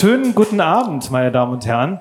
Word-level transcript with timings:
Schönen 0.00 0.34
guten 0.34 0.62
Abend, 0.62 1.10
meine 1.10 1.30
Damen 1.30 1.52
und 1.52 1.66
Herren. 1.66 2.00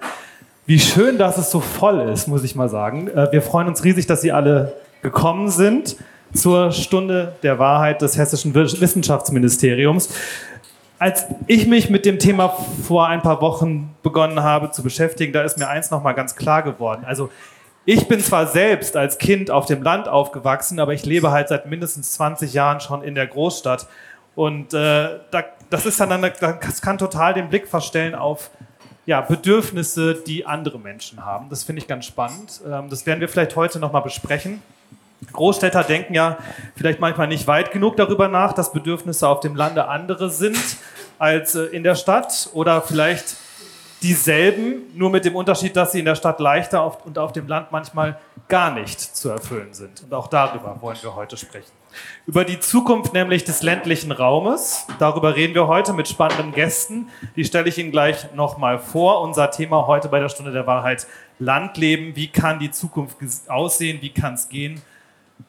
Wie 0.66 0.80
schön, 0.80 1.18
dass 1.18 1.38
es 1.38 1.52
so 1.52 1.60
voll 1.60 2.00
ist, 2.00 2.29
muss 2.29 2.46
ich 2.46 2.56
mal 2.56 2.70
sagen. 2.70 3.10
Äh, 3.10 3.29
wir 3.33 3.42
freuen 3.42 3.68
uns 3.68 3.83
riesig, 3.83 4.08
dass 4.08 4.22
Sie 4.22 4.32
alle 4.32 4.72
gekommen 5.02 5.50
sind 5.50 5.97
zur 6.33 6.71
Stunde 6.71 7.33
der 7.43 7.59
Wahrheit 7.59 8.01
des 8.01 8.17
Hessischen 8.17 8.55
Wissenschaftsministeriums. 8.55 10.13
Als 10.97 11.25
ich 11.47 11.67
mich 11.67 11.89
mit 11.89 12.05
dem 12.05 12.20
Thema 12.20 12.55
vor 12.88 13.07
ein 13.07 13.21
paar 13.21 13.41
Wochen 13.41 13.93
begonnen 14.02 14.43
habe 14.43 14.71
zu 14.71 14.81
beschäftigen, 14.81 15.34
da 15.34 15.41
ist 15.41 15.57
mir 15.57 15.68
eins 15.68 15.91
nochmal 15.91 16.13
ganz 16.13 16.38
klar 16.38 16.63
geworden. 16.63 17.04
Also 17.05 17.29
ich 17.84 18.07
bin 18.07 18.21
zwar 18.21 18.47
selbst 18.47 18.95
als 18.95 19.18
Kind 19.18 19.52
auf 19.52 19.66
dem 19.66 19.84
Land 19.84 20.07
aufgewachsen, 20.07 20.79
aber 20.79 20.93
ich 20.93 21.05
lebe 21.05 21.31
halt 21.31 21.50
seit 21.50 21.66
mindestens 21.66 22.13
20 22.13 22.54
Jahren 22.54 22.79
schon 22.79 23.04
in 23.04 23.13
der 23.13 23.27
Großstadt. 23.27 23.88
Und 24.36 24.73
äh, 24.73 25.20
da, 25.31 25.43
das 25.70 25.86
ist 25.86 25.99
dann, 25.99 26.21
das 26.21 26.81
kann 26.81 26.97
total 26.97 27.33
den 27.33 27.49
Blick 27.49 27.67
verstellen 27.67 28.15
auf 28.15 28.49
ja, 29.05 29.21
Bedürfnisse, 29.21 30.15
die 30.15 30.46
andere 30.46 30.77
Menschen 30.79 31.25
haben. 31.25 31.50
Das 31.50 31.64
finde 31.64 31.82
ich 31.82 31.87
ganz 31.87 32.05
spannend. 32.05 32.61
Ähm, 32.66 32.89
das 32.89 33.05
werden 33.05 33.19
wir 33.19 33.27
vielleicht 33.27 33.55
heute 33.55 33.80
nochmal 33.80 34.03
besprechen. 34.03 34.61
Großstädter 35.33 35.83
denken 35.83 36.13
ja 36.13 36.38
vielleicht 36.75 37.00
manchmal 37.00 37.27
nicht 37.27 37.47
weit 37.47 37.72
genug 37.72 37.97
darüber 37.97 38.27
nach, 38.27 38.53
dass 38.53 38.72
Bedürfnisse 38.72 39.27
auf 39.27 39.39
dem 39.39 39.55
Lande 39.55 39.88
andere 39.88 40.30
sind 40.30 40.59
als 41.17 41.55
äh, 41.55 41.63
in 41.66 41.83
der 41.83 41.95
Stadt 41.95 42.49
oder 42.53 42.81
vielleicht 42.81 43.36
dieselben, 44.02 44.83
nur 44.95 45.09
mit 45.09 45.25
dem 45.25 45.36
Unterschied, 45.36 45.75
dass 45.75 45.91
sie 45.91 45.99
in 45.99 46.05
der 46.05 46.16
Stadt 46.16 46.39
leichter 46.39 47.05
und 47.05 47.17
auf 47.17 47.33
dem 47.33 47.47
Land 47.47 47.72
manchmal 47.72 48.17
gar 48.47 48.72
nicht 48.72 48.99
zu 48.99 49.30
erfüllen 49.30 49.73
sind. 49.73 50.03
Und 50.03 50.13
auch 50.13 50.27
darüber 50.27 50.77
wollen 50.81 50.97
wir 51.02 51.16
heute 51.16 51.36
sprechen. 51.36 51.78
Über 52.25 52.45
die 52.45 52.59
Zukunft 52.59 53.14
nämlich 53.14 53.44
des 53.44 53.64
ländlichen 53.64 54.11
Raumes. 54.11 54.86
Darüber 55.00 55.36
reden 55.36 55.56
wir 55.56 55.67
heute 55.67 55.94
mit 55.94 56.08
spannenden 56.08 56.52
Gästen. 56.52 57.08
Die 57.36 57.45
stelle 57.45 57.70
ich 57.70 57.78
Ihnen 57.78 57.92
gleich 57.92 58.34
nochmal 58.34 58.80
vor. 58.80 59.22
Unser 59.22 59.52
Thema 59.52 59.88
heute 59.88 60.09
bei 60.09 60.20
der 60.20 60.30
Stunde 60.30 60.52
der 60.52 60.67
Wahrheit 60.67 61.08
Landleben. 61.39 62.16
Wie 62.16 62.28
kann 62.28 62.59
die 62.59 62.72
Zukunft 62.72 63.17
aussehen? 63.47 64.00
Wie 64.02 64.09
kann 64.09 64.36
es 64.36 64.50
gehen? 64.50 64.81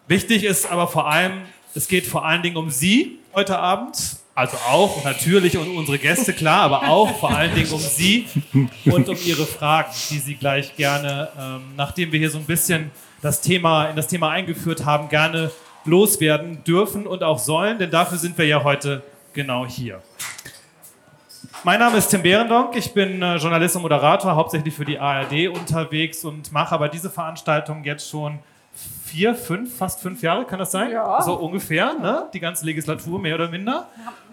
Wichtig 0.06 0.44
ist 0.44 0.70
aber 0.70 0.88
vor 0.88 1.08
allem, 1.10 1.42
es 1.74 1.88
geht 1.88 2.06
vor 2.06 2.24
allen 2.24 2.42
Dingen 2.42 2.56
um 2.56 2.70
Sie 2.70 3.18
heute 3.34 3.58
Abend. 3.58 4.16
Also 4.34 4.56
auch 4.68 5.04
natürlich 5.04 5.58
um 5.58 5.76
unsere 5.76 5.98
Gäste, 5.98 6.32
klar, 6.32 6.62
aber 6.62 6.88
auch 6.88 7.18
vor 7.18 7.30
allen 7.30 7.54
Dingen 7.54 7.70
um 7.72 7.80
Sie 7.80 8.26
und 8.86 9.08
um 9.08 9.16
Ihre 9.22 9.44
Fragen, 9.44 9.90
die 10.08 10.18
Sie 10.18 10.36
gleich 10.36 10.76
gerne, 10.76 11.28
ähm, 11.38 11.62
nachdem 11.76 12.10
wir 12.10 12.18
hier 12.18 12.30
so 12.30 12.38
ein 12.38 12.46
bisschen 12.46 12.90
das 13.20 13.42
Thema, 13.42 13.90
in 13.90 13.96
das 13.96 14.08
Thema 14.08 14.30
eingeführt 14.30 14.86
haben, 14.86 15.10
gerne 15.10 15.50
loswerden 15.90 16.62
dürfen 16.64 17.06
und 17.06 17.22
auch 17.22 17.38
sollen, 17.38 17.78
denn 17.78 17.90
dafür 17.90 18.16
sind 18.16 18.38
wir 18.38 18.46
ja 18.46 18.62
heute 18.62 19.02
genau 19.32 19.66
hier. 19.66 20.00
Mein 21.64 21.80
Name 21.80 21.98
ist 21.98 22.08
Tim 22.08 22.22
Behrendonk, 22.22 22.74
ich 22.76 22.94
bin 22.94 23.20
äh, 23.20 23.36
Journalist 23.36 23.76
und 23.76 23.82
Moderator, 23.82 24.34
hauptsächlich 24.34 24.72
für 24.72 24.84
die 24.84 24.98
ARD 24.98 25.48
unterwegs 25.48 26.24
und 26.24 26.52
mache 26.52 26.74
aber 26.74 26.88
diese 26.88 27.10
Veranstaltung 27.10 27.84
jetzt 27.84 28.08
schon 28.08 28.38
vier, 29.04 29.34
fünf, 29.34 29.76
fast 29.76 30.00
fünf 30.00 30.22
Jahre, 30.22 30.44
kann 30.44 30.58
das 30.58 30.70
sein? 30.70 30.90
Ja. 30.92 31.20
So 31.20 31.34
ungefähr, 31.34 31.94
ne? 31.94 32.28
Die 32.32 32.40
ganze 32.40 32.64
Legislatur, 32.64 33.18
mehr 33.18 33.34
oder 33.34 33.48
minder. 33.48 33.88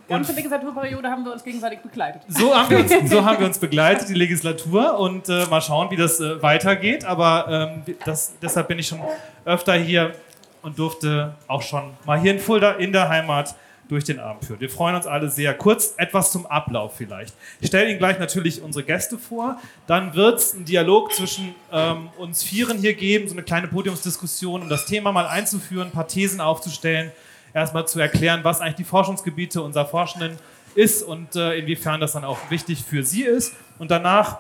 Die 0.08 0.14
ganze 0.14 0.32
Legislaturperiode 0.34 1.10
haben 1.10 1.26
wir 1.26 1.34
uns 1.34 1.44
gegenseitig 1.44 1.80
begleitet. 1.80 2.22
So 2.30 2.56
haben 2.56 2.70
wir 2.70 2.80
uns, 2.80 2.92
so 3.10 3.26
haben 3.26 3.40
wir 3.40 3.48
uns 3.48 3.60
begleitet, 3.60 4.08
die 4.08 4.14
Legislatur, 4.14 4.98
und 4.98 5.28
äh, 5.28 5.46
mal 5.48 5.62
schauen, 5.62 5.92
wie 5.92 5.98
das 5.98 6.22
äh, 6.22 6.42
weitergeht. 6.42 7.04
Aber 7.04 7.74
ähm, 7.86 7.96
das, 8.06 8.36
deshalb 8.42 8.70
bin 8.70 8.80
ich 8.80 8.88
schon 8.88 9.00
öfter 9.44 9.74
hier 9.74 10.14
und 10.62 10.80
durfte 10.80 11.36
auch 11.48 11.62
schon 11.62 11.92
mal 12.06 12.20
hier 12.20 12.32
in 12.32 12.40
Fulda 12.40 12.72
in 12.74 12.92
der 12.92 13.10
Heimat 13.10 13.56
durch 13.90 14.04
den 14.04 14.20
Abend 14.20 14.46
führen. 14.46 14.60
Wir 14.60 14.70
freuen 14.70 14.96
uns 14.96 15.08
alle 15.08 15.30
sehr. 15.30 15.54
Kurz 15.54 15.94
etwas 15.98 16.32
zum 16.32 16.46
Ablauf 16.46 16.96
vielleicht. 16.98 17.34
Ich 17.62 17.68
stelle 17.68 17.90
Ihnen 17.90 18.00
gleich 18.00 18.20
natürlich 18.20 18.62
unsere 18.62 18.84
Gäste 18.84 19.18
vor. 19.18 19.60
Dann 19.86 20.14
wird 20.14 20.40
es 20.40 20.54
einen 20.54 20.66
Dialog 20.66 21.14
zwischen 21.14 21.56
ähm, 21.72 22.10
uns 22.18 22.44
Vieren 22.44 22.78
hier 22.78 22.94
geben, 22.94 23.28
so 23.28 23.34
eine 23.34 23.44
kleine 23.44 23.68
Podiumsdiskussion, 23.68 24.64
um 24.64 24.70
das 24.70 24.86
Thema 24.86 25.12
mal 25.12 25.28
einzuführen, 25.28 25.88
ein 25.88 25.92
paar 25.92 26.08
Thesen 26.08 26.42
aufzustellen, 26.42 27.12
erstmal 27.54 27.88
zu 27.88 28.00
erklären, 28.00 28.42
was 28.44 28.62
eigentlich 28.62 28.76
die 28.76 28.84
Forschungsgebiete 28.84 29.62
unserer 29.62 29.86
Forschenden 29.86 30.38
ist 30.76 31.02
und 31.04 31.36
äh, 31.36 31.58
inwiefern 31.58 32.00
das 32.00 32.12
dann 32.12 32.24
auch 32.24 32.38
wichtig 32.50 32.84
für 32.84 33.04
Sie 33.04 33.24
ist. 33.24 33.54
Und 33.80 33.90
danach 33.90 34.40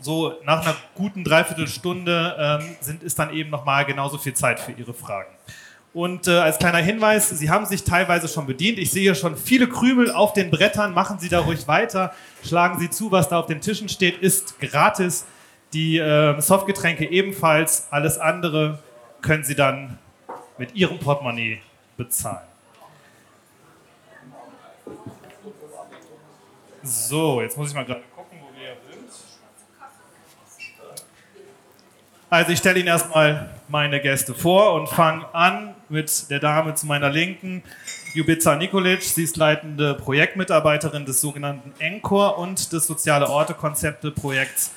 so 0.00 0.34
nach 0.44 0.62
einer 0.62 0.76
guten 0.94 1.24
Dreiviertelstunde 1.24 2.36
ähm, 2.38 2.76
sind, 2.80 3.02
ist 3.02 3.18
dann 3.18 3.32
eben 3.32 3.50
nochmal 3.50 3.84
genauso 3.86 4.18
viel 4.18 4.34
Zeit 4.34 4.60
für 4.60 4.72
Ihre 4.72 4.92
Fragen. 4.92 5.33
Und 5.94 6.26
äh, 6.26 6.32
als 6.32 6.58
kleiner 6.58 6.78
Hinweis, 6.78 7.28
Sie 7.28 7.48
haben 7.50 7.66
sich 7.66 7.84
teilweise 7.84 8.26
schon 8.26 8.46
bedient. 8.46 8.80
Ich 8.80 8.90
sehe 8.90 9.14
schon 9.14 9.36
viele 9.36 9.68
Krümel 9.68 10.10
auf 10.10 10.32
den 10.32 10.50
Brettern. 10.50 10.92
Machen 10.92 11.20
Sie 11.20 11.28
da 11.28 11.38
ruhig 11.38 11.68
weiter. 11.68 12.12
Schlagen 12.42 12.80
Sie 12.80 12.90
zu, 12.90 13.12
was 13.12 13.28
da 13.28 13.38
auf 13.38 13.46
den 13.46 13.60
Tischen 13.60 13.88
steht, 13.88 14.18
ist 14.18 14.58
gratis. 14.58 15.24
Die 15.72 15.98
äh, 15.98 16.40
Softgetränke 16.40 17.08
ebenfalls. 17.08 17.86
Alles 17.90 18.18
andere 18.18 18.80
können 19.22 19.44
Sie 19.44 19.54
dann 19.54 19.98
mit 20.58 20.74
Ihrem 20.74 20.98
Portemonnaie 20.98 21.60
bezahlen. 21.96 22.48
So, 26.82 27.40
jetzt 27.40 27.56
muss 27.56 27.68
ich 27.68 27.74
mal 27.74 27.84
gerade 27.84 28.02
Also 32.30 32.50
ich 32.50 32.58
stelle 32.58 32.80
Ihnen 32.80 32.88
erstmal 32.88 33.48
meine 33.68 34.00
Gäste 34.00 34.34
vor 34.34 34.74
und 34.74 34.88
fange 34.88 35.32
an 35.32 35.73
mit 35.88 36.30
der 36.30 36.40
Dame 36.40 36.74
zu 36.74 36.86
meiner 36.86 37.10
Linken, 37.10 37.62
Jubica 38.14 38.56
Nikolic. 38.56 39.02
Sie 39.02 39.24
ist 39.24 39.36
leitende 39.36 39.94
Projektmitarbeiterin 39.94 41.04
des 41.04 41.20
sogenannten 41.20 41.72
ENCOR 41.78 42.38
und 42.38 42.72
des 42.72 42.86
Soziale 42.86 43.28
Orte 43.28 43.54
Konzepte 43.54 44.10
Projekts. 44.10 44.72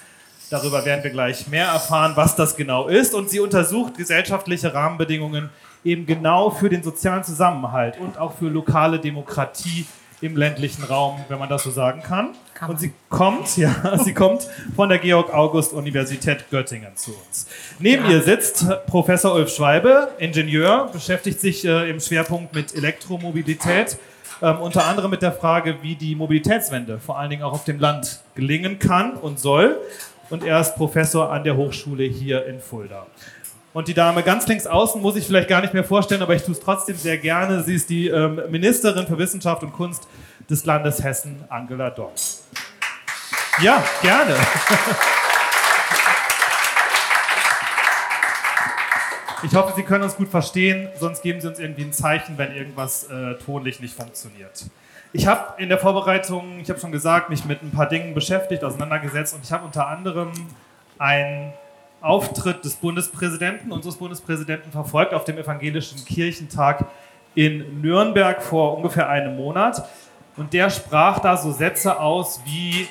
Darüber 0.49 0.85
werden 0.85 1.03
wir 1.03 1.11
gleich 1.11 1.47
mehr 1.47 1.67
erfahren, 1.67 2.13
was 2.15 2.35
das 2.35 2.55
genau 2.55 2.87
ist. 2.87 3.13
Und 3.13 3.29
sie 3.29 3.39
untersucht 3.39 3.97
gesellschaftliche 3.97 4.73
Rahmenbedingungen 4.73 5.49
eben 5.83 6.05
genau 6.05 6.49
für 6.49 6.69
den 6.69 6.83
sozialen 6.83 7.23
Zusammenhalt 7.23 7.99
und 7.99 8.17
auch 8.17 8.37
für 8.37 8.47
lokale 8.47 8.99
Demokratie 8.99 9.85
im 10.21 10.35
ländlichen 10.35 10.83
Raum, 10.83 11.23
wenn 11.29 11.37
man 11.37 11.49
das 11.49 11.63
so 11.63 11.71
sagen 11.71 12.01
kann. 12.01 12.29
kann 12.53 12.71
und 12.71 12.79
sie 12.79 12.91
kommt, 13.09 13.55
ja, 13.57 13.97
sie 14.03 14.13
kommt 14.13 14.47
von 14.75 14.89
der 14.89 14.97
Georg-August-Universität 14.97 16.49
Göttingen 16.49 16.95
zu 16.95 17.11
uns. 17.11 17.47
Neben 17.79 18.05
ja. 18.05 18.11
ihr 18.11 18.21
sitzt 18.23 18.65
Professor 18.87 19.35
Ulf 19.35 19.53
Schwalbe, 19.53 20.09
Ingenieur, 20.17 20.89
beschäftigt 20.91 21.39
sich 21.39 21.65
äh, 21.65 21.89
im 21.89 21.99
Schwerpunkt 21.99 22.55
mit 22.55 22.73
Elektromobilität, 22.75 23.97
ähm, 24.41 24.59
unter 24.59 24.85
anderem 24.85 25.11
mit 25.11 25.21
der 25.21 25.31
Frage, 25.33 25.77
wie 25.81 25.95
die 25.95 26.15
Mobilitätswende 26.15 26.99
vor 26.99 27.17
allen 27.19 27.29
Dingen 27.29 27.43
auch 27.43 27.53
auf 27.53 27.65
dem 27.65 27.79
Land 27.79 28.21
gelingen 28.33 28.79
kann 28.79 29.13
und 29.13 29.39
soll. 29.39 29.79
Und 30.29 30.43
er 30.43 30.59
ist 30.59 30.75
Professor 30.75 31.31
an 31.31 31.43
der 31.43 31.55
Hochschule 31.55 32.03
hier 32.03 32.45
in 32.47 32.59
Fulda. 32.59 33.05
Und 33.77 33.87
die 33.87 33.93
Dame 33.93 34.23
ganz 34.23 34.47
links 34.47 34.65
außen 34.65 34.99
muss 34.99 35.15
ich 35.17 35.27
vielleicht 35.27 35.47
gar 35.47 35.61
nicht 35.61 35.71
mehr 35.71 35.83
vorstellen, 35.83 36.23
aber 36.23 36.33
ich 36.33 36.41
tue 36.41 36.55
es 36.55 36.59
trotzdem 36.59 36.97
sehr 36.97 37.19
gerne. 37.19 37.61
Sie 37.61 37.75
ist 37.75 37.91
die 37.91 38.07
ähm, 38.07 38.41
Ministerin 38.49 39.05
für 39.05 39.19
Wissenschaft 39.19 39.61
und 39.61 39.71
Kunst 39.71 40.07
des 40.49 40.65
Landes 40.65 41.03
Hessen, 41.03 41.43
Angela 41.47 41.91
Dorn. 41.91 42.13
Ja, 43.61 43.83
gerne. 44.01 44.35
Ich 49.43 49.53
hoffe, 49.53 49.73
Sie 49.75 49.83
können 49.83 50.03
uns 50.03 50.15
gut 50.15 50.29
verstehen, 50.29 50.89
sonst 50.99 51.21
geben 51.21 51.39
Sie 51.39 51.47
uns 51.47 51.59
irgendwie 51.59 51.83
ein 51.83 51.93
Zeichen, 51.93 52.39
wenn 52.39 52.55
irgendwas 52.55 53.03
äh, 53.03 53.35
tonlich 53.35 53.79
nicht 53.79 53.93
funktioniert. 53.93 54.65
Ich 55.13 55.27
habe 55.27 55.61
in 55.61 55.69
der 55.69 55.77
Vorbereitung, 55.77 56.59
ich 56.59 56.71
habe 56.71 56.79
schon 56.79 56.91
gesagt, 56.91 57.29
mich 57.29 57.45
mit 57.45 57.61
ein 57.61 57.69
paar 57.69 57.87
Dingen 57.87 58.15
beschäftigt, 58.15 58.63
auseinandergesetzt 58.63 59.35
und 59.35 59.43
ich 59.43 59.51
habe 59.51 59.63
unter 59.63 59.87
anderem 59.87 60.31
ein 60.97 61.53
Auftritt 62.01 62.63
des 62.63 62.75
Bundespräsidenten, 62.75 63.71
unseres 63.71 63.97
Bundespräsidenten, 63.97 64.71
verfolgt 64.71 65.13
auf 65.13 65.23
dem 65.23 65.37
Evangelischen 65.37 66.03
Kirchentag 66.05 66.85
in 67.35 67.81
Nürnberg 67.81 68.41
vor 68.41 68.77
ungefähr 68.77 69.09
einem 69.09 69.35
Monat. 69.35 69.87
Und 70.35 70.53
der 70.53 70.69
sprach 70.69 71.19
da 71.19 71.37
so 71.37 71.51
Sätze 71.51 71.99
aus 71.99 72.41
wie, 72.45 72.87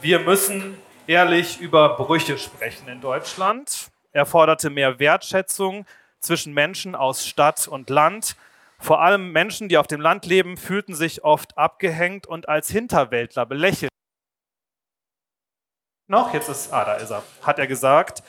wir 0.00 0.20
müssen 0.20 0.76
ehrlich 1.06 1.60
über 1.60 1.96
Brüche 1.96 2.38
sprechen 2.38 2.88
in 2.88 3.00
Deutschland. 3.00 3.88
Er 4.12 4.26
forderte 4.26 4.70
mehr 4.70 4.98
Wertschätzung 4.98 5.84
zwischen 6.20 6.54
Menschen 6.54 6.94
aus 6.94 7.26
Stadt 7.26 7.68
und 7.68 7.90
Land. 7.90 8.36
Vor 8.78 9.00
allem 9.02 9.32
Menschen, 9.32 9.68
die 9.68 9.78
auf 9.78 9.86
dem 9.86 10.00
Land 10.00 10.26
leben, 10.26 10.56
fühlten 10.56 10.94
sich 10.94 11.24
oft 11.24 11.56
abgehängt 11.56 12.26
und 12.26 12.48
als 12.48 12.70
Hinterwäldler 12.70 13.46
belächelt 13.46 13.90
noch? 16.08 16.32
Jetzt 16.32 16.48
ist, 16.48 16.72
ah, 16.72 16.84
da 16.84 16.94
ist 16.94 17.10
er, 17.10 17.22
hat 17.42 17.58
er 17.58 17.66
gesagt. 17.66 18.22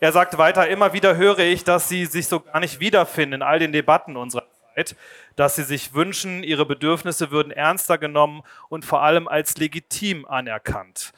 Er 0.00 0.12
sagt 0.12 0.36
weiter, 0.38 0.68
immer 0.68 0.92
wieder 0.92 1.16
höre 1.16 1.38
ich, 1.38 1.64
dass 1.64 1.88
sie 1.88 2.06
sich 2.06 2.26
so 2.28 2.40
gar 2.40 2.60
nicht 2.60 2.80
wiederfinden 2.80 3.40
in 3.40 3.42
all 3.42 3.58
den 3.58 3.72
Debatten 3.72 4.16
unserer 4.16 4.44
Zeit, 4.74 4.96
dass 5.36 5.56
sie 5.56 5.62
sich 5.62 5.94
wünschen, 5.94 6.42
ihre 6.42 6.66
Bedürfnisse 6.66 7.30
würden 7.30 7.52
ernster 7.52 7.98
genommen 7.98 8.42
und 8.68 8.84
vor 8.84 9.02
allem 9.02 9.28
als 9.28 9.56
legitim 9.56 10.26
anerkannt. 10.26 11.12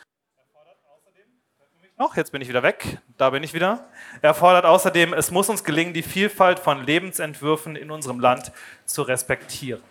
Noch, 1.99 2.14
jetzt 2.14 2.31
bin 2.31 2.42
ich 2.42 2.49
wieder 2.49 2.62
weg, 2.62 2.99
da 3.16 3.31
bin 3.31 3.42
ich 3.42 3.54
wieder. 3.54 3.88
Er 4.20 4.34
fordert 4.34 4.66
außerdem, 4.66 5.14
es 5.14 5.31
muss 5.31 5.49
uns 5.49 5.64
gelingen, 5.64 5.94
die 5.94 6.02
Vielfalt 6.02 6.58
von 6.58 6.84
Lebensentwürfen 6.84 7.75
in 7.75 7.90
unserem 7.90 8.20
Land 8.20 8.52
zu 8.84 9.00
respektieren. 9.00 9.82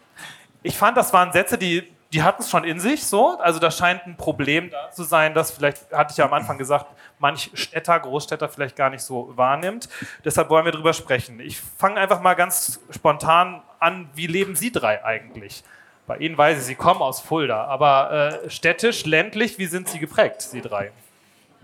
Ich 0.62 0.78
fand, 0.78 0.98
das 0.98 1.13
waren 1.13 1.31
Sätze, 1.31 1.58
die 1.58 1.94
die 2.13 2.24
hatten 2.24 2.42
es 2.42 2.50
schon 2.50 2.63
in 2.63 2.80
sich 2.80 3.06
so. 3.06 3.38
Also 3.40 3.60
da 3.60 3.72
scheint 3.72 4.06
ein 4.06 4.16
Problem 4.16 4.69
da 4.69 4.92
zu 4.92 5.04
sein, 5.04 5.34
das 5.34 5.52
vielleicht, 5.52 5.92
hatte 5.92 6.12
ich 6.12 6.18
ja 6.18 6.25
am 6.25 6.34
Anfang 6.34 6.57
gesagt, 6.57 6.88
manch 7.19 7.52
Städter, 7.54 8.00
Großstädter 8.00 8.50
vielleicht 8.50 8.75
gar 8.75 8.90
nicht 8.90 9.02
so 9.02 9.31
wahrnimmt. 9.36 9.90
Deshalb 10.24 10.50
wollen 10.50 10.66
wir 10.66 10.72
darüber 10.72 10.94
sprechen. 10.94 11.40
Ich 11.40 11.60
fange 11.60 12.00
einfach 12.00 12.22
mal 12.22 12.36
ganz 12.36 12.80
spontan 12.92 13.62
an. 13.80 14.10
Wie 14.13 14.28
leben 14.28 14.56
Sie 14.56 14.72
drei 14.72 15.04
eigentlich? 15.04 15.63
Bei 16.07 16.18
Ihnen 16.18 16.38
weiß 16.38 16.60
ich, 16.60 16.66
Sie 16.66 16.75
kommen 16.75 17.02
aus 17.02 17.19
Fulda, 17.19 17.66
aber 17.66 18.42
äh, 18.46 18.50
städtisch, 18.50 19.06
ländlich, 19.06 19.58
wie 19.58 19.66
sind 19.66 19.90
Sie 19.90 19.98
geprägt, 19.98 20.42
Sie 20.42 20.62
drei? 20.62 20.92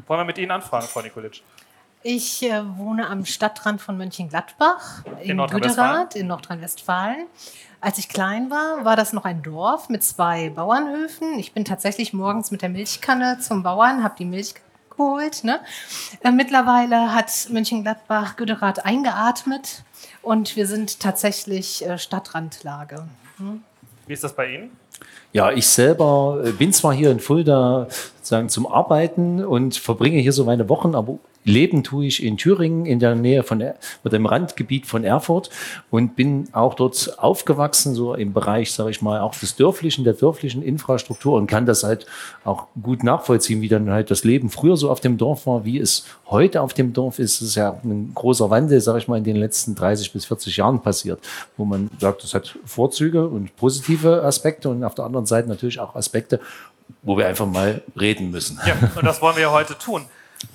Wollen 0.07 0.21
wir 0.21 0.25
mit 0.25 0.39
Ihnen 0.39 0.51
anfragen, 0.51 0.87
Frau 0.87 1.01
Nikolitsch? 1.01 1.41
Ich 2.03 2.41
äh, 2.41 2.63
wohne 2.77 3.07
am 3.07 3.25
Stadtrand 3.25 3.79
von 3.79 3.97
Mönchengladbach 3.97 5.03
in, 5.21 5.39
in 5.39 5.47
Güderath 5.47 6.15
in 6.15 6.27
Nordrhein-Westfalen. 6.27 7.27
Als 7.81 7.97
ich 7.97 8.09
klein 8.09 8.51
war, 8.51 8.85
war 8.85 8.95
das 8.95 9.11
noch 9.11 9.25
ein 9.25 9.41
Dorf 9.41 9.89
mit 9.89 10.03
zwei 10.03 10.51
Bauernhöfen. 10.51 11.39
Ich 11.39 11.51
bin 11.51 11.65
tatsächlich 11.65 12.13
morgens 12.13 12.51
mit 12.51 12.61
der 12.61 12.69
Milchkanne 12.69 13.39
zum 13.39 13.63
Bauern, 13.63 14.03
habe 14.03 14.13
die 14.19 14.25
Milch 14.25 14.53
geholt. 14.91 15.43
Ne? 15.43 15.59
Äh, 16.23 16.31
mittlerweile 16.31 17.15
hat 17.15 17.31
Mönchengladbach 17.49 18.35
Güderath 18.35 18.85
eingeatmet 18.85 19.83
und 20.21 20.55
wir 20.55 20.67
sind 20.67 20.99
tatsächlich 20.99 21.83
äh, 21.83 21.97
Stadtrandlage. 21.97 23.07
Hm? 23.37 23.63
Wie 24.05 24.13
ist 24.13 24.23
das 24.23 24.35
bei 24.35 24.53
Ihnen? 24.53 24.77
Ja, 25.33 25.51
ich 25.51 25.67
selber 25.67 26.39
äh, 26.45 26.51
bin 26.51 26.71
zwar 26.73 26.93
hier 26.93 27.09
in 27.09 27.19
Fulda 27.19 27.87
sozusagen 28.17 28.49
zum 28.49 28.67
Arbeiten 28.67 29.43
und 29.43 29.75
verbringe 29.75 30.19
hier 30.19 30.33
so 30.33 30.45
meine 30.45 30.69
Wochen, 30.69 30.93
aber 30.93 31.17
Leben 31.43 31.83
tue 31.83 32.05
ich 32.05 32.23
in 32.23 32.37
Thüringen, 32.37 32.85
in 32.85 32.99
der 32.99 33.15
Nähe 33.15 33.43
von 33.43 33.63
oder 34.03 34.17
im 34.17 34.25
Randgebiet 34.25 34.85
von 34.85 35.03
Erfurt 35.03 35.49
und 35.89 36.15
bin 36.15 36.47
auch 36.51 36.73
dort 36.73 37.17
aufgewachsen, 37.19 37.95
so 37.95 38.13
im 38.13 38.33
Bereich, 38.33 38.71
sage 38.71 38.91
ich 38.91 39.01
mal, 39.01 39.21
auch 39.21 39.35
des 39.35 39.55
dörflichen, 39.55 40.03
der 40.03 40.13
dörflichen 40.13 40.61
Infrastruktur 40.61 41.37
und 41.37 41.47
kann 41.47 41.65
das 41.65 41.83
halt 41.83 42.05
auch 42.43 42.67
gut 42.81 43.03
nachvollziehen, 43.03 43.61
wie 43.61 43.67
dann 43.67 43.89
halt 43.89 44.11
das 44.11 44.23
Leben 44.23 44.49
früher 44.49 44.77
so 44.77 44.89
auf 44.89 44.99
dem 44.99 45.17
Dorf 45.17 45.47
war, 45.47 45.65
wie 45.65 45.79
es 45.79 46.05
heute 46.27 46.61
auf 46.61 46.73
dem 46.73 46.93
Dorf 46.93 47.19
ist. 47.19 47.41
Das 47.41 47.49
ist 47.49 47.55
ja 47.55 47.79
ein 47.83 48.11
großer 48.13 48.49
Wandel, 48.49 48.81
sage 48.81 48.99
ich 48.99 49.07
mal, 49.07 49.17
in 49.17 49.23
den 49.23 49.35
letzten 49.35 49.75
30 49.75 50.13
bis 50.13 50.25
40 50.25 50.57
Jahren 50.57 50.81
passiert, 50.81 51.19
wo 51.57 51.65
man 51.65 51.89
sagt, 51.99 52.23
das 52.23 52.33
hat 52.33 52.57
Vorzüge 52.65 53.27
und 53.27 53.55
positive 53.55 54.23
Aspekte 54.23 54.69
und 54.69 54.83
auf 54.83 54.95
der 54.95 55.05
anderen 55.05 55.25
Seite 55.25 55.49
natürlich 55.49 55.79
auch 55.79 55.95
Aspekte, 55.95 56.39
wo 57.03 57.17
wir 57.17 57.27
einfach 57.27 57.47
mal 57.47 57.81
reden 57.99 58.31
müssen. 58.31 58.59
Ja, 58.65 58.75
und 58.95 59.05
das 59.05 59.21
wollen 59.21 59.35
wir 59.35 59.43
ja 59.43 59.51
heute 59.51 59.77
tun. 59.77 60.05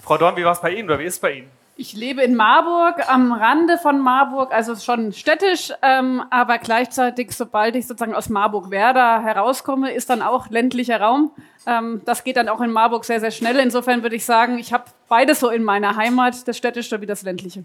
Frau 0.03 0.19
Dorn, 0.19 0.37
wie 0.37 0.45
war 0.45 0.53
es 0.53 0.61
bei 0.61 0.71
Ihnen 0.71 0.89
oder 0.89 0.99
wie 0.99 1.05
ist 1.05 1.15
es 1.15 1.21
bei 1.21 1.33
Ihnen? 1.33 1.51
Ich 1.79 1.93
lebe 1.93 2.23
in 2.23 2.35
Marburg, 2.35 3.07
am 3.07 3.33
Rande 3.33 3.77
von 3.77 4.01
Marburg, 4.01 4.51
also 4.51 4.75
schon 4.77 5.13
städtisch, 5.13 5.73
ähm, 5.83 6.23
aber 6.31 6.57
gleichzeitig, 6.57 7.33
sobald 7.33 7.77
ich 7.77 7.87
sozusagen 7.87 8.15
aus 8.15 8.31
Marburg-Werder 8.31 9.23
herauskomme, 9.23 9.93
ist 9.93 10.09
dann 10.09 10.23
auch 10.23 10.49
ländlicher 10.49 10.99
Raum. 10.99 11.33
Ähm, 11.67 12.01
das 12.07 12.25
geht 12.25 12.39
dann 12.39 12.49
auch 12.49 12.63
in 12.63 12.71
Marburg 12.71 13.05
sehr, 13.05 13.21
sehr 13.21 13.31
schnell. 13.31 13.59
Insofern 13.59 14.03
würde 14.03 14.17
ich 14.17 14.25
sagen, 14.25 14.59
ich 14.59 14.73
habe 14.73 14.85
beides 15.09 15.41
so 15.41 15.51
in 15.51 15.65
meiner 15.65 15.97
Heimat, 15.97 16.49
das 16.49 16.57
städtische 16.57 16.99
wie 17.03 17.07
das 17.07 17.21
ländliche. 17.23 17.65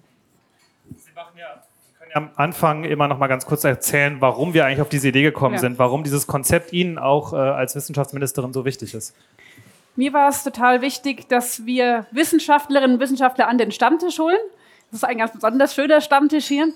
Sie 0.89 1.13
machen 1.15 1.38
ja 1.38 1.62
am 2.13 2.29
Anfang 2.35 2.83
immer 2.83 3.07
noch 3.07 3.17
mal 3.17 3.27
ganz 3.27 3.45
kurz 3.45 3.63
erzählen, 3.63 4.17
warum 4.19 4.53
wir 4.53 4.65
eigentlich 4.65 4.81
auf 4.81 4.89
diese 4.89 5.07
Idee 5.07 5.24
gekommen 5.24 5.56
ja. 5.56 5.62
sind, 5.62 5.79
warum 5.79 6.03
dieses 6.03 6.27
Konzept 6.27 6.74
Ihnen 6.74 6.97
auch 6.97 7.31
äh, 7.31 7.38
als 7.38 7.75
Wissenschaftsministerin 7.75 8.51
so 8.51 8.65
wichtig 8.65 8.94
ist. 8.94 9.15
Mir 9.95 10.13
war 10.13 10.29
es 10.29 10.43
total 10.43 10.81
wichtig, 10.81 11.27
dass 11.27 11.65
wir 11.65 12.05
Wissenschaftlerinnen 12.11 12.95
und 12.95 13.01
Wissenschaftler 13.01 13.47
an 13.47 13.57
den 13.57 13.71
Stammtisch 13.71 14.19
holen. 14.19 14.38
Das 14.89 15.03
ist 15.03 15.03
ein 15.03 15.17
ganz 15.17 15.31
besonders 15.31 15.73
schöner 15.73 16.01
Stammtisch 16.01 16.47
hier, 16.47 16.67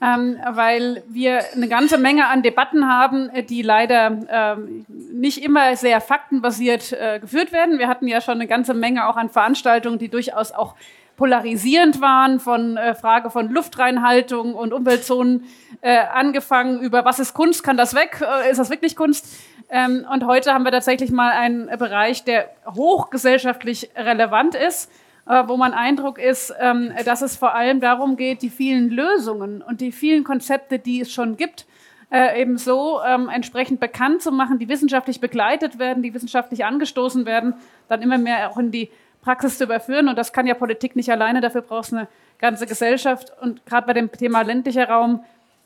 ähm, 0.00 0.38
weil 0.52 1.02
wir 1.08 1.42
eine 1.54 1.68
ganze 1.68 1.98
Menge 1.98 2.26
an 2.26 2.42
Debatten 2.42 2.88
haben, 2.88 3.30
die 3.48 3.60
leider 3.60 4.18
ähm, 4.30 4.86
nicht 4.88 5.42
immer 5.42 5.76
sehr 5.76 6.00
faktenbasiert 6.00 6.92
äh, 6.92 7.20
geführt 7.20 7.52
werden. 7.52 7.78
Wir 7.78 7.88
hatten 7.88 8.08
ja 8.08 8.20
schon 8.22 8.34
eine 8.34 8.46
ganze 8.46 8.72
Menge 8.72 9.06
auch 9.06 9.16
an 9.16 9.28
Veranstaltungen, 9.28 9.98
die 9.98 10.08
durchaus 10.08 10.52
auch 10.52 10.76
polarisierend 11.18 12.00
waren, 12.00 12.40
von 12.40 12.76
äh, 12.76 12.94
Frage 12.94 13.28
von 13.28 13.50
Luftreinhaltung 13.50 14.54
und 14.54 14.72
Umweltzonen 14.72 15.44
äh, 15.80 15.98
angefangen 15.98 16.80
über 16.80 17.04
was 17.04 17.18
ist 17.18 17.34
Kunst, 17.34 17.62
kann 17.62 17.76
das 17.76 17.94
weg, 17.94 18.22
äh, 18.22 18.50
ist 18.50 18.58
das 18.58 18.70
wirklich 18.70 18.96
Kunst? 18.96 19.26
Ähm, 19.70 20.06
und 20.10 20.26
heute 20.26 20.54
haben 20.54 20.64
wir 20.64 20.72
tatsächlich 20.72 21.10
mal 21.10 21.32
einen 21.32 21.66
Bereich, 21.78 22.24
der 22.24 22.50
hochgesellschaftlich 22.74 23.90
relevant 23.96 24.54
ist, 24.54 24.90
äh, 25.26 25.42
wo 25.46 25.56
mein 25.56 25.74
Eindruck 25.74 26.18
ist, 26.18 26.54
ähm, 26.58 26.92
dass 27.04 27.20
es 27.20 27.36
vor 27.36 27.54
allem 27.54 27.80
darum 27.80 28.16
geht, 28.16 28.42
die 28.42 28.50
vielen 28.50 28.88
Lösungen 28.88 29.60
und 29.62 29.80
die 29.80 29.92
vielen 29.92 30.24
Konzepte, 30.24 30.78
die 30.78 31.02
es 31.02 31.12
schon 31.12 31.36
gibt, 31.36 31.66
äh, 32.10 32.40
eben 32.40 32.56
so 32.56 33.02
ähm, 33.06 33.28
entsprechend 33.28 33.80
bekannt 33.80 34.22
zu 34.22 34.32
machen, 34.32 34.58
die 34.58 34.68
wissenschaftlich 34.68 35.20
begleitet 35.20 35.78
werden, 35.78 36.02
die 36.02 36.14
wissenschaftlich 36.14 36.64
angestoßen 36.64 37.26
werden, 37.26 37.54
dann 37.88 38.00
immer 38.00 38.16
mehr 38.16 38.50
auch 38.50 38.56
in 38.56 38.70
die 38.70 38.90
Praxis 39.20 39.58
zu 39.58 39.64
überführen. 39.64 40.08
Und 40.08 40.16
das 40.16 40.32
kann 40.32 40.46
ja 40.46 40.54
Politik 40.54 40.96
nicht 40.96 41.10
alleine, 41.10 41.42
dafür 41.42 41.60
braucht 41.60 41.88
es 41.88 41.92
eine 41.92 42.08
ganze 42.38 42.66
Gesellschaft. 42.66 43.32
Und 43.42 43.66
gerade 43.66 43.86
bei 43.86 43.92
dem 43.92 44.10
Thema 44.10 44.40
ländlicher 44.40 44.88
Raum 44.88 45.22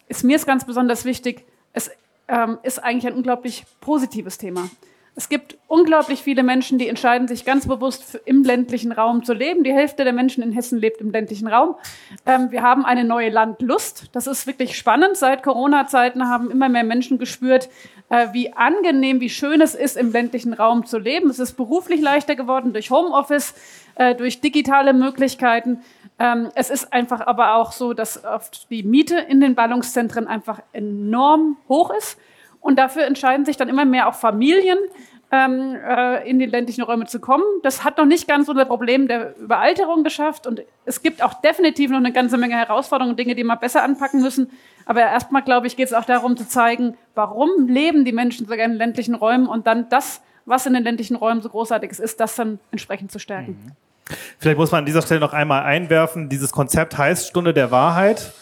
ist 0.08 0.24
mir 0.24 0.34
es 0.34 0.46
ganz 0.46 0.64
besonders 0.64 1.04
wichtig, 1.04 1.44
es 1.72 1.92
ähm, 2.32 2.58
ist 2.62 2.82
eigentlich 2.82 3.06
ein 3.06 3.14
unglaublich 3.16 3.64
positives 3.80 4.38
Thema. 4.38 4.68
Es 5.14 5.28
gibt 5.28 5.58
unglaublich 5.68 6.22
viele 6.22 6.42
Menschen, 6.42 6.78
die 6.78 6.88
entscheiden 6.88 7.28
sich 7.28 7.44
ganz 7.44 7.68
bewusst 7.68 8.18
im 8.24 8.44
ländlichen 8.44 8.92
Raum 8.92 9.24
zu 9.24 9.34
leben. 9.34 9.62
Die 9.62 9.72
Hälfte 9.72 10.04
der 10.04 10.14
Menschen 10.14 10.42
in 10.42 10.52
Hessen 10.52 10.78
lebt 10.78 11.02
im 11.02 11.10
ländlichen 11.10 11.48
Raum. 11.48 11.74
Ähm, 12.24 12.50
wir 12.50 12.62
haben 12.62 12.86
eine 12.86 13.04
neue 13.04 13.28
Landlust. 13.28 14.08
Das 14.12 14.26
ist 14.26 14.46
wirklich 14.46 14.74
spannend. 14.74 15.18
Seit 15.18 15.42
Corona-Zeiten 15.42 16.30
haben 16.30 16.50
immer 16.50 16.70
mehr 16.70 16.84
Menschen 16.84 17.18
gespürt, 17.18 17.68
äh, 18.08 18.28
wie 18.32 18.54
angenehm, 18.54 19.20
wie 19.20 19.28
schön 19.28 19.60
es 19.60 19.74
ist, 19.74 19.98
im 19.98 20.12
ländlichen 20.12 20.54
Raum 20.54 20.86
zu 20.86 20.98
leben. 20.98 21.28
Es 21.28 21.38
ist 21.38 21.58
beruflich 21.58 22.00
leichter 22.00 22.34
geworden 22.34 22.72
durch 22.72 22.90
Homeoffice, 22.90 23.54
äh, 23.96 24.14
durch 24.14 24.40
digitale 24.40 24.94
Möglichkeiten. 24.94 25.82
Ähm, 26.22 26.50
es 26.54 26.70
ist 26.70 26.92
einfach 26.92 27.26
aber 27.26 27.56
auch 27.56 27.72
so, 27.72 27.94
dass 27.94 28.24
oft 28.24 28.70
die 28.70 28.84
Miete 28.84 29.18
in 29.18 29.40
den 29.40 29.56
Ballungszentren 29.56 30.28
einfach 30.28 30.60
enorm 30.72 31.56
hoch 31.68 31.90
ist. 31.90 32.16
Und 32.60 32.78
dafür 32.78 33.06
entscheiden 33.06 33.44
sich 33.44 33.56
dann 33.56 33.68
immer 33.68 33.84
mehr 33.84 34.08
auch 34.08 34.14
Familien, 34.14 34.78
ähm, 35.32 35.74
äh, 35.84 36.28
in 36.30 36.38
die 36.38 36.46
ländlichen 36.46 36.84
Räume 36.84 37.06
zu 37.06 37.18
kommen. 37.18 37.42
Das 37.64 37.82
hat 37.82 37.98
noch 37.98 38.04
nicht 38.04 38.28
ganz 38.28 38.46
das 38.46 38.68
Problem 38.68 39.08
der 39.08 39.36
Überalterung 39.36 40.04
geschafft. 40.04 40.46
Und 40.46 40.62
es 40.84 41.02
gibt 41.02 41.24
auch 41.24 41.34
definitiv 41.34 41.90
noch 41.90 41.98
eine 41.98 42.12
ganze 42.12 42.38
Menge 42.38 42.54
Herausforderungen, 42.54 43.16
Dinge, 43.16 43.34
die 43.34 43.42
man 43.42 43.58
besser 43.58 43.82
anpacken 43.82 44.22
müssen. 44.22 44.48
Aber 44.86 45.00
erstmal, 45.00 45.42
glaube 45.42 45.66
ich, 45.66 45.76
geht 45.76 45.88
es 45.88 45.92
auch 45.92 46.04
darum 46.04 46.36
zu 46.36 46.46
zeigen, 46.46 46.96
warum 47.16 47.66
leben 47.66 48.04
die 48.04 48.12
Menschen 48.12 48.46
so 48.46 48.54
gerne 48.54 48.74
in 48.74 48.78
ländlichen 48.78 49.16
Räumen 49.16 49.48
und 49.48 49.66
dann 49.66 49.88
das, 49.88 50.22
was 50.44 50.66
in 50.66 50.74
den 50.74 50.84
ländlichen 50.84 51.16
Räumen 51.16 51.40
so 51.40 51.48
großartig 51.48 51.90
ist, 51.98 52.20
das 52.20 52.36
dann 52.36 52.60
entsprechend 52.70 53.10
zu 53.10 53.18
stärken. 53.18 53.58
Mhm. 53.64 53.81
Vielleicht 54.38 54.58
muss 54.58 54.72
man 54.72 54.80
an 54.80 54.86
dieser 54.86 55.02
Stelle 55.02 55.20
noch 55.20 55.32
einmal 55.32 55.62
einwerfen, 55.62 56.28
dieses 56.28 56.52
Konzept 56.52 56.98
heißt 56.98 57.28
Stunde 57.28 57.54
der 57.54 57.70
Wahrheit. 57.70 58.32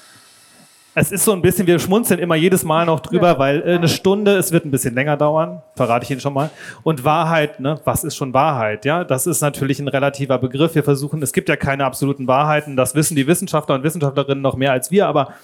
Es 0.92 1.12
ist 1.12 1.24
so 1.24 1.32
ein 1.32 1.40
bisschen, 1.40 1.68
wir 1.68 1.78
schmunzeln 1.78 2.18
immer 2.18 2.34
jedes 2.34 2.64
Mal 2.64 2.84
noch 2.84 2.98
drüber, 2.98 3.28
ja. 3.28 3.38
weil 3.38 3.62
äh, 3.62 3.74
eine 3.76 3.88
Stunde, 3.88 4.36
es 4.36 4.50
wird 4.50 4.64
ein 4.64 4.72
bisschen 4.72 4.94
länger 4.94 5.16
dauern, 5.16 5.62
verrate 5.76 6.04
ich 6.04 6.10
Ihnen 6.10 6.20
schon 6.20 6.34
mal. 6.34 6.50
Und 6.82 7.04
Wahrheit, 7.04 7.60
ne, 7.60 7.80
was 7.84 8.02
ist 8.02 8.16
schon 8.16 8.34
Wahrheit? 8.34 8.84
Ja, 8.84 9.04
das 9.04 9.26
ist 9.26 9.40
natürlich 9.40 9.78
ein 9.78 9.86
relativer 9.86 10.38
Begriff. 10.38 10.74
Wir 10.74 10.82
versuchen, 10.82 11.22
es 11.22 11.32
gibt 11.32 11.48
ja 11.48 11.54
keine 11.54 11.84
absoluten 11.84 12.26
Wahrheiten, 12.26 12.76
das 12.76 12.96
wissen 12.96 13.14
die 13.14 13.26
Wissenschaftler 13.26 13.76
und 13.76 13.84
Wissenschaftlerinnen 13.84 14.42
noch 14.42 14.56
mehr 14.56 14.72
als 14.72 14.90
wir, 14.90 15.06
aber 15.06 15.34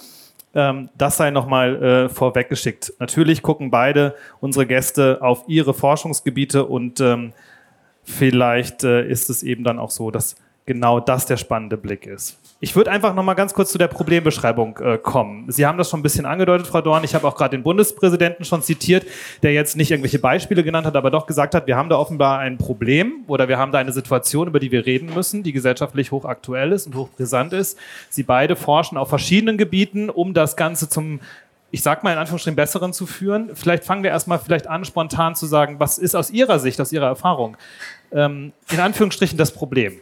ähm, 0.53 0.89
das 0.97 1.15
sei 1.15 1.31
nochmal 1.31 1.81
äh, 1.81 2.09
vorweggeschickt. 2.09 2.93
Natürlich 2.99 3.41
gucken 3.41 3.71
beide 3.71 4.15
unsere 4.41 4.65
Gäste 4.65 5.19
auf 5.21 5.45
ihre 5.47 5.73
Forschungsgebiete 5.73 6.65
und 6.65 6.99
ähm, 6.99 7.31
vielleicht 8.07 8.83
äh, 8.83 9.07
ist 9.07 9.29
es 9.29 9.43
eben 9.43 9.63
dann 9.63 9.79
auch 9.79 9.91
so, 9.91 10.11
dass 10.11 10.35
genau 10.65 10.99
das 10.99 11.25
der 11.25 11.37
spannende 11.37 11.77
Blick 11.77 12.05
ist. 12.05 12.37
Ich 12.59 12.75
würde 12.75 12.89
einfach 12.89 13.13
noch 13.13 13.23
mal 13.23 13.35
ganz 13.35 13.53
kurz 13.53 13.71
zu 13.71 13.77
der 13.77 13.87
Problembeschreibung 13.87 14.77
äh, 14.79 14.97
kommen. 14.97 15.45
Sie 15.51 15.65
haben 15.65 15.77
das 15.77 15.89
schon 15.89 15.99
ein 15.99 16.03
bisschen 16.03 16.25
angedeutet, 16.25 16.65
Frau 16.67 16.81
Dorn. 16.81 17.03
Ich 17.03 17.13
habe 17.13 17.27
auch 17.27 17.35
gerade 17.35 17.55
den 17.55 17.63
Bundespräsidenten 17.63 18.45
schon 18.45 18.63
zitiert, 18.63 19.05
der 19.43 19.53
jetzt 19.53 19.77
nicht 19.77 19.91
irgendwelche 19.91 20.19
Beispiele 20.19 20.63
genannt 20.63 20.87
hat, 20.87 20.95
aber 20.95 21.11
doch 21.11 21.27
gesagt 21.27 21.53
hat, 21.53 21.67
wir 21.67 21.77
haben 21.77 21.89
da 21.89 21.97
offenbar 21.97 22.39
ein 22.39 22.57
Problem 22.57 23.23
oder 23.27 23.47
wir 23.47 23.59
haben 23.59 23.71
da 23.71 23.77
eine 23.77 23.91
Situation, 23.91 24.47
über 24.47 24.59
die 24.59 24.71
wir 24.71 24.85
reden 24.85 25.13
müssen, 25.13 25.43
die 25.43 25.53
gesellschaftlich 25.53 26.11
hochaktuell 26.11 26.71
ist 26.71 26.87
und 26.87 26.95
hochbrisant 26.95 27.53
ist. 27.53 27.77
Sie 28.09 28.23
beide 28.23 28.55
forschen 28.55 28.97
auf 28.97 29.09
verschiedenen 29.09 29.57
Gebieten, 29.57 30.09
um 30.09 30.33
das 30.33 30.55
Ganze 30.55 30.89
zum 30.89 31.19
ich 31.69 31.83
sag 31.83 32.03
mal 32.03 32.13
in 32.13 32.17
Anführungsstrichen 32.17 32.55
besseren 32.55 32.93
zu 32.93 33.05
führen. 33.05 33.51
Vielleicht 33.53 33.83
fangen 33.83 34.03
wir 34.03 34.09
erstmal 34.09 34.39
vielleicht 34.39 34.67
an, 34.67 34.85
spontan 34.85 35.35
zu 35.35 35.45
sagen, 35.45 35.79
was 35.79 35.97
ist 35.97 36.15
aus 36.15 36.31
Ihrer 36.31 36.59
Sicht, 36.59 36.79
aus 36.79 36.93
Ihrer 36.93 37.07
Erfahrung, 37.07 37.57
ähm, 38.11 38.53
in 38.71 38.79
Anführungsstrichen 38.79 39.37
das 39.37 39.51
Problem? 39.51 39.99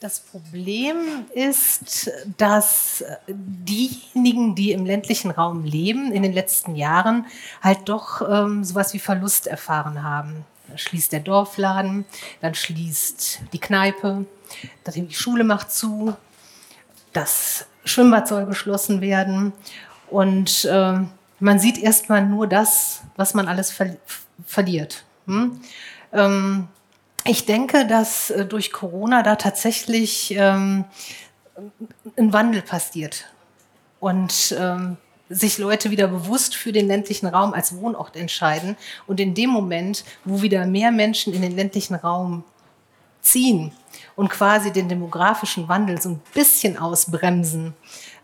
Das 0.00 0.20
Problem 0.20 1.24
ist, 1.34 2.10
dass 2.36 3.02
diejenigen, 3.26 4.54
die 4.54 4.72
im 4.72 4.84
ländlichen 4.84 5.30
Raum 5.30 5.64
leben, 5.64 6.12
in 6.12 6.22
den 6.22 6.34
letzten 6.34 6.76
Jahren 6.76 7.26
halt 7.62 7.88
doch 7.88 8.20
ähm, 8.20 8.62
sowas 8.62 8.92
wie 8.92 8.98
Verlust 8.98 9.46
erfahren 9.46 10.02
haben. 10.02 10.44
Dann 10.68 10.78
schließt 10.78 11.12
der 11.12 11.20
Dorfladen, 11.20 12.04
dann 12.42 12.54
schließt 12.54 13.40
die 13.54 13.58
Kneipe, 13.58 14.26
die 14.94 15.14
Schule 15.14 15.44
macht 15.44 15.72
zu, 15.72 16.14
das 17.14 17.66
Schwimmbad 17.84 18.28
soll 18.28 18.44
geschlossen 18.44 19.00
werden. 19.00 19.54
Und 20.10 20.66
äh, 20.66 20.98
man 21.40 21.58
sieht 21.58 21.78
erstmal 21.78 22.24
nur 22.26 22.46
das, 22.46 23.02
was 23.16 23.32
man 23.32 23.48
alles 23.48 23.70
ver 23.70 23.96
verliert. 24.44 25.04
Hm? 25.26 25.60
Ähm, 26.12 26.68
ich 27.24 27.46
denke, 27.46 27.86
dass 27.86 28.30
äh, 28.30 28.44
durch 28.44 28.72
Corona 28.72 29.22
da 29.22 29.36
tatsächlich 29.36 30.34
ähm, 30.36 30.84
ein 32.16 32.32
Wandel 32.32 32.62
passiert 32.62 33.26
und 34.00 34.54
ähm, 34.58 34.96
sich 35.28 35.58
Leute 35.58 35.90
wieder 35.90 36.06
bewusst 36.06 36.54
für 36.54 36.72
den 36.72 36.86
ländlichen 36.86 37.26
Raum 37.26 37.52
als 37.52 37.76
Wohnort 37.76 38.16
entscheiden. 38.16 38.76
Und 39.06 39.18
in 39.18 39.34
dem 39.34 39.50
Moment, 39.50 40.04
wo 40.24 40.42
wieder 40.42 40.66
mehr 40.66 40.92
Menschen 40.92 41.34
in 41.34 41.42
den 41.42 41.56
ländlichen 41.56 41.96
Raum 41.96 42.44
ziehen 43.20 43.72
und 44.14 44.28
quasi 44.28 44.72
den 44.72 44.88
demografischen 44.88 45.68
Wandel 45.68 46.00
so 46.00 46.10
ein 46.10 46.20
bisschen 46.32 46.78
ausbremsen, 46.78 47.74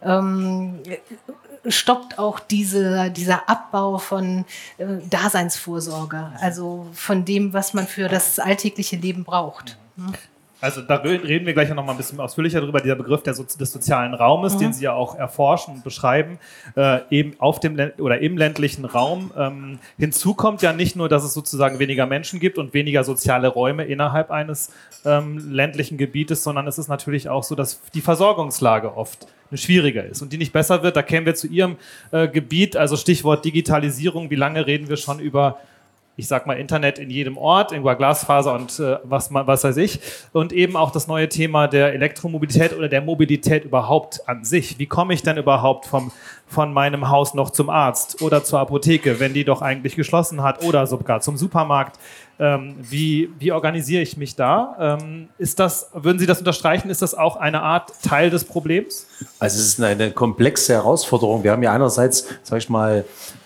ähm, 0.03 0.81
stoppt 1.67 2.19
auch 2.19 2.41
diese, 2.41 3.11
dieser 3.11 3.49
Abbau 3.49 3.99
von 3.99 4.45
äh, 4.79 4.87
Daseinsvorsorge, 5.09 6.33
also 6.41 6.89
von 6.93 7.25
dem, 7.25 7.53
was 7.53 7.75
man 7.75 7.87
für 7.87 8.09
das 8.09 8.39
alltägliche 8.39 8.97
Leben 8.97 9.25
braucht. 9.25 9.79
Hm? 9.97 10.13
Also 10.63 10.81
da 10.81 10.95
reden 10.95 11.45
wir 11.45 11.55
gleich 11.55 11.69
noch 11.71 11.85
mal 11.85 11.91
ein 11.91 11.97
bisschen 11.97 12.21
ausführlicher 12.21 12.61
darüber, 12.61 12.81
dieser 12.81 12.95
Begriff 12.95 13.25
des 13.25 13.37
sozialen 13.37 14.15
Raumes, 14.15 14.55
mhm. 14.55 14.59
den 14.61 14.73
Sie 14.73 14.85
ja 14.85 14.93
auch 14.93 15.17
erforschen 15.17 15.75
und 15.75 15.85
beschreiben, 15.85 16.39
äh, 16.77 17.01
eben 17.11 17.35
auf 17.39 17.59
dem 17.59 17.77
oder 17.99 18.21
im 18.21 18.39
ländlichen 18.39 18.85
Raum. 18.85 19.33
Ähm, 19.37 19.81
hinzu 19.99 20.35
kommt 20.35 20.63
ja 20.63 20.73
nicht 20.73 20.95
nur, 20.95 21.09
dass 21.09 21.25
es 21.25 21.35
sozusagen 21.35 21.81
weniger 21.81 22.07
Menschen 22.07 22.39
gibt 22.39 22.59
und 22.59 22.75
weniger 22.75 23.03
soziale 23.03 23.49
Räume 23.49 23.87
innerhalb 23.87 24.31
eines 24.31 24.71
ähm, 25.05 25.53
ländlichen 25.53 25.99
Gebietes, 25.99 26.45
sondern 26.45 26.69
es 26.69 26.79
ist 26.79 26.87
natürlich 26.87 27.29
auch 27.29 27.43
so, 27.43 27.57
dass 27.57 27.81
die 27.93 28.01
Versorgungslage 28.01 28.97
oft 28.97 29.27
eine 29.51 29.59
schwieriger 29.59 30.05
ist 30.05 30.23
und 30.23 30.33
die 30.33 30.39
nicht 30.39 30.53
besser 30.53 30.85
wird. 30.85 30.95
Da 30.95 31.03
kämen 31.03 31.27
wir 31.27 31.35
zu 31.35 31.49
Ihrem 31.49 31.77
äh, 32.13 32.29
Gebiet, 32.29 32.77
also 32.77 32.97
Stichwort 32.97 33.45
Digitalisierung. 33.45 34.31
Wie 34.31 34.37
lange 34.37 34.65
reden 34.65 34.89
wir 34.89 34.97
schon 34.97 35.19
über 35.19 35.59
ich 36.17 36.29
sag 36.29 36.47
mal, 36.47 36.59
Internet 36.59 36.99
in 36.99 37.09
jedem 37.09 37.39
Ort, 37.39 37.73
über 37.73 37.97
Glasfaser 37.97 38.55
und 38.55 38.79
äh, 38.79 38.99
was, 39.03 39.33
was 39.33 39.65
weiß 39.65 39.77
ich. 39.79 40.01
Und 40.33 40.53
eben 40.53 40.77
auch 40.77 40.91
das 40.91 41.09
neue 41.09 41.29
Thema 41.29 41.69
der 41.69 41.95
Elektromobilität 41.95 42.77
oder 42.77 42.89
der 42.89 43.01
Mobilität 43.01 43.65
überhaupt 43.65 44.29
an 44.29 44.45
sich. 44.45 44.79
Wie 44.79 44.87
komme 44.87 45.15
ich 45.15 45.23
denn 45.23 45.39
überhaupt 45.39 45.87
vom, 45.87 46.13
von 46.47 46.73
meinem 46.75 47.09
Haus 47.09 47.33
noch 47.33 47.51
zum 47.51 47.71
Arzt 47.71 48.21
oder 48.21 48.45
zur 48.45 48.61
Apotheke, 48.61 49.21
wenn 49.21 49.33
die 49.33 49.45
doch 49.45 49.63
eigentlich 49.63 49.97
geschlossen 49.97 50.43
hat 50.43 50.63
oder 50.63 50.87
sogar 50.87 51.23
zum 51.23 51.39
Supermarkt? 51.39 51.99
Ähm, 52.43 52.75
wie, 52.81 53.31
wie 53.39 53.53
organisiere 53.53 54.03
ich 54.03 54.17
mich 54.17 54.35
da? 54.35 54.99
Ähm, 55.01 55.29
ist 55.39 55.61
das, 55.61 55.91
würden 55.95 56.19
Sie 56.19 56.27
das 56.27 56.41
unterstreichen? 56.41 56.91
Ist 56.91 57.01
das 57.01 57.15
auch 57.15 57.37
eine 57.37 57.63
Art 57.63 57.93
Teil 58.03 58.31
des 58.31 58.43
Problems? 58.43 59.07
Also 59.39 59.61
es 59.61 59.67
ist 59.69 59.81
eine 59.81 60.11
komplexe 60.11 60.73
Herausforderung. 60.73 61.45
Wir 61.45 61.53
haben 61.53 61.63
ja 61.63 61.73
einerseits, 61.73 62.27
sage 62.43 62.59
ich 62.59 62.69
mal, 62.69 63.05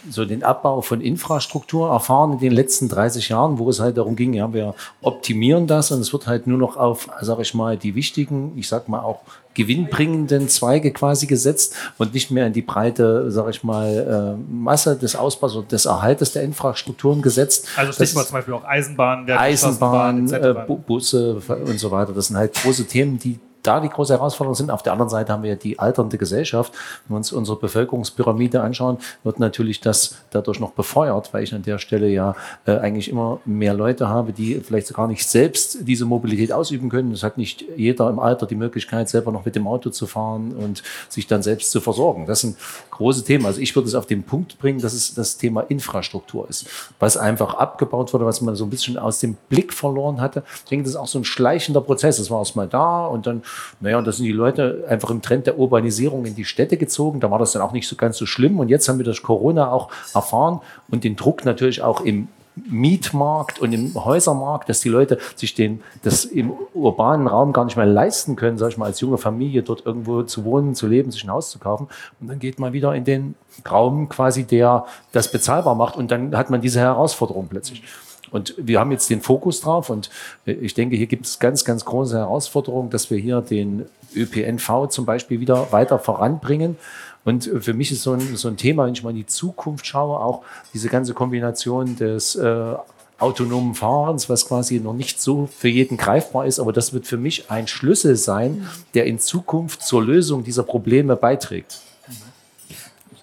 so 0.08 0.24
den 0.24 0.42
Abbau 0.42 0.80
von 0.80 1.02
Infrastruktur 1.02 1.90
erfahren 1.90 2.32
in 2.32 2.38
den 2.38 2.52
letzten 2.52 2.88
30 2.88 3.28
Jahren, 3.28 3.58
wo 3.58 3.68
es 3.68 3.80
halt 3.80 3.98
darum 3.98 4.16
ging, 4.16 4.32
ja, 4.32 4.50
wir 4.54 4.74
optimieren 5.02 5.66
das 5.66 5.90
und 5.90 6.00
es 6.00 6.10
wird 6.14 6.26
halt 6.26 6.46
nur 6.46 6.56
noch 6.56 6.78
auf, 6.78 7.10
sage 7.20 7.42
ich 7.42 7.52
mal, 7.52 7.76
die 7.76 7.94
wichtigen, 7.94 8.56
ich 8.56 8.66
sag 8.66 8.88
mal 8.88 9.00
auch 9.00 9.20
gewinnbringenden 9.56 10.48
Zweige 10.48 10.92
quasi 10.92 11.26
gesetzt 11.26 11.74
und 11.98 12.14
nicht 12.14 12.30
mehr 12.30 12.46
in 12.46 12.52
die 12.52 12.62
breite, 12.62 13.30
sage 13.30 13.50
ich 13.50 13.64
mal, 13.64 14.36
äh, 14.38 14.52
Masse 14.52 14.96
des 14.96 15.16
Ausbaus 15.16 15.56
oder 15.56 15.66
des 15.66 15.86
Erhaltes 15.86 16.32
der 16.32 16.42
Infrastrukturen 16.42 17.22
gesetzt. 17.22 17.66
Also 17.76 17.92
Stichwort 17.92 18.26
zum 18.26 18.34
Beispiel 18.34 18.54
auch 18.54 18.64
Eisenbahn, 18.64 19.28
Eisenbahn, 19.30 20.32
äh, 20.32 20.54
Busse 20.86 21.40
und 21.48 21.80
so 21.80 21.90
weiter. 21.90 22.12
Das 22.12 22.28
sind 22.28 22.36
halt 22.36 22.54
große 22.54 22.86
Themen, 22.86 23.18
die 23.18 23.38
da 23.66 23.80
die 23.80 23.88
große 23.88 24.12
Herausforderung 24.12 24.54
sind. 24.54 24.70
Auf 24.70 24.82
der 24.82 24.92
anderen 24.92 25.08
Seite 25.08 25.32
haben 25.32 25.42
wir 25.42 25.56
die 25.56 25.78
alternde 25.78 26.18
Gesellschaft. 26.18 26.72
Wenn 27.06 27.14
wir 27.14 27.16
uns 27.18 27.32
unsere 27.32 27.58
Bevölkerungspyramide 27.58 28.60
anschauen, 28.60 28.98
wird 29.24 29.40
natürlich 29.40 29.80
das 29.80 30.16
dadurch 30.30 30.60
noch 30.60 30.72
befeuert, 30.72 31.32
weil 31.32 31.42
ich 31.42 31.54
an 31.54 31.62
der 31.62 31.78
Stelle 31.78 32.08
ja 32.08 32.34
äh, 32.66 32.72
eigentlich 32.72 33.08
immer 33.08 33.40
mehr 33.44 33.74
Leute 33.74 34.08
habe, 34.08 34.32
die 34.32 34.60
vielleicht 34.60 34.92
gar 34.94 35.08
nicht 35.08 35.26
selbst 35.26 35.78
diese 35.82 36.04
Mobilität 36.04 36.52
ausüben 36.52 36.88
können. 36.88 37.12
Es 37.12 37.22
hat 37.22 37.38
nicht 37.38 37.64
jeder 37.76 38.08
im 38.08 38.18
Alter 38.18 38.46
die 38.46 38.54
Möglichkeit, 38.54 39.08
selber 39.08 39.32
noch 39.32 39.44
mit 39.44 39.56
dem 39.56 39.66
Auto 39.66 39.90
zu 39.90 40.06
fahren 40.06 40.52
und 40.52 40.82
sich 41.08 41.26
dann 41.26 41.42
selbst 41.42 41.70
zu 41.70 41.80
versorgen. 41.80 42.26
Das 42.26 42.40
sind 42.40 42.56
große 42.90 43.24
Themen. 43.24 43.46
Also 43.46 43.60
ich 43.60 43.74
würde 43.74 43.88
es 43.88 43.94
auf 43.94 44.06
den 44.06 44.22
Punkt 44.22 44.58
bringen, 44.58 44.80
dass 44.80 44.92
es 44.92 45.14
das 45.14 45.36
Thema 45.36 45.62
Infrastruktur 45.62 46.48
ist, 46.48 46.66
was 46.98 47.16
einfach 47.16 47.54
abgebaut 47.54 48.12
wurde, 48.12 48.26
was 48.26 48.40
man 48.40 48.54
so 48.56 48.64
ein 48.64 48.70
bisschen 48.70 48.98
aus 48.98 49.20
dem 49.20 49.36
Blick 49.48 49.72
verloren 49.72 50.20
hatte. 50.20 50.42
Ich 50.64 50.70
denke, 50.70 50.84
das 50.84 50.90
ist 50.90 50.96
auch 50.96 51.06
so 51.06 51.18
ein 51.18 51.24
schleichender 51.24 51.80
Prozess. 51.80 52.16
Das 52.16 52.30
war 52.30 52.38
erstmal 52.38 52.68
da 52.68 53.06
und 53.06 53.26
dann 53.26 53.42
naja, 53.80 53.98
und 53.98 54.06
da 54.06 54.12
sind 54.12 54.24
die 54.24 54.32
Leute 54.32 54.84
einfach 54.88 55.10
im 55.10 55.22
Trend 55.22 55.46
der 55.46 55.58
Urbanisierung 55.58 56.24
in 56.26 56.34
die 56.34 56.44
Städte 56.44 56.76
gezogen. 56.76 57.20
Da 57.20 57.30
war 57.30 57.38
das 57.38 57.52
dann 57.52 57.62
auch 57.62 57.72
nicht 57.72 57.88
so 57.88 57.96
ganz 57.96 58.16
so 58.16 58.26
schlimm. 58.26 58.58
Und 58.58 58.68
jetzt 58.68 58.88
haben 58.88 58.98
wir 58.98 59.04
durch 59.04 59.22
Corona 59.22 59.70
auch 59.70 59.90
erfahren 60.14 60.60
und 60.88 61.04
den 61.04 61.16
Druck 61.16 61.44
natürlich 61.44 61.82
auch 61.82 62.00
im 62.00 62.28
Mietmarkt 62.56 63.58
und 63.58 63.72
im 63.72 63.94
Häusermarkt, 63.94 64.68
dass 64.68 64.80
die 64.80 64.88
Leute 64.88 65.18
sich 65.34 65.54
den, 65.54 65.82
das 66.02 66.24
im 66.24 66.52
urbanen 66.72 67.26
Raum 67.26 67.52
gar 67.52 67.66
nicht 67.66 67.76
mehr 67.76 67.84
leisten 67.84 68.34
können, 68.34 68.56
sag 68.56 68.70
ich 68.70 68.78
mal, 68.78 68.86
als 68.86 69.00
junge 69.00 69.18
Familie 69.18 69.62
dort 69.62 69.84
irgendwo 69.84 70.22
zu 70.22 70.44
wohnen, 70.44 70.74
zu 70.74 70.86
leben, 70.86 71.10
sich 71.10 71.22
ein 71.24 71.30
Haus 71.30 71.50
zu 71.50 71.58
kaufen. 71.58 71.88
Und 72.18 72.28
dann 72.28 72.38
geht 72.38 72.58
man 72.58 72.72
wieder 72.72 72.94
in 72.94 73.04
den 73.04 73.34
Raum 73.70 74.08
quasi, 74.08 74.44
der 74.44 74.86
das 75.12 75.30
bezahlbar 75.30 75.74
macht. 75.74 75.96
Und 75.96 76.10
dann 76.10 76.34
hat 76.34 76.48
man 76.48 76.62
diese 76.62 76.80
Herausforderung 76.80 77.48
plötzlich. 77.48 77.82
Und 78.30 78.54
wir 78.56 78.80
haben 78.80 78.92
jetzt 78.92 79.08
den 79.10 79.20
Fokus 79.20 79.60
drauf 79.60 79.90
und 79.90 80.10
äh, 80.46 80.52
ich 80.52 80.74
denke, 80.74 80.96
hier 80.96 81.06
gibt 81.06 81.26
es 81.26 81.38
ganz, 81.38 81.64
ganz 81.64 81.84
große 81.84 82.16
Herausforderungen, 82.16 82.90
dass 82.90 83.10
wir 83.10 83.18
hier 83.18 83.40
den 83.40 83.86
ÖPNV 84.14 84.88
zum 84.88 85.06
Beispiel 85.06 85.40
wieder 85.40 85.72
weiter 85.72 85.98
voranbringen. 85.98 86.76
Und 87.24 87.50
für 87.58 87.74
mich 87.74 87.90
ist 87.90 88.02
so 88.02 88.12
ein, 88.12 88.36
so 88.36 88.46
ein 88.46 88.56
Thema, 88.56 88.86
wenn 88.86 88.92
ich 88.92 89.02
mal 89.02 89.10
in 89.10 89.16
die 89.16 89.26
Zukunft 89.26 89.84
schaue, 89.86 90.20
auch 90.20 90.42
diese 90.72 90.88
ganze 90.88 91.12
Kombination 91.12 91.96
des 91.96 92.36
äh, 92.36 92.74
autonomen 93.18 93.74
Fahrens, 93.74 94.28
was 94.28 94.46
quasi 94.46 94.78
noch 94.78 94.92
nicht 94.92 95.20
so 95.20 95.46
für 95.46 95.68
jeden 95.68 95.96
greifbar 95.96 96.46
ist, 96.46 96.60
aber 96.60 96.72
das 96.72 96.92
wird 96.92 97.06
für 97.06 97.16
mich 97.16 97.50
ein 97.50 97.66
Schlüssel 97.66 98.16
sein, 98.16 98.68
der 98.94 99.06
in 99.06 99.18
Zukunft 99.18 99.82
zur 99.82 100.04
Lösung 100.04 100.44
dieser 100.44 100.62
Probleme 100.62 101.16
beiträgt. 101.16 101.80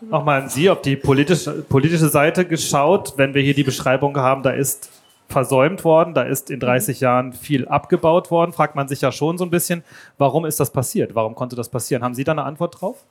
Nochmal 0.10 0.42
an 0.44 0.50
Sie, 0.50 0.70
auf 0.70 0.82
die 0.82 0.96
politische, 0.96 1.64
politische 1.64 2.10
Seite 2.10 2.46
geschaut, 2.46 3.14
wenn 3.18 3.34
wir 3.34 3.42
hier 3.42 3.54
die 3.54 3.64
Beschreibung 3.64 4.18
haben, 4.18 4.44
da 4.44 4.52
ist 4.52 4.90
versäumt 5.30 5.84
worden, 5.84 6.14
da 6.14 6.22
ist 6.24 6.50
in 6.50 6.60
30 6.60 7.00
mhm. 7.00 7.04
Jahren 7.04 7.34
viel 7.34 7.68
abgebaut 7.68 8.32
worden, 8.32 8.54
fragt 8.54 8.76
man 8.76 8.88
sich 8.88 9.02
ja 9.02 9.12
schon 9.12 9.38
so 9.38 9.44
ein 9.44 9.50
bisschen, 9.50 9.84
warum 10.18 10.46
ist 10.46 10.60
das 10.60 10.72
passiert? 10.72 11.16
Warum 11.16 11.36
konnte 11.36 11.56
das 11.56 11.70
passieren? 11.70 12.04
Haben 12.04 12.14
Sie 12.14 12.24
da 12.24 12.34
eine 12.34 12.44
Antwort 12.44 12.82
drauf? 12.82 13.04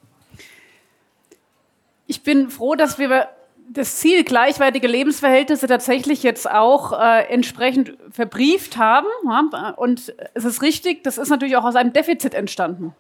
Ich 2.06 2.22
bin 2.22 2.50
froh, 2.50 2.74
dass 2.74 2.98
wir 2.98 3.28
das 3.68 3.96
Ziel 3.96 4.24
gleichwertige 4.24 4.86
Lebensverhältnisse 4.86 5.66
tatsächlich 5.66 6.22
jetzt 6.22 6.50
auch 6.50 6.92
äh, 6.92 7.24
entsprechend 7.28 7.96
verbrieft 8.10 8.76
haben. 8.76 9.06
Ja? 9.24 9.70
Und 9.76 10.14
es 10.34 10.44
ist 10.44 10.62
richtig, 10.62 11.04
das 11.04 11.18
ist 11.18 11.30
natürlich 11.30 11.56
auch 11.56 11.64
aus 11.64 11.76
einem 11.76 11.92
Defizit 11.92 12.34
entstanden, 12.34 12.84
mhm. 12.84 12.94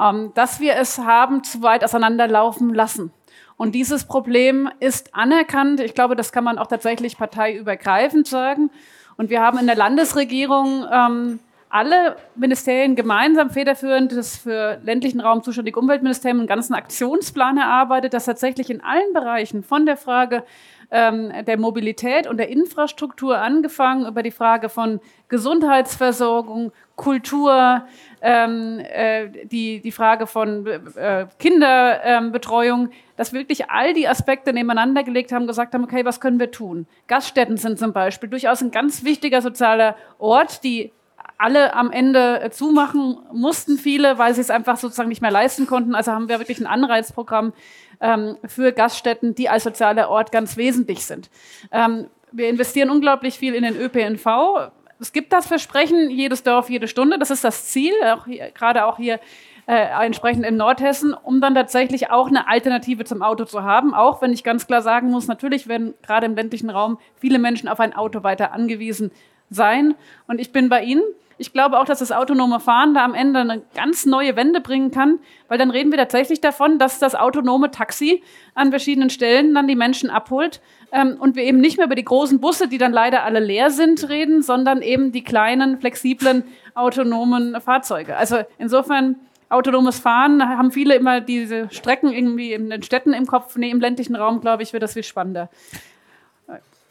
ähm, 0.00 0.32
dass 0.34 0.60
wir 0.60 0.76
es 0.76 0.98
haben 0.98 1.44
zu 1.44 1.62
weit 1.62 1.84
auseinanderlaufen 1.84 2.72
lassen. 2.72 3.12
Und 3.56 3.74
dieses 3.74 4.06
Problem 4.06 4.68
ist 4.80 5.14
anerkannt. 5.14 5.80
Ich 5.80 5.94
glaube, 5.94 6.16
das 6.16 6.32
kann 6.32 6.44
man 6.44 6.58
auch 6.58 6.66
tatsächlich 6.66 7.16
parteiübergreifend 7.16 8.26
sagen. 8.26 8.70
Und 9.16 9.30
wir 9.30 9.40
haben 9.40 9.58
in 9.58 9.66
der 9.66 9.76
Landesregierung 9.76 10.84
ähm, 10.90 11.38
alle 11.72 12.16
Ministerien 12.34 12.96
gemeinsam 12.96 13.48
federführend 13.48 14.12
das 14.12 14.36
für 14.36 14.78
ländlichen 14.84 15.20
Raum 15.20 15.42
zuständige 15.42 15.80
Umweltministerium 15.80 16.40
einen 16.40 16.46
ganzen 16.46 16.74
Aktionsplan 16.74 17.56
erarbeitet, 17.56 18.12
das 18.12 18.26
tatsächlich 18.26 18.68
in 18.68 18.82
allen 18.82 19.12
Bereichen 19.14 19.62
von 19.62 19.86
der 19.86 19.96
Frage 19.96 20.44
ähm, 20.90 21.32
der 21.46 21.58
Mobilität 21.58 22.26
und 22.26 22.36
der 22.36 22.50
Infrastruktur 22.50 23.38
angefangen 23.38 24.06
über 24.06 24.22
die 24.22 24.30
Frage 24.30 24.68
von 24.68 25.00
Gesundheitsversorgung, 25.28 26.72
Kultur, 26.96 27.86
ähm, 28.22 28.78
äh, 28.80 29.28
die, 29.44 29.80
die 29.80 29.92
Frage 29.92 30.26
von 30.26 30.64
äh, 30.66 31.26
Kinderbetreuung, 31.38 32.90
dass 33.16 33.32
wirklich 33.32 33.68
all 33.68 33.92
die 33.94 34.08
Aspekte 34.08 34.52
nebeneinander 34.52 35.02
gelegt 35.02 35.32
haben, 35.32 35.46
gesagt 35.46 35.74
haben, 35.74 35.84
okay, 35.84 36.04
was 36.04 36.20
können 36.20 36.38
wir 36.38 36.52
tun? 36.52 36.86
Gaststätten 37.08 37.56
sind 37.56 37.78
zum 37.78 37.92
Beispiel 37.92 38.30
durchaus 38.30 38.62
ein 38.62 38.70
ganz 38.70 39.02
wichtiger 39.02 39.42
sozialer 39.42 39.96
Ort, 40.18 40.62
die 40.62 40.92
alle 41.36 41.74
am 41.74 41.90
Ende 41.90 42.40
äh, 42.40 42.50
zumachen 42.50 43.18
mussten, 43.32 43.76
viele, 43.76 44.16
weil 44.18 44.34
sie 44.34 44.40
es 44.40 44.50
einfach 44.50 44.76
sozusagen 44.76 45.08
nicht 45.08 45.22
mehr 45.22 45.32
leisten 45.32 45.66
konnten. 45.66 45.96
Also 45.96 46.12
haben 46.12 46.28
wir 46.28 46.38
wirklich 46.38 46.60
ein 46.60 46.66
Anreizprogramm 46.66 47.52
ähm, 48.00 48.36
für 48.46 48.70
Gaststätten, 48.70 49.34
die 49.34 49.48
als 49.48 49.64
sozialer 49.64 50.08
Ort 50.08 50.30
ganz 50.30 50.56
wesentlich 50.56 51.04
sind. 51.04 51.30
Ähm, 51.72 52.06
wir 52.30 52.48
investieren 52.48 52.90
unglaublich 52.90 53.38
viel 53.38 53.54
in 53.54 53.64
den 53.64 53.76
ÖPNV. 53.76 54.70
Es 55.02 55.12
gibt 55.12 55.32
das 55.32 55.46
Versprechen, 55.46 56.10
jedes 56.10 56.44
Dorf, 56.44 56.70
jede 56.70 56.86
Stunde. 56.86 57.18
Das 57.18 57.30
ist 57.30 57.42
das 57.42 57.66
Ziel, 57.66 57.92
auch 58.04 58.24
hier, 58.24 58.50
gerade 58.52 58.86
auch 58.86 58.96
hier 58.96 59.18
äh, 59.66 60.04
entsprechend 60.04 60.46
in 60.46 60.56
Nordhessen, 60.56 61.12
um 61.12 61.40
dann 61.40 61.54
tatsächlich 61.54 62.10
auch 62.10 62.28
eine 62.28 62.48
Alternative 62.48 63.04
zum 63.04 63.20
Auto 63.20 63.44
zu 63.44 63.64
haben. 63.64 63.94
Auch 63.94 64.22
wenn 64.22 64.32
ich 64.32 64.44
ganz 64.44 64.66
klar 64.66 64.80
sagen 64.80 65.10
muss, 65.10 65.26
natürlich 65.26 65.66
werden 65.66 65.94
gerade 66.02 66.26
im 66.26 66.36
ländlichen 66.36 66.70
Raum 66.70 66.98
viele 67.16 67.40
Menschen 67.40 67.68
auf 67.68 67.80
ein 67.80 67.94
Auto 67.94 68.22
weiter 68.22 68.52
angewiesen 68.52 69.10
sein. 69.50 69.94
Und 70.28 70.40
ich 70.40 70.52
bin 70.52 70.68
bei 70.68 70.82
Ihnen. 70.82 71.02
Ich 71.42 71.52
glaube 71.52 71.80
auch, 71.80 71.84
dass 71.84 71.98
das 71.98 72.12
autonome 72.12 72.60
Fahren 72.60 72.94
da 72.94 73.04
am 73.04 73.14
Ende 73.14 73.40
eine 73.40 73.62
ganz 73.74 74.06
neue 74.06 74.36
Wende 74.36 74.60
bringen 74.60 74.92
kann, 74.92 75.18
weil 75.48 75.58
dann 75.58 75.72
reden 75.72 75.90
wir 75.90 75.98
tatsächlich 75.98 76.40
davon, 76.40 76.78
dass 76.78 77.00
das 77.00 77.16
autonome 77.16 77.72
Taxi 77.72 78.22
an 78.54 78.70
verschiedenen 78.70 79.10
Stellen 79.10 79.52
dann 79.52 79.66
die 79.66 79.74
Menschen 79.74 80.08
abholt 80.08 80.60
ähm, 80.92 81.16
und 81.18 81.34
wir 81.34 81.42
eben 81.42 81.60
nicht 81.60 81.78
mehr 81.78 81.86
über 81.86 81.96
die 81.96 82.04
großen 82.04 82.40
Busse, 82.40 82.68
die 82.68 82.78
dann 82.78 82.92
leider 82.92 83.24
alle 83.24 83.40
leer 83.40 83.70
sind, 83.70 84.08
reden, 84.08 84.40
sondern 84.40 84.82
eben 84.82 85.10
die 85.10 85.24
kleinen, 85.24 85.80
flexiblen, 85.80 86.44
autonomen 86.74 87.60
Fahrzeuge. 87.60 88.16
Also 88.16 88.36
insofern 88.58 89.16
autonomes 89.48 89.98
Fahren 89.98 90.48
haben 90.48 90.70
viele 90.70 90.94
immer 90.94 91.20
diese 91.20 91.68
Strecken 91.70 92.12
irgendwie 92.12 92.52
in 92.52 92.70
den 92.70 92.84
Städten 92.84 93.14
im 93.14 93.26
Kopf. 93.26 93.56
Nee, 93.56 93.70
im 93.70 93.80
ländlichen 93.80 94.14
Raum, 94.14 94.40
glaube 94.40 94.62
ich, 94.62 94.72
wird 94.72 94.84
das 94.84 94.92
viel 94.92 95.02
spannender. 95.02 95.50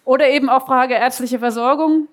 Oder 0.03 0.29
eben 0.29 0.49
auch 0.49 0.65
Frage 0.65 0.95
ärztliche 0.95 1.39
Versorgung. 1.39 2.09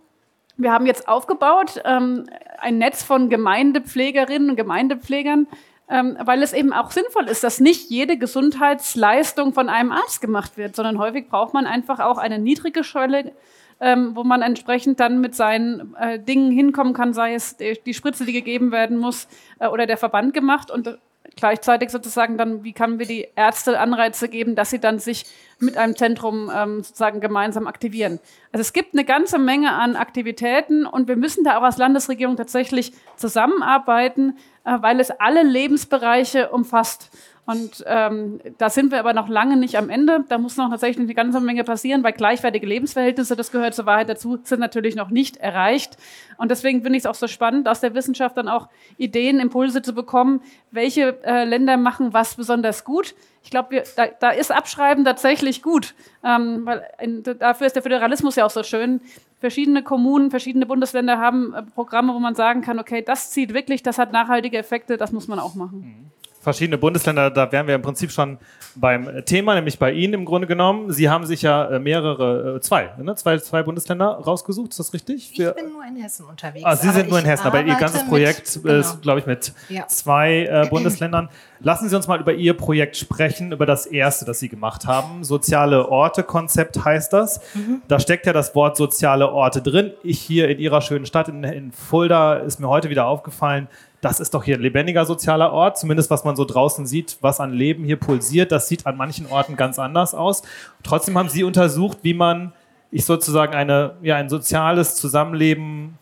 Wir 0.59 0.73
haben 0.73 0.87
jetzt 0.87 1.07
aufgebaut 1.07 1.81
ähm, 1.85 2.27
ein 2.59 2.79
Netz 2.79 3.05
von 3.05 3.29
Gemeindepflegerinnen 3.29 4.51
und 4.51 4.57
Gemeindepflegern, 4.57 5.47
ähm, 5.89 6.19
weil 6.21 6.43
es 6.43 6.53
eben 6.53 6.73
auch 6.73 6.91
sinnvoll 6.91 7.29
ist, 7.29 7.45
dass 7.45 7.61
nicht 7.61 7.91
jede 7.91 8.19
Gesundheitsleistung 8.19 9.55
von 9.55 9.69
einem 9.69 9.93
Arzt 9.93 10.21
gemacht 10.21 10.57
wird, 10.57 10.75
sondern 10.75 10.99
häufig 10.99 11.29
braucht 11.29 11.55
man 11.55 11.65
einfach 11.65 12.01
auch 12.01 12.19
eine 12.19 12.41
niedrige 12.41 12.83
Schwelle, 12.83 13.33
ähm, 13.81 14.17
wo 14.17 14.25
man 14.25 14.43
entsprechend 14.43 14.99
dann 14.99 15.21
mit 15.21 15.37
seinen 15.37 15.95
äh, 15.95 16.19
Dingen 16.19 16.51
hinkommen 16.51 16.93
kann, 16.93 17.15
sei 17.15 17.35
es 17.35 17.57
die, 17.57 17.95
Spritze, 17.95 18.25
die 18.25 18.33
gegeben 18.33 18.73
werden 18.73 18.99
muss, 18.99 19.29
äh, 19.61 19.69
oder 19.69 19.87
der 19.87 19.97
Verband 19.97 20.35
gemacht. 20.35 20.73
Und 20.73 20.99
gleichzeitig 21.37 21.91
sozusagen 21.91 22.39
dann, 22.39 22.65
wie 22.65 22.73
können 22.73 22.99
wir 22.99 23.07
die 23.07 23.29
Ärzte 23.37 23.79
Anreize 23.79 24.29
geben, 24.29 24.55
dass 24.55 24.71
sie 24.71 24.81
dann 24.81 24.99
sich 24.99 25.27
mit 25.59 25.77
einem 25.77 25.97
Zentrum 25.97 26.51
ähm, 26.55 26.83
sozusagen 26.83 27.21
gemeinsam 27.21 27.67
aktivieren. 27.67 28.21
Also 28.53 28.61
es 28.61 28.73
gibt 28.73 28.95
eine 28.95 29.05
ganze 29.05 29.39
Menge 29.39 29.73
an 29.73 29.97
Aktivitäten 29.97 30.87
und 30.87 31.09
wir 31.09 31.17
müssen 31.17 31.45
da 31.45 31.59
auch 31.59 31.63
als 31.63 31.79
Landesregierung 31.79 32.37
tatsächlich 32.37 32.93
zusammenarbeiten, 33.17 34.37
äh, 34.65 34.77
weil 34.81 35.01
es 35.01 35.11
alle 35.11 35.43
Lebensbereiche 35.43 36.51
umfasst. 36.51 37.11
Und 37.49 37.83
ähm, 37.87 38.41
da 38.59 38.69
sind 38.69 38.93
wir 38.93 38.99
aber 38.99 39.15
noch 39.15 39.31
lange 39.31 39.57
nicht 39.57 39.79
am 39.79 39.89
Ende. 39.89 40.23
Da 40.29 40.37
muss 40.37 40.59
noch 40.59 40.69
tatsächlich 40.69 41.07
eine 41.07 41.15
ganze 41.15 41.41
Menge 41.41 41.65
passieren, 41.65 42.05
weil 42.05 42.13
gleichwertige 42.13 42.67
Lebensverhältnisse, 42.67 43.37
das 43.37 43.51
gehört 43.51 43.75
zur 43.75 43.87
Wahrheit 43.87 44.11
dazu, 44.11 44.39
sind 44.43 44.61
natürlich 44.61 44.97
noch 44.97 45.09
nicht 45.09 45.39
erreicht. 45.39 45.97
Und 46.37 46.51
deswegen 46.51 46.83
finde 46.83 46.99
ich 46.99 47.05
es 47.05 47.07
auch 47.07 47.15
so 47.15 47.27
spannend, 47.27 47.67
aus 47.67 47.81
der 47.81 47.95
Wissenschaft 47.95 48.37
dann 48.37 48.49
auch 48.49 48.69
Ideen, 48.99 49.41
Impulse 49.41 49.81
zu 49.81 49.95
bekommen, 49.95 50.43
welche 50.73 51.25
äh, 51.25 51.45
Länder 51.45 51.79
machen 51.79 52.13
was 52.13 52.35
besonders 52.35 52.85
gut. 52.85 53.15
Ich 53.43 53.49
glaube, 53.49 53.83
da, 53.97 54.09
da, 54.09 54.29
ist 54.29 54.53
Abschreiben 54.53 55.07
tatsächlich 55.07 55.63
gut, 55.63 55.95
ähm, 56.23 56.67
weil 56.67 56.83
in, 57.01 57.23
dafür 57.23 57.67
ist 57.67 57.77
der 57.77 57.83
Föderalismus 57.83 58.37
ja 58.37 58.45
auch 58.45 58.51
so 58.51 58.63
schön. 58.63 59.01
Verschiedene 59.41 59.83
Kommunen, 59.83 60.31
verschiedene 60.31 60.67
Bundesländer 60.67 61.17
haben 61.17 61.55
äh, 61.55 61.63
Programme, 61.63 62.13
wo 62.13 62.19
man 62.19 62.35
sagen 62.35 62.61
kann, 62.61 62.79
okay, 62.79 63.01
das 63.01 63.31
zieht 63.31 63.55
wirklich, 63.55 63.83
das 63.83 63.97
hat 63.97 64.13
nachhaltige 64.13 64.59
Effekte, 64.59 64.99
das 64.99 65.13
muss 65.13 65.29
man 65.29 65.39
auch 65.39 65.55
machen. 65.55 65.81
Mhm 65.81 66.18
verschiedene 66.41 66.79
Bundesländer, 66.79 67.31
da 67.31 67.51
wären 67.53 67.67
wir 67.67 67.75
im 67.75 67.83
Prinzip 67.83 68.11
schon 68.11 68.39
beim 68.75 69.25
Thema, 69.25 69.55
nämlich 69.55 69.79
bei 69.79 69.93
Ihnen 69.93 70.15
im 70.15 70.25
Grunde 70.25 70.47
genommen. 70.47 70.93
Sie 70.93 71.09
haben 71.09 71.27
sich 71.27 71.43
ja 71.43 71.67
äh, 71.67 71.79
mehrere, 71.79 72.57
äh, 72.57 72.61
zwei, 72.61 72.91
ne? 72.99 73.15
zwei, 73.17 73.39
zwei 73.39 73.63
Bundesländer 73.63 74.07
rausgesucht, 74.07 74.71
ist 74.71 74.79
das 74.79 74.93
richtig? 74.93 75.33
Ich 75.33 75.37
bin 75.55 75.73
nur 75.73 75.85
in 75.85 75.97
Hessen 75.97 76.27
unterwegs. 76.27 76.65
Ah, 76.65 76.77
Sie 76.77 76.91
sind 76.91 77.09
nur 77.09 77.19
in 77.19 77.25
Hessen, 77.25 77.47
aber 77.47 77.63
Ihr 77.63 77.75
ganzes 77.75 78.07
Projekt 78.07 78.57
mit, 78.57 78.65
genau. 78.65 78.79
ist, 78.79 79.03
glaube 79.03 79.21
ich, 79.21 79.27
mit 79.27 79.53
ja. 79.69 79.87
zwei 79.89 80.45
äh, 80.45 80.69
Bundesländern. 80.69 81.29
Lassen 81.61 81.89
Sie 81.89 81.97
uns 81.97 82.07
mal 82.07 82.21
über 82.21 82.33
Ihr 82.33 82.55
Projekt 82.55 82.97
sprechen, 82.97 83.53
über 83.53 83.67
das 83.67 83.87
erste, 83.87 84.25
das 84.25 84.39
Sie 84.39 84.49
gemacht 84.49 84.87
haben. 84.87 85.25
Soziale 85.25 85.89
Orte-Konzept 85.89 86.85
heißt 86.85 87.13
das. 87.13 87.41
Mhm. 87.55 87.83
Da 87.89 87.99
steckt 87.99 88.27
ja 88.27 88.33
das 88.33 88.55
Wort 88.55 88.77
soziale 88.77 89.33
Orte 89.33 89.61
drin. 89.61 89.93
Ich 90.05 90.21
hier 90.21 90.49
in 90.49 90.59
Ihrer 90.61 90.81
schönen 90.83 91.07
Stadt 91.07 91.29
in, 91.29 91.43
in 91.43 91.73
Fulda 91.73 92.35
ist 92.35 92.61
mir 92.61 92.69
heute 92.69 92.91
wieder 92.91 93.07
aufgefallen, 93.07 93.67
das 94.01 94.21
ist 94.21 94.35
doch 94.35 94.45
hier 94.45 94.57
ein 94.57 94.63
lebendiger 94.63 95.05
sozialer 95.05 95.53
Ort, 95.53 95.79
zumindest 95.79 96.11
was 96.11 96.25
man 96.25 96.37
so 96.37 96.45
draußen 96.45 96.87
sieht, 96.87 97.19
was 97.21 97.41
an 97.41 97.53
Leben 97.53 97.85
hier 97.85 97.97
pulsiert. 97.97 98.53
Das 98.53 98.69
sieht 98.69 98.87
an 98.87 98.97
manchen 98.97 99.27
Orten 99.27 99.57
ganz 99.57 99.79
anders 99.79 100.15
aus. 100.15 100.43
Trotzdem 100.85 101.19
haben 101.19 101.29
Sie 101.29 101.43
untersucht, 101.43 101.99
wie 102.03 102.15
man 102.15 102.53
ich 102.91 103.05
sozusagen 103.05 103.55
eine, 103.55 103.97
ja, 104.03 104.17
ein 104.17 104.29
soziales 104.29 104.95
Zusammenleben 104.95 105.98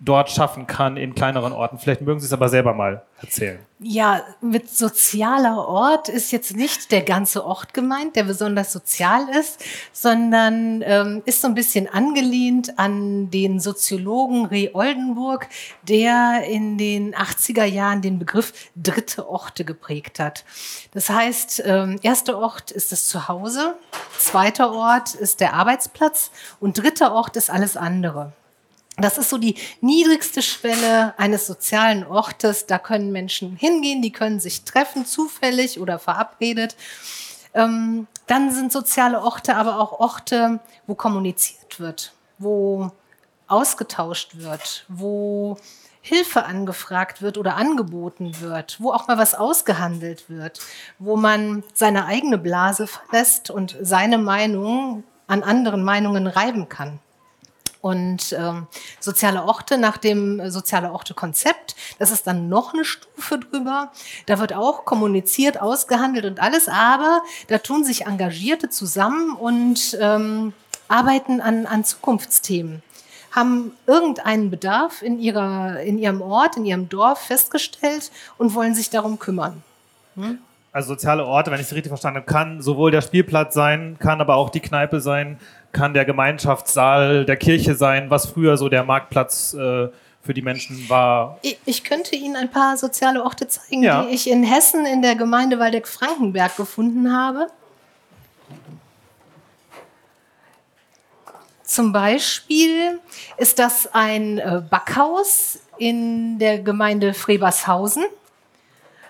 dort 0.00 0.30
schaffen 0.30 0.66
kann 0.66 0.96
in 0.96 1.14
kleineren 1.14 1.52
Orten. 1.52 1.78
Vielleicht 1.78 2.00
mögen 2.00 2.20
Sie 2.20 2.26
es 2.26 2.32
aber 2.32 2.48
selber 2.48 2.72
mal 2.72 3.02
erzählen. 3.20 3.58
Ja, 3.82 4.22
mit 4.40 4.70
sozialer 4.70 5.68
Ort 5.68 6.08
ist 6.08 6.32
jetzt 6.32 6.56
nicht 6.56 6.90
der 6.90 7.02
ganze 7.02 7.44
Ort 7.44 7.74
gemeint, 7.74 8.16
der 8.16 8.24
besonders 8.24 8.72
sozial 8.72 9.28
ist, 9.38 9.62
sondern 9.92 10.82
ähm, 10.84 11.22
ist 11.26 11.42
so 11.42 11.48
ein 11.48 11.54
bisschen 11.54 11.86
angelehnt 11.86 12.78
an 12.78 13.30
den 13.30 13.60
Soziologen 13.60 14.46
Reh 14.46 14.70
Oldenburg, 14.72 15.48
der 15.82 16.44
in 16.44 16.78
den 16.78 17.14
80er 17.14 17.64
Jahren 17.64 18.00
den 18.00 18.18
Begriff 18.18 18.70
dritte 18.76 19.28
Orte 19.28 19.66
geprägt 19.66 20.18
hat. 20.18 20.44
Das 20.92 21.10
heißt, 21.10 21.62
ähm, 21.66 21.98
erster 22.02 22.38
Ort 22.38 22.70
ist 22.70 22.92
das 22.92 23.06
Zuhause, 23.06 23.76
zweiter 24.18 24.72
Ort 24.72 25.14
ist 25.14 25.40
der 25.40 25.54
Arbeitsplatz 25.54 26.30
und 26.58 26.78
dritter 26.78 27.12
Ort 27.12 27.36
ist 27.36 27.50
alles 27.50 27.76
andere. 27.76 28.32
Das 29.00 29.18
ist 29.18 29.30
so 29.30 29.38
die 29.38 29.56
niedrigste 29.80 30.42
Schwelle 30.42 31.14
eines 31.18 31.46
sozialen 31.46 32.04
Ortes. 32.04 32.66
Da 32.66 32.78
können 32.78 33.12
Menschen 33.12 33.56
hingehen, 33.56 34.02
die 34.02 34.12
können 34.12 34.40
sich 34.40 34.62
treffen, 34.64 35.06
zufällig 35.06 35.80
oder 35.80 35.98
verabredet. 35.98 36.76
Ähm, 37.54 38.06
dann 38.26 38.52
sind 38.52 38.72
soziale 38.72 39.22
Orte 39.22 39.56
aber 39.56 39.80
auch 39.80 39.98
Orte, 39.98 40.60
wo 40.86 40.94
kommuniziert 40.94 41.80
wird, 41.80 42.12
wo 42.38 42.92
ausgetauscht 43.48 44.36
wird, 44.36 44.84
wo 44.88 45.56
Hilfe 46.02 46.44
angefragt 46.44 47.20
wird 47.20 47.36
oder 47.36 47.56
angeboten 47.56 48.40
wird, 48.40 48.80
wo 48.80 48.92
auch 48.92 49.08
mal 49.08 49.18
was 49.18 49.34
ausgehandelt 49.34 50.30
wird, 50.30 50.60
wo 50.98 51.16
man 51.16 51.62
seine 51.74 52.06
eigene 52.06 52.38
Blase 52.38 52.86
verlässt 52.86 53.50
und 53.50 53.76
seine 53.82 54.16
Meinung 54.16 55.04
an 55.26 55.42
anderen 55.42 55.82
Meinungen 55.82 56.26
reiben 56.26 56.68
kann. 56.68 57.00
Und 57.80 58.34
ähm, 58.38 58.66
soziale 59.00 59.44
Orte 59.44 59.78
nach 59.78 59.96
dem 59.96 60.50
soziale 60.50 60.92
Orte-Konzept, 60.92 61.74
das 61.98 62.10
ist 62.10 62.26
dann 62.26 62.48
noch 62.50 62.74
eine 62.74 62.84
Stufe 62.84 63.38
drüber. 63.38 63.90
Da 64.26 64.38
wird 64.38 64.52
auch 64.52 64.84
kommuniziert, 64.84 65.60
ausgehandelt 65.60 66.26
und 66.26 66.40
alles, 66.40 66.68
aber 66.68 67.22
da 67.48 67.58
tun 67.58 67.84
sich 67.84 68.06
Engagierte 68.06 68.68
zusammen 68.68 69.34
und 69.34 69.96
ähm, 69.98 70.52
arbeiten 70.88 71.40
an, 71.40 71.66
an 71.66 71.84
Zukunftsthemen 71.84 72.82
haben 73.30 73.72
irgendeinen 73.86 74.50
Bedarf 74.50 75.02
in, 75.02 75.20
ihrer, 75.20 75.80
in 75.80 75.98
ihrem 75.98 76.20
Ort, 76.20 76.56
in 76.56 76.64
ihrem 76.64 76.88
Dorf 76.88 77.20
festgestellt 77.20 78.10
und 78.38 78.54
wollen 78.54 78.74
sich 78.74 78.90
darum 78.90 79.18
kümmern. 79.18 79.62
Hm? 80.16 80.40
Also 80.72 80.94
soziale 80.94 81.26
Orte, 81.26 81.50
wenn 81.50 81.60
ich 81.60 81.66
es 81.66 81.74
richtig 81.74 81.90
verstanden 81.90 82.18
habe, 82.18 82.32
kann 82.32 82.62
sowohl 82.62 82.92
der 82.92 83.00
Spielplatz 83.00 83.54
sein, 83.54 83.96
kann 83.98 84.20
aber 84.20 84.36
auch 84.36 84.50
die 84.50 84.60
Kneipe 84.60 85.00
sein, 85.00 85.40
kann 85.72 85.94
der 85.94 86.04
Gemeinschaftssaal 86.04 87.24
der 87.24 87.36
Kirche 87.36 87.74
sein, 87.74 88.08
was 88.08 88.26
früher 88.26 88.56
so 88.56 88.68
der 88.68 88.84
Marktplatz 88.84 89.52
äh, 89.54 89.88
für 90.22 90.34
die 90.34 90.42
Menschen 90.42 90.88
war. 90.88 91.38
Ich, 91.42 91.58
ich, 91.64 91.82
könnte 91.82 92.14
Ihnen 92.14 92.36
ein 92.36 92.50
paar 92.50 92.76
soziale 92.76 93.24
Orte 93.24 93.48
zeigen, 93.48 93.82
ja. 93.82 94.02
die 94.02 94.14
ich 94.14 94.30
in 94.30 94.44
Hessen 94.44 94.86
in 94.86 95.02
der 95.02 95.16
Gemeinde 95.16 95.58
Waldeck-Frankenberg 95.58 96.56
gefunden 96.56 97.12
habe. 97.12 97.48
Zum 101.64 101.92
Beispiel 101.92 103.00
ist 103.38 103.58
das 103.58 103.88
ein 103.92 104.38
äh, 104.38 104.62
Backhaus 104.68 105.58
in 105.78 106.38
der 106.38 106.60
Gemeinde 106.60 107.14
Frebershausen 107.14 108.04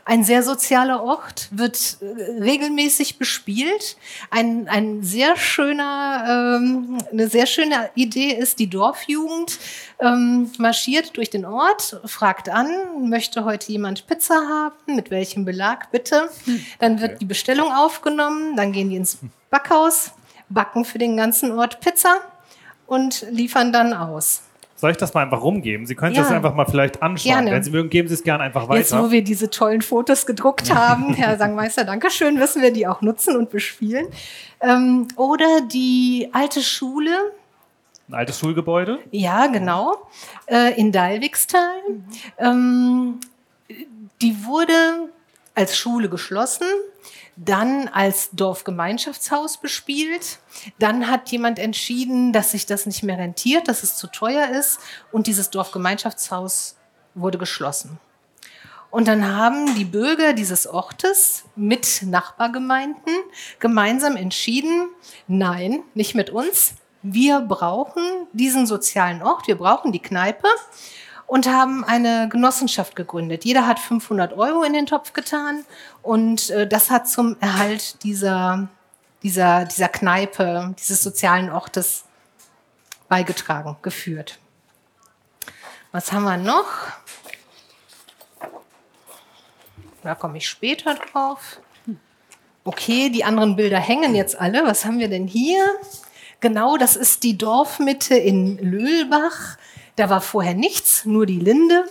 ein 0.05 0.25
sehr 0.25 0.43
sozialer 0.43 1.03
Ort, 1.03 1.49
wird 1.51 1.99
äh, 2.01 2.41
regelmäßig 2.41 3.19
bespielt. 3.19 3.97
Ein, 4.31 4.69
ein 4.69 5.03
sehr 5.03 5.37
schöner, 5.37 6.59
ähm, 6.59 6.99
eine 7.13 7.29
sehr 7.29 7.47
schöne 7.47 7.91
Idee 7.95 8.33
ist, 8.33 8.59
die 8.59 8.69
Dorfjugend 8.69 9.59
ähm, 10.01 10.51
marschiert 10.59 11.17
durch 11.17 11.31
den 11.31 11.45
Ort, 11.45 12.01
fragt 12.05 12.49
an, 12.49 13.09
möchte 13.09 13.45
heute 13.45 13.71
jemand 13.73 14.07
Pizza 14.07 14.35
haben, 14.35 14.97
mit 14.97 15.11
welchem 15.11 15.45
Belag 15.45 15.91
bitte. 15.91 16.31
Dann 16.79 17.01
wird 17.01 17.21
die 17.21 17.27
Bestellung 17.27 17.73
aufgenommen, 17.73 18.57
dann 18.57 18.73
gehen 18.73 18.91
die 18.91 18.97
ins 18.97 19.19
Backhaus, 19.51 20.13
backen 20.49 20.85
für 20.85 20.99
den 20.99 21.17
ganzen 21.17 21.53
Ort 21.53 21.81
Pizza 21.81 22.17
und 22.87 23.27
liefern 23.31 23.73
dann 23.73 23.93
aus. 23.95 24.43
Soll 24.81 24.93
ich 24.93 24.97
das 24.97 25.13
mal 25.13 25.23
einfach 25.23 25.43
rumgeben? 25.43 25.85
Sie 25.85 25.95
können 25.95 26.15
ja. 26.15 26.23
das 26.23 26.31
einfach 26.31 26.55
mal 26.55 26.65
vielleicht 26.65 27.03
anschauen. 27.03 27.35
Gerne. 27.35 27.51
Wenn 27.51 27.63
Sie 27.63 27.71
mögen, 27.71 27.91
geben 27.91 28.09
Sie 28.09 28.15
es 28.15 28.23
gerne 28.23 28.45
einfach 28.45 28.67
weiter. 28.67 28.79
Jetzt, 28.79 28.97
wo 28.97 29.11
wir 29.11 29.23
diese 29.23 29.51
tollen 29.51 29.83
Fotos 29.83 30.25
gedruckt 30.25 30.75
haben, 30.75 31.13
Herr 31.13 31.37
Sangmeister, 31.37 31.85
Dankeschön, 31.85 32.41
wissen 32.41 32.63
wir 32.63 32.73
die 32.73 32.87
auch 32.87 33.03
nutzen 33.03 33.37
und 33.37 33.51
bespielen. 33.51 34.07
Ähm, 34.63 35.07
oder 35.17 35.61
die 35.71 36.31
alte 36.33 36.63
Schule. 36.63 37.11
Ein 38.09 38.15
altes 38.15 38.39
Schulgebäude? 38.39 39.01
Ja, 39.11 39.49
genau. 39.49 39.97
Äh, 40.47 40.81
in 40.81 40.93
Dalwigstal. 40.93 41.77
Ähm, 42.39 43.21
die 44.23 44.47
wurde 44.47 44.73
als 45.61 45.77
Schule 45.77 46.09
geschlossen 46.09 46.67
dann 47.37 47.89
als 47.89 48.31
Dorfgemeinschaftshaus 48.33 49.59
bespielt. 49.59 50.39
Dann 50.79 51.09
hat 51.09 51.31
jemand 51.31 51.59
entschieden, 51.59 52.33
dass 52.35 52.51
sich 52.51 52.67
das 52.67 52.85
nicht 52.85 53.03
mehr 53.03 53.17
rentiert, 53.17 53.67
dass 53.67 53.83
es 53.83 53.97
zu 53.97 54.09
teuer 54.09 54.49
ist 54.51 54.79
und 55.11 55.27
dieses 55.27 55.49
Dorfgemeinschaftshaus 55.49 56.77
wurde 57.15 57.39
geschlossen. 57.39 57.99
Und 58.91 59.09
dann 59.09 59.37
haben 59.37 59.75
die 59.77 59.85
Bürger 59.85 60.33
dieses 60.33 60.67
Ortes 60.67 61.45
mit 61.55 62.03
Nachbargemeinden 62.03 63.15
gemeinsam 63.59 64.17
entschieden, 64.17 64.91
nein, 65.29 65.83
nicht 65.95 66.15
mit 66.15 66.29
uns. 66.31 66.75
Wir 67.03 67.41
brauchen 67.41 68.03
diesen 68.33 68.67
sozialen 68.67 69.23
Ort, 69.23 69.47
wir 69.47 69.57
brauchen 69.57 69.93
die 69.93 70.03
Kneipe 70.03 70.49
und 71.31 71.47
haben 71.47 71.85
eine 71.85 72.29
Genossenschaft 72.29 72.97
gegründet. 72.97 73.45
Jeder 73.45 73.65
hat 73.65 73.79
500 73.79 74.33
Euro 74.33 74.65
in 74.65 74.73
den 74.73 74.87
Topf 74.87 75.13
getan 75.13 75.65
und 76.03 76.51
äh, 76.51 76.67
das 76.67 76.91
hat 76.91 77.09
zum 77.09 77.37
Erhalt 77.39 78.03
dieser, 78.03 78.67
dieser, 79.23 79.65
dieser 79.65 79.87
Kneipe, 79.87 80.75
dieses 80.81 81.05
sozialen 81.05 81.49
Ortes 81.49 82.03
beigetragen, 83.09 83.77
geführt. 83.81 84.41
Was 85.93 86.11
haben 86.11 86.25
wir 86.25 86.37
noch? 86.37 86.67
Da 90.03 90.17
komme 90.17 90.39
ich 90.39 90.49
später 90.49 90.97
drauf. 90.97 91.61
Okay, 92.65 93.09
die 93.09 93.23
anderen 93.23 93.55
Bilder 93.55 93.79
hängen 93.79 94.17
jetzt 94.17 94.37
alle. 94.37 94.65
Was 94.65 94.85
haben 94.85 94.99
wir 94.99 95.09
denn 95.09 95.29
hier? 95.29 95.65
Genau, 96.41 96.77
das 96.77 96.97
ist 96.97 97.23
die 97.23 97.39
Dorfmitte 97.39 98.17
in 98.17 98.59
Löhlbach. 98.59 99.59
Da 100.01 100.09
war 100.09 100.23
vorher 100.23 100.55
nichts, 100.55 101.05
nur 101.05 101.27
die 101.27 101.39
Linde. 101.39 101.85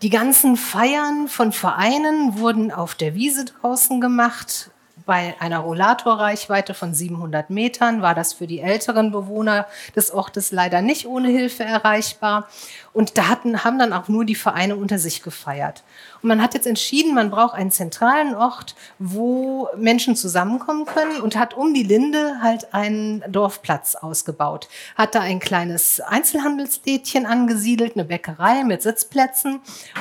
Die 0.00 0.08
ganzen 0.08 0.56
Feiern 0.56 1.28
von 1.28 1.52
Vereinen 1.52 2.38
wurden 2.38 2.72
auf 2.72 2.94
der 2.94 3.14
Wiese 3.14 3.44
draußen 3.44 4.00
gemacht. 4.00 4.70
Bei 5.08 5.34
einer 5.40 5.60
Rollatorreichweite 5.60 6.74
von 6.74 6.92
700 6.92 7.48
Metern 7.48 8.02
war 8.02 8.14
das 8.14 8.34
für 8.34 8.46
die 8.46 8.60
älteren 8.60 9.10
Bewohner 9.10 9.66
des 9.96 10.10
Ortes 10.10 10.52
leider 10.52 10.82
nicht 10.82 11.06
ohne 11.06 11.28
Hilfe 11.28 11.64
erreichbar. 11.64 12.46
Und 12.92 13.16
da 13.16 13.28
hatten, 13.28 13.64
haben 13.64 13.78
dann 13.78 13.94
auch 13.94 14.08
nur 14.08 14.26
die 14.26 14.34
Vereine 14.34 14.76
unter 14.76 14.98
sich 14.98 15.22
gefeiert. 15.22 15.82
Und 16.20 16.28
man 16.28 16.42
hat 16.42 16.52
jetzt 16.52 16.66
entschieden, 16.66 17.14
man 17.14 17.30
braucht 17.30 17.54
einen 17.54 17.70
zentralen 17.70 18.34
Ort, 18.34 18.74
wo 18.98 19.70
Menschen 19.78 20.14
zusammenkommen 20.14 20.84
können 20.84 21.22
und 21.22 21.38
hat 21.38 21.54
um 21.54 21.72
die 21.72 21.84
Linde 21.84 22.42
halt 22.42 22.74
einen 22.74 23.24
Dorfplatz 23.32 23.94
ausgebaut. 23.94 24.68
Hat 24.94 25.14
da 25.14 25.20
ein 25.20 25.40
kleines 25.40 26.00
Einzelhandelslädchen 26.00 27.24
angesiedelt, 27.24 27.94
eine 27.94 28.04
Bäckerei 28.04 28.62
mit 28.62 28.82
Sitzplätzen 28.82 29.60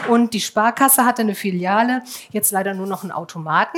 und 0.10 0.34
die 0.34 0.42
Sparkasse 0.42 1.06
hatte 1.06 1.22
eine 1.22 1.36
Filiale, 1.36 2.04
jetzt 2.32 2.52
leider 2.52 2.74
nur 2.74 2.88
noch 2.88 3.04
einen 3.04 3.14
Automaten. 3.14 3.78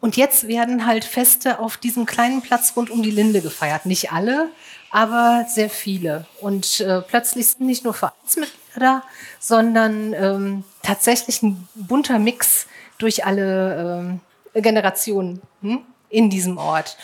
Und 0.00 0.16
jetzt 0.16 0.48
werden 0.48 0.86
halt 0.86 1.04
Feste 1.04 1.58
auf 1.58 1.76
diesem 1.76 2.06
kleinen 2.06 2.42
Platz 2.42 2.72
rund 2.76 2.90
um 2.90 3.02
die 3.02 3.10
Linde 3.10 3.40
gefeiert. 3.40 3.86
Nicht 3.86 4.12
alle, 4.12 4.48
aber 4.90 5.46
sehr 5.48 5.70
viele. 5.70 6.26
Und 6.40 6.80
äh, 6.80 7.00
plötzlich 7.02 7.48
sind 7.48 7.66
nicht 7.66 7.84
nur 7.84 7.94
Vereinsmitglieder 7.94 8.58
da, 8.78 9.02
sondern 9.40 10.12
ähm, 10.14 10.64
tatsächlich 10.82 11.42
ein 11.42 11.68
bunter 11.74 12.18
Mix 12.18 12.66
durch 12.98 13.24
alle 13.24 14.20
ähm, 14.54 14.62
Generationen 14.62 15.40
hm, 15.62 15.80
in 16.10 16.30
diesem 16.30 16.58
Ort. 16.58 16.96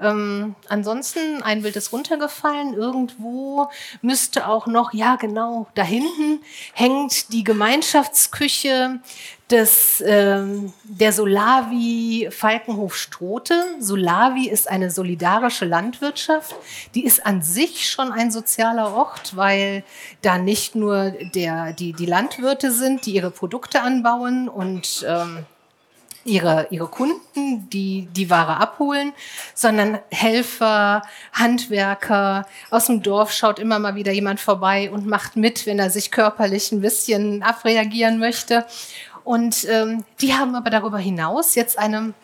Ähm, 0.00 0.54
ansonsten, 0.68 1.42
ein 1.42 1.62
Bild 1.62 1.76
ist 1.76 1.92
runtergefallen. 1.92 2.74
Irgendwo 2.74 3.68
müsste 4.02 4.48
auch 4.48 4.66
noch, 4.66 4.92
ja 4.92 5.16
genau, 5.16 5.66
da 5.74 5.82
hinten 5.82 6.40
hängt 6.72 7.32
die 7.32 7.44
Gemeinschaftsküche 7.44 9.00
des, 9.50 10.02
ähm, 10.06 10.72
der 10.84 11.12
Solavi 11.12 12.28
Falkenhof 12.30 12.96
Strote. 12.96 13.54
Solavi 13.80 14.48
ist 14.48 14.68
eine 14.68 14.90
solidarische 14.90 15.64
Landwirtschaft. 15.64 16.54
Die 16.94 17.04
ist 17.04 17.26
an 17.26 17.42
sich 17.42 17.90
schon 17.90 18.12
ein 18.12 18.30
sozialer 18.30 18.94
Ort, 18.94 19.36
weil 19.36 19.82
da 20.22 20.38
nicht 20.38 20.74
nur 20.74 21.10
der, 21.34 21.72
die, 21.72 21.92
die 21.92 22.06
Landwirte 22.06 22.70
sind, 22.70 23.06
die 23.06 23.14
ihre 23.14 23.30
Produkte 23.30 23.82
anbauen 23.82 24.48
und 24.48 25.04
ähm, 25.06 25.44
ihre, 26.24 26.66
ihre 26.70 26.86
Kunden, 26.86 27.68
die 27.70 28.08
die 28.12 28.30
Ware 28.30 28.58
abholen, 28.58 29.12
sondern 29.54 29.98
Helfer, 30.10 31.02
Handwerker. 31.32 32.46
Aus 32.70 32.86
dem 32.86 33.02
Dorf 33.02 33.32
schaut 33.32 33.58
immer 33.58 33.78
mal 33.78 33.94
wieder 33.94 34.12
jemand 34.12 34.40
vorbei 34.40 34.90
und 34.90 35.06
macht 35.06 35.36
mit, 35.36 35.66
wenn 35.66 35.78
er 35.78 35.90
sich 35.90 36.10
körperlich 36.10 36.72
ein 36.72 36.80
bisschen 36.80 37.42
abreagieren 37.42 38.18
möchte. 38.18 38.66
Und 39.24 39.66
ähm, 39.68 40.04
die 40.20 40.34
haben 40.34 40.54
aber 40.54 40.70
darüber 40.70 40.98
hinaus 40.98 41.54
jetzt 41.54 41.78
eine 41.78 42.14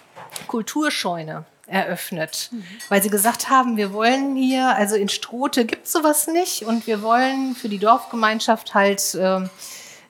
Kulturscheune 0.47 1.45
eröffnet, 1.67 2.51
mhm. 2.53 2.65
weil 2.89 3.03
sie 3.03 3.11
gesagt 3.11 3.51
haben, 3.51 3.77
wir 3.77 3.93
wollen 3.93 4.37
hier, 4.37 4.69
also 4.77 4.95
in 4.95 5.09
Strote 5.09 5.65
gibt 5.65 5.87
es 5.87 5.93
sowas 5.93 6.27
nicht 6.29 6.63
und 6.63 6.87
wir 6.87 7.03
wollen 7.03 7.55
für 7.57 7.69
die 7.69 7.79
Dorfgemeinschaft 7.79 8.75
halt 8.75 9.17
ähm, 9.21 9.51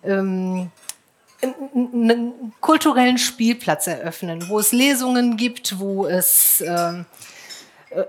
ähm, 0.05 0.71
einen 1.75 2.53
kulturellen 2.61 3.19
Spielplatz 3.19 3.87
eröffnen, 3.87 4.49
wo 4.49 4.59
es 4.59 4.73
Lesungen 4.73 5.37
gibt, 5.37 5.79
wo 5.79 6.07
es 6.07 6.61
äh, 6.61 7.01
äh, 7.91 8.05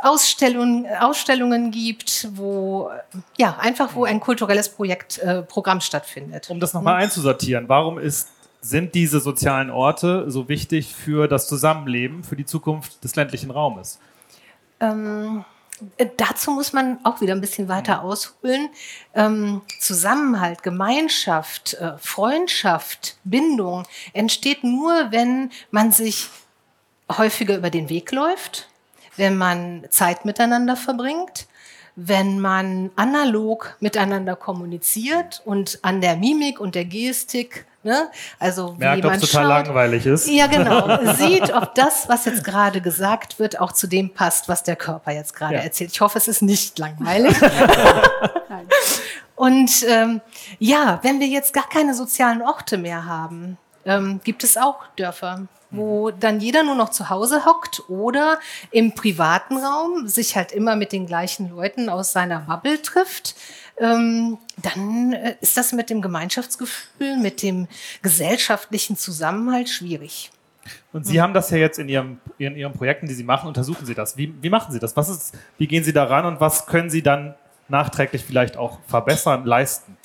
Ausstellungen, 0.00 0.86
Ausstellungen 1.00 1.70
gibt, 1.70 2.28
wo 2.34 2.90
ja 3.36 3.56
einfach 3.58 3.94
wo 3.94 4.04
ein 4.04 4.20
kulturelles 4.20 4.68
Projekt, 4.68 5.18
äh, 5.18 5.42
Programm 5.42 5.80
stattfindet. 5.80 6.48
Um 6.50 6.60
das 6.60 6.72
nochmal 6.72 6.94
hm? 6.94 7.02
einzusortieren, 7.04 7.68
warum 7.68 7.98
ist, 7.98 8.28
sind 8.60 8.94
diese 8.94 9.20
sozialen 9.20 9.70
Orte 9.70 10.30
so 10.30 10.48
wichtig 10.48 10.94
für 10.94 11.26
das 11.26 11.48
Zusammenleben, 11.48 12.22
für 12.22 12.36
die 12.36 12.46
Zukunft 12.46 13.02
des 13.02 13.16
ländlichen 13.16 13.50
Raumes? 13.50 13.98
Ähm, 14.80 15.38
äh, 15.40 15.57
dazu 16.16 16.50
muss 16.52 16.72
man 16.72 16.98
auch 17.04 17.20
wieder 17.20 17.34
ein 17.34 17.40
bisschen 17.40 17.68
weiter 17.68 17.98
mhm. 17.98 18.08
ausholen. 18.08 18.68
Ähm, 19.14 19.62
Zusammenhalt, 19.80 20.62
Gemeinschaft, 20.62 21.74
äh, 21.74 21.96
Freundschaft, 21.98 23.16
Bindung 23.24 23.84
entsteht 24.12 24.64
nur, 24.64 25.10
wenn 25.10 25.50
man 25.70 25.92
sich 25.92 26.28
häufiger 27.10 27.56
über 27.56 27.70
den 27.70 27.88
Weg 27.88 28.12
läuft, 28.12 28.68
wenn 29.16 29.36
man 29.36 29.86
Zeit 29.90 30.24
miteinander 30.24 30.76
verbringt, 30.76 31.46
wenn 31.96 32.38
man 32.38 32.90
analog 32.96 33.76
miteinander 33.80 34.36
kommuniziert 34.36 35.42
und 35.44 35.80
an 35.82 36.00
der 36.00 36.16
Mimik 36.16 36.60
und 36.60 36.74
der 36.74 36.84
Gestik 36.84 37.66
Ne? 37.84 38.10
Also 38.40 38.74
wie 38.74 38.80
Merkt, 38.80 39.04
man 39.04 39.20
total 39.20 39.42
schaut, 39.44 39.48
langweilig 39.48 40.04
ist. 40.04 40.28
Ja, 40.28 40.48
genau. 40.48 41.12
Sieht, 41.14 41.54
ob 41.54 41.74
das, 41.76 42.08
was 42.08 42.24
jetzt 42.24 42.42
gerade 42.42 42.80
gesagt 42.80 43.38
wird, 43.38 43.60
auch 43.60 43.72
zu 43.72 43.86
dem 43.86 44.12
passt, 44.12 44.48
was 44.48 44.64
der 44.64 44.74
Körper 44.74 45.12
jetzt 45.12 45.34
gerade 45.34 45.54
ja. 45.54 45.60
erzählt. 45.60 45.92
Ich 45.92 46.00
hoffe, 46.00 46.18
es 46.18 46.26
ist 46.26 46.42
nicht 46.42 46.78
langweilig. 46.78 47.36
Und 49.36 49.84
ähm, 49.86 50.20
ja, 50.58 50.98
wenn 51.02 51.20
wir 51.20 51.28
jetzt 51.28 51.54
gar 51.54 51.68
keine 51.68 51.94
sozialen 51.94 52.42
Orte 52.42 52.76
mehr 52.76 53.06
haben, 53.06 53.56
ähm, 53.84 54.20
gibt 54.24 54.42
es 54.42 54.56
auch 54.56 54.78
Dörfer, 54.96 55.46
wo 55.70 56.10
dann 56.10 56.40
jeder 56.40 56.64
nur 56.64 56.74
noch 56.74 56.90
zu 56.90 57.08
Hause 57.08 57.44
hockt 57.44 57.88
oder 57.88 58.40
im 58.72 58.94
privaten 58.94 59.56
Raum 59.56 60.08
sich 60.08 60.36
halt 60.36 60.50
immer 60.50 60.74
mit 60.74 60.90
den 60.90 61.06
gleichen 61.06 61.50
Leuten 61.50 61.88
aus 61.88 62.10
seiner 62.10 62.40
Bubble 62.40 62.82
trifft 62.82 63.36
ähm, 63.80 64.38
dann 64.62 65.12
äh, 65.12 65.36
ist 65.40 65.56
das 65.56 65.72
mit 65.72 65.90
dem 65.90 66.02
Gemeinschaftsgefühl, 66.02 67.16
mit 67.18 67.42
dem 67.42 67.68
gesellschaftlichen 68.02 68.96
Zusammenhalt 68.96 69.68
schwierig. 69.68 70.30
Und 70.92 71.06
Sie 71.06 71.16
mhm. 71.16 71.22
haben 71.22 71.34
das 71.34 71.50
ja 71.50 71.58
jetzt 71.58 71.78
in, 71.78 71.88
Ihrem, 71.88 72.18
in 72.38 72.56
Ihren 72.56 72.72
Projekten, 72.72 73.06
die 73.06 73.14
Sie 73.14 73.24
machen, 73.24 73.48
untersuchen 73.48 73.86
Sie 73.86 73.94
das. 73.94 74.16
Wie, 74.16 74.34
wie 74.42 74.50
machen 74.50 74.72
Sie 74.72 74.78
das? 74.78 74.96
Was 74.96 75.08
ist, 75.08 75.34
wie 75.56 75.66
gehen 75.66 75.84
Sie 75.84 75.92
daran 75.92 76.26
und 76.26 76.40
was 76.40 76.66
können 76.66 76.90
Sie 76.90 77.02
dann 77.02 77.34
nachträglich 77.68 78.24
vielleicht 78.24 78.56
auch 78.56 78.78
verbessern, 78.86 79.44
leisten? 79.44 79.96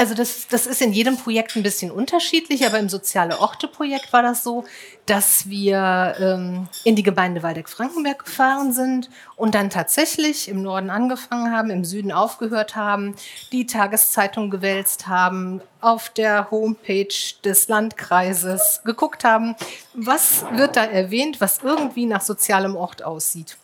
Also 0.00 0.14
das, 0.14 0.46
das 0.46 0.68
ist 0.68 0.80
in 0.80 0.92
jedem 0.92 1.16
Projekt 1.16 1.56
ein 1.56 1.64
bisschen 1.64 1.90
unterschiedlich, 1.90 2.64
aber 2.64 2.78
im 2.78 2.88
Soziale 2.88 3.40
Orte-Projekt 3.40 4.12
war 4.12 4.22
das 4.22 4.44
so, 4.44 4.64
dass 5.06 5.48
wir 5.48 6.14
ähm, 6.20 6.68
in 6.84 6.94
die 6.94 7.02
Gemeinde 7.02 7.42
Waldeck-Frankenberg 7.42 8.24
gefahren 8.24 8.72
sind 8.72 9.10
und 9.34 9.56
dann 9.56 9.70
tatsächlich 9.70 10.48
im 10.48 10.62
Norden 10.62 10.90
angefangen 10.90 11.52
haben, 11.52 11.70
im 11.70 11.84
Süden 11.84 12.12
aufgehört 12.12 12.76
haben, 12.76 13.16
die 13.50 13.66
Tageszeitung 13.66 14.50
gewälzt 14.50 15.08
haben, 15.08 15.62
auf 15.80 16.10
der 16.10 16.52
Homepage 16.52 17.08
des 17.44 17.66
Landkreises 17.66 18.82
geguckt 18.84 19.24
haben, 19.24 19.56
was 19.94 20.44
wird 20.52 20.76
da 20.76 20.84
erwähnt, 20.84 21.40
was 21.40 21.58
irgendwie 21.64 22.06
nach 22.06 22.22
sozialem 22.22 22.76
Ort 22.76 23.02
aussieht. 23.02 23.56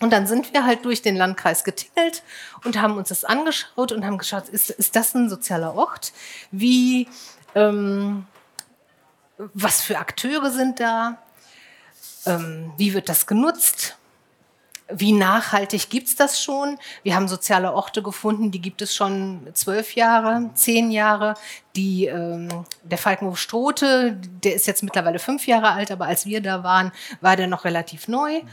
Und 0.00 0.12
dann 0.12 0.26
sind 0.26 0.52
wir 0.52 0.64
halt 0.64 0.84
durch 0.84 1.02
den 1.02 1.16
Landkreis 1.16 1.62
getingelt 1.62 2.22
und 2.64 2.80
haben 2.80 2.96
uns 2.96 3.10
das 3.10 3.24
angeschaut 3.24 3.92
und 3.92 4.04
haben 4.04 4.18
geschaut, 4.18 4.48
ist, 4.48 4.70
ist 4.70 4.96
das 4.96 5.14
ein 5.14 5.28
sozialer 5.28 5.74
Ort? 5.74 6.12
Wie, 6.50 7.06
ähm, 7.54 8.26
was 9.36 9.82
für 9.82 9.98
Akteure 9.98 10.50
sind 10.50 10.80
da? 10.80 11.18
Ähm, 12.26 12.72
wie 12.78 12.94
wird 12.94 13.08
das 13.08 13.26
genutzt? 13.26 13.96
wie 14.92 15.12
nachhaltig 15.12 15.88
gibt's 15.90 16.16
das 16.16 16.42
schon? 16.42 16.78
Wir 17.02 17.14
haben 17.14 17.28
soziale 17.28 17.72
Orte 17.72 18.02
gefunden, 18.02 18.50
die 18.50 18.60
gibt 18.60 18.82
es 18.82 18.94
schon 18.94 19.46
zwölf 19.54 19.94
Jahre, 19.94 20.50
zehn 20.54 20.90
Jahre. 20.90 21.34
Die, 21.76 22.06
ähm, 22.06 22.48
der 22.82 22.98
Falkenhof 22.98 23.38
Strote, 23.38 24.18
der 24.42 24.54
ist 24.54 24.66
jetzt 24.66 24.82
mittlerweile 24.82 25.18
fünf 25.18 25.46
Jahre 25.46 25.70
alt, 25.70 25.90
aber 25.90 26.06
als 26.06 26.26
wir 26.26 26.40
da 26.40 26.64
waren, 26.64 26.92
war 27.20 27.36
der 27.36 27.46
noch 27.46 27.64
relativ 27.64 28.08
neu. 28.08 28.40
Mhm. 28.40 28.48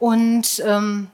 Und 0.00 0.60
ähm, 0.66 1.08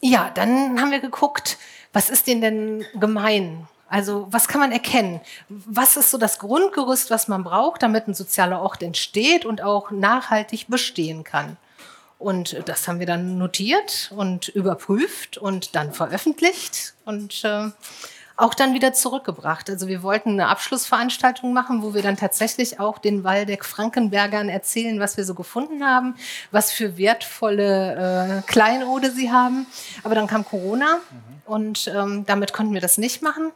ja, 0.00 0.30
dann 0.34 0.80
haben 0.80 0.90
wir 0.90 1.00
geguckt, 1.00 1.58
was 1.92 2.10
ist 2.10 2.26
denen 2.26 2.40
denn 2.40 2.86
gemein? 2.98 3.68
Also 3.88 4.26
was 4.30 4.48
kann 4.48 4.60
man 4.60 4.72
erkennen? 4.72 5.20
Was 5.48 5.96
ist 5.96 6.10
so 6.10 6.18
das 6.18 6.38
Grundgerüst, 6.38 7.10
was 7.10 7.28
man 7.28 7.44
braucht, 7.44 7.82
damit 7.82 8.08
ein 8.08 8.14
sozialer 8.14 8.62
Ort 8.62 8.82
entsteht 8.82 9.44
und 9.44 9.62
auch 9.62 9.90
nachhaltig 9.90 10.68
bestehen 10.68 11.24
kann? 11.24 11.56
Und 12.18 12.56
das 12.66 12.88
haben 12.88 13.00
wir 13.00 13.06
dann 13.06 13.38
notiert 13.38 14.12
und 14.16 14.48
überprüft 14.48 15.36
und 15.36 15.74
dann 15.74 15.92
veröffentlicht 15.92 16.94
und 17.04 17.44
äh, 17.44 17.70
auch 18.40 18.54
dann 18.54 18.74
wieder 18.74 18.92
zurückgebracht. 18.92 19.68
Also 19.68 19.86
wir 19.86 20.02
wollten 20.02 20.30
eine 20.30 20.48
Abschlussveranstaltung 20.48 21.52
machen, 21.52 21.82
wo 21.82 21.94
wir 21.94 22.02
dann 22.02 22.16
tatsächlich 22.16 22.80
auch 22.80 22.98
den 22.98 23.22
Waldeck-Frankenbergern 23.22 24.48
erzählen, 24.48 24.98
was 24.98 25.16
wir 25.16 25.24
so 25.24 25.34
gefunden 25.34 25.84
haben, 25.84 26.14
was 26.50 26.72
für 26.72 26.96
wertvolle 26.96 28.40
äh, 28.40 28.50
Kleinode 28.50 29.10
sie 29.10 29.30
haben. 29.30 29.66
Aber 30.02 30.14
dann 30.14 30.26
kam 30.26 30.44
Corona 30.44 30.96
mhm. 30.96 31.52
und 31.52 31.92
ähm, 31.94 32.24
damit 32.26 32.52
konnten 32.52 32.74
wir 32.74 32.80
das 32.80 32.98
nicht 32.98 33.22
machen. 33.22 33.52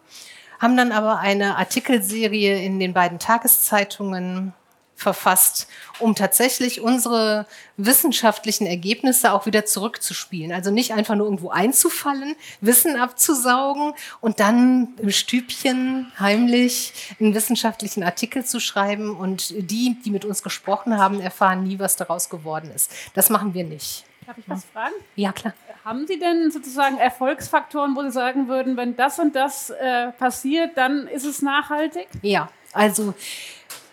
Haben 0.60 0.76
dann 0.76 0.92
aber 0.92 1.18
eine 1.18 1.56
Artikelserie 1.56 2.62
in 2.62 2.78
den 2.78 2.92
beiden 2.92 3.18
Tageszeitungen 3.18 4.52
verfasst, 4.96 5.68
um 5.98 6.14
tatsächlich 6.14 6.80
unsere 6.80 7.46
wissenschaftlichen 7.76 8.66
Ergebnisse 8.66 9.32
auch 9.32 9.46
wieder 9.46 9.64
zurückzuspielen. 9.64 10.52
Also 10.52 10.70
nicht 10.70 10.92
einfach 10.92 11.14
nur 11.14 11.26
irgendwo 11.26 11.50
einzufallen, 11.50 12.36
Wissen 12.60 12.96
abzusaugen 12.96 13.92
und 14.20 14.40
dann 14.40 14.94
im 14.98 15.10
Stübchen 15.10 16.12
heimlich 16.18 16.92
einen 17.20 17.34
wissenschaftlichen 17.34 18.02
Artikel 18.02 18.44
zu 18.44 18.60
schreiben 18.60 19.16
und 19.16 19.50
die, 19.70 19.96
die 20.04 20.10
mit 20.10 20.24
uns 20.24 20.42
gesprochen 20.42 20.96
haben, 20.98 21.20
erfahren 21.20 21.64
nie, 21.64 21.78
was 21.78 21.96
daraus 21.96 22.28
geworden 22.30 22.70
ist. 22.74 22.90
Das 23.14 23.30
machen 23.30 23.54
wir 23.54 23.64
nicht. 23.64 24.04
Darf 24.26 24.38
ich 24.38 24.48
was 24.48 24.64
fragen? 24.64 24.94
Ja, 25.16 25.32
klar. 25.32 25.54
Haben 25.84 26.06
Sie 26.06 26.18
denn 26.18 26.50
sozusagen 26.50 26.96
Erfolgsfaktoren, 26.96 27.94
wo 27.94 28.02
Sie 28.02 28.10
sagen 28.10 28.48
würden, 28.48 28.76
wenn 28.78 28.96
das 28.96 29.18
und 29.18 29.36
das 29.36 29.68
äh, 29.68 30.12
passiert, 30.12 30.78
dann 30.78 31.06
ist 31.08 31.26
es 31.26 31.42
nachhaltig? 31.42 32.08
Ja, 32.22 32.48
also 32.72 33.12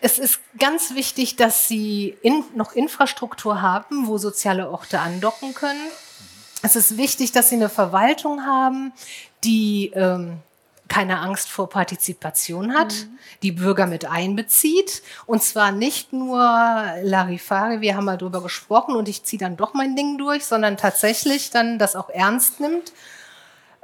es 0.02 0.18
ist 0.18 0.40
ganz 0.58 0.96
wichtig, 0.96 1.36
dass 1.36 1.68
Sie 1.68 2.18
in, 2.24 2.44
noch 2.56 2.74
Infrastruktur 2.74 3.62
haben, 3.62 4.08
wo 4.08 4.18
soziale 4.18 4.70
Orte 4.70 5.00
andocken 5.00 5.54
können. 5.54 5.80
Es 6.64 6.76
ist 6.76 6.98
wichtig, 6.98 7.32
dass 7.32 7.50
Sie 7.50 7.56
eine 7.56 7.70
Verwaltung 7.70 8.44
haben, 8.46 8.94
die 9.44 9.92
ähm, 9.94 10.40
keine 10.88 11.20
Angst 11.20 11.50
vor 11.50 11.70
Partizipation 11.70 12.74
hat, 12.74 12.94
mhm. 12.94 13.20
die 13.44 13.52
Bürger 13.52 13.86
mit 13.86 14.06
einbezieht. 14.06 15.04
Und 15.28 15.44
zwar 15.44 15.72
nicht 15.72 16.14
nur 16.14 16.40
Larifare, 17.04 17.82
wir 17.82 17.96
haben 17.96 18.06
mal 18.06 18.18
drüber 18.18 18.42
gesprochen 18.42 18.96
und 18.96 19.08
ich 19.08 19.24
ziehe 19.24 19.40
dann 19.40 19.56
doch 19.56 19.76
mein 19.76 19.96
Ding 19.96 20.18
durch, 20.18 20.46
sondern 20.46 20.78
tatsächlich 20.78 21.52
dann 21.52 21.78
das 21.78 21.96
auch 21.96 22.10
ernst 22.10 22.60
nimmt. 22.60 22.92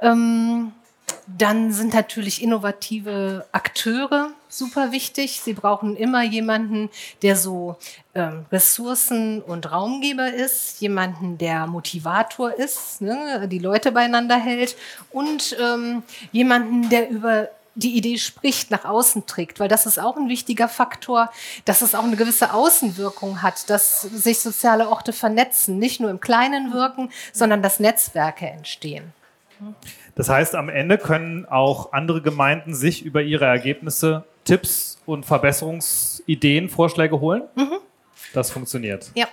Ähm, 0.00 0.72
dann 1.26 1.72
sind 1.72 1.94
natürlich 1.94 2.42
innovative 2.42 3.46
Akteure 3.52 4.32
super 4.48 4.92
wichtig. 4.92 5.40
Sie 5.40 5.52
brauchen 5.52 5.96
immer 5.96 6.22
jemanden, 6.22 6.90
der 7.22 7.36
so 7.36 7.76
ähm, 8.14 8.46
Ressourcen- 8.50 9.42
und 9.42 9.70
Raumgeber 9.70 10.32
ist, 10.32 10.80
jemanden, 10.80 11.38
der 11.38 11.66
Motivator 11.66 12.52
ist, 12.52 13.00
ne, 13.00 13.48
die 13.48 13.58
Leute 13.58 13.92
beieinander 13.92 14.36
hält 14.36 14.76
und 15.10 15.56
ähm, 15.60 16.02
jemanden, 16.32 16.88
der 16.88 17.10
über 17.10 17.48
die 17.78 17.96
Idee 17.96 18.18
spricht, 18.18 18.72
nach 18.72 18.84
außen 18.84 19.26
trägt, 19.26 19.60
weil 19.60 19.68
das 19.68 19.86
ist 19.86 19.98
auch 19.98 20.16
ein 20.16 20.28
wichtiger 20.28 20.68
Faktor, 20.68 21.30
dass 21.64 21.80
es 21.80 21.94
auch 21.94 22.02
eine 22.02 22.16
gewisse 22.16 22.52
Außenwirkung 22.52 23.40
hat, 23.42 23.70
dass 23.70 24.02
sich 24.02 24.40
soziale 24.40 24.88
Orte 24.88 25.12
vernetzen, 25.12 25.78
nicht 25.78 26.00
nur 26.00 26.10
im 26.10 26.20
Kleinen 26.20 26.72
wirken, 26.72 27.10
sondern 27.32 27.62
dass 27.62 27.78
Netzwerke 27.78 28.46
entstehen. 28.46 29.12
Das 30.14 30.28
heißt, 30.28 30.54
am 30.54 30.68
Ende 30.68 30.98
können 30.98 31.46
auch 31.46 31.92
andere 31.92 32.22
Gemeinden 32.22 32.74
sich 32.74 33.04
über 33.04 33.22
ihre 33.22 33.44
Ergebnisse 33.44 34.24
Tipps 34.48 34.98
und 35.04 35.26
Verbesserungsideen, 35.26 36.68
Vorschläge 36.68 37.20
holen. 37.20 37.42
Mhm. 37.54 37.78
Das 38.32 38.50
funktioniert. 38.50 39.10
Ja. 39.14 39.26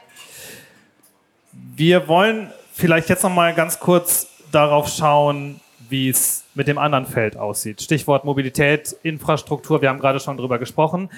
Wir 1.52 2.08
wollen 2.08 2.52
vielleicht 2.74 3.10
jetzt 3.10 3.24
noch 3.24 3.34
mal 3.34 3.54
ganz 3.54 3.80
kurz 3.80 4.28
darauf 4.52 4.90
schauen, 4.90 5.62
wie 5.90 6.10
es 6.10 6.44
mit 6.54 6.68
dem 6.68 6.78
anderen 6.78 7.06
Feld 7.06 7.38
aussieht. 7.38 7.82
Stichwort 7.82 8.26
Mobilität, 8.26 8.96
Infrastruktur. 9.04 9.82
Wir 9.82 9.90
haben 9.90 10.00
gerade 10.00 10.20
schon 10.20 10.36
darüber 10.38 10.60
gesprochen 10.60 11.10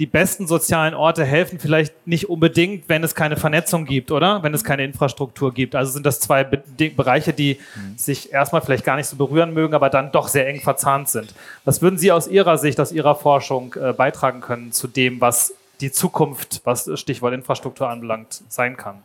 die 0.00 0.06
besten 0.06 0.48
sozialen 0.48 0.92
Orte 0.92 1.24
helfen 1.24 1.60
vielleicht 1.60 2.06
nicht 2.06 2.28
unbedingt, 2.28 2.88
wenn 2.88 3.04
es 3.04 3.14
keine 3.14 3.36
Vernetzung 3.36 3.84
gibt, 3.84 4.10
oder? 4.10 4.42
Wenn 4.42 4.52
es 4.52 4.64
keine 4.64 4.84
Infrastruktur 4.84 5.54
gibt. 5.54 5.76
Also 5.76 5.92
sind 5.92 6.04
das 6.04 6.18
zwei 6.18 6.42
Be 6.42 6.62
Bereiche, 6.90 7.32
die 7.32 7.60
mhm. 7.76 7.96
sich 7.96 8.32
erstmal 8.32 8.60
vielleicht 8.60 8.84
gar 8.84 8.96
nicht 8.96 9.06
so 9.06 9.16
berühren 9.16 9.54
mögen, 9.54 9.74
aber 9.74 9.90
dann 9.90 10.10
doch 10.10 10.26
sehr 10.26 10.48
eng 10.48 10.60
verzahnt 10.60 11.08
sind. 11.08 11.34
Was 11.64 11.80
würden 11.80 11.98
Sie 11.98 12.10
aus 12.10 12.26
Ihrer 12.26 12.58
Sicht, 12.58 12.80
aus 12.80 12.90
Ihrer 12.90 13.14
Forschung 13.14 13.74
äh, 13.74 13.92
beitragen 13.92 14.40
können 14.40 14.72
zu 14.72 14.88
dem, 14.88 15.20
was 15.20 15.54
die 15.80 15.92
Zukunft, 15.92 16.62
was 16.64 16.90
Stichwort 16.98 17.32
Infrastruktur 17.32 17.88
anbelangt, 17.88 18.42
sein 18.48 18.76
kann? 18.76 19.02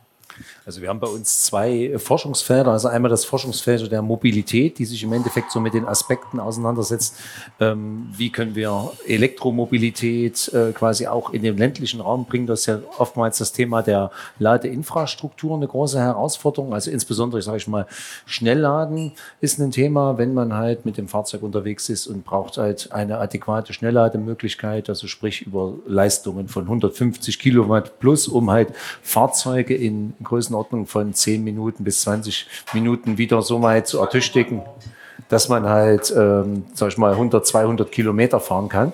Also 0.70 0.82
wir 0.82 0.88
haben 0.88 1.00
bei 1.00 1.08
uns 1.08 1.42
zwei 1.42 1.98
Forschungsfelder. 1.98 2.70
Also 2.70 2.86
einmal 2.86 3.10
das 3.10 3.24
Forschungsfeld 3.24 3.90
der 3.90 4.02
Mobilität, 4.02 4.78
die 4.78 4.84
sich 4.84 5.02
im 5.02 5.12
Endeffekt 5.12 5.50
so 5.50 5.58
mit 5.58 5.74
den 5.74 5.84
Aspekten 5.84 6.38
auseinandersetzt. 6.38 7.16
Ähm, 7.58 8.06
wie 8.16 8.30
können 8.30 8.54
wir 8.54 8.92
Elektromobilität 9.04 10.46
äh, 10.54 10.70
quasi 10.70 11.08
auch 11.08 11.30
in 11.30 11.42
den 11.42 11.56
ländlichen 11.56 12.00
Raum 12.00 12.24
bringen? 12.24 12.46
Das 12.46 12.60
ist 12.60 12.66
ja 12.66 12.78
oftmals 12.98 13.38
das 13.38 13.52
Thema 13.52 13.82
der 13.82 14.12
Ladeinfrastruktur 14.38 15.56
eine 15.56 15.66
große 15.66 15.98
Herausforderung. 15.98 16.72
Also 16.72 16.92
insbesondere, 16.92 17.42
sage 17.42 17.56
ich 17.56 17.66
mal, 17.66 17.88
Schnellladen 18.24 19.10
ist 19.40 19.58
ein 19.58 19.72
Thema, 19.72 20.18
wenn 20.18 20.34
man 20.34 20.54
halt 20.54 20.86
mit 20.86 20.98
dem 20.98 21.08
Fahrzeug 21.08 21.42
unterwegs 21.42 21.88
ist 21.88 22.06
und 22.06 22.24
braucht 22.24 22.58
halt 22.58 22.92
eine 22.92 23.18
adäquate 23.18 23.72
Schnelllademöglichkeit, 23.72 24.88
also 24.88 25.08
sprich 25.08 25.42
über 25.42 25.74
Leistungen 25.88 26.46
von 26.46 26.62
150 26.62 27.40
Kilowatt 27.40 27.98
plus, 27.98 28.28
um 28.28 28.52
halt 28.52 28.68
Fahrzeuge 29.02 29.74
in 29.74 30.14
Größenordnung 30.22 30.59
von 30.86 31.14
10 31.14 31.42
Minuten 31.42 31.84
bis 31.84 32.02
20 32.02 32.46
Minuten 32.72 33.18
wieder 33.18 33.42
so 33.42 33.62
weit 33.62 33.86
zu 33.86 34.00
ertüchtigen, 34.00 34.62
dass 35.28 35.48
man 35.48 35.68
halt, 35.68 36.12
ähm, 36.16 36.64
sag 36.74 36.88
ich 36.88 36.98
mal, 36.98 37.12
100, 37.12 37.46
200 37.46 37.92
Kilometer 37.92 38.40
fahren 38.40 38.68
kann. 38.68 38.92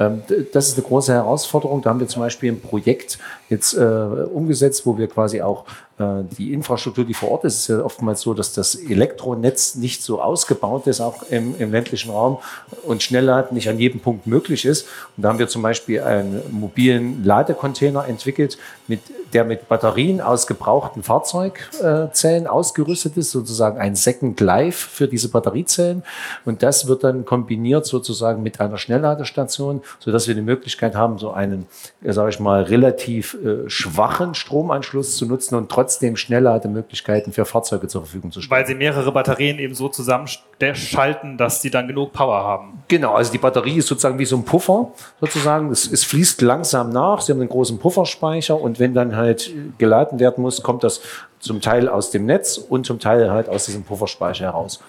Ähm, 0.00 0.22
das 0.52 0.68
ist 0.68 0.78
eine 0.78 0.86
große 0.86 1.12
Herausforderung. 1.12 1.82
Da 1.82 1.90
haben 1.90 2.00
wir 2.00 2.08
zum 2.08 2.22
Beispiel 2.22 2.52
ein 2.52 2.60
Projekt 2.60 3.18
jetzt 3.50 3.74
äh, 3.74 3.80
umgesetzt, 3.84 4.86
wo 4.86 4.96
wir 4.96 5.08
quasi 5.08 5.42
auch 5.42 5.64
die 5.96 6.52
Infrastruktur, 6.52 7.04
die 7.04 7.14
vor 7.14 7.30
Ort 7.30 7.44
ist, 7.44 7.54
ist 7.60 7.68
ja 7.68 7.84
oftmals 7.84 8.20
so, 8.20 8.34
dass 8.34 8.52
das 8.52 8.74
Elektronetz 8.74 9.76
nicht 9.76 10.02
so 10.02 10.20
ausgebaut 10.20 10.88
ist, 10.88 11.00
auch 11.00 11.22
im, 11.30 11.54
im 11.60 11.70
ländlichen 11.70 12.10
Raum 12.10 12.38
und 12.82 13.02
Schnellladen 13.02 13.54
nicht 13.54 13.68
an 13.68 13.78
jedem 13.78 14.00
Punkt 14.00 14.26
möglich 14.26 14.64
ist. 14.64 14.88
Und 15.16 15.22
da 15.22 15.28
haben 15.28 15.38
wir 15.38 15.46
zum 15.46 15.62
Beispiel 15.62 16.00
einen 16.00 16.42
mobilen 16.50 17.24
Ladecontainer 17.24 18.08
entwickelt, 18.08 18.58
mit, 18.88 19.00
der 19.32 19.44
mit 19.44 19.68
Batterien 19.68 20.20
aus 20.20 20.46
gebrauchten 20.46 21.02
Fahrzeugzellen 21.02 22.46
ausgerüstet 22.46 23.16
ist, 23.16 23.30
sozusagen 23.30 23.78
ein 23.78 23.94
Second 23.94 24.40
Life 24.40 24.88
für 24.90 25.06
diese 25.06 25.28
Batteriezellen. 25.28 26.02
Und 26.44 26.62
das 26.62 26.88
wird 26.88 27.04
dann 27.04 27.24
kombiniert 27.24 27.86
sozusagen 27.86 28.42
mit 28.42 28.60
einer 28.60 28.78
Schnellladestation, 28.78 29.80
sodass 30.00 30.26
wir 30.26 30.34
die 30.34 30.42
Möglichkeit 30.42 30.96
haben, 30.96 31.18
so 31.18 31.30
einen, 31.30 31.66
sage 32.02 32.30
ich 32.30 32.40
mal, 32.40 32.64
relativ 32.64 33.34
äh, 33.34 33.68
schwachen 33.70 34.34
Stromanschluss 34.34 35.16
zu 35.16 35.26
nutzen 35.26 35.54
und 35.54 35.70
trotzdem 35.70 35.83
Schnelllademöglichkeiten 36.16 37.32
für 37.32 37.44
Fahrzeuge 37.44 37.88
zur 37.88 38.02
Verfügung 38.02 38.32
zu 38.32 38.40
stellen. 38.40 38.60
Weil 38.60 38.66
sie 38.66 38.74
mehrere 38.74 39.12
Batterien 39.12 39.58
eben 39.58 39.74
so 39.74 39.88
zusammenschalten, 39.88 41.36
dass 41.36 41.62
sie 41.62 41.70
dann 41.70 41.88
genug 41.88 42.12
Power 42.12 42.42
haben. 42.44 42.82
Genau, 42.88 43.14
also 43.14 43.32
die 43.32 43.38
Batterie 43.38 43.78
ist 43.78 43.86
sozusagen 43.86 44.18
wie 44.18 44.24
so 44.24 44.36
ein 44.36 44.44
Puffer 44.44 44.92
sozusagen. 45.20 45.70
Es, 45.70 45.90
es 45.90 46.04
fließt 46.04 46.42
langsam 46.42 46.90
nach, 46.90 47.20
sie 47.20 47.32
haben 47.32 47.40
einen 47.40 47.48
großen 47.48 47.78
Pufferspeicher 47.78 48.60
und 48.60 48.78
wenn 48.78 48.94
dann 48.94 49.16
halt 49.16 49.50
geladen 49.78 50.20
werden 50.20 50.42
muss, 50.42 50.62
kommt 50.62 50.84
das 50.84 51.00
zum 51.44 51.60
Teil 51.60 51.88
aus 51.88 52.10
dem 52.10 52.24
Netz 52.24 52.56
und 52.56 52.86
zum 52.86 52.98
Teil 52.98 53.30
halt 53.30 53.48
aus 53.48 53.66
diesem 53.66 53.84
Pufferspeicher 53.84 54.46
heraus. 54.46 54.82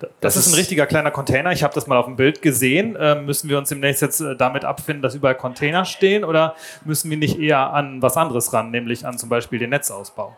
Das, 0.00 0.10
das 0.20 0.36
ist 0.36 0.52
ein 0.52 0.54
richtiger 0.54 0.86
kleiner 0.86 1.10
Container. 1.10 1.52
Ich 1.52 1.62
habe 1.62 1.74
das 1.74 1.86
mal 1.86 1.96
auf 1.96 2.06
dem 2.06 2.16
Bild 2.16 2.42
gesehen. 2.42 2.96
Ähm, 2.98 3.26
müssen 3.26 3.48
wir 3.48 3.58
uns 3.58 3.70
demnächst 3.70 4.02
jetzt 4.02 4.20
äh, 4.20 4.36
damit 4.36 4.64
abfinden, 4.64 5.02
dass 5.02 5.14
überall 5.14 5.34
Container 5.34 5.84
stehen 5.84 6.24
oder 6.24 6.54
müssen 6.84 7.10
wir 7.10 7.16
nicht 7.16 7.38
eher 7.38 7.72
an 7.72 8.02
was 8.02 8.16
anderes 8.16 8.52
ran, 8.52 8.70
nämlich 8.70 9.04
an 9.04 9.18
zum 9.18 9.28
Beispiel 9.28 9.58
den 9.58 9.70
Netzausbau? 9.70 10.36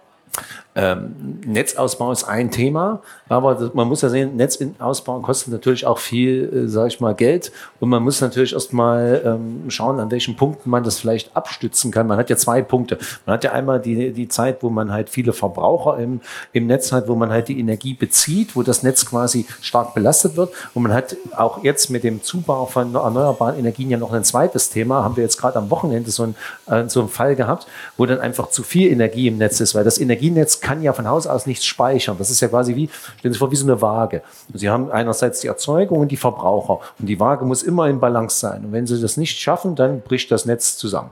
Ähm, 0.78 1.40
Netzausbau 1.44 2.12
ist 2.12 2.22
ein 2.22 2.52
Thema, 2.52 3.02
aber 3.28 3.72
man 3.74 3.88
muss 3.88 4.02
ja 4.02 4.08
sehen, 4.10 4.36
Netzausbau 4.36 5.18
kostet 5.18 5.52
natürlich 5.52 5.84
auch 5.84 5.98
viel, 5.98 6.66
äh, 6.66 6.68
sage 6.68 6.86
ich 6.86 7.00
mal, 7.00 7.16
Geld 7.16 7.50
und 7.80 7.88
man 7.88 8.00
muss 8.00 8.20
natürlich 8.20 8.52
erstmal 8.52 9.20
ähm, 9.24 9.68
schauen, 9.70 9.98
an 9.98 10.12
welchen 10.12 10.36
Punkten 10.36 10.70
man 10.70 10.84
das 10.84 11.00
vielleicht 11.00 11.36
abstützen 11.36 11.90
kann. 11.90 12.06
Man 12.06 12.16
hat 12.16 12.30
ja 12.30 12.36
zwei 12.36 12.62
Punkte. 12.62 12.96
Man 13.26 13.34
hat 13.34 13.42
ja 13.42 13.50
einmal 13.50 13.80
die, 13.80 14.12
die 14.12 14.28
Zeit, 14.28 14.62
wo 14.62 14.70
man 14.70 14.92
halt 14.92 15.10
viele 15.10 15.32
Verbraucher 15.32 15.98
im, 15.98 16.20
im 16.52 16.68
Netz 16.68 16.92
hat, 16.92 17.08
wo 17.08 17.16
man 17.16 17.30
halt 17.30 17.48
die 17.48 17.58
Energie 17.58 17.94
bezieht, 17.94 18.54
wo 18.54 18.62
das 18.62 18.84
Netz 18.84 19.04
quasi 19.04 19.46
stark 19.60 19.94
belastet 19.94 20.36
wird 20.36 20.52
und 20.74 20.84
man 20.84 20.92
hat 20.92 21.16
auch 21.36 21.64
jetzt 21.64 21.90
mit 21.90 22.04
dem 22.04 22.22
Zubau 22.22 22.66
von 22.66 22.94
erneuerbaren 22.94 23.58
Energien 23.58 23.90
ja 23.90 23.98
noch 23.98 24.12
ein 24.12 24.22
zweites 24.22 24.70
Thema, 24.70 25.02
haben 25.02 25.16
wir 25.16 25.24
jetzt 25.24 25.38
gerade 25.40 25.58
am 25.58 25.70
Wochenende 25.70 26.12
so, 26.12 26.22
ein, 26.22 26.36
äh, 26.66 26.88
so 26.88 27.00
einen 27.00 27.08
Fall 27.08 27.34
gehabt, 27.34 27.66
wo 27.96 28.06
dann 28.06 28.20
einfach 28.20 28.50
zu 28.50 28.62
viel 28.62 28.92
Energie 28.92 29.26
im 29.26 29.38
Netz 29.38 29.58
ist, 29.58 29.74
weil 29.74 29.82
das 29.82 29.98
Energienetz 29.98 30.60
kann 30.68 30.82
ja 30.82 30.92
von 30.92 31.08
Haus 31.08 31.26
aus 31.26 31.46
nichts 31.46 31.64
speichern. 31.64 32.16
Das 32.18 32.28
ist 32.28 32.40
ja 32.40 32.48
quasi 32.48 32.76
wie, 32.76 32.90
stellen 33.18 33.32
Sie 33.32 33.38
vor, 33.38 33.50
wie 33.50 33.56
so 33.56 33.64
eine 33.64 33.80
Waage. 33.80 34.20
Sie 34.52 34.68
haben 34.68 34.90
einerseits 34.90 35.40
die 35.40 35.46
Erzeugung 35.46 35.98
und 36.00 36.08
die 36.12 36.18
Verbraucher. 36.18 36.80
Und 36.98 37.06
die 37.06 37.18
Waage 37.18 37.46
muss 37.46 37.62
immer 37.62 37.88
in 37.88 38.00
Balance 38.00 38.38
sein. 38.38 38.66
Und 38.66 38.72
wenn 38.72 38.86
Sie 38.86 39.00
das 39.00 39.16
nicht 39.16 39.38
schaffen, 39.40 39.76
dann 39.76 40.02
bricht 40.02 40.30
das 40.30 40.44
Netz 40.44 40.76
zusammen. 40.76 41.08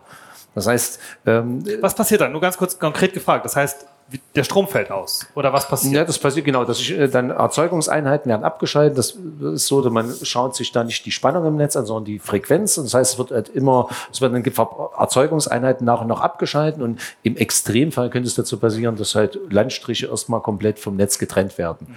Das 0.55 0.66
heißt, 0.66 0.99
ähm, 1.25 1.64
was 1.81 1.95
passiert 1.95 2.21
dann? 2.21 2.33
Nur 2.33 2.42
ganz 2.42 2.59
kurz 2.59 2.79
konkret 2.79 3.14
gefragt. 3.14 3.47
Das 3.47 3.57
heißt, 3.57 3.87
der 4.37 4.45
Strom 4.45 4.69
fällt 4.69 4.90
aus 4.92 5.27
oder 5.35 5.53
was 5.53 5.69
passiert? 5.69 5.95
Ja, 5.95 6.05
das 6.05 6.19
passiert 6.19 6.47
genau. 6.47 6.64
Das 6.64 6.81
ist, 6.81 6.90
äh, 6.90 7.09
dann 7.09 7.31
Erzeugungseinheiten 7.31 8.29
werden 8.31 8.45
abgeschaltet. 8.45 8.97
Das 8.97 9.16
ist 9.55 9.66
so, 9.66 9.83
dass 9.83 9.92
man 9.92 10.12
schaut 10.23 10.55
sich 10.55 10.71
da 10.71 10.85
nicht 10.85 11.05
die 11.07 11.11
Spannung 11.11 11.45
im 11.47 11.57
Netz 11.57 11.77
an, 11.77 11.87
sondern 11.87 12.05
die 12.05 12.19
Frequenz. 12.21 12.79
Und 12.79 12.85
das 12.85 12.95
heißt, 12.95 13.12
es 13.14 13.19
wird 13.19 13.33
halt 13.33 13.49
immer, 13.49 13.88
es 14.12 14.21
werden 14.21 14.42
dann 14.42 14.66
Erzeugungseinheiten 14.99 15.85
nach 15.85 16.03
und 16.03 16.07
nach 16.07 16.21
abgeschaltet. 16.21 16.81
Und 16.81 17.01
im 17.25 17.37
Extremfall 17.37 18.11
könnte 18.11 18.29
es 18.29 18.37
dazu 18.37 18.59
passieren, 18.59 18.97
dass 18.97 19.14
halt 19.16 19.38
Landstriche 19.51 20.07
erstmal 20.07 20.40
komplett 20.40 20.79
vom 20.79 20.97
Netz 20.97 21.19
getrennt 21.19 21.59
werden. 21.59 21.88
Mhm. 21.90 21.95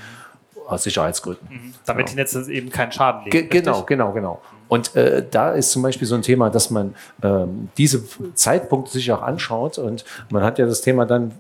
Aus 0.68 0.84
Sicherheitsgründen. 0.84 1.48
Mhm. 1.50 1.74
Damit 1.86 2.08
genau. 2.08 2.16
die 2.16 2.16
Netze 2.16 2.52
eben 2.52 2.70
keinen 2.70 2.92
Schaden 2.92 3.22
nehmen. 3.22 3.32
Ge 3.32 3.48
genau, 3.48 3.84
genau, 3.84 4.12
genau. 4.14 4.42
Und 4.70 4.96
äh, 4.96 5.26
da 5.30 5.52
ist 5.52 5.72
zum 5.72 5.82
Beispiel 5.82 6.08
so 6.08 6.16
ein 6.16 6.22
Thema, 6.22 6.50
dass 6.52 6.70
man 6.70 6.94
ähm, 7.24 7.70
diese 7.78 8.04
Zeitpunkte 8.36 8.92
sich 8.92 9.12
auch 9.12 9.24
anschaut. 9.24 9.80
Und 9.80 10.06
man 10.30 10.44
hat 10.44 10.60
ja 10.60 10.68
das 10.68 10.82
Thema 10.82 11.06
dann, 11.06 11.32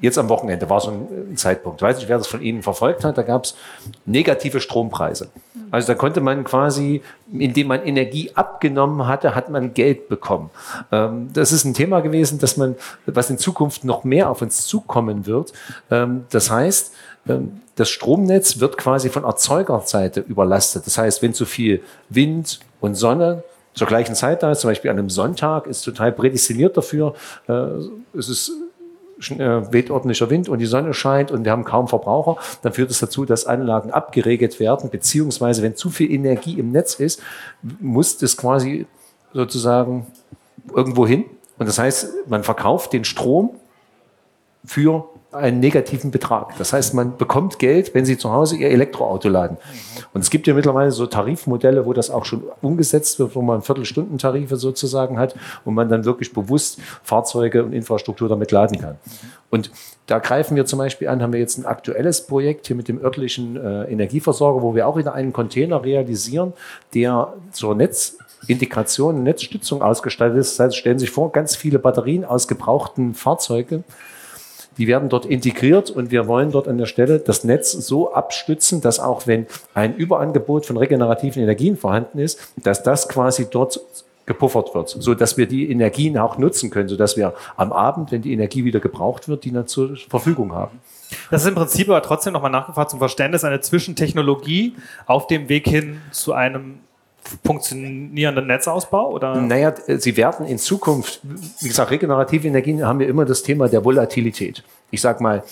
jetzt 0.00 0.18
am 0.18 0.28
Wochenende 0.28 0.68
war 0.70 0.80
so 0.80 0.90
ein 0.90 1.36
Zeitpunkt. 1.36 1.80
Ich 1.80 1.82
weiß 1.82 1.96
nicht, 1.98 2.08
wer 2.08 2.18
das 2.18 2.26
von 2.26 2.42
Ihnen 2.42 2.62
verfolgt 2.62 3.04
hat. 3.04 3.18
Da 3.18 3.22
gab 3.22 3.44
es 3.44 3.54
negative 4.06 4.60
Strompreise. 4.60 5.28
Also 5.70 5.88
da 5.88 5.94
konnte 5.94 6.20
man 6.20 6.44
quasi, 6.44 7.02
indem 7.32 7.68
man 7.68 7.84
Energie 7.84 8.32
abgenommen 8.34 9.06
hatte, 9.06 9.34
hat 9.34 9.50
man 9.50 9.74
Geld 9.74 10.08
bekommen. 10.08 10.50
Ähm, 10.90 11.28
das 11.32 11.52
ist 11.52 11.64
ein 11.64 11.74
Thema 11.74 12.00
gewesen, 12.00 12.38
dass 12.38 12.56
man, 12.56 12.76
was 13.06 13.30
in 13.30 13.38
Zukunft 13.38 13.84
noch 13.84 14.04
mehr 14.04 14.30
auf 14.30 14.42
uns 14.42 14.66
zukommen 14.66 15.26
wird. 15.26 15.52
Ähm, 15.90 16.24
das 16.30 16.50
heißt, 16.50 16.92
ähm, 17.28 17.60
das 17.76 17.88
Stromnetz 17.88 18.60
wird 18.60 18.76
quasi 18.76 19.08
von 19.08 19.24
Erzeugerseite 19.24 20.20
überlastet. 20.20 20.86
Das 20.86 20.98
heißt, 20.98 21.22
wenn 21.22 21.34
zu 21.34 21.46
viel 21.46 21.82
Wind 22.08 22.60
und 22.80 22.94
Sonne 22.94 23.44
zur 23.74 23.86
gleichen 23.86 24.14
Zeit 24.14 24.42
da 24.42 24.50
ist, 24.50 24.60
zum 24.60 24.70
Beispiel 24.70 24.90
an 24.90 24.98
einem 24.98 25.10
Sonntag, 25.10 25.66
ist 25.66 25.82
total 25.82 26.12
prädestiniert 26.12 26.76
dafür. 26.76 27.14
Äh, 27.48 27.52
es 28.18 28.28
ist 28.28 28.48
äh, 28.48 28.52
weht 29.20 29.90
ordentlicher 29.90 30.30
Wind 30.30 30.48
und 30.48 30.58
die 30.58 30.66
Sonne 30.66 30.94
scheint 30.94 31.30
und 31.30 31.44
wir 31.44 31.52
haben 31.52 31.64
kaum 31.64 31.88
Verbraucher, 31.88 32.36
dann 32.62 32.72
führt 32.72 32.90
es 32.90 33.00
das 33.00 33.10
dazu, 33.10 33.24
dass 33.24 33.46
Anlagen 33.46 33.90
abgeregelt 33.90 34.60
werden, 34.60 34.90
beziehungsweise 34.90 35.62
wenn 35.62 35.76
zu 35.76 35.90
viel 35.90 36.10
Energie 36.10 36.58
im 36.58 36.72
Netz 36.72 36.94
ist, 36.94 37.22
muss 37.80 38.16
das 38.18 38.36
quasi 38.36 38.86
sozusagen 39.32 40.06
irgendwo 40.74 41.06
hin. 41.06 41.24
Und 41.58 41.68
das 41.68 41.78
heißt, 41.78 42.28
man 42.28 42.42
verkauft 42.42 42.92
den 42.92 43.04
Strom 43.04 43.50
für 44.64 45.08
einen 45.32 45.60
negativen 45.60 46.10
Betrag. 46.10 46.56
Das 46.58 46.72
heißt, 46.72 46.94
man 46.94 47.16
bekommt 47.16 47.58
Geld, 47.58 47.94
wenn 47.94 48.04
Sie 48.04 48.18
zu 48.18 48.32
Hause 48.32 48.56
Ihr 48.56 48.70
Elektroauto 48.70 49.28
laden. 49.28 49.58
Und 50.12 50.22
es 50.22 50.30
gibt 50.30 50.46
ja 50.48 50.54
mittlerweile 50.54 50.90
so 50.90 51.06
Tarifmodelle, 51.06 51.86
wo 51.86 51.92
das 51.92 52.10
auch 52.10 52.24
schon 52.24 52.42
umgesetzt 52.62 53.18
wird, 53.20 53.36
wo 53.36 53.42
man 53.42 53.62
Viertelstundentarife 53.62 54.56
sozusagen 54.56 55.18
hat 55.18 55.36
und 55.64 55.74
man 55.74 55.88
dann 55.88 56.04
wirklich 56.04 56.32
bewusst 56.32 56.80
Fahrzeuge 57.04 57.64
und 57.64 57.72
Infrastruktur 57.72 58.28
damit 58.28 58.50
laden 58.50 58.80
kann. 58.80 58.98
Und 59.50 59.70
da 60.06 60.18
greifen 60.18 60.56
wir 60.56 60.66
zum 60.66 60.80
Beispiel 60.80 61.06
an, 61.06 61.22
haben 61.22 61.32
wir 61.32 61.40
jetzt 61.40 61.58
ein 61.58 61.66
aktuelles 61.66 62.26
Projekt 62.26 62.66
hier 62.66 62.74
mit 62.74 62.88
dem 62.88 63.00
örtlichen 63.00 63.56
äh, 63.56 63.84
Energieversorger, 63.84 64.62
wo 64.62 64.74
wir 64.74 64.88
auch 64.88 64.96
wieder 64.96 65.14
einen 65.14 65.32
Container 65.32 65.84
realisieren, 65.84 66.52
der 66.94 67.34
zur 67.52 67.76
Netzintegration, 67.76 69.22
Netzstützung 69.22 69.82
ausgestaltet 69.82 70.38
ist. 70.38 70.58
Das 70.58 70.66
heißt, 70.66 70.76
stellen 70.76 70.98
Sie 70.98 71.06
sich 71.06 71.14
vor, 71.14 71.30
ganz 71.30 71.54
viele 71.54 71.78
Batterien 71.78 72.24
aus 72.24 72.48
gebrauchten 72.48 73.14
Fahrzeugen 73.14 73.84
die 74.80 74.86
werden 74.86 75.10
dort 75.10 75.26
integriert 75.26 75.90
und 75.90 76.10
wir 76.10 76.26
wollen 76.26 76.52
dort 76.52 76.66
an 76.66 76.78
der 76.78 76.86
Stelle 76.86 77.18
das 77.18 77.44
Netz 77.44 77.70
so 77.72 78.14
abstützen, 78.14 78.80
dass 78.80 78.98
auch 78.98 79.26
wenn 79.26 79.46
ein 79.74 79.94
Überangebot 79.94 80.64
von 80.64 80.78
regenerativen 80.78 81.42
Energien 81.42 81.76
vorhanden 81.76 82.18
ist, 82.18 82.40
dass 82.56 82.82
das 82.82 83.06
quasi 83.06 83.48
dort 83.50 83.78
gepuffert 84.24 84.74
wird, 84.74 84.88
so 84.88 85.14
dass 85.14 85.36
wir 85.36 85.46
die 85.46 85.70
Energien 85.70 86.16
auch 86.16 86.38
nutzen 86.38 86.70
können, 86.70 86.88
so 86.88 86.96
dass 86.96 87.18
wir 87.18 87.34
am 87.58 87.74
Abend, 87.74 88.10
wenn 88.10 88.22
die 88.22 88.32
Energie 88.32 88.64
wieder 88.64 88.80
gebraucht 88.80 89.28
wird, 89.28 89.44
die 89.44 89.52
dann 89.52 89.66
zur 89.66 89.96
Verfügung 90.08 90.54
haben. 90.54 90.78
Das 91.30 91.42
ist 91.42 91.48
im 91.48 91.56
Prinzip 91.56 91.90
aber 91.90 92.00
trotzdem 92.00 92.32
nochmal 92.32 92.50
nachgefragt 92.50 92.90
zum 92.90 93.00
Verständnis 93.00 93.44
eine 93.44 93.60
Zwischentechnologie 93.60 94.76
auf 95.04 95.26
dem 95.26 95.50
Weg 95.50 95.68
hin 95.68 96.00
zu 96.10 96.32
einem 96.32 96.78
funktionierenden 97.44 98.46
Netzausbau? 98.46 99.12
Oder? 99.12 99.40
Naja, 99.40 99.74
sie 99.86 100.16
werden 100.16 100.46
in 100.46 100.58
Zukunft, 100.58 101.20
wie 101.60 101.68
gesagt, 101.68 101.90
regenerative 101.90 102.48
Energien 102.48 102.84
haben 102.86 102.98
wir 102.98 103.08
immer 103.08 103.24
das 103.24 103.42
Thema 103.42 103.68
der 103.68 103.84
Volatilität 103.84 104.62
ich 104.90 105.00
sag 105.00 105.20
mal, 105.20 105.42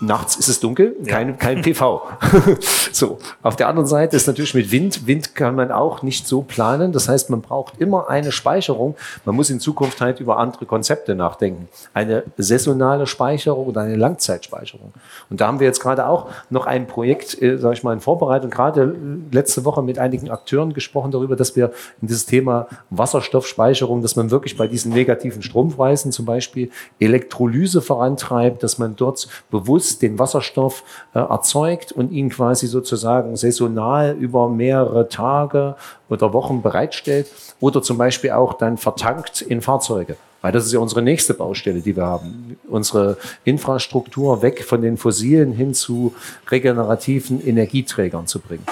nachts 0.00 0.36
ist 0.36 0.48
es 0.48 0.60
dunkel, 0.60 0.96
kein, 1.06 1.38
kein 1.38 1.62
PV. 1.62 2.02
so. 2.92 3.18
Auf 3.42 3.56
der 3.56 3.68
anderen 3.68 3.86
Seite 3.86 4.16
ist 4.16 4.26
natürlich 4.26 4.54
mit 4.54 4.70
Wind. 4.70 5.06
Wind 5.06 5.34
kann 5.34 5.54
man 5.54 5.70
auch 5.70 6.02
nicht 6.02 6.26
so 6.26 6.42
planen. 6.42 6.92
Das 6.92 7.08
heißt, 7.08 7.30
man 7.30 7.40
braucht 7.40 7.78
immer 7.78 8.08
eine 8.08 8.32
Speicherung. 8.32 8.96
Man 9.24 9.36
muss 9.36 9.50
in 9.50 9.60
Zukunft 9.60 10.00
halt 10.00 10.20
über 10.20 10.38
andere 10.38 10.66
Konzepte 10.66 11.14
nachdenken. 11.14 11.68
Eine 11.94 12.24
saisonale 12.36 13.06
Speicherung 13.06 13.66
oder 13.66 13.82
eine 13.82 13.96
Langzeitspeicherung. 13.96 14.92
Und 15.30 15.40
da 15.40 15.46
haben 15.46 15.60
wir 15.60 15.66
jetzt 15.66 15.80
gerade 15.80 16.06
auch 16.06 16.28
noch 16.50 16.66
ein 16.66 16.86
Projekt, 16.86 17.40
äh, 17.40 17.58
sage 17.58 17.74
ich 17.74 17.82
mal, 17.82 17.92
in 17.92 18.00
Vorbereitung, 18.00 18.50
gerade 18.50 18.96
letzte 19.30 19.64
Woche 19.64 19.82
mit 19.82 19.98
einigen 19.98 20.30
Akteuren 20.30 20.72
gesprochen 20.72 21.10
darüber, 21.10 21.36
dass 21.36 21.56
wir 21.56 21.72
in 22.00 22.08
dieses 22.08 22.26
Thema 22.26 22.68
Wasserstoffspeicherung, 22.90 24.02
dass 24.02 24.16
man 24.16 24.30
wirklich 24.30 24.56
bei 24.56 24.66
diesen 24.66 24.92
negativen 24.92 25.42
Strompreisen 25.42 26.12
zum 26.12 26.24
Beispiel 26.24 26.70
Elektrolyse 26.98 27.82
vorantreibt, 27.82 28.62
dass 28.62 28.78
man 28.78 28.87
man 28.88 28.96
dort 28.96 29.28
bewusst 29.50 30.02
den 30.02 30.18
Wasserstoff 30.18 30.82
äh, 31.14 31.18
erzeugt 31.18 31.92
und 31.92 32.12
ihn 32.12 32.30
quasi 32.30 32.66
sozusagen 32.66 33.36
saisonal 33.36 34.16
über 34.18 34.48
mehrere 34.48 35.08
Tage 35.08 35.76
oder 36.08 36.32
Wochen 36.32 36.62
bereitstellt 36.62 37.28
oder 37.60 37.82
zum 37.82 37.98
Beispiel 37.98 38.30
auch 38.30 38.54
dann 38.54 38.78
vertankt 38.78 39.42
in 39.42 39.60
Fahrzeuge. 39.60 40.16
Weil 40.40 40.52
das 40.52 40.66
ist 40.66 40.72
ja 40.72 40.78
unsere 40.78 41.02
nächste 41.02 41.34
Baustelle, 41.34 41.80
die 41.80 41.96
wir 41.96 42.04
haben. 42.04 42.56
Unsere 42.68 43.16
Infrastruktur 43.44 44.40
weg 44.40 44.64
von 44.64 44.82
den 44.82 44.96
fossilen 44.96 45.52
hin 45.52 45.74
zu 45.74 46.14
regenerativen 46.48 47.44
Energieträgern 47.44 48.28
zu 48.28 48.38
bringen. 48.38 48.64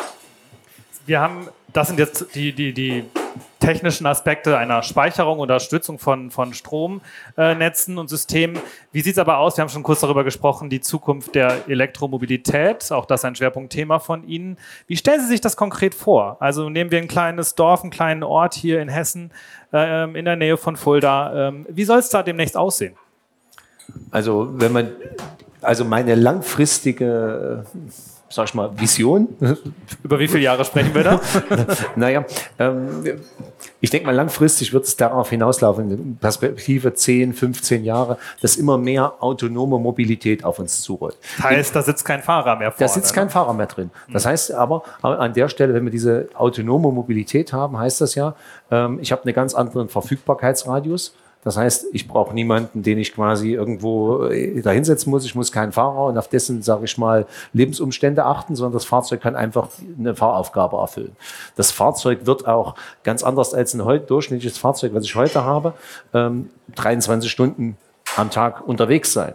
Wir 1.07 1.21
haben, 1.21 1.49
das 1.73 1.89
sind 1.89 1.99
jetzt 1.99 2.27
die, 2.35 2.53
die, 2.53 2.73
die 2.73 3.05
technischen 3.59 4.07
Aspekte 4.07 4.59
einer 4.59 4.83
Speicherung 4.83 5.39
oder 5.39 5.61
Stützung 5.61 5.99
von, 5.99 6.31
von 6.31 6.53
Stromnetzen 6.53 7.99
und 7.99 8.09
Systemen. 8.09 8.59
Wie 8.93 9.01
sieht 9.01 9.15
es 9.15 9.19
aber 9.19 9.39
aus? 9.39 9.57
Wir 9.57 9.63
haben 9.63 9.69
schon 9.69 9.83
kurz 9.83 10.01
darüber 10.01 10.25
gesprochen, 10.25 10.69
die 10.71 10.81
Zukunft 10.81 11.35
der 11.35 11.69
Elektromobilität, 11.69 12.93
auch 12.93 13.07
das 13.07 13.25
ein 13.25 13.35
Schwerpunktthema 13.35 13.99
von 13.99 14.27
Ihnen. 14.29 14.59
Wie 14.87 14.97
stellen 14.97 15.21
Sie 15.21 15.29
sich 15.29 15.41
das 15.41 15.57
konkret 15.57 15.95
vor? 15.95 16.37
Also 16.41 16.69
nehmen 16.69 16.91
wir 16.91 16.99
ein 16.99 17.09
kleines 17.09 17.55
Dorf, 17.55 17.83
einen 17.83 17.91
kleinen 17.91 18.23
Ort 18.23 18.55
hier 18.55 18.81
in 18.81 18.89
Hessen, 18.89 19.31
äh, 19.73 20.05
in 20.19 20.25
der 20.25 20.37
Nähe 20.37 20.57
von 20.57 20.77
Fulda. 20.77 21.49
Ähm, 21.49 21.67
wie 21.69 21.85
soll 21.85 21.99
es 21.99 22.09
da 22.09 22.23
demnächst 22.23 22.57
aussehen? 22.57 22.95
Also 24.11 24.49
wenn 24.53 24.73
man, 24.73 24.93
also 25.63 25.85
meine 25.85 26.15
langfristige 26.15 27.65
sag 28.37 28.45
ich 28.45 28.55
mal, 28.55 28.71
Vision. 28.79 29.29
Über 30.03 30.19
wie 30.19 30.29
viele 30.29 30.43
Jahre 30.43 30.65
sprechen 30.65 30.95
wir 30.95 31.03
da? 31.03 31.21
naja, 31.97 32.25
ähm, 32.59 33.19
ich 33.81 33.91
denke 33.91 34.07
mal, 34.07 34.15
langfristig 34.15 34.73
wird 34.73 34.85
es 34.85 34.95
darauf 34.95 35.31
hinauslaufen, 35.31 35.91
in 35.91 36.17
Perspektive 36.19 36.93
10, 36.93 37.33
15 37.33 37.85
Jahre, 37.85 38.19
dass 38.43 38.57
immer 38.57 38.77
mehr 38.77 39.15
autonome 39.21 39.79
Mobilität 39.79 40.45
auf 40.45 40.59
uns 40.59 40.83
zurollt. 40.83 41.17
Heißt, 41.43 41.75
da 41.75 41.83
sitzt 41.83 42.05
kein 42.05 42.23
Fahrer 42.23 42.57
mehr 42.57 42.71
vorne. 42.71 42.87
Da 42.87 42.89
sitzt 42.89 43.15
kein 43.15 43.25
ne? 43.25 43.31
Fahrer 43.31 43.55
mehr 43.55 43.67
drin. 43.67 43.91
Das 44.13 44.25
mhm. 44.25 44.29
heißt 44.29 44.53
aber, 44.53 44.83
an 45.03 45.33
der 45.33 45.49
Stelle, 45.49 45.73
wenn 45.73 45.85
wir 45.85 45.91
diese 45.91 46.29
autonome 46.35 46.93
Mobilität 46.93 47.55
haben, 47.55 47.79
heißt 47.79 48.03
das 48.03 48.15
ja, 48.15 48.37
ähm, 48.71 48.99
ich 49.01 49.13
habe 49.13 49.25
einen 49.25 49.35
ganz 49.35 49.55
anderen 49.55 49.89
Verfügbarkeitsradius. 49.89 51.15
Das 51.47 51.57
heißt, 51.57 51.87
ich 51.93 52.09
brauche 52.09 52.35
niemanden, 52.35 52.83
den 52.83 52.99
ich 52.99 53.15
quasi 53.15 53.53
irgendwo 53.53 54.25
äh, 54.25 54.61
da 54.63 54.73
hinsetzen 54.73 55.11
muss. 55.11 55.25
Ich 55.25 55.37
muss 55.37 55.53
keinen 55.53 55.71
Fahrer 55.71 56.07
und 56.07 56.19
auf 56.19 56.27
dessen, 56.27 56.61
sage 56.61 56.87
ich 56.87 56.99
mal, 56.99 57.25
Lebensumstände 57.53 58.25
achten, 58.25 58.57
sondern 58.57 58.73
das 58.73 58.85
Fahrzeug 58.85 59.21
kann 59.21 59.37
einfach 59.37 59.69
eine 59.97 60.17
Fahraufgabe 60.17 60.77
erfüllen. 60.77 61.15
Das 61.55 61.71
Fahrzeug 61.71 62.27
wird 62.27 62.49
auch 62.49 62.75
ganz 63.05 63.23
anders 63.23 63.55
als 63.55 63.75
ein 63.75 64.07
durchschnittliches 64.09 64.59
Fahrzeug, 64.59 64.93
was 64.93 65.05
ich 65.05 65.15
heute 65.15 65.45
habe, 65.45 65.75
ähm, 66.13 66.51
23 66.75 67.31
Stunden 67.31 67.77
am 68.17 68.31
Tag 68.31 68.67
unterwegs 68.67 69.13
sein. 69.13 69.35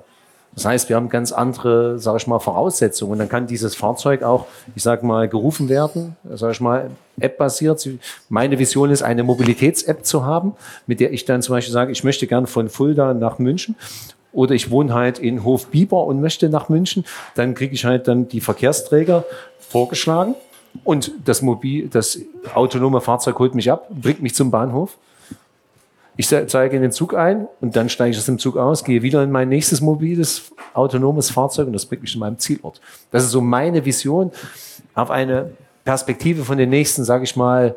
Das 0.54 0.66
heißt, 0.66 0.90
wir 0.90 0.98
haben 0.98 1.08
ganz 1.08 1.32
andere, 1.32 1.98
sage 1.98 2.18
ich 2.18 2.28
mal, 2.28 2.40
Voraussetzungen. 2.40 3.14
Und 3.14 3.20
dann 3.20 3.30
kann 3.30 3.48
dieses 3.48 3.76
Fahrzeug 3.76 4.22
auch, 4.24 4.48
ich 4.76 4.84
sage 4.84 5.06
mal, 5.06 5.30
gerufen 5.30 5.70
werden, 5.70 6.18
sage 6.34 6.52
ich 6.52 6.60
mal, 6.60 6.92
App-basiert. 7.20 7.88
Meine 8.28 8.60
Vision 8.60 8.92
ist, 8.92 9.02
eine 9.02 9.24
Mobilitäts-App 9.24 10.06
zu 10.06 10.26
haben, 10.26 10.54
mit 10.88 11.00
der 11.00 11.14
ich 11.14 11.24
dann 11.26 11.42
zum 11.42 11.56
Beispiel 11.56 11.72
sage, 11.72 11.92
ich 11.92 12.04
möchte 12.04 12.28
gern 12.28 12.48
von 12.48 12.68
Fulda 12.68 13.14
nach 13.14 13.40
München 13.40 13.76
oder 14.34 14.54
ich 14.54 14.72
wohne 14.72 14.94
halt 14.94 15.20
in 15.20 15.44
Hofbiber 15.44 16.06
und 16.06 16.22
möchte 16.22 16.50
nach 16.50 16.70
München, 16.70 17.06
dann 17.36 17.54
kriege 17.54 17.74
ich 17.74 17.86
halt 17.86 18.08
dann 18.08 18.28
die 18.28 18.42
Verkehrsträger 18.42 19.26
vorgeschlagen 19.60 20.36
und 20.84 21.12
das 21.26 21.42
Mobil, 21.42 21.88
das 21.88 22.20
autonome 22.54 23.02
Fahrzeug 23.02 23.40
holt 23.40 23.56
mich 23.56 23.72
ab, 23.72 23.88
bringt 23.90 24.22
mich 24.22 24.36
zum 24.36 24.52
Bahnhof 24.52 24.98
ich 26.18 26.28
zeige 26.28 26.76
in 26.76 26.82
den 26.82 26.92
Zug 26.92 27.16
ein 27.16 27.48
und 27.62 27.76
dann 27.76 27.90
steige 27.90 28.12
ich 28.12 28.18
aus 28.18 28.26
dem 28.26 28.38
Zug 28.38 28.58
aus, 28.58 28.84
gehe 28.84 29.02
wieder 29.02 29.24
in 29.24 29.32
mein 29.32 29.50
nächstes 29.50 29.82
mobiles, 29.82 30.52
autonomes 30.74 31.30
Fahrzeug 31.30 31.68
und 31.68 31.74
das 31.74 31.86
bringt 31.86 32.02
mich 32.02 32.12
zu 32.12 32.20
meinem 32.20 32.38
Zielort. 32.38 32.82
Das 33.12 33.24
ist 33.24 33.32
so 33.32 33.42
meine 33.42 33.86
Vision 33.86 34.32
auf 34.94 35.10
eine 35.10 35.52
Perspektive 35.86 36.44
von 36.44 36.58
den 36.58 36.70
nächsten, 36.70 37.04
sage 37.04 37.24
ich 37.24 37.36
mal, 37.36 37.76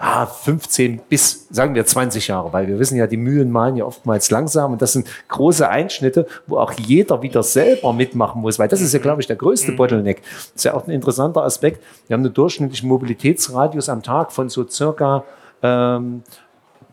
15 0.00 1.00
bis, 1.08 1.48
sagen 1.50 1.74
wir, 1.74 1.84
20 1.84 2.28
Jahre, 2.28 2.52
weil 2.52 2.68
wir 2.68 2.78
wissen 2.78 2.96
ja, 2.96 3.08
die 3.08 3.16
Mühlen 3.16 3.50
malen 3.50 3.76
ja 3.76 3.84
oftmals 3.84 4.30
langsam 4.30 4.72
und 4.72 4.80
das 4.80 4.92
sind 4.92 5.08
große 5.26 5.68
Einschnitte, 5.68 6.26
wo 6.46 6.58
auch 6.58 6.72
jeder 6.72 7.20
wieder 7.22 7.42
selber 7.42 7.92
mitmachen 7.92 8.40
muss, 8.40 8.60
weil 8.60 8.68
das 8.68 8.80
ist 8.80 8.92
ja, 8.92 9.00
glaube 9.00 9.22
ich, 9.22 9.26
der 9.26 9.34
größte 9.34 9.72
mhm. 9.72 9.76
Bottleneck. 9.76 10.22
Das 10.22 10.52
ist 10.54 10.64
ja 10.64 10.74
auch 10.74 10.86
ein 10.86 10.92
interessanter 10.92 11.42
Aspekt. 11.42 11.82
Wir 12.06 12.14
haben 12.14 12.24
einen 12.24 12.32
durchschnittlichen 12.32 12.88
Mobilitätsradius 12.88 13.88
am 13.88 14.04
Tag 14.04 14.30
von 14.30 14.48
so 14.48 14.68
circa 14.68 15.24
ähm, 15.62 16.22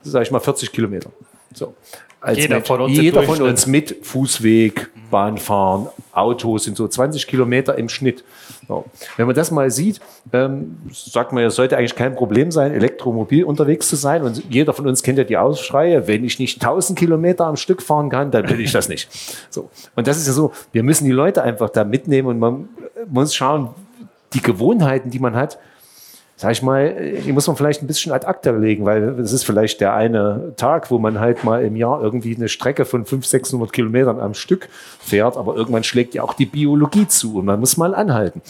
sage 0.06 0.24
ich 0.24 0.32
mal, 0.32 0.39
40 0.39 0.72
Kilometer. 0.72 1.10
So. 1.53 1.74
Jeder 2.34 2.56
Mensch, 2.56 2.68
von 2.68 2.82
uns, 2.82 2.97
jeder 2.97 3.24
von 3.24 3.41
uns 3.41 3.68
mit 3.68 3.97
Fußweg, 4.01 4.89
Bahnfahren, 5.12 5.88
Autos 6.12 6.64
sind 6.64 6.76
so 6.76 6.88
20 6.88 7.28
Kilometer 7.28 7.78
im 7.78 7.88
Schnitt. 7.88 8.24
So. 8.68 8.86
Wenn 9.16 9.28
man 9.28 9.36
das 9.36 9.51
mal 9.51 9.70
sieht, 9.70 9.99
ähm, 10.34 10.78
sagt 10.91 11.34
man, 11.34 11.43
es 11.43 11.56
sollte 11.56 11.78
eigentlich 11.78 11.95
kein 11.95 12.16
Problem 12.16 12.51
sein, 12.51 12.72
elektromobil 12.72 13.43
unterwegs 13.43 13.88
zu 13.89 13.95
sein. 13.95 14.24
Und 14.24 14.43
jeder 14.49 14.74
von 14.74 14.88
uns 14.88 15.03
kennt 15.03 15.20
ja 15.20 15.24
die 15.24 15.38
Ausschreie, 15.38 16.08
wenn 16.08 16.24
ich 16.24 16.39
nicht 16.39 16.62
1000 16.62 16.97
Kilometer 16.97 17.45
am 17.45 17.58
Stück 17.58 17.84
fahren 17.84 18.10
kann, 18.10 18.32
dann 18.32 18.49
will 18.49 18.60
ich 18.60 18.72
das 18.72 18.89
nicht. 18.89 19.08
So. 19.51 19.70
Und 19.95 20.08
das 20.08 20.18
ist 20.18 20.26
ja 20.26 20.34
so, 20.34 20.51
wir 20.72 20.82
müssen 20.82 21.06
die 21.06 21.12
Leute 21.12 21.43
einfach 21.43 21.70
da 21.70 21.84
mitnehmen 21.84 22.28
und 22.28 22.39
man 22.39 22.70
muss 23.08 23.36
schauen, 23.36 23.70
die 24.34 24.41
Gewohnheiten, 24.41 25.12
die 25.12 25.20
man 25.20 25.36
hat, 25.36 25.60
sag 26.38 26.52
ich 26.52 26.62
mal, 26.62 26.94
die 27.26 27.32
muss 27.32 27.48
man 27.48 27.56
vielleicht 27.56 27.82
ein 27.82 27.88
bisschen 27.88 28.12
ad 28.12 28.28
acta 28.28 28.52
legen, 28.52 28.86
weil 28.86 29.20
es 29.20 29.32
ist 29.32 29.46
vielleicht 29.46 29.80
der 29.80 29.94
eine 29.94 30.54
Tag, 30.58 30.92
wo 30.92 31.00
man 31.00 31.20
halt 31.20 31.46
mal 31.46 31.64
im 31.64 31.78
Jahr 31.78 32.02
irgendwie 32.02 32.36
eine 32.36 32.50
Strecke 32.50 32.84
von 32.84 33.06
500, 33.06 33.30
600 33.30 33.72
Kilometern 33.72 34.20
am 34.20 34.34
Stück 34.34 34.68
fährt, 35.00 35.38
aber 35.38 35.56
irgendwann 35.56 35.84
schlägt 35.84 36.14
ja 36.14 36.24
auch 36.24 36.34
die 36.34 36.46
Biologie 36.46 37.08
zu 37.08 37.38
und 37.38 37.46
man 37.46 37.60
muss 37.60 37.78
mal 37.78 37.96
anhalten. 37.96 38.42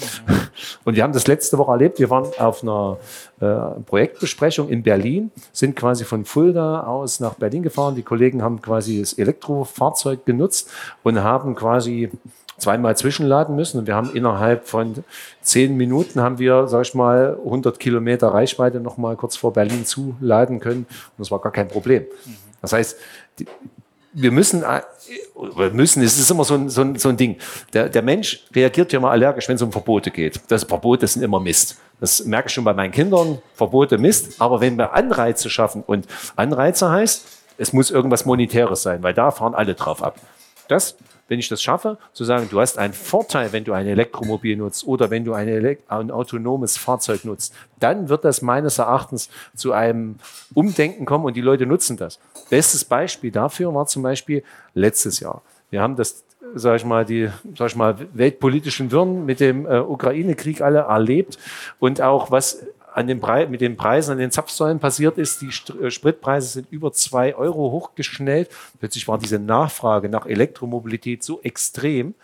Und 0.84 0.96
wir 0.96 1.04
haben 1.04 1.14
das 1.14 1.28
letzte 1.28 1.58
Woche 1.58 1.72
erlebt, 1.72 2.00
wir 2.00 2.10
waren 2.10 2.32
auf 2.40 2.64
einer 2.64 2.98
äh, 3.40 3.80
Projektbesprechung 3.86 4.70
in 4.70 4.82
Berlin, 4.82 5.32
sind 5.52 5.76
quasi 5.76 6.06
von 6.06 6.26
Fulda 6.26 6.84
aus 6.84 7.20
nach 7.20 7.36
Berlin 7.36 7.62
gefahren. 7.62 7.96
Die 7.96 8.04
Kollegen 8.04 8.42
haben 8.42 8.62
quasi 8.62 9.00
das 9.00 9.14
Elektrofahrzeug 9.14 10.26
genutzt 10.26 10.72
und 11.04 11.22
haben 11.22 11.56
quasi 11.56 12.10
zweimal 12.58 12.96
zwischenladen 12.96 13.56
müssen 13.56 13.80
und 13.80 13.88
wir 13.88 13.96
haben 13.96 14.14
innerhalb 14.14 14.68
von 14.68 15.04
zehn 15.42 15.76
Minuten 15.76 16.22
haben 16.22 16.40
wir, 16.40 16.68
sag 16.68 16.84
ich 16.84 16.94
mal, 16.94 17.38
100 17.44 17.80
Kilometer 17.80 18.30
Reichweite 18.30 18.80
noch 18.80 18.98
mal 18.98 19.16
kurz 19.16 19.36
vor 19.36 19.54
Berlin 19.54 19.86
zuladen 19.86 20.60
können 20.60 20.86
und 20.90 21.20
das 21.20 21.32
war 21.32 21.40
gar 21.40 21.52
kein 21.52 21.68
Problem. 21.68 22.06
Das 22.62 22.74
heißt, 22.74 22.98
die, 23.40 23.48
wir 24.16 24.32
müssen, 24.32 24.64
äh, 24.64 24.82
wir 25.56 25.72
müssen, 25.72 26.02
es 26.02 26.18
ist 26.18 26.32
immer 26.32 26.46
so 26.46 26.56
ein, 26.56 26.70
so 26.70 26.82
ein, 26.82 26.98
so 26.98 27.10
ein 27.10 27.18
Ding. 27.18 27.38
Der, 27.74 27.90
der 27.90 28.02
Mensch 28.02 28.46
reagiert 28.56 28.94
ja 28.94 29.00
mal 29.00 29.12
allergisch, 29.12 29.48
wenn 29.50 29.58
es 29.58 29.62
um 29.62 29.72
Verbote 29.72 30.10
geht. 30.10 30.40
Das 30.48 30.64
Verbote 30.64 31.06
sind 31.06 31.22
immer 31.22 31.40
Mist. 31.40 31.78
Das 32.00 32.24
merke 32.26 32.48
ich 32.48 32.54
schon 32.54 32.64
bei 32.64 32.74
meinen 32.74 32.92
Kindern. 32.92 33.40
Verbote 33.56 33.98
Mist. 33.98 34.42
Aber 34.42 34.62
wenn 34.62 34.78
wir 34.78 34.94
Anreize 34.94 35.50
schaffen 35.50 35.84
und 35.86 36.08
Anreize 36.38 36.90
heißt, 36.90 37.26
es 37.58 37.74
muss 37.74 37.92
irgendwas 37.92 38.26
Monetäres 38.26 38.82
sein, 38.82 39.04
weil 39.04 39.14
da 39.14 39.32
fahren 39.32 39.54
alle 39.54 39.76
drauf 39.76 40.02
ab. 40.02 40.18
Das 40.68 40.96
wenn 41.28 41.40
ich 41.40 41.50
das 41.50 41.62
schaffe, 41.62 41.98
zu 42.14 42.24
sagen, 42.24 42.48
du 42.50 42.60
hast 42.60 42.78
einen 42.78 42.94
Vorteil, 42.94 43.52
wenn 43.52 43.64
du 43.64 43.74
ein 43.74 43.88
Elektromobil 43.88 44.58
nutzt 44.58 44.86
oder 44.86 45.10
wenn 45.10 45.26
du 45.26 45.34
ein, 45.34 45.78
ein, 45.88 46.12
autonomes 46.12 46.78
Fahrzeug 46.78 47.26
nutzt, 47.26 47.54
dann 47.80 48.10
wird 48.10 48.26
das 48.26 48.42
meines 48.42 48.78
Erachtens 48.78 49.30
zu 49.56 49.72
einem 49.72 50.16
Umdenken 50.54 51.06
kommen 51.06 51.26
und 51.26 51.36
die 51.36 51.42
Leute 51.42 51.66
nutzen 51.66 51.98
das. 51.98 52.20
Bestes 52.50 52.86
Beispiel 52.86 53.32
dafür 53.32 53.74
war 53.74 53.88
zum 53.88 54.04
Beispiel 54.04 54.44
letztes 54.74 55.20
Jahr. 55.20 55.42
Wir 55.70 55.82
haben 55.82 55.96
das 55.96 56.24
sag 56.54 56.76
ich 56.76 56.86
mal, 56.86 57.06
die 57.06 57.30
sag 57.58 57.70
ich 57.70 57.76
mal, 57.76 57.96
weltpolitischen 58.14 58.92
Wirren 58.92 59.26
mit 59.26 59.40
dem 59.40 59.66
äh, 59.66 59.80
Ukraine-Krieg 59.80 60.62
alle 60.62 60.80
erlebt 60.80 61.40
und 61.80 62.02
auch 62.02 62.30
was 62.30 62.66
an 62.96 63.08
den 63.08 63.20
Pre 63.20 63.46
mit 63.48 63.60
den 63.60 63.76
Preisen 63.76 64.14
an 64.14 64.18
den 64.20 64.32
Zapfsäulen 64.32 64.80
passiert 64.80 65.18
ist. 65.18 65.42
Die 65.42 65.52
St 65.52 65.72
äh, 65.82 65.92
Spritpreise 65.92 66.48
sind 66.48 66.68
über 66.72 66.94
zwei 66.94 67.36
Euro 67.36 67.72
hochgeschnellt. 67.72 68.50
Plötzlich 68.80 69.08
war 69.08 69.18
diese 69.18 69.38
Nachfrage 69.38 70.08
nach 70.08 70.26
Elektromobilität 70.26 71.22
so 71.22 71.42
extrem, 71.42 72.16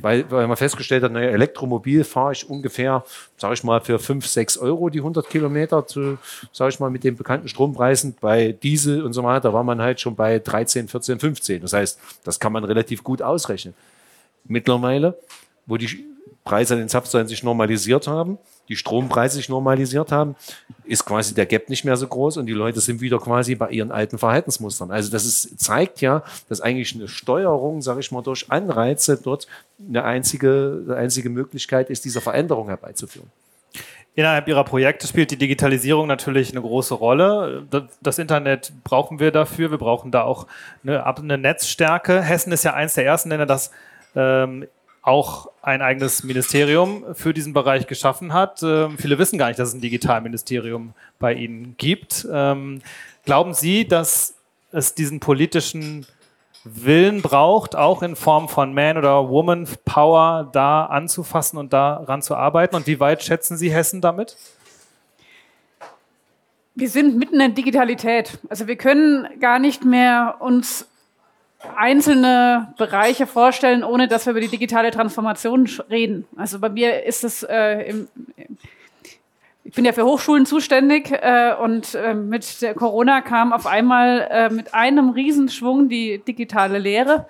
weil, 0.00 0.30
weil 0.30 0.46
man 0.46 0.56
festgestellt 0.56 1.02
hat, 1.02 1.10
naja, 1.10 1.30
Elektromobil 1.30 2.04
fahre 2.04 2.32
ich 2.32 2.48
ungefähr, 2.48 3.04
sage 3.36 3.54
ich 3.54 3.64
mal, 3.64 3.80
für 3.80 3.98
fünf, 3.98 4.28
sechs 4.28 4.56
Euro 4.56 4.90
die 4.90 5.00
100 5.00 5.28
Kilometer, 5.28 5.86
zu, 5.88 6.18
sage 6.52 6.70
ich 6.70 6.78
mal, 6.78 6.90
mit 6.90 7.02
den 7.02 7.16
bekannten 7.16 7.48
Strompreisen. 7.48 8.14
Bei 8.20 8.52
Diesel 8.52 9.02
und 9.02 9.14
so 9.14 9.24
weiter 9.24 9.52
war 9.52 9.64
man 9.64 9.82
halt 9.82 10.00
schon 10.00 10.14
bei 10.14 10.38
13, 10.38 10.86
14, 10.86 11.18
15. 11.18 11.62
Das 11.62 11.72
heißt, 11.72 11.98
das 12.22 12.38
kann 12.38 12.52
man 12.52 12.62
relativ 12.62 13.02
gut 13.02 13.22
ausrechnen. 13.22 13.74
Mittlerweile, 14.44 15.18
wo 15.66 15.76
die 15.76 16.11
Preise 16.44 16.74
an 16.74 16.80
den 16.80 16.88
Zapfsäulen 16.88 17.28
sich 17.28 17.42
normalisiert 17.42 18.08
haben, 18.08 18.38
die 18.68 18.76
Strompreise 18.76 19.36
sich 19.36 19.48
normalisiert 19.48 20.10
haben, 20.10 20.34
ist 20.84 21.04
quasi 21.04 21.34
der 21.34 21.46
Gap 21.46 21.68
nicht 21.68 21.84
mehr 21.84 21.96
so 21.96 22.06
groß 22.06 22.36
und 22.36 22.46
die 22.46 22.52
Leute 22.52 22.80
sind 22.80 23.00
wieder 23.00 23.18
quasi 23.18 23.54
bei 23.54 23.70
ihren 23.70 23.92
alten 23.92 24.18
Verhaltensmustern. 24.18 24.90
Also 24.90 25.10
das 25.10 25.24
ist, 25.24 25.60
zeigt 25.60 26.00
ja, 26.00 26.22
dass 26.48 26.60
eigentlich 26.60 26.94
eine 26.94 27.06
Steuerung, 27.06 27.80
sage 27.80 28.00
ich 28.00 28.10
mal, 28.10 28.22
durch 28.22 28.50
Anreize 28.50 29.20
dort 29.22 29.46
eine 29.86 30.04
einzige, 30.04 30.82
eine 30.84 30.96
einzige 30.96 31.30
Möglichkeit 31.30 31.90
ist, 31.90 32.04
diese 32.04 32.20
Veränderung 32.20 32.68
herbeizuführen. 32.68 33.30
Innerhalb 34.14 34.46
Ihrer 34.46 34.64
Projekte 34.64 35.06
spielt 35.06 35.30
die 35.30 35.38
Digitalisierung 35.38 36.06
natürlich 36.06 36.50
eine 36.50 36.60
große 36.60 36.92
Rolle. 36.92 37.66
Das 38.02 38.18
Internet 38.18 38.72
brauchen 38.84 39.20
wir 39.20 39.30
dafür. 39.30 39.70
Wir 39.70 39.78
brauchen 39.78 40.10
da 40.10 40.22
auch 40.22 40.46
eine, 40.84 41.06
eine 41.06 41.38
Netzstärke. 41.38 42.20
Hessen 42.20 42.52
ist 42.52 42.62
ja 42.62 42.74
eins 42.74 42.92
der 42.92 43.06
ersten 43.06 43.30
Länder, 43.30 43.46
das 43.46 43.70
ähm, 44.14 44.66
auch 45.02 45.50
ein 45.62 45.82
eigenes 45.82 46.22
Ministerium 46.22 47.04
für 47.14 47.34
diesen 47.34 47.52
Bereich 47.52 47.88
geschaffen 47.88 48.32
hat. 48.32 48.62
Ähm, 48.62 48.96
viele 48.96 49.18
wissen 49.18 49.38
gar 49.38 49.48
nicht, 49.48 49.58
dass 49.58 49.68
es 49.68 49.74
ein 49.74 49.80
Digitalministerium 49.80 50.94
bei 51.18 51.34
Ihnen 51.34 51.74
gibt. 51.76 52.26
Ähm, 52.32 52.80
glauben 53.24 53.52
Sie, 53.52 53.86
dass 53.86 54.34
es 54.70 54.94
diesen 54.94 55.20
politischen 55.20 56.06
Willen 56.64 57.22
braucht, 57.22 57.74
auch 57.74 58.02
in 58.02 58.14
Form 58.14 58.48
von 58.48 58.72
Man- 58.72 58.96
oder 58.96 59.28
Woman-Power 59.28 60.48
da 60.52 60.86
anzufassen 60.86 61.58
und 61.58 61.72
daran 61.72 62.22
zu 62.22 62.36
arbeiten? 62.36 62.76
Und 62.76 62.86
wie 62.86 63.00
weit 63.00 63.24
schätzen 63.24 63.56
Sie 63.56 63.72
Hessen 63.72 64.00
damit? 64.00 64.36
Wir 66.76 66.88
sind 66.88 67.18
mitten 67.18 67.34
in 67.34 67.40
der 67.40 67.48
Digitalität. 67.48 68.38
Also 68.48 68.68
wir 68.68 68.76
können 68.76 69.40
gar 69.40 69.58
nicht 69.58 69.84
mehr 69.84 70.36
uns 70.38 70.86
einzelne 71.76 72.74
Bereiche 72.76 73.26
vorstellen, 73.26 73.84
ohne 73.84 74.08
dass 74.08 74.26
wir 74.26 74.32
über 74.32 74.40
die 74.40 74.48
digitale 74.48 74.90
Transformation 74.90 75.68
reden. 75.90 76.26
Also 76.36 76.58
bei 76.58 76.68
mir 76.68 77.04
ist 77.04 77.24
es 77.24 77.42
äh, 77.42 77.88
im, 77.88 78.08
ich 79.64 79.74
bin 79.74 79.84
ja 79.84 79.92
für 79.92 80.04
Hochschulen 80.04 80.44
zuständig 80.44 81.10
äh, 81.12 81.54
und 81.54 81.94
äh, 81.94 82.14
mit 82.14 82.60
der 82.62 82.74
Corona 82.74 83.20
kam 83.20 83.52
auf 83.52 83.66
einmal 83.66 84.28
äh, 84.30 84.50
mit 84.50 84.74
einem 84.74 85.10
Riesenschwung 85.10 85.88
die 85.88 86.18
digitale 86.18 86.78
Lehre. 86.78 87.26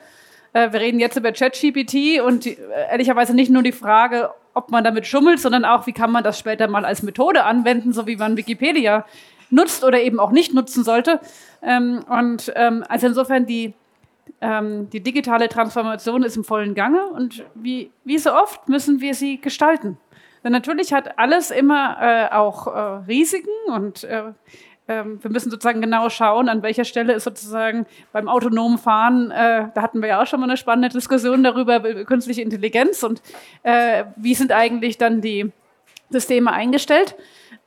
Äh, 0.52 0.72
wir 0.72 0.80
reden 0.80 0.98
jetzt 0.98 1.16
über 1.16 1.32
ChatGPT 1.32 2.20
und 2.20 2.44
die, 2.44 2.58
ehrlicherweise 2.90 3.34
nicht 3.34 3.50
nur 3.50 3.62
die 3.62 3.72
Frage, 3.72 4.30
ob 4.54 4.70
man 4.70 4.82
damit 4.82 5.06
schummelt, 5.06 5.40
sondern 5.40 5.64
auch, 5.64 5.86
wie 5.86 5.92
kann 5.92 6.10
man 6.10 6.24
das 6.24 6.38
später 6.38 6.68
mal 6.68 6.84
als 6.84 7.02
Methode 7.02 7.44
anwenden, 7.44 7.92
so 7.92 8.06
wie 8.06 8.16
man 8.16 8.36
Wikipedia 8.36 9.04
nutzt 9.50 9.84
oder 9.84 10.00
eben 10.00 10.18
auch 10.18 10.32
nicht 10.32 10.54
nutzen 10.54 10.84
sollte. 10.84 11.20
Ähm, 11.62 12.04
und 12.08 12.52
ähm, 12.56 12.84
also 12.88 13.06
insofern 13.06 13.46
die 13.46 13.74
ähm, 14.40 14.90
die 14.90 15.02
digitale 15.02 15.48
Transformation 15.48 16.22
ist 16.22 16.36
im 16.36 16.44
vollen 16.44 16.74
Gange 16.74 17.06
und 17.08 17.44
wie, 17.54 17.90
wie 18.04 18.18
so 18.18 18.32
oft 18.32 18.68
müssen 18.68 19.00
wir 19.00 19.14
sie 19.14 19.40
gestalten. 19.40 19.98
Denn 20.44 20.52
natürlich 20.52 20.92
hat 20.92 21.18
alles 21.18 21.50
immer 21.50 21.96
äh, 22.00 22.34
auch 22.34 22.66
äh, 22.66 22.80
Risiken 23.06 23.50
und 23.68 24.04
äh, 24.04 24.32
ähm, 24.88 25.22
wir 25.22 25.30
müssen 25.30 25.50
sozusagen 25.50 25.80
genau 25.80 26.08
schauen, 26.08 26.48
an 26.48 26.62
welcher 26.62 26.84
Stelle 26.84 27.12
ist 27.12 27.24
sozusagen 27.24 27.86
beim 28.12 28.28
autonomen 28.28 28.78
Fahren, 28.78 29.30
äh, 29.30 29.68
da 29.74 29.82
hatten 29.82 30.02
wir 30.02 30.08
ja 30.08 30.22
auch 30.22 30.26
schon 30.26 30.40
mal 30.40 30.46
eine 30.46 30.56
spannende 30.56 30.88
Diskussion 30.88 31.44
darüber, 31.44 31.80
künstliche 32.04 32.42
Intelligenz 32.42 33.04
und 33.04 33.22
äh, 33.62 34.04
wie 34.16 34.34
sind 34.34 34.50
eigentlich 34.50 34.98
dann 34.98 35.20
die 35.20 35.52
Systeme 36.10 36.52
eingestellt. 36.52 37.14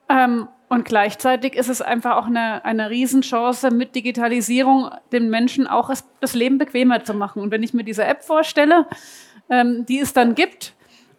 Ähm, 0.09 0.49
und 0.67 0.85
gleichzeitig 0.85 1.55
ist 1.55 1.69
es 1.69 1.81
einfach 1.81 2.17
auch 2.17 2.25
eine, 2.25 2.65
eine 2.65 2.89
Riesenchance, 2.89 3.69
mit 3.71 3.95
Digitalisierung 3.95 4.89
den 5.11 5.29
Menschen 5.29 5.67
auch 5.67 5.91
das 6.19 6.33
Leben 6.33 6.57
bequemer 6.57 7.03
zu 7.03 7.13
machen. 7.13 7.41
Und 7.41 7.51
wenn 7.51 7.63
ich 7.63 7.73
mir 7.73 7.83
diese 7.83 8.03
App 8.03 8.23
vorstelle, 8.23 8.87
ähm, 9.49 9.85
die 9.85 9.99
es 9.99 10.13
dann 10.13 10.33
gibt, 10.33 10.73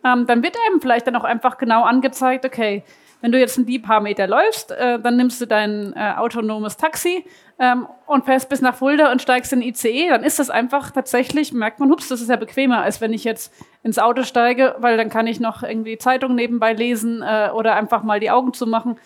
ähm, 0.05 0.27
dann 0.27 0.43
wird 0.43 0.57
einem 0.67 0.81
vielleicht 0.81 1.07
dann 1.07 1.17
auch 1.17 1.25
einfach 1.25 1.59
genau 1.59 1.85
angezeigt, 1.85 2.45
okay, 2.45 2.83
wenn 3.21 3.33
du 3.33 3.39
jetzt 3.39 3.57
ein 3.59 3.83
paar 3.83 4.01
Meter 4.01 4.27
läufst, 4.27 4.73
äh, 4.73 5.01
dann 5.01 5.17
nimmst 5.17 5.41
du 5.41 5.47
dein 5.47 5.95
äh, 5.97 6.15
autonomes 6.17 6.77
Taxi 6.77 7.25
ähm, 7.59 7.87
und 8.07 8.25
fährst 8.25 8.49
bis 8.49 8.61
nach 8.61 8.75
Fulda 8.75 9.11
und 9.11 9.23
steigst 9.23 9.53
in 9.53 9.63
ICE, 9.63 10.11
dann 10.11 10.23
ist 10.23 10.39
das 10.39 10.51
einfach 10.51 10.91
tatsächlich, 10.91 11.53
merkt 11.53 11.81
man, 11.81 11.91
hups, 11.91 12.09
das 12.09 12.21
ist 12.21 12.29
ja 12.29 12.37
bequemer, 12.37 12.83
als 12.83 13.01
wenn 13.01 13.13
ich 13.13 13.25
jetzt 13.25 13.53
ins 13.83 13.99
Auto 13.99 14.23
steige, 14.23 14.77
weil 14.79 14.97
dann 14.97 15.09
kann 15.09 15.27
ich 15.27 15.41
noch 15.41 15.63
irgendwie 15.63 15.99
Zeitung 15.99 16.35
nebenbei 16.35 16.73
lesen 16.73 17.23
äh, 17.23 17.51
oder 17.55 17.75
einfach 17.75 18.03
mal 18.03 18.21
die 18.21 18.31
Augen 18.31 18.53
zumachen. 18.53 18.99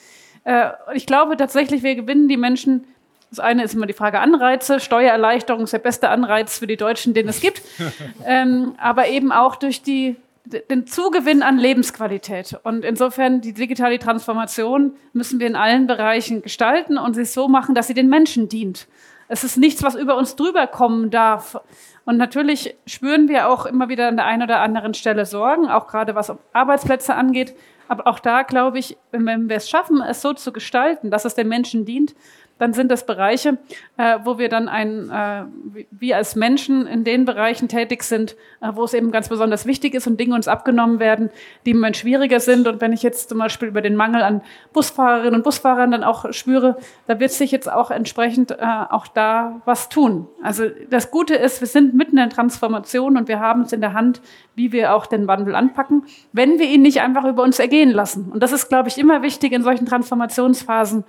Äh, 0.44 0.70
ich 0.94 1.06
glaube 1.06 1.36
tatsächlich, 1.36 1.82
wir 1.82 1.94
gewinnen 1.94 2.28
die 2.28 2.36
Menschen. 2.36 2.84
Das 3.30 3.38
eine 3.38 3.62
ist 3.62 3.74
immer 3.74 3.86
die 3.86 3.92
Frage 3.92 4.20
Anreize. 4.20 4.80
Steuererleichterung 4.80 5.64
ist 5.64 5.72
der 5.72 5.78
beste 5.78 6.08
Anreiz 6.08 6.58
für 6.58 6.66
die 6.66 6.76
Deutschen, 6.76 7.14
den 7.14 7.28
es 7.28 7.40
gibt. 7.40 7.62
ähm, 8.26 8.74
aber 8.78 9.08
eben 9.08 9.30
auch 9.30 9.56
durch 9.56 9.82
die, 9.82 10.16
den 10.44 10.86
Zugewinn 10.86 11.42
an 11.42 11.58
Lebensqualität. 11.58 12.58
Und 12.64 12.84
insofern 12.84 13.40
die 13.40 13.52
digitale 13.52 13.98
Transformation 13.98 14.94
müssen 15.12 15.38
wir 15.38 15.46
in 15.46 15.56
allen 15.56 15.86
Bereichen 15.86 16.42
gestalten 16.42 16.98
und 16.98 17.14
sie 17.14 17.24
so 17.24 17.46
machen, 17.46 17.74
dass 17.74 17.86
sie 17.86 17.94
den 17.94 18.08
Menschen 18.08 18.48
dient. 18.48 18.88
Es 19.28 19.44
ist 19.44 19.56
nichts, 19.56 19.84
was 19.84 19.94
über 19.94 20.16
uns 20.16 20.34
drüber 20.34 20.66
kommen 20.66 21.10
darf. 21.10 21.60
Und 22.04 22.16
natürlich 22.16 22.74
spüren 22.84 23.28
wir 23.28 23.48
auch 23.48 23.64
immer 23.64 23.88
wieder 23.88 24.08
an 24.08 24.16
der 24.16 24.26
einen 24.26 24.42
oder 24.42 24.58
anderen 24.58 24.92
Stelle 24.92 25.24
Sorgen, 25.24 25.68
auch 25.68 25.86
gerade 25.86 26.16
was 26.16 26.32
Arbeitsplätze 26.52 27.14
angeht. 27.14 27.54
Aber 27.90 28.06
auch 28.06 28.20
da 28.20 28.44
glaube 28.44 28.78
ich, 28.78 28.96
wenn 29.10 29.48
wir 29.48 29.56
es 29.56 29.68
schaffen, 29.68 30.00
es 30.00 30.22
so 30.22 30.32
zu 30.32 30.52
gestalten, 30.52 31.10
dass 31.10 31.24
es 31.24 31.34
den 31.34 31.48
Menschen 31.48 31.84
dient, 31.84 32.14
dann 32.60 32.74
sind 32.74 32.90
das 32.90 33.06
Bereiche, 33.06 33.58
äh, 33.96 34.18
wo 34.22 34.38
wir 34.38 34.50
dann 34.50 34.68
ein, 34.68 35.10
äh, 35.10 35.44
wir 35.90 36.16
als 36.16 36.36
Menschen 36.36 36.86
in 36.86 37.04
den 37.04 37.24
Bereichen 37.24 37.68
tätig 37.68 38.02
sind, 38.02 38.36
äh, 38.60 38.70
wo 38.74 38.84
es 38.84 38.92
eben 38.92 39.10
ganz 39.10 39.30
besonders 39.30 39.64
wichtig 39.64 39.94
ist 39.94 40.06
und 40.06 40.20
Dinge 40.20 40.34
uns 40.34 40.46
abgenommen 40.46 41.00
werden, 41.00 41.30
die 41.64 41.70
im 41.70 41.78
Moment 41.78 41.96
schwieriger 41.96 42.38
sind. 42.38 42.68
Und 42.68 42.82
wenn 42.82 42.92
ich 42.92 43.02
jetzt 43.02 43.30
zum 43.30 43.38
Beispiel 43.38 43.68
über 43.68 43.80
den 43.80 43.96
Mangel 43.96 44.22
an 44.22 44.42
Busfahrerinnen 44.74 45.36
und 45.36 45.42
Busfahrern 45.42 45.90
dann 45.90 46.04
auch 46.04 46.30
spüre, 46.34 46.76
da 47.06 47.18
wird 47.18 47.32
sich 47.32 47.50
jetzt 47.50 47.72
auch 47.72 47.90
entsprechend 47.90 48.50
äh, 48.50 48.56
auch 48.90 49.08
da 49.08 49.62
was 49.64 49.88
tun. 49.88 50.28
Also 50.42 50.64
das 50.90 51.10
Gute 51.10 51.36
ist, 51.36 51.62
wir 51.62 51.68
sind 51.68 51.94
mitten 51.94 52.18
in 52.18 52.28
der 52.28 52.28
Transformation 52.28 53.16
und 53.16 53.26
wir 53.26 53.40
haben 53.40 53.62
es 53.62 53.72
in 53.72 53.80
der 53.80 53.94
Hand, 53.94 54.20
wie 54.54 54.70
wir 54.70 54.94
auch 54.94 55.06
den 55.06 55.26
Wandel 55.26 55.54
anpacken, 55.54 56.04
wenn 56.32 56.58
wir 56.58 56.66
ihn 56.66 56.82
nicht 56.82 57.00
einfach 57.00 57.24
über 57.24 57.42
uns 57.42 57.58
ergehen 57.58 57.90
lassen. 57.90 58.30
Und 58.30 58.42
das 58.42 58.52
ist, 58.52 58.68
glaube 58.68 58.90
ich, 58.90 58.98
immer 58.98 59.22
wichtig 59.22 59.52
in 59.52 59.62
solchen 59.62 59.86
Transformationsphasen. 59.86 61.04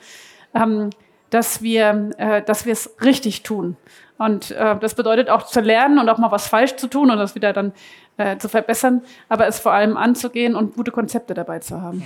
Ähm, 0.54 0.89
dass 1.32 1.64
wir 1.64 2.12
äh, 2.18 2.44
dass 2.44 2.66
wir 2.68 2.74
es 2.74 2.96
richtig 3.04 3.42
tun. 3.42 3.76
Und 4.20 4.52
äh, 4.52 4.78
das 4.78 4.94
bedeutet 4.94 5.32
auch 5.32 5.48
zu 5.48 5.62
lernen 5.62 5.98
und 5.98 6.08
auch 6.08 6.20
mal 6.20 6.32
was 6.32 6.48
falsch 6.48 6.76
zu 6.76 6.88
tun 6.88 7.10
und 7.10 7.18
das 7.18 7.34
wieder 7.34 7.54
dann 7.54 7.74
äh, 8.18 8.38
zu 8.38 8.50
verbessern, 8.50 9.02
aber 9.30 9.48
es 9.48 9.60
vor 9.60 9.74
allem 9.74 9.98
anzugehen 9.98 10.56
und 10.56 10.76
gute 10.76 10.92
Konzepte 10.92 11.34
dabei 11.34 11.58
zu 11.58 11.82
haben. 11.82 12.06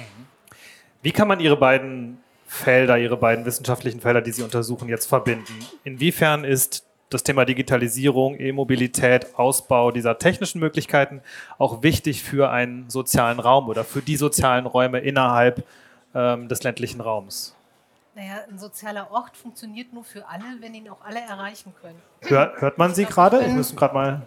Wie 1.01 1.11
kann 1.11 1.27
man 1.27 1.41
Ihre 1.41 1.57
beiden 1.57 2.19
Felder, 2.47 2.97
Ihre 2.97 3.17
beiden 3.17 3.45
wissenschaftlichen 3.45 3.99
Felder, 3.99 4.21
die 4.21 4.31
Sie 4.31 4.43
untersuchen, 4.43 4.87
jetzt 4.87 5.07
verbinden? 5.07 5.53
Inwiefern 5.83 6.45
ist 6.45 6.85
das 7.09 7.23
Thema 7.23 7.45
Digitalisierung, 7.45 8.39
E-Mobilität, 8.39 9.37
Ausbau 9.37 9.91
dieser 9.91 10.17
technischen 10.17 10.59
Möglichkeiten 10.59 11.21
auch 11.57 11.83
wichtig 11.83 12.23
für 12.23 12.49
einen 12.49 12.89
sozialen 12.89 13.39
Raum 13.39 13.67
oder 13.67 13.83
für 13.83 14.01
die 14.01 14.15
sozialen 14.15 14.65
Räume 14.65 14.99
innerhalb 14.99 15.63
ähm, 16.13 16.47
des 16.47 16.63
ländlichen 16.63 17.01
Raums? 17.01 17.55
Naja, 18.15 18.35
ein 18.49 18.57
sozialer 18.57 19.11
Ort 19.11 19.35
funktioniert 19.35 19.91
nur 19.91 20.05
für 20.05 20.25
alle, 20.25 20.45
wenn 20.61 20.73
ihn 20.73 20.87
auch 20.87 21.03
alle 21.03 21.19
erreichen 21.19 21.73
können. 21.81 22.01
Hört, 22.21 22.61
hört 22.61 22.77
man 22.77 22.95
Sie 22.95 23.03
gerade? 23.03 23.43
Ich 23.43 23.51
muss 23.51 23.75
gerade 23.75 23.93
mal. 23.93 24.21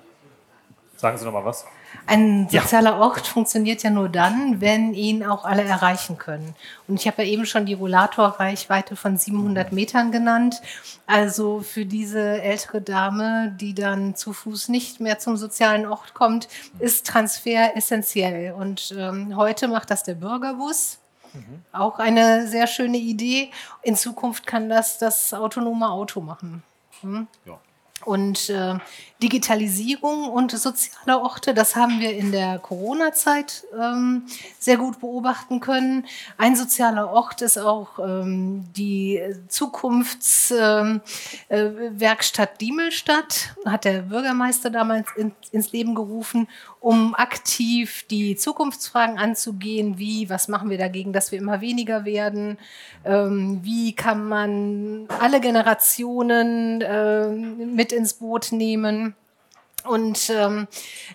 Sagen 0.97 1.17
Sie 1.17 1.25
noch 1.25 1.33
mal 1.33 1.45
was. 1.45 1.65
Ein 2.07 2.49
sozialer 2.51 2.91
ja. 2.91 2.99
Ort 2.99 3.27
funktioniert 3.27 3.83
ja 3.83 3.89
nur 3.89 4.11
dann, 4.11 4.61
wenn 4.61 4.93
ihn 4.93 5.25
auch 5.25 5.47
alle 5.47 5.63
erreichen 5.63 6.19
können. 6.19 6.55
Und 6.87 7.01
ich 7.01 7.07
habe 7.07 7.23
ja 7.23 7.29
eben 7.31 7.47
schon 7.47 7.65
die 7.65 7.75
Rollatorreichweite 7.75 8.95
von 8.95 9.17
700 9.17 9.73
Metern 9.73 10.13
genannt. 10.13 10.61
Also 11.07 11.61
für 11.61 11.87
diese 11.87 12.43
ältere 12.43 12.83
Dame, 12.83 13.57
die 13.59 13.75
dann 13.75 14.17
zu 14.17 14.35
Fuß 14.35 14.69
nicht 14.69 15.01
mehr 15.01 15.19
zum 15.19 15.39
sozialen 15.39 15.87
Ort 15.87 16.13
kommt, 16.13 16.49
ist 16.79 17.07
Transfer 17.07 17.75
essentiell. 17.75 18.53
Und 18.53 18.95
ähm, 18.99 19.35
heute 19.37 19.67
macht 19.69 19.91
das 19.91 20.03
der 20.03 20.15
Bürgerbus. 20.15 20.99
Mhm. 21.39 21.63
Auch 21.73 21.99
eine 21.99 22.47
sehr 22.47 22.67
schöne 22.67 22.99
Idee. 22.99 23.51
In 23.83 23.97
Zukunft 23.97 24.47
kann 24.47 24.69
das 24.69 24.99
das 24.99 25.33
autonome 25.35 25.91
Auto 25.91 26.21
machen. 26.21 26.63
Hm? 27.01 27.27
Ja. 27.45 27.59
Und 28.05 28.49
äh, 28.51 28.77
Digitalisierung 29.23 30.29
und 30.29 30.53
soziale 30.53 31.21
Orte, 31.21 31.53
das 31.53 31.75
haben 31.75 31.99
wir 31.99 32.17
in 32.17 32.31
der 32.31 32.61
Corona-Zeit 32.61 33.65
ähm, 33.77 34.23
sehr 34.61 34.77
gut 34.77 35.01
beobachten 35.01 35.59
können. 35.59 36.07
Ein 36.37 36.55
sozialer 36.55 37.11
Ort 37.11 37.43
ist 37.43 37.59
auch 37.59 37.99
ähm, 37.99 38.67
die 38.77 39.21
Zukunftswerkstatt 39.49 41.01
ähm, 41.51 42.55
äh, 42.55 42.59
Diemelstadt, 42.61 43.57
hat 43.67 43.85
der 43.85 44.03
Bürgermeister 44.03 44.71
damals 44.71 45.09
in, 45.17 45.33
ins 45.51 45.73
Leben 45.73 45.97
gerufen, 45.97 46.47
um 46.81 47.15
aktiv 47.17 48.05
die 48.09 48.37
Zukunftsfragen 48.37 49.19
anzugehen, 49.19 49.99
wie, 49.99 50.31
was 50.31 50.47
machen 50.47 50.71
wir 50.71 50.79
dagegen, 50.79 51.13
dass 51.13 51.33
wir 51.33 51.41
immer 51.41 51.61
weniger 51.61 52.05
werden, 52.05 52.57
ähm, 53.05 53.61
wie 53.63 53.95
kann 53.95 54.29
man 54.29 55.09
alle 55.19 55.41
Generationen 55.41 56.81
äh, 56.83 57.29
mit 57.31 57.93
ins 57.93 58.15
Boot 58.15 58.53
nehmen. 58.53 59.08
Und 59.89 60.31
ähm, 60.31 60.69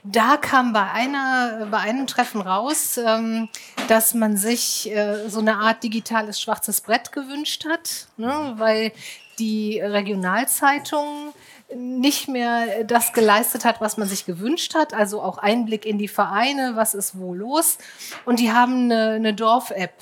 da 0.04 0.38
kam 0.38 0.74
bei 0.74 0.92
einer, 0.92 1.68
bei 1.70 1.78
einem 1.78 2.08
Treffen 2.08 2.42
raus, 2.42 2.98
ähm, 2.98 3.50
dass 3.88 4.14
man 4.14 4.36
sich 4.36 4.92
äh, 4.92 5.30
so 5.30 5.40
eine 5.40 5.58
Art 5.58 5.84
digitales 5.84 6.42
schwarzes 6.42 6.82
Brett 6.82 7.12
gewünscht 7.12 7.66
hat, 7.66 8.08
ne? 8.18 8.54
weil 8.58 8.92
die 9.38 9.80
Regionalzeitung 9.80 11.34
nicht 11.76 12.28
mehr 12.28 12.84
das 12.84 13.14
geleistet 13.14 13.66
hat, 13.66 13.82
was 13.82 13.98
man 13.98 14.08
sich 14.08 14.26
gewünscht 14.26 14.76
hat. 14.76 14.94
Also 14.94 15.22
auch 15.22 15.38
Einblick 15.38 15.86
in 15.86 15.98
die 15.98 16.08
Vereine, 16.08 16.74
was 16.76 16.94
ist 16.94 17.18
wo 17.18 17.34
los. 17.34 17.78
Und 18.26 18.40
die 18.40 18.52
haben 18.52 18.92
eine, 18.92 19.12
eine 19.12 19.34
Dorf-App 19.34 19.94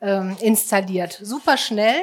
ähm, 0.00 0.36
installiert. 0.40 1.18
Super 1.22 1.56
schnell. 1.56 2.00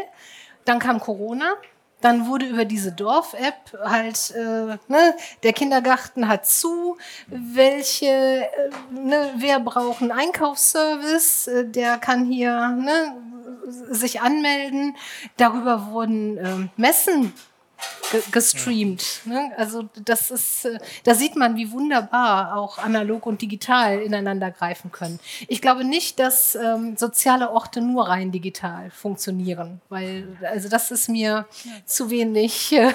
Dann 0.66 0.80
kam 0.80 1.00
Corona 1.00 1.56
dann 2.02 2.28
wurde 2.28 2.46
über 2.46 2.66
diese 2.66 2.92
Dorf-App 2.92 3.78
halt, 3.84 4.32
äh, 4.32 4.78
ne, 4.88 5.16
der 5.44 5.54
Kindergarten 5.54 6.28
hat 6.28 6.46
zu, 6.46 6.98
welche, 7.28 8.08
äh, 8.08 8.48
ne, 8.92 9.32
wer 9.38 9.60
braucht 9.60 10.02
einen 10.02 10.12
Einkaufsservice, 10.12 11.48
äh, 11.48 11.66
der 11.66 11.98
kann 11.98 12.26
hier 12.26 12.70
ne, 12.70 13.16
sich 13.90 14.22
anmelden. 14.22 14.96
Darüber 15.38 15.92
wurden 15.92 16.38
äh, 16.38 16.68
Messen 16.76 17.34
gestreamt. 18.32 19.22
Ne? 19.26 19.52
Also 19.58 19.90
das 20.04 20.32
ist, 20.32 20.66
äh, 20.66 20.78
da 21.04 21.16
sieht 21.16 21.36
man, 21.36 21.56
wie 21.56 21.72
wunderbar 21.72 22.58
auch 22.58 22.78
analog 22.78 23.26
und 23.26 23.42
digital 23.42 24.00
ineinander 24.00 24.52
greifen 24.52 24.92
können. 24.92 25.20
Ich 25.48 25.62
glaube 25.62 25.84
nicht, 25.84 26.20
dass 26.20 26.56
ähm, 26.56 26.96
soziale 26.98 27.52
Orte 27.52 27.82
nur 27.82 28.08
rein 28.08 28.32
digital 28.32 28.92
funktionieren, 28.92 29.82
weil 29.90 30.28
also 30.42 30.70
das 30.70 30.92
ist 30.92 31.10
mir 31.10 31.46
ja. 31.64 31.72
zu 31.86 32.10
wenig. 32.10 32.74
Äh, 32.74 32.92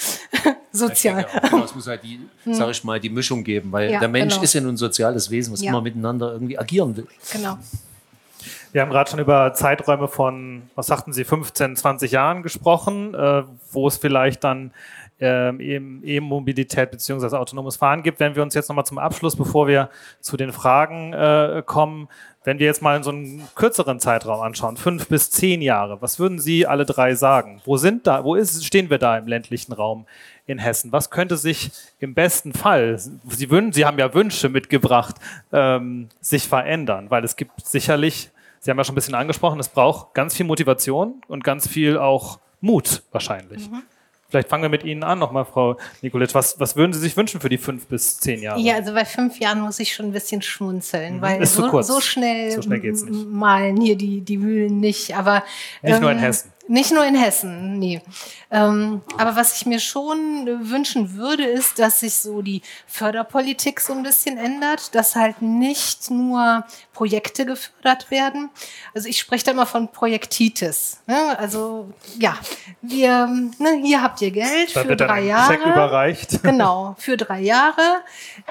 sozial. 0.72 1.26
Ja, 1.32 1.40
genau, 1.40 1.64
es 1.64 1.74
muss 1.74 1.86
halt 1.86 2.04
die, 2.04 2.20
hm. 2.44 2.54
sag 2.54 2.70
ich 2.70 2.84
mal, 2.84 3.00
die 3.00 3.10
Mischung 3.10 3.42
geben, 3.42 3.72
weil 3.72 3.90
ja, 3.90 3.98
der 3.98 4.08
Mensch 4.08 4.34
genau. 4.34 4.44
ist 4.44 4.54
ja 4.54 4.60
nun 4.60 4.74
ein 4.74 4.76
soziales 4.76 5.30
Wesen, 5.30 5.52
was 5.52 5.62
immer 5.62 5.80
miteinander 5.80 6.32
irgendwie 6.32 6.58
agieren 6.58 6.96
will. 6.96 7.06
Genau. 7.32 7.58
Wir 8.72 8.82
haben 8.82 8.90
gerade 8.90 9.10
schon 9.10 9.18
über 9.18 9.54
Zeiträume 9.54 10.08
von, 10.08 10.62
was 10.74 10.86
sagten 10.86 11.12
Sie, 11.12 11.24
15, 11.24 11.76
20 11.76 12.12
Jahren 12.12 12.42
gesprochen, 12.42 13.14
äh, 13.14 13.44
wo 13.72 13.88
es 13.88 13.96
vielleicht 13.96 14.44
dann 14.44 14.72
ähm, 15.20 16.02
E-Mobilität 16.04 16.90
bzw. 16.90 17.36
autonomes 17.36 17.76
Fahren 17.76 18.02
gibt. 18.02 18.20
Wenn 18.20 18.36
wir 18.36 18.42
uns 18.42 18.54
jetzt 18.54 18.68
nochmal 18.68 18.84
zum 18.84 18.98
Abschluss, 18.98 19.36
bevor 19.36 19.66
wir 19.66 19.90
zu 20.20 20.36
den 20.36 20.52
Fragen 20.52 21.12
äh, 21.12 21.62
kommen, 21.64 22.08
wenn 22.44 22.58
wir 22.58 22.66
jetzt 22.66 22.82
mal 22.82 22.96
in 22.96 23.02
so 23.02 23.10
einen 23.10 23.46
kürzeren 23.54 24.00
Zeitraum 24.00 24.40
anschauen, 24.40 24.76
fünf 24.76 25.08
bis 25.08 25.30
zehn 25.30 25.60
Jahre, 25.60 26.00
was 26.00 26.18
würden 26.18 26.38
Sie 26.38 26.66
alle 26.66 26.84
drei 26.84 27.14
sagen? 27.14 27.60
Wo 27.64 27.76
sind 27.76 28.06
da, 28.06 28.22
wo 28.24 28.34
ist, 28.36 28.64
stehen 28.64 28.90
wir 28.90 28.98
da 28.98 29.18
im 29.18 29.26
ländlichen 29.26 29.72
Raum 29.72 30.06
in 30.46 30.58
Hessen? 30.58 30.92
Was 30.92 31.10
könnte 31.10 31.36
sich 31.36 31.70
im 31.98 32.14
besten 32.14 32.52
Fall, 32.52 32.98
Sie, 32.98 33.50
wünschen, 33.50 33.72
Sie 33.72 33.84
haben 33.84 33.98
ja 33.98 34.14
Wünsche 34.14 34.48
mitgebracht, 34.48 35.16
ähm, 35.52 36.08
sich 36.20 36.46
verändern? 36.48 37.10
Weil 37.10 37.24
es 37.24 37.36
gibt 37.36 37.66
sicherlich 37.66 38.30
Sie 38.60 38.70
haben 38.70 38.78
ja 38.78 38.84
schon 38.84 38.94
ein 38.94 38.96
bisschen 38.96 39.14
angesprochen, 39.14 39.60
es 39.60 39.68
braucht 39.68 40.14
ganz 40.14 40.34
viel 40.34 40.46
Motivation 40.46 41.22
und 41.28 41.44
ganz 41.44 41.68
viel 41.68 41.98
auch 41.98 42.38
Mut 42.60 43.02
wahrscheinlich. 43.12 43.70
Mhm. 43.70 43.82
Vielleicht 44.30 44.48
fangen 44.48 44.62
wir 44.62 44.68
mit 44.68 44.84
Ihnen 44.84 45.04
an, 45.04 45.18
nochmal, 45.18 45.46
Frau 45.46 45.78
Nikolitsch. 46.02 46.34
Was, 46.34 46.60
was 46.60 46.76
würden 46.76 46.92
Sie 46.92 46.98
sich 46.98 47.16
wünschen 47.16 47.40
für 47.40 47.48
die 47.48 47.56
fünf 47.56 47.86
bis 47.86 48.18
zehn 48.20 48.42
Jahre? 48.42 48.60
Ja, 48.60 48.74
also 48.74 48.92
bei 48.92 49.06
fünf 49.06 49.40
Jahren 49.40 49.60
muss 49.60 49.80
ich 49.80 49.94
schon 49.94 50.06
ein 50.06 50.12
bisschen 50.12 50.42
schmunzeln, 50.42 51.16
mhm. 51.16 51.22
weil 51.22 51.46
so, 51.46 51.80
so, 51.80 52.00
schnell, 52.02 52.52
so 52.52 52.60
schnell 52.60 52.92
malen 53.26 53.80
hier 53.80 53.96
die, 53.96 54.20
die 54.20 54.36
Mühlen 54.36 54.80
nicht. 54.80 55.16
Aber, 55.16 55.44
nicht 55.82 55.94
ähm, 55.94 56.02
nur 56.02 56.10
in 56.10 56.18
ähm, 56.18 56.24
Hessen. 56.24 56.52
Nicht 56.68 56.92
nur 56.92 57.04
in 57.04 57.14
Hessen, 57.14 57.78
nee. 57.78 58.02
Ähm, 58.50 59.00
aber 59.16 59.36
was 59.36 59.56
ich 59.56 59.64
mir 59.64 59.80
schon 59.80 60.68
wünschen 60.70 61.16
würde, 61.16 61.44
ist, 61.44 61.78
dass 61.78 62.00
sich 62.00 62.12
so 62.14 62.42
die 62.42 62.60
Förderpolitik 62.86 63.80
so 63.80 63.94
ein 63.94 64.02
bisschen 64.02 64.36
ändert, 64.36 64.94
dass 64.94 65.16
halt 65.16 65.40
nicht 65.40 66.10
nur 66.10 66.66
Projekte 66.92 67.46
gefördert 67.46 68.10
werden. 68.10 68.50
Also 68.94 69.08
ich 69.08 69.18
spreche 69.18 69.46
da 69.46 69.52
immer 69.52 69.64
von 69.64 69.88
Projektitis. 69.88 71.00
Ne? 71.06 71.38
Also 71.38 71.90
ja, 72.18 72.36
wir, 72.82 73.26
ne, 73.26 73.80
hier 73.82 74.02
habt 74.02 74.20
ihr 74.20 74.30
Geld 74.30 74.76
da 74.76 74.82
für 74.82 74.94
drei 74.94 75.22
Jahre. 75.22 75.54
Check 75.54 75.64
überreicht. 75.64 76.40
Genau, 76.48 76.96
für 76.98 77.16
drei 77.16 77.40
Jahre. 77.40 78.02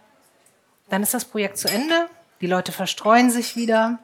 Dann 0.88 1.02
ist 1.02 1.16
das 1.16 1.26
Projekt 1.26 1.58
zu 1.58 1.68
Ende, 1.68 2.08
die 2.40 2.46
Leute 2.46 2.72
verstreuen 2.72 3.32
sich 3.32 3.56
wieder, 3.56 3.98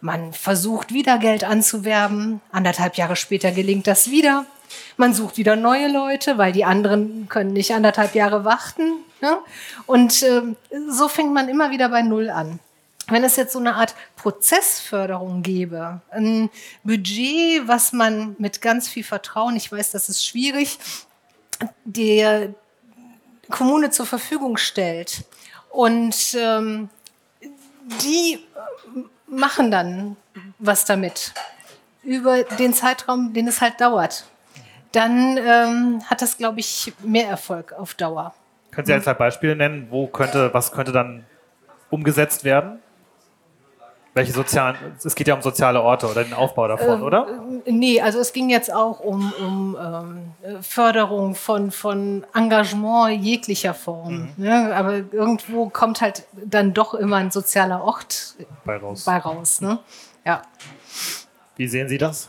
man 0.00 0.32
versucht 0.32 0.94
wieder 0.94 1.18
Geld 1.18 1.44
anzuwerben, 1.44 2.40
anderthalb 2.52 2.96
Jahre 2.96 3.16
später 3.16 3.52
gelingt 3.52 3.86
das 3.86 4.10
wieder. 4.10 4.46
Man 4.96 5.12
sucht 5.12 5.36
wieder 5.36 5.56
neue 5.56 5.88
Leute, 5.88 6.38
weil 6.38 6.52
die 6.52 6.64
anderen 6.64 7.28
können 7.28 7.52
nicht 7.52 7.74
anderthalb 7.74 8.14
Jahre 8.14 8.46
warten. 8.46 8.94
Ne? 9.20 9.36
Und 9.84 10.22
äh, 10.22 10.40
so 10.88 11.06
fängt 11.06 11.34
man 11.34 11.50
immer 11.50 11.70
wieder 11.70 11.90
bei 11.90 12.00
Null 12.00 12.30
an 12.30 12.60
wenn 13.08 13.24
es 13.24 13.36
jetzt 13.36 13.52
so 13.52 13.58
eine 13.58 13.74
Art 13.74 13.94
Prozessförderung 14.16 15.42
gäbe, 15.42 16.00
ein 16.10 16.50
Budget, 16.84 17.66
was 17.66 17.92
man 17.92 18.36
mit 18.38 18.60
ganz 18.60 18.88
viel 18.88 19.04
Vertrauen, 19.04 19.56
ich 19.56 19.70
weiß, 19.70 19.92
das 19.92 20.08
ist 20.08 20.24
schwierig, 20.24 20.78
der 21.84 22.54
Kommune 23.50 23.90
zur 23.90 24.06
Verfügung 24.06 24.56
stellt 24.56 25.24
und 25.70 26.36
ähm, 26.38 26.90
die 28.02 28.38
machen 29.26 29.70
dann 29.70 30.16
was 30.58 30.84
damit 30.84 31.32
über 32.02 32.42
den 32.44 32.72
Zeitraum, 32.74 33.32
den 33.32 33.48
es 33.48 33.60
halt 33.60 33.80
dauert. 33.80 34.24
Dann 34.92 35.36
ähm, 35.36 36.02
hat 36.06 36.22
das, 36.22 36.38
glaube 36.38 36.60
ich, 36.60 36.92
mehr 37.02 37.28
Erfolg 37.28 37.72
auf 37.72 37.94
Dauer. 37.94 38.34
Können 38.70 38.86
Sie 38.86 38.92
ein, 38.94 39.02
zwei 39.02 39.14
Beispiele 39.14 39.54
nennen? 39.54 39.88
Wo 39.90 40.06
könnte, 40.06 40.52
was 40.54 40.72
könnte 40.72 40.92
dann 40.92 41.26
umgesetzt 41.90 42.44
werden? 42.44 42.78
Welche 44.18 44.32
sozialen, 44.32 44.76
es 45.04 45.14
geht 45.14 45.28
ja 45.28 45.34
um 45.34 45.42
soziale 45.42 45.80
Orte 45.80 46.08
oder 46.08 46.24
den 46.24 46.34
Aufbau 46.34 46.66
davon, 46.66 47.00
äh, 47.00 47.04
oder? 47.04 47.26
Nee, 47.66 48.00
also 48.00 48.18
es 48.18 48.32
ging 48.32 48.50
jetzt 48.50 48.72
auch 48.72 48.98
um, 48.98 49.32
um 49.38 49.76
ähm, 49.80 50.60
Förderung 50.60 51.36
von, 51.36 51.70
von 51.70 52.26
Engagement 52.34 53.22
jeglicher 53.22 53.74
Form. 53.74 54.32
Mhm. 54.36 54.44
Ne? 54.44 54.74
Aber 54.74 54.94
irgendwo 55.12 55.68
kommt 55.68 56.00
halt 56.00 56.24
dann 56.32 56.74
doch 56.74 56.94
immer 56.94 57.16
ein 57.16 57.30
sozialer 57.30 57.84
Ort 57.84 58.34
bei 58.64 58.76
raus. 58.76 59.04
Bei 59.04 59.18
raus 59.18 59.60
ne? 59.60 59.78
ja. 60.26 60.42
Wie 61.56 61.68
sehen 61.68 61.88
Sie 61.88 61.98
das? 61.98 62.28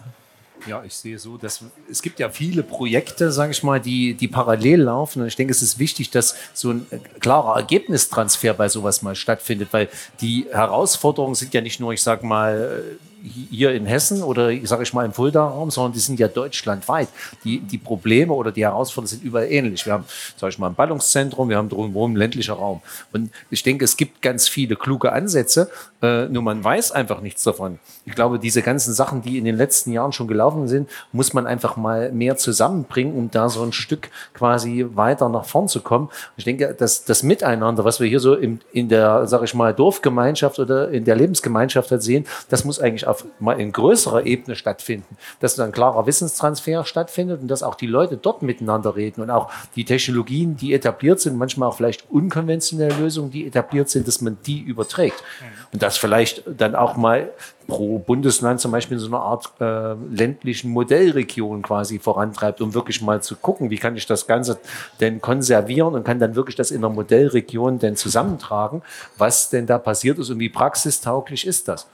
Ja, 0.68 0.84
ich 0.84 0.93
sehe 0.93 1.18
so, 1.18 1.38
dass 1.38 1.64
es 1.89 2.01
gibt 2.01 2.20
ja 2.20 2.30
viele 2.30 2.64
Projekte, 2.64 3.32
sage 3.32 3.51
ich 3.51 3.64
mal, 3.64 3.80
die, 3.80 4.14
die 4.14 4.28
parallel 4.28 4.82
laufen. 4.82 5.22
Und 5.22 5.28
ich 5.28 5.36
denke, 5.36 5.51
es 5.51 5.62
ist 5.62 5.80
wichtig, 5.80 6.10
dass 6.12 6.36
so 6.53 6.72
ein 6.72 6.86
äh, 6.89 6.99
klarer 7.20 7.55
Ergebnistransfer 7.57 8.53
bei 8.53 8.70
sowas 8.70 9.01
mal 9.01 9.16
stattfindet, 9.16 9.70
weil 9.72 9.89
die 10.22 10.47
Herausforderungen 10.51 11.36
sind 11.36 11.53
ja 11.53 11.62
nicht 11.62 11.80
nur, 11.80 11.93
ich 11.93 12.03
sage 12.03 12.26
mal, 12.26 12.84
hier 13.24 13.72
in 13.72 13.86
Hessen 13.86 14.24
oder 14.24 14.51
sage 14.63 14.84
ich 14.84 14.93
mal 14.93 15.05
im 15.05 15.13
Fulda-Raum, 15.13 15.72
sondern 15.72 15.93
die 15.93 15.99
sind 15.99 16.20
ja 16.20 16.28
deutschlandweit. 16.28 17.09
Die, 17.43 17.59
die 17.59 17.78
Probleme 17.78 18.34
oder 18.34 18.51
die 18.51 18.63
Herausforderungen 18.63 19.07
sind 19.07 19.24
überall 19.24 19.51
ähnlich. 19.51 19.86
Wir 19.86 19.93
haben, 19.93 20.05
sage 20.38 20.51
ich 20.51 20.59
mal, 20.59 20.67
ein 20.67 20.76
Ballungszentrum, 20.76 21.49
wir 21.49 21.57
haben 21.57 21.70
drumherum 21.70 22.15
ländlicher 22.15 22.53
Raum. 22.53 22.82
Und 23.11 23.32
ich 23.49 23.63
denke, 23.63 23.86
es 23.86 23.97
gibt 23.97 24.22
ganz 24.22 24.47
viele 24.47 24.76
kluge 24.76 25.11
Ansätze, 25.11 25.70
äh, 26.01 26.28
nur 26.28 26.43
man 26.43 26.63
weiß 26.63 26.91
einfach 26.91 27.22
nichts 27.22 27.43
davon. 27.43 27.80
Ich 28.05 28.15
glaube, 28.15 28.39
diese 28.39 28.61
ganzen 28.61 28.93
Sachen, 28.93 29.22
die 29.22 29.38
in 29.38 29.45
den 29.45 29.57
letzten 29.57 29.91
Jahren 29.91 30.13
schon 30.13 30.28
gelaufen 30.28 30.67
sind, 30.67 30.89
muss 31.11 31.34
man 31.34 31.45
einfach 31.45 31.76
mal 31.76 32.11
mehr 32.11 32.38
zusammenbringen, 32.38 33.13
um 33.13 33.30
da 33.32 33.49
so 33.49 33.63
ein 33.63 33.74
Stück 33.74 34.09
quasi 34.34 34.86
weiter 34.93 35.28
nach 35.30 35.45
vorn 35.45 35.67
zu 35.67 35.82
kommen. 35.82 36.09
Ich 36.38 36.45
denke, 36.45 36.74
dass 36.74 37.03
das 37.03 37.24
Miteinander, 37.24 37.84
was 37.84 37.99
wir 37.99 38.07
hier 38.07 38.20
so 38.20 38.36
im, 38.36 38.59
in 38.72 38.88
der, 38.88 39.28
sage 39.28 39.45
ich 39.45 39.53
mal, 39.53 39.74
Dorfgemeinschaft 39.74 40.59
oder 40.59 40.89
in 40.89 41.03
der 41.03 41.15
Lebensgemeinschaft 41.15 41.91
halt 41.91 42.03
sehen, 42.03 42.26
das 42.49 42.63
muss 42.63 42.80
eigentlich 42.80 43.07
auf 43.10 43.26
mal 43.39 43.60
in 43.60 43.72
größerer 43.72 44.26
Ebene 44.26 44.55
stattfinden, 44.55 45.18
dass 45.39 45.55
dann 45.55 45.68
ein 45.68 45.72
klarer 45.72 46.05
Wissenstransfer 46.05 46.86
stattfindet 46.86 47.41
und 47.41 47.47
dass 47.47 47.64
auch 47.64 47.76
die 47.76 47.88
Leute 47.88 48.18
dort 48.18 48.41
miteinander 48.41 48.95
reden 48.95 49.22
und 49.22 49.30
auch 49.30 49.51
die 49.76 49.86
Technologien, 49.86 50.55
die 50.55 50.74
etabliert 50.74 51.20
sind, 51.20 51.38
manchmal 51.38 51.70
auch 51.70 51.76
vielleicht 51.76 52.10
unkonventionelle 52.10 52.95
Lösungen, 52.95 53.32
die 53.32 53.45
etabliert 53.45 53.89
sind, 53.89 54.07
dass 54.07 54.22
man 54.22 54.38
die 54.45 54.60
überträgt. 54.60 55.24
Und 55.72 55.84
das 55.84 55.97
vielleicht 55.97 56.43
dann 56.47 56.76
auch 56.76 56.95
mal 56.95 57.30
pro 57.70 57.99
Bundesland 57.99 58.60
zum 58.60 58.72
Beispiel 58.72 58.97
in 58.97 58.99
so 58.99 59.07
einer 59.07 59.22
Art 59.22 59.51
äh, 59.62 59.93
ländlichen 60.14 60.72
Modellregion 60.72 61.62
quasi 61.62 61.99
vorantreibt, 61.99 62.60
um 62.60 62.74
wirklich 62.74 63.01
mal 63.01 63.22
zu 63.22 63.36
gucken, 63.36 63.70
wie 63.70 63.78
kann 63.78 63.95
ich 63.95 64.05
das 64.05 64.28
Ganze 64.28 64.60
denn 64.99 65.22
konservieren 65.22 65.93
und 65.93 66.03
kann 66.03 66.20
dann 66.20 66.36
wirklich 66.36 66.55
das 66.55 66.72
in 66.72 66.82
der 66.82 66.89
Modellregion 66.89 67.80
denn 67.80 67.95
zusammentragen, 67.95 68.82
was 69.18 69.49
denn 69.49 69.68
da 69.68 69.78
passiert 69.78 70.18
ist 70.20 70.30
und 70.30 70.39
wie 70.39 70.49
praxistauglich 70.49 71.45
ist 71.47 71.68
das. 71.68 71.88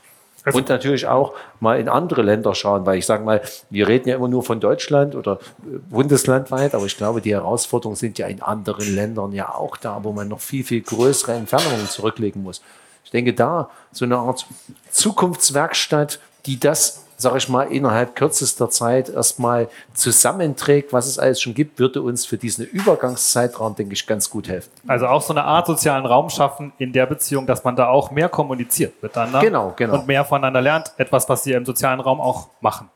Also 0.46 0.60
und 0.60 0.70
natürlich 0.70 1.08
auch 1.08 1.34
mal 1.60 1.80
in 1.80 1.90
andere 1.90 2.22
Länder 2.22 2.54
schauen, 2.54 2.86
weil 2.86 3.00
ich 3.00 3.06
sage 3.06 3.24
mal, 3.24 3.42
wir 3.72 3.88
reden 3.88 4.08
ja 4.10 4.16
immer 4.16 4.28
nur 4.28 4.44
von 4.44 4.60
Deutschland 4.60 5.16
oder 5.16 5.40
äh, 5.64 5.80
bundeslandweit, 5.90 6.76
aber 6.76 6.86
ich 6.86 6.98
glaube, 6.98 7.20
die 7.20 7.34
Herausforderungen 7.34 7.96
sind 7.96 8.20
ja 8.20 8.28
in 8.28 8.42
anderen 8.42 8.94
Ländern 8.96 9.32
ja 9.32 9.54
auch 9.54 9.76
da, 9.78 10.04
wo 10.04 10.14
man 10.14 10.28
noch 10.28 10.40
viel, 10.40 10.64
viel 10.64 10.82
größere 10.82 11.34
Entfernungen 11.34 11.88
zurücklegen 11.88 12.44
muss. 12.44 12.62
Ich 13.04 13.12
denke, 13.12 13.34
da 13.34 13.70
so 13.92 14.06
eine 14.06 14.18
Art 14.18 14.46
Zukunftswerkstatt, 14.92 16.20
die 16.46 16.60
das 16.60 17.05
sage 17.18 17.38
ich 17.38 17.50
mal, 17.50 17.64
innerhalb 17.64 18.16
kürzester 18.16 18.70
Zeit 18.70 19.10
erstmal 19.10 19.68
zusammenträgt, 19.94 20.94
was 20.94 21.08
es 21.08 21.20
alles 21.20 21.42
schon 21.42 21.54
gibt, 21.54 21.80
würde 21.80 22.02
uns 22.02 22.26
für 22.26 22.38
diesen 22.38 22.66
Übergangszeitraum, 22.66 23.76
denke 23.76 23.94
ich, 23.94 24.06
ganz 24.06 24.30
gut 24.30 24.48
helfen. 24.48 24.72
Also 24.88 25.08
auch 25.08 25.22
so 25.22 25.34
eine 25.34 25.44
Art 25.44 25.68
sozialen 25.68 26.06
Raum 26.06 26.30
schaffen 26.30 26.74
in 26.78 26.94
der 26.94 27.06
Beziehung, 27.06 27.46
dass 27.46 27.64
man 27.64 27.76
da 27.76 27.88
auch 27.88 28.12
mehr 28.12 28.30
kommuniziert 28.30 29.02
miteinander 29.02 29.40
genau, 29.40 29.74
genau. 29.76 29.96
und 29.96 30.08
mehr 30.08 30.26
voneinander 30.26 30.62
lernt. 30.62 30.92
Etwas, 30.98 31.28
was 31.30 31.44
Sie 31.44 31.54
im 31.54 31.66
sozialen 31.66 32.00
Raum 32.00 32.20
auch 32.20 32.50
machen. 32.62 32.90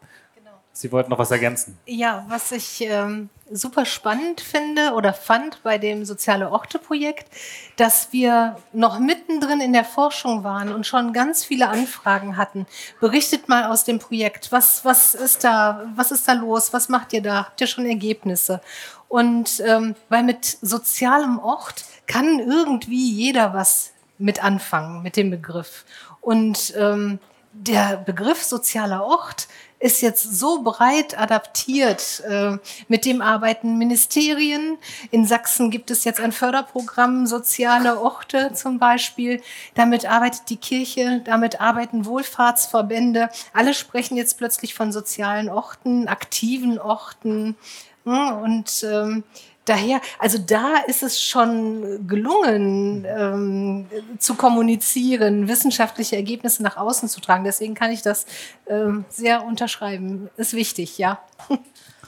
Sie 0.80 0.94
wollten 0.94 1.10
noch 1.10 1.20
was 1.20 1.30
ergänzen. 1.30 1.78
Ja, 1.86 2.26
was 2.30 2.54
ich 2.54 2.80
ähm, 2.80 3.28
super 3.52 3.86
spannend 3.86 4.40
finde 4.40 4.94
oder 4.94 5.12
fand 5.12 5.62
bei 5.62 5.78
dem 5.78 6.06
Soziale 6.06 6.50
Orte-Projekt, 6.52 7.28
dass 7.76 8.14
wir 8.14 8.56
noch 8.72 8.98
mittendrin 8.98 9.60
in 9.60 9.74
der 9.74 9.84
Forschung 9.84 10.46
waren 10.46 10.72
und 10.72 10.88
schon 10.88 11.12
ganz 11.12 11.44
viele 11.44 11.68
Anfragen 11.68 12.38
hatten. 12.38 12.66
Berichtet 13.02 13.50
mal 13.50 13.66
aus 13.66 13.84
dem 13.84 14.00
Projekt. 14.00 14.54
Was, 14.54 14.86
was 14.86 15.16
ist 15.16 15.44
da, 15.44 15.86
was 15.98 16.12
ist 16.12 16.30
da 16.30 16.32
los? 16.32 16.72
Was 16.72 16.88
macht 16.88 17.12
ihr 17.12 17.22
da? 17.22 17.48
Habt 17.48 17.60
ihr 17.60 17.68
schon 17.68 17.86
Ergebnisse? 17.86 18.62
Und 19.10 19.62
ähm, 19.66 19.96
weil 20.08 20.24
mit 20.24 20.46
sozialem 20.62 21.40
Ort 21.40 21.84
kann 22.08 22.40
irgendwie 22.40 23.12
jeder 23.12 23.54
was 23.54 23.92
mit 24.18 24.42
anfangen, 24.42 25.04
mit 25.04 25.18
dem 25.18 25.30
Begriff. 25.30 25.84
Und 26.22 26.74
ähm, 26.78 27.20
der 27.52 27.98
Begriff 27.98 28.44
sozialer 28.44 29.04
Ort 29.04 29.48
ist 29.80 30.02
jetzt 30.02 30.38
so 30.38 30.62
breit 30.62 31.18
adaptiert. 31.18 32.22
Äh, 32.28 32.58
mit 32.88 33.06
dem 33.06 33.22
arbeiten 33.22 33.78
Ministerien. 33.78 34.78
In 35.12 35.26
Sachsen 35.26 35.72
gibt 35.72 35.90
es 35.90 36.04
jetzt 36.04 36.20
ein 36.20 36.32
Förderprogramm 36.32 37.26
Soziale 37.26 38.00
Orte 38.00 38.52
zum 38.54 38.78
Beispiel. 38.78 39.42
Damit 39.76 40.06
arbeitet 40.06 40.50
die 40.50 40.58
Kirche, 40.58 41.22
damit 41.24 41.62
arbeiten 41.62 42.06
Wohlfahrtsverbände. 42.06 43.30
Alle 43.54 43.74
sprechen 43.74 44.18
jetzt 44.18 44.38
plötzlich 44.38 44.74
von 44.74 44.92
sozialen 44.92 45.50
Orten, 45.50 46.08
aktiven 46.08 46.80
Orten. 46.80 47.56
Und 48.04 48.84
ähm, 48.84 49.24
daher, 49.70 50.02
also 50.18 50.38
da 50.38 50.78
ist 50.88 51.04
es 51.04 51.22
schon 51.22 52.08
gelungen, 52.08 53.06
ähm, 53.08 53.86
zu 54.18 54.36
kommunizieren, 54.36 55.48
wissenschaftliche 55.48 56.16
Ergebnisse 56.16 56.64
nach 56.64 56.78
außen 56.78 57.08
zu 57.10 57.22
tragen. 57.22 57.44
Deswegen 57.44 57.76
kann 57.76 57.92
ich 57.92 58.02
das 58.02 58.26
ähm, 58.68 59.06
sehr 59.10 59.44
unterschreiben. 59.46 60.30
Ist 60.38 60.54
wichtig, 60.54 60.98
ja. 60.98 61.20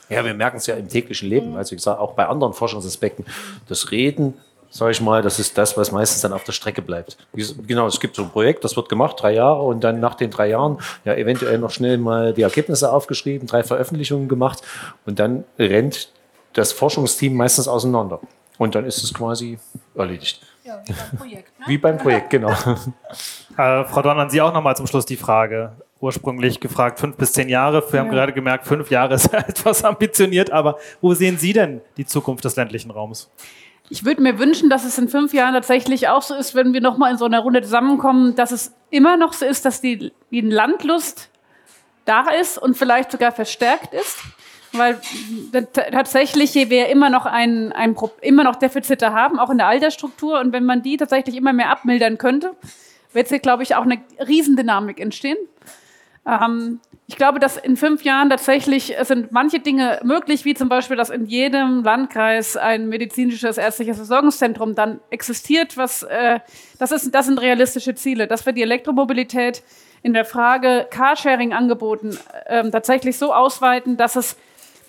Ja, 0.10 0.26
wir 0.26 0.34
merken 0.34 0.58
es 0.58 0.68
ja 0.68 0.76
im 0.76 0.90
täglichen 0.90 1.30
Leben. 1.30 1.56
Also 1.56 1.74
ich 1.74 1.82
sage 1.82 2.00
auch 2.00 2.14
bei 2.14 2.28
anderen 2.28 2.54
Forschungsaspekten, 2.54 3.26
das 3.68 3.92
Reden 3.92 4.34
sage 4.72 4.92
ich 4.92 5.02
mal, 5.02 5.22
das 5.22 5.38
ist 5.38 5.58
das, 5.58 5.78
was 5.78 5.92
meistens 5.92 6.22
dann 6.22 6.34
auf 6.34 6.46
der 6.46 6.54
Strecke 6.54 6.82
bleibt. 6.82 7.18
Genau, 7.68 7.88
es 7.88 8.00
gibt 8.00 8.16
so 8.16 8.24
ein 8.24 8.30
Projekt, 8.30 8.64
das 8.64 8.76
wird 8.78 8.88
gemacht, 8.90 9.18
drei 9.20 9.34
Jahre 9.34 9.62
und 9.62 9.84
dann 9.84 10.00
nach 10.00 10.16
den 10.16 10.32
drei 10.32 10.48
Jahren 10.48 10.80
ja 11.04 11.14
eventuell 11.14 11.58
noch 11.58 11.72
schnell 11.72 11.98
mal 11.98 12.34
die 12.34 12.42
Ergebnisse 12.42 12.92
aufgeschrieben, 12.92 13.48
drei 13.48 13.64
Veröffentlichungen 13.64 14.30
gemacht 14.30 14.62
und 15.06 15.20
dann 15.20 15.44
rennt 15.60 16.10
das 16.54 16.72
Forschungsteam 16.72 17.36
meistens 17.36 17.68
auseinander. 17.68 18.20
Und 18.58 18.76
dann 18.76 18.86
ist 18.86 19.04
es 19.04 19.14
quasi 19.14 19.58
erledigt. 19.96 20.42
Ja, 20.64 20.84
wie 20.86 20.94
beim 20.94 21.18
Projekt. 21.18 21.60
Ne? 21.60 21.66
Wie 21.68 21.78
beim 21.78 21.98
Projekt, 21.98 22.30
genau. 22.30 22.52
äh, 23.58 23.84
Frau 23.86 24.02
Donner, 24.02 24.22
an 24.22 24.30
Sie 24.30 24.42
auch 24.42 24.54
nochmal 24.54 24.76
zum 24.76 24.86
Schluss 24.88 25.06
die 25.06 25.18
Frage. 25.18 25.74
Ursprünglich 26.00 26.60
gefragt 26.60 27.00
fünf 27.00 27.16
bis 27.16 27.34
zehn 27.34 27.50
Jahre. 27.50 27.84
Wir 27.92 27.98
ja. 27.98 28.04
haben 28.04 28.12
gerade 28.12 28.34
gemerkt, 28.34 28.68
fünf 28.68 28.92
Jahre 28.92 29.14
ist 29.16 29.34
etwas 29.34 29.84
ambitioniert. 29.84 30.52
Aber 30.52 30.78
wo 31.00 31.14
sehen 31.14 31.38
Sie 31.38 31.54
denn 31.54 31.82
die 31.98 32.06
Zukunft 32.06 32.46
des 32.46 32.56
ländlichen 32.56 32.92
Raums? 32.92 33.30
Ich 33.90 34.06
würde 34.06 34.22
mir 34.22 34.40
wünschen, 34.40 34.70
dass 34.70 34.86
es 34.86 34.98
in 34.98 35.10
fünf 35.10 35.34
Jahren 35.34 35.54
tatsächlich 35.54 36.08
auch 36.08 36.22
so 36.22 36.36
ist, 36.36 36.56
wenn 36.56 36.72
wir 36.74 36.82
nochmal 36.82 37.12
in 37.12 37.18
so 37.18 37.26
einer 37.26 37.40
Runde 37.40 37.62
zusammenkommen, 37.62 38.36
dass 38.36 38.52
es 38.52 38.74
immer 38.90 39.18
noch 39.18 39.34
so 39.34 39.46
ist, 39.46 39.66
dass 39.66 39.82
die, 39.82 40.14
die 40.32 40.42
Landlust 40.42 41.30
da 42.06 42.30
ist 42.30 42.58
und 42.58 42.78
vielleicht 42.78 43.12
sogar 43.12 43.32
verstärkt 43.32 43.94
ist. 43.94 44.20
Weil 44.74 45.00
tatsächlich 45.92 46.54
wir 46.56 46.88
immer 46.88 47.10
noch 47.10 47.26
ein, 47.26 47.74
ein 47.74 47.96
immer 48.22 48.44
noch 48.44 48.56
Defizite 48.56 49.12
haben, 49.12 49.40
auch 49.40 49.50
in 49.50 49.58
der 49.58 49.68
Altersstruktur. 49.68 50.40
Und 50.40 50.54
wenn 50.54 50.66
man 50.66 50.82
die 50.82 50.98
tatsächlich 50.98 51.36
immer 51.36 51.52
mehr 51.52 51.70
abmildern 51.70 52.18
könnte, 52.18 52.56
wird 53.14 53.28
hier, 53.28 53.40
glaube 53.40 53.64
ich, 53.64 53.76
auch 53.76 53.84
eine 53.84 54.02
Riesendynamik 54.26 55.00
entstehen. 55.00 55.38
Ähm, 56.26 56.80
ich 57.08 57.18
glaube, 57.18 57.40
dass 57.40 57.58
in 57.58 57.76
fünf 57.76 58.04
Jahren 58.04 58.30
tatsächlich 58.30 58.96
sind 59.02 59.34
manche 59.34 59.60
Dinge 59.60 60.00
möglich, 60.04 60.46
wie 60.46 60.54
zum 60.54 60.70
Beispiel, 60.70 60.96
dass 60.96 61.10
in 61.10 61.26
jedem 61.26 61.84
Landkreis 61.84 62.56
ein 62.56 62.88
medizinisches 62.88 63.58
ärztliches 63.58 63.98
Versorgungszentrum 63.98 64.76
dann 64.76 65.02
existiert. 65.10 65.76
Was, 65.76 66.04
äh, 66.04 66.40
das, 66.80 66.94
ist, 66.94 67.14
das 67.14 67.26
sind 67.26 67.42
realistische 67.42 67.96
Ziele. 67.96 68.28
Dass 68.28 68.46
wir 68.46 68.54
die 68.54 68.62
Elektromobilität 68.62 69.62
in 70.04 70.14
der 70.14 70.24
Frage 70.24 70.88
Carsharing-Angeboten 70.90 72.18
äh, 72.46 72.70
tatsächlich 72.72 73.18
so 73.18 73.34
ausweiten, 73.34 73.98
dass 73.98 74.16
es 74.16 74.38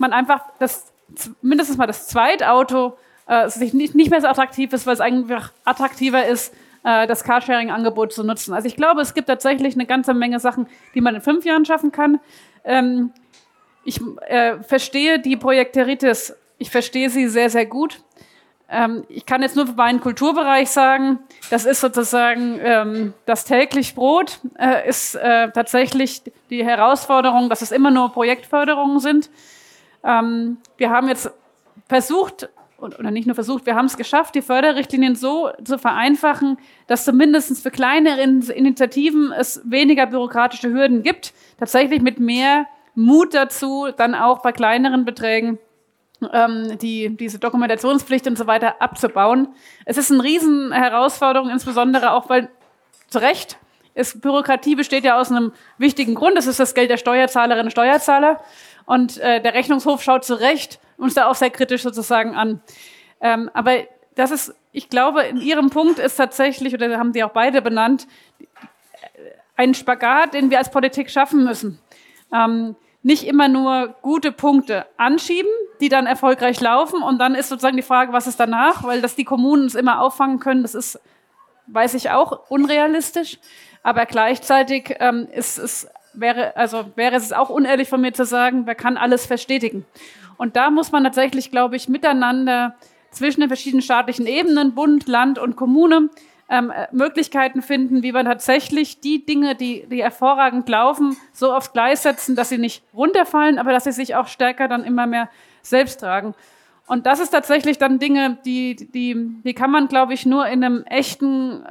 man 0.02 0.12
einfach 0.12 0.40
das 0.58 0.92
mindestens 1.40 1.78
mal 1.78 1.86
das 1.86 2.08
Zweitauto 2.08 2.98
äh, 3.26 3.48
sich 3.48 3.72
nicht, 3.72 3.94
nicht 3.94 4.10
mehr 4.10 4.20
so 4.20 4.26
attraktiv 4.26 4.72
ist, 4.72 4.86
weil 4.86 4.94
es 4.94 5.00
einfach 5.00 5.52
attraktiver 5.64 6.26
ist, 6.26 6.52
äh, 6.84 7.06
das 7.06 7.24
Carsharing-Angebot 7.24 8.12
zu 8.12 8.24
nutzen. 8.24 8.52
Also 8.52 8.68
ich 8.68 8.76
glaube, 8.76 9.00
es 9.00 9.14
gibt 9.14 9.28
tatsächlich 9.28 9.74
eine 9.74 9.86
ganze 9.86 10.12
Menge 10.12 10.40
Sachen, 10.40 10.66
die 10.94 11.00
man 11.00 11.14
in 11.14 11.20
fünf 11.20 11.44
Jahren 11.44 11.64
schaffen 11.64 11.92
kann. 11.92 12.20
Ähm, 12.64 13.12
ich 13.84 14.00
äh, 14.28 14.62
verstehe 14.62 15.18
die 15.18 15.36
Projekteritis, 15.36 16.34
ich 16.58 16.70
verstehe 16.70 17.10
sie 17.10 17.28
sehr, 17.28 17.50
sehr 17.50 17.66
gut. 17.66 18.00
Ähm, 18.68 19.04
ich 19.08 19.26
kann 19.26 19.42
jetzt 19.42 19.56
nur 19.56 19.66
für 19.66 19.74
meinen 19.74 20.00
Kulturbereich 20.00 20.70
sagen, 20.70 21.18
das 21.50 21.66
ist 21.66 21.80
sozusagen 21.80 22.58
ähm, 22.62 23.14
das 23.26 23.44
täglich 23.44 23.94
Brot, 23.94 24.40
äh, 24.58 24.88
ist 24.88 25.14
äh, 25.14 25.50
tatsächlich 25.50 26.22
die 26.48 26.64
Herausforderung, 26.64 27.50
dass 27.50 27.62
es 27.62 27.70
immer 27.70 27.90
nur 27.90 28.12
Projektförderungen 28.12 28.98
sind. 28.98 29.30
Ähm, 30.04 30.58
wir 30.76 30.90
haben 30.90 31.08
jetzt 31.08 31.30
versucht, 31.88 32.48
oder 32.78 33.10
nicht 33.10 33.26
nur 33.26 33.34
versucht, 33.34 33.66
wir 33.66 33.76
haben 33.76 33.86
es 33.86 33.96
geschafft, 33.96 34.34
die 34.34 34.42
Förderrichtlinien 34.42 35.14
so 35.14 35.50
zu 35.64 35.78
vereinfachen, 35.78 36.58
dass 36.88 37.04
zumindest 37.04 37.62
für 37.62 37.70
kleinere 37.70 38.20
Initiativen 38.20 39.32
es 39.32 39.62
weniger 39.64 40.06
bürokratische 40.06 40.70
Hürden 40.70 41.02
gibt. 41.02 41.32
Tatsächlich 41.58 42.02
mit 42.02 42.18
mehr 42.18 42.66
Mut 42.94 43.34
dazu, 43.34 43.88
dann 43.96 44.14
auch 44.14 44.42
bei 44.42 44.52
kleineren 44.52 45.04
Beträgen 45.04 45.58
ähm, 46.32 46.78
die, 46.78 47.16
diese 47.16 47.38
Dokumentationspflicht 47.38 48.26
und 48.26 48.36
so 48.36 48.46
weiter 48.46 48.80
abzubauen. 48.80 49.48
Es 49.86 49.96
ist 49.96 50.10
eine 50.10 50.22
riesen 50.22 50.72
Herausforderung, 50.72 51.50
insbesondere 51.50 52.12
auch, 52.12 52.28
weil 52.28 52.50
zu 53.08 53.18
Recht 53.18 53.58
ist, 53.94 54.22
Bürokratie 54.22 54.74
besteht 54.74 55.04
ja 55.04 55.20
aus 55.20 55.30
einem 55.30 55.52
wichtigen 55.78 56.14
Grund. 56.14 56.36
Das 56.36 56.46
ist 56.46 56.58
das 56.58 56.74
Geld 56.74 56.90
der 56.90 56.96
Steuerzahlerinnen 56.96 57.66
und 57.66 57.72
Steuerzahler. 57.72 58.40
Und 58.86 59.18
äh, 59.18 59.40
der 59.40 59.54
Rechnungshof 59.54 60.02
schaut 60.02 60.24
zu 60.24 60.34
Recht 60.34 60.80
uns 60.96 61.14
da 61.14 61.26
auch 61.26 61.34
sehr 61.34 61.50
kritisch 61.50 61.82
sozusagen 61.82 62.34
an. 62.34 62.60
Ähm, 63.20 63.50
aber 63.54 63.78
das 64.14 64.30
ist, 64.30 64.54
ich 64.72 64.88
glaube, 64.88 65.22
in 65.22 65.38
Ihrem 65.38 65.70
Punkt 65.70 65.98
ist 65.98 66.16
tatsächlich, 66.16 66.74
oder 66.74 66.98
haben 66.98 67.12
Sie 67.12 67.24
auch 67.24 67.30
beide 67.30 67.62
benannt, 67.62 68.06
ein 69.56 69.74
Spagat, 69.74 70.34
den 70.34 70.50
wir 70.50 70.58
als 70.58 70.70
Politik 70.70 71.10
schaffen 71.10 71.44
müssen. 71.44 71.78
Ähm, 72.32 72.76
nicht 73.02 73.26
immer 73.26 73.48
nur 73.48 73.96
gute 74.02 74.32
Punkte 74.32 74.86
anschieben, 74.96 75.50
die 75.80 75.88
dann 75.88 76.06
erfolgreich 76.06 76.60
laufen 76.60 77.02
und 77.02 77.18
dann 77.18 77.34
ist 77.34 77.48
sozusagen 77.48 77.76
die 77.76 77.82
Frage, 77.82 78.12
was 78.12 78.28
ist 78.28 78.38
danach, 78.38 78.84
weil 78.84 79.02
dass 79.02 79.16
die 79.16 79.24
Kommunen 79.24 79.66
es 79.66 79.74
immer 79.74 80.00
auffangen 80.00 80.38
können, 80.38 80.62
das 80.62 80.74
ist, 80.74 81.00
weiß 81.66 81.94
ich 81.94 82.10
auch, 82.10 82.48
unrealistisch. 82.48 83.38
Aber 83.82 84.06
gleichzeitig 84.06 84.96
ähm, 85.00 85.26
ist 85.32 85.58
es 85.58 85.88
wäre, 86.14 86.56
also 86.56 86.84
wäre 86.94 87.16
es 87.16 87.32
auch 87.32 87.50
unehrlich 87.50 87.88
von 87.88 88.00
mir 88.00 88.12
zu 88.12 88.24
sagen, 88.24 88.66
wer 88.66 88.74
kann 88.74 88.96
alles 88.96 89.26
verstetigen. 89.26 89.84
Und 90.36 90.56
da 90.56 90.70
muss 90.70 90.92
man 90.92 91.04
tatsächlich, 91.04 91.50
glaube 91.50 91.76
ich, 91.76 91.88
miteinander 91.88 92.74
zwischen 93.10 93.40
den 93.40 93.48
verschiedenen 93.48 93.82
staatlichen 93.82 94.26
Ebenen, 94.26 94.74
Bund, 94.74 95.06
Land 95.06 95.38
und 95.38 95.56
Kommune, 95.56 96.08
ähm, 96.48 96.70
äh, 96.70 96.86
Möglichkeiten 96.92 97.62
finden, 97.62 98.02
wie 98.02 98.12
man 98.12 98.26
tatsächlich 98.26 99.00
die 99.00 99.24
Dinge, 99.24 99.54
die, 99.54 99.86
die 99.86 100.02
hervorragend 100.02 100.68
laufen, 100.68 101.16
so 101.32 101.52
aufs 101.52 101.72
Gleis 101.72 102.02
setzen, 102.02 102.36
dass 102.36 102.48
sie 102.48 102.58
nicht 102.58 102.82
runterfallen, 102.92 103.58
aber 103.58 103.72
dass 103.72 103.84
sie 103.84 103.92
sich 103.92 104.16
auch 104.16 104.26
stärker 104.26 104.68
dann 104.68 104.84
immer 104.84 105.06
mehr 105.06 105.28
selbst 105.62 106.00
tragen. 106.00 106.34
Und 106.86 107.06
das 107.06 107.20
ist 107.20 107.30
tatsächlich 107.30 107.78
dann 107.78 107.98
Dinge, 107.98 108.38
die, 108.44 108.76
die, 108.76 109.14
die 109.44 109.54
kann 109.54 109.70
man, 109.70 109.88
glaube 109.88 110.12
ich, 110.12 110.26
nur 110.26 110.46
in 110.46 110.62
einem 110.62 110.84
echten 110.84 111.64
äh, 111.64 111.68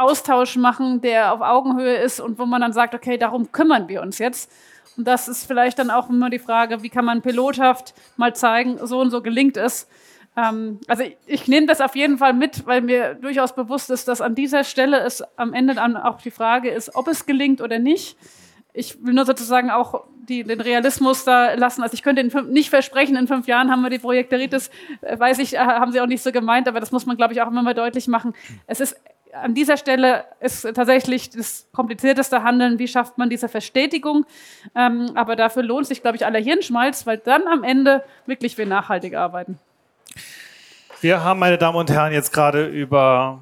Austausch 0.00 0.56
machen, 0.56 1.00
der 1.00 1.32
auf 1.32 1.40
Augenhöhe 1.40 1.96
ist 1.96 2.20
und 2.20 2.38
wo 2.38 2.46
man 2.46 2.60
dann 2.60 2.72
sagt, 2.72 2.94
okay, 2.94 3.18
darum 3.18 3.52
kümmern 3.52 3.88
wir 3.88 4.02
uns 4.02 4.18
jetzt. 4.18 4.50
Und 4.96 5.06
das 5.06 5.28
ist 5.28 5.46
vielleicht 5.46 5.78
dann 5.78 5.90
auch 5.90 6.10
immer 6.10 6.30
die 6.30 6.38
Frage, 6.38 6.82
wie 6.82 6.88
kann 6.88 7.04
man 7.04 7.22
pilothaft 7.22 7.94
mal 8.16 8.34
zeigen, 8.34 8.78
so 8.86 9.00
und 9.00 9.10
so 9.10 9.22
gelingt 9.22 9.56
es. 9.56 9.88
Ähm, 10.36 10.80
also 10.88 11.02
ich, 11.02 11.16
ich 11.26 11.48
nehme 11.48 11.66
das 11.66 11.80
auf 11.80 11.94
jeden 11.96 12.18
Fall 12.18 12.32
mit, 12.32 12.66
weil 12.66 12.82
mir 12.82 13.14
durchaus 13.14 13.54
bewusst 13.54 13.90
ist, 13.90 14.08
dass 14.08 14.20
an 14.20 14.34
dieser 14.34 14.64
Stelle 14.64 15.00
es 15.00 15.22
am 15.36 15.52
Ende 15.52 15.74
dann 15.74 15.96
auch 15.96 16.20
die 16.20 16.30
Frage 16.30 16.70
ist, 16.70 16.94
ob 16.94 17.08
es 17.08 17.26
gelingt 17.26 17.60
oder 17.60 17.78
nicht 17.78 18.16
ich 18.72 19.04
will 19.04 19.14
nur 19.14 19.24
sozusagen 19.24 19.70
auch 19.70 20.04
die, 20.28 20.44
den 20.44 20.60
Realismus 20.60 21.24
da 21.24 21.54
lassen. 21.54 21.82
Also 21.82 21.94
ich 21.94 22.02
könnte 22.02 22.20
in 22.20 22.30
fünf, 22.30 22.48
nicht 22.48 22.70
versprechen, 22.70 23.16
in 23.16 23.26
fünf 23.26 23.46
Jahren 23.46 23.70
haben 23.70 23.82
wir 23.82 23.90
die 23.90 23.98
Projekteritis, 23.98 24.70
äh, 25.00 25.18
weiß 25.18 25.38
ich, 25.38 25.54
äh, 25.54 25.58
haben 25.58 25.92
sie 25.92 26.00
auch 26.00 26.06
nicht 26.06 26.22
so 26.22 26.30
gemeint, 26.30 26.68
aber 26.68 26.78
das 26.80 26.92
muss 26.92 27.06
man, 27.06 27.16
glaube 27.16 27.32
ich, 27.32 27.42
auch 27.42 27.48
immer 27.48 27.62
mal 27.62 27.74
deutlich 27.74 28.06
machen. 28.06 28.32
Es 28.66 28.80
ist 28.80 28.96
an 29.32 29.54
dieser 29.54 29.76
Stelle 29.76 30.24
ist 30.40 30.62
tatsächlich 30.74 31.30
das 31.30 31.66
komplizierteste 31.72 32.42
Handeln, 32.42 32.78
wie 32.78 32.88
schafft 32.88 33.18
man 33.18 33.30
diese 33.30 33.48
Verstetigung. 33.48 34.26
Ähm, 34.74 35.12
aber 35.14 35.36
dafür 35.36 35.62
lohnt 35.62 35.86
sich, 35.86 36.02
glaube 36.02 36.16
ich, 36.16 36.26
aller 36.26 36.40
Hirnschmalz, 36.40 37.06
weil 37.06 37.18
dann 37.18 37.46
am 37.46 37.64
Ende 37.64 38.04
wirklich 38.26 38.58
wir 38.58 38.66
nachhaltig 38.66 39.14
arbeiten. 39.14 39.58
Wir 41.00 41.24
haben, 41.24 41.40
meine 41.40 41.58
Damen 41.58 41.76
und 41.78 41.90
Herren, 41.90 42.12
jetzt 42.12 42.32
gerade 42.32 42.66
über 42.66 43.40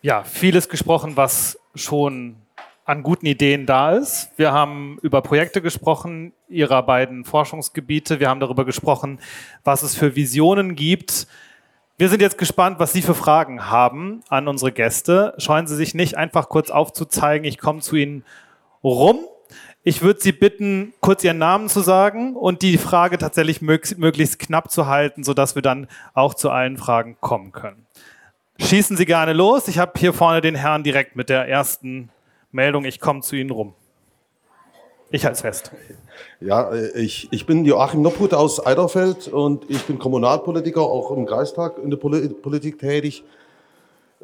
ja, 0.00 0.22
vieles 0.22 0.68
gesprochen, 0.68 1.16
was 1.16 1.58
schon 1.74 2.36
an 2.84 3.02
guten 3.02 3.26
Ideen 3.26 3.66
da 3.66 3.92
ist. 3.92 4.30
Wir 4.36 4.52
haben 4.52 4.98
über 5.02 5.22
Projekte 5.22 5.62
gesprochen, 5.62 6.32
ihrer 6.48 6.82
beiden 6.82 7.24
Forschungsgebiete. 7.24 8.20
Wir 8.20 8.28
haben 8.28 8.40
darüber 8.40 8.64
gesprochen, 8.64 9.18
was 9.64 9.82
es 9.82 9.94
für 9.94 10.16
Visionen 10.16 10.76
gibt. 10.76 11.26
Wir 11.96 12.08
sind 12.08 12.20
jetzt 12.20 12.38
gespannt, 12.38 12.80
was 12.80 12.92
Sie 12.92 13.02
für 13.02 13.14
Fragen 13.14 13.70
haben 13.70 14.24
an 14.28 14.48
unsere 14.48 14.72
Gäste. 14.72 15.32
Scheuen 15.38 15.68
Sie 15.68 15.76
sich 15.76 15.94
nicht, 15.94 16.16
einfach 16.16 16.48
kurz 16.48 16.70
aufzuzeigen. 16.70 17.46
Ich 17.46 17.58
komme 17.58 17.82
zu 17.82 17.94
Ihnen 17.94 18.24
rum. 18.82 19.20
Ich 19.84 20.02
würde 20.02 20.20
Sie 20.20 20.32
bitten, 20.32 20.92
kurz 20.98 21.22
Ihren 21.22 21.38
Namen 21.38 21.68
zu 21.68 21.82
sagen 21.82 22.34
und 22.34 22.62
die 22.62 22.78
Frage 22.78 23.16
tatsächlich 23.16 23.62
möglichst 23.62 24.40
knapp 24.40 24.72
zu 24.72 24.88
halten, 24.88 25.22
sodass 25.22 25.54
wir 25.54 25.62
dann 25.62 25.86
auch 26.14 26.34
zu 26.34 26.50
allen 26.50 26.78
Fragen 26.78 27.16
kommen 27.20 27.52
können. 27.52 27.86
Schießen 28.58 28.96
Sie 28.96 29.06
gerne 29.06 29.32
los. 29.32 29.68
Ich 29.68 29.78
habe 29.78 29.92
hier 29.96 30.12
vorne 30.12 30.40
den 30.40 30.56
Herrn 30.56 30.82
direkt 30.82 31.14
mit 31.14 31.28
der 31.28 31.46
ersten 31.46 32.10
Meldung, 32.50 32.86
ich 32.86 32.98
komme 32.98 33.20
zu 33.20 33.36
Ihnen 33.36 33.50
rum. 33.50 33.72
Ich 35.10 35.24
halte 35.24 35.34
es 35.36 35.42
fest. 35.42 35.70
Ja, 36.40 36.72
äh, 36.72 37.00
ich, 37.00 37.28
ich 37.30 37.46
bin 37.46 37.64
Joachim 37.64 38.02
Nopput 38.02 38.34
aus 38.34 38.64
Eiderfeld 38.64 39.28
und 39.28 39.68
ich 39.68 39.82
bin 39.84 39.98
Kommunalpolitiker, 39.98 40.82
auch 40.82 41.10
im 41.10 41.26
Kreistag 41.26 41.78
in 41.82 41.90
der 41.90 41.96
Politik 41.96 42.78
tätig. 42.78 43.24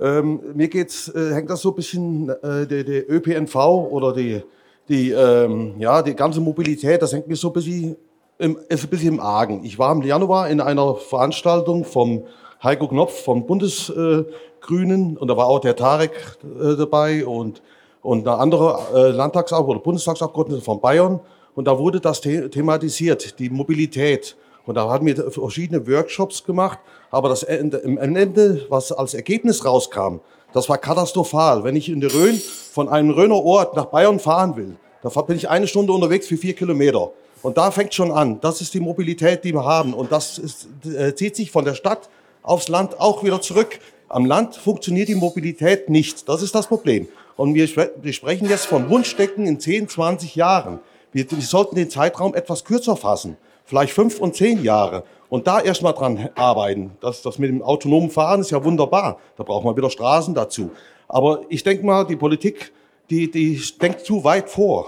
Ähm, 0.01 0.41
mir 0.55 0.69
geht's, 0.69 1.09
äh, 1.09 1.35
hängt 1.35 1.51
das 1.51 1.63
so 1.63 1.71
ein 1.71 1.75
bisschen, 1.75 2.29
äh, 2.29 2.67
der, 2.67 2.85
der 2.85 3.11
ÖPNV 3.11 3.55
oder 3.57 4.13
die, 4.13 4.43
die, 4.89 5.11
ähm, 5.11 5.75
ja, 5.79 6.03
die 6.03 6.15
ganze 6.15 6.41
Mobilität, 6.41 7.03
das 7.03 7.13
hängt 7.13 7.29
mir 7.29 7.37
so 7.37 7.49
ein 7.49 7.53
bisschen, 7.53 7.97
im, 8.39 8.59
ist 8.69 8.85
ein 8.85 8.91
bisschen 8.91 9.15
im 9.15 9.21
Argen. 9.21 9.65
Ich 9.65 9.79
war 9.79 9.93
im 9.93 10.03
Januar 10.03 10.49
in 10.49 10.61
einer 10.61 10.95
Veranstaltung 10.95 11.85
vom 11.85 12.25
Heiko 12.63 12.89
Knopf 12.89 13.25
vom 13.25 13.47
Bundesgrünen 13.47 15.17
und 15.17 15.29
da 15.29 15.37
war 15.37 15.47
auch 15.47 15.61
der 15.61 15.77
Tarek 15.77 16.39
äh, 16.43 16.77
dabei 16.77 17.27
und 17.27 17.63
und 18.03 18.27
eine 18.27 18.39
andere 18.39 18.79
äh, 18.95 19.11
Landtagsabgeordnete 19.11 19.71
oder 19.71 19.85
Bundestagsabgeordnete 19.85 20.63
von 20.63 20.81
Bayern. 20.81 21.21
Und 21.55 21.67
da 21.67 21.79
wurde 21.79 22.01
das 22.01 22.21
the 22.23 22.49
thematisiert, 22.49 23.39
die 23.39 23.51
Mobilität. 23.51 24.37
Und 24.67 24.77
da 24.77 24.89
hatten 24.89 25.07
wir 25.07 25.31
verschiedene 25.31 25.87
Workshops 25.87 26.45
gemacht. 26.45 26.79
Aber 27.11 27.29
das 27.29 27.43
Ende, 27.43 27.79
im 27.79 27.99
Ende, 27.99 28.67
was 28.69 28.93
als 28.93 29.15
Ergebnis 29.15 29.65
rauskam, 29.65 30.21
das 30.53 30.69
war 30.69 30.79
katastrophal. 30.79 31.65
Wenn 31.65 31.77
ich 31.77 31.89
in 31.89 32.01
der 32.01 32.13
Rhön 32.13 32.41
von 32.73 32.89
einem 32.89 33.11
Rhöner 33.11 33.43
Ort 33.45 33.77
nach 33.77 33.87
Bayern 33.87 34.19
fahren 34.19 34.57
will, 34.57 34.77
da 35.03 35.09
bin 35.23 35.37
ich 35.37 35.49
eine 35.49 35.67
Stunde 35.67 35.93
unterwegs 35.93 36.27
für 36.27 36.37
vier 36.37 36.55
Kilometer. 36.55 37.11
Und 37.43 37.57
da 37.57 37.71
fängt 37.71 37.95
schon 37.95 38.13
an. 38.13 38.41
Das 38.41 38.61
ist 38.61 38.75
die 38.75 38.81
Mobilität, 38.81 39.45
die 39.45 39.53
wir 39.53 39.65
haben. 39.65 39.95
Und 39.95 40.13
das 40.13 40.39
ist, 40.39 40.69
äh, 40.85 41.15
zieht 41.15 41.37
sich 41.37 41.51
von 41.51 41.65
der 41.65 41.75
Stadt 41.75 42.11
aufs 42.43 42.69
Land 42.69 43.01
auch 43.01 43.25
wieder 43.25 43.41
zurück. 43.41 43.79
Am 44.09 44.27
Land 44.27 44.57
funktioniert 44.57 45.09
die 45.09 45.15
Mobilität 45.15 45.89
nicht. 45.89 46.29
Das 46.29 46.43
ist 46.43 46.55
das 46.55 46.67
Problem. 46.67 47.09
Und 47.37 47.55
wir, 47.55 47.69
wir 48.03 48.13
sprechen 48.13 48.49
jetzt 48.49 48.67
von 48.67 48.91
Wunschdecken 48.91 49.47
in 49.47 49.59
10, 49.59 49.89
20 49.89 50.35
Jahren. 50.35 50.81
Wir, 51.13 51.31
wir 51.31 51.43
sollten 51.43 51.77
den 51.77 51.91
Zeitraum 51.91 52.35
etwas 52.35 52.65
kürzer 52.65 52.97
fassen. 52.97 53.37
Vielleicht 53.65 53.93
fünf 53.93 54.21
und 54.21 54.35
zehn 54.35 54.63
Jahre. 54.63 55.05
Und 55.29 55.47
da 55.47 55.61
erstmal 55.61 55.93
dran 55.93 56.29
arbeiten. 56.35 56.93
Das, 57.01 57.23
das 57.23 57.39
mit 57.39 57.51
dem 57.51 57.63
autonomen 57.63 58.11
Fahren 58.11 58.41
ist 58.41 58.51
ja 58.51 58.65
wunderbar. 58.65 59.19
Da 59.37 59.45
braucht 59.45 59.65
man 59.65 59.77
wieder 59.77 59.91
Straßen 59.91 60.35
dazu. 60.35 60.71
Aber 61.07 61.43
ich 61.49 61.63
denke 61.63 61.85
mal, 61.85 62.05
die 62.05 62.17
Politik, 62.17 62.73
die, 63.11 63.31
die 63.31 63.61
denkt 63.81 64.05
zu 64.05 64.25
weit 64.25 64.51
vor. 64.51 64.87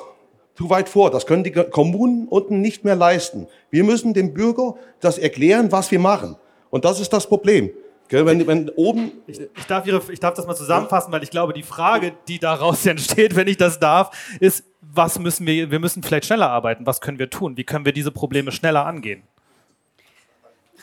Zu 0.57 0.69
weit 0.69 0.89
vor. 0.89 1.11
Das 1.11 1.27
können 1.27 1.45
die 1.45 1.53
Kommunen 1.53 2.27
unten 2.29 2.61
nicht 2.61 2.85
mehr 2.85 2.97
leisten. 2.97 3.47
Wir 3.71 3.85
müssen 3.85 4.15
dem 4.15 4.35
Bürger 4.35 4.75
das 5.01 5.19
erklären, 5.19 5.71
was 5.73 5.91
wir 5.91 6.01
machen. 6.01 6.37
Und 6.71 6.85
das 6.85 7.01
ist 7.01 7.13
das 7.13 7.27
Problem. 7.27 7.71
Wenn, 8.13 8.47
wenn 8.47 8.69
oben 8.71 9.13
ich, 9.27 9.41
ich, 9.41 9.67
darf 9.67 9.87
Ihre, 9.87 10.03
ich 10.11 10.21
darf 10.21 10.35
das 10.35 10.47
mal 10.47 10.55
zusammenfassen, 10.55 11.13
weil 11.13 11.23
ich 11.23 11.31
glaube, 11.31 11.53
die 11.53 11.63
Frage, 11.63 12.13
die 12.29 12.39
daraus 12.39 12.85
entsteht, 12.87 13.37
wenn 13.37 13.49
ich 13.49 13.57
das 13.57 13.81
darf, 13.81 14.11
ist, 14.41 14.65
was 14.81 15.19
müssen 15.19 15.47
wir, 15.47 15.71
wir 15.71 15.79
müssen 15.79 16.03
vielleicht 16.03 16.27
schneller 16.27 16.51
arbeiten. 16.51 16.87
Was 16.87 17.01
können 17.01 17.19
wir 17.19 17.31
tun? 17.31 17.57
Wie 17.57 17.65
können 17.65 17.85
wir 17.85 17.93
diese 17.93 18.11
Probleme 18.11 18.53
schneller 18.53 18.85
angehen? 18.85 19.23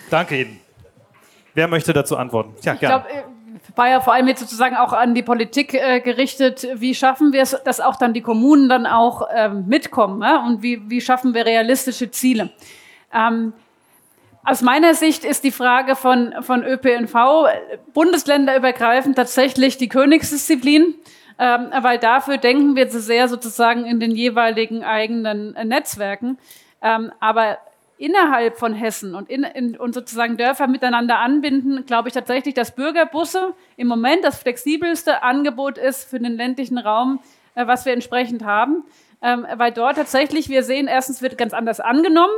Danke 0.09 0.41
Ihnen. 0.41 0.59
Wer 1.53 1.67
möchte 1.67 1.93
dazu 1.93 2.17
antworten? 2.17 2.55
Ja, 2.63 2.73
ich 2.73 2.79
glaube, 2.79 3.05
äh, 3.09 3.23
war 3.75 3.89
ja 3.89 4.01
vor 4.01 4.13
allem 4.13 4.27
jetzt 4.27 4.39
sozusagen 4.39 4.75
auch 4.75 4.93
an 4.93 5.13
die 5.13 5.23
Politik 5.23 5.73
äh, 5.73 5.99
gerichtet. 6.01 6.67
Wie 6.75 6.95
schaffen 6.95 7.33
wir 7.33 7.41
es, 7.41 7.57
dass 7.63 7.79
auch 7.79 7.95
dann 7.95 8.13
die 8.13 8.21
Kommunen 8.21 8.69
dann 8.69 8.85
auch 8.85 9.27
ähm, 9.33 9.65
mitkommen? 9.67 10.21
Ja? 10.21 10.45
Und 10.45 10.63
wie, 10.63 10.89
wie 10.89 11.01
schaffen 11.01 11.33
wir 11.33 11.45
realistische 11.45 12.09
Ziele? 12.11 12.51
Ähm, 13.13 13.53
aus 14.43 14.61
meiner 14.61 14.93
Sicht 14.93 15.25
ist 15.25 15.43
die 15.43 15.51
Frage 15.51 15.95
von, 15.95 16.33
von 16.41 16.63
ÖPNV 16.63 17.47
bundesländerübergreifend 17.93 19.15
tatsächlich 19.15 19.77
die 19.77 19.89
Königsdisziplin, 19.89 20.95
ähm, 21.37 21.71
weil 21.81 21.99
dafür 21.99 22.37
denken 22.37 22.75
wir 22.75 22.89
zu 22.89 22.99
sehr 22.99 23.27
sozusagen 23.27 23.85
in 23.85 23.99
den 23.99 24.11
jeweiligen 24.11 24.83
eigenen 24.83 25.55
äh, 25.55 25.65
Netzwerken. 25.65 26.37
Ähm, 26.81 27.11
aber 27.19 27.57
innerhalb 27.97 28.57
von 28.57 28.73
Hessen 28.73 29.13
und, 29.13 29.29
in, 29.29 29.43
in, 29.43 29.75
und 29.75 29.93
sozusagen 29.93 30.37
Dörfer 30.37 30.67
miteinander 30.67 31.19
anbinden, 31.19 31.85
glaube 31.85 32.07
ich 32.07 32.13
tatsächlich, 32.13 32.53
dass 32.53 32.73
Bürgerbusse 32.73 33.53
im 33.75 33.87
Moment 33.87 34.23
das 34.23 34.39
flexibelste 34.39 35.21
Angebot 35.21 35.77
ist 35.77 36.09
für 36.09 36.17
den 36.17 36.37
ländlichen 36.37 36.77
Raum, 36.77 37.19
äh, 37.55 37.67
was 37.67 37.85
wir 37.85 37.93
entsprechend 37.93 38.43
haben. 38.45 38.83
Ähm, 39.21 39.45
weil 39.57 39.73
dort 39.73 39.97
tatsächlich, 39.97 40.47
wir 40.47 40.63
sehen, 40.63 40.87
erstens 40.87 41.21
wird 41.21 41.37
ganz 41.37 41.53
anders 41.53 41.81
angenommen. 41.81 42.33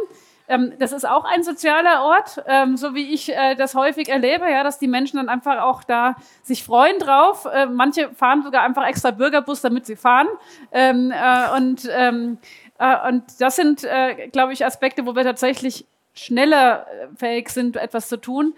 Ähm, 0.52 0.74
das 0.80 0.92
ist 0.92 1.08
auch 1.08 1.24
ein 1.24 1.44
sozialer 1.44 2.04
Ort, 2.04 2.44
ähm, 2.46 2.76
so 2.76 2.94
wie 2.94 3.14
ich 3.14 3.34
äh, 3.34 3.56
das 3.56 3.74
häufig 3.74 4.10
erlebe, 4.10 4.52
ja, 4.52 4.64
dass 4.64 4.80
die 4.80 4.88
Menschen 4.88 5.16
dann 5.16 5.30
einfach 5.30 5.62
auch 5.62 5.84
da 5.84 6.16
sich 6.44 6.64
freuen 6.66 7.00
drauf. 7.00 7.46
Äh, 7.46 7.68
manche 7.68 8.10
fahren 8.14 8.44
sogar 8.44 8.64
einfach 8.64 8.86
extra 8.86 9.12
Bürgerbus, 9.12 9.62
damit 9.62 9.86
sie 9.86 9.96
fahren. 9.96 10.28
Ähm, 10.74 11.12
äh, 11.12 11.56
und, 11.56 11.90
ähm, 11.90 12.38
äh, 12.80 13.08
und 13.08 13.24
das 13.40 13.56
sind, 13.56 13.86
äh, 13.86 14.28
glaube 14.28 14.52
ich, 14.52 14.66
Aspekte, 14.66 15.06
wo 15.06 15.16
wir 15.16 15.24
tatsächlich 15.24 15.86
schneller 16.14 16.86
äh, 16.88 17.08
fähig 17.16 17.50
sind, 17.50 17.78
etwas 17.78 18.10
zu 18.10 18.18
tun 18.18 18.54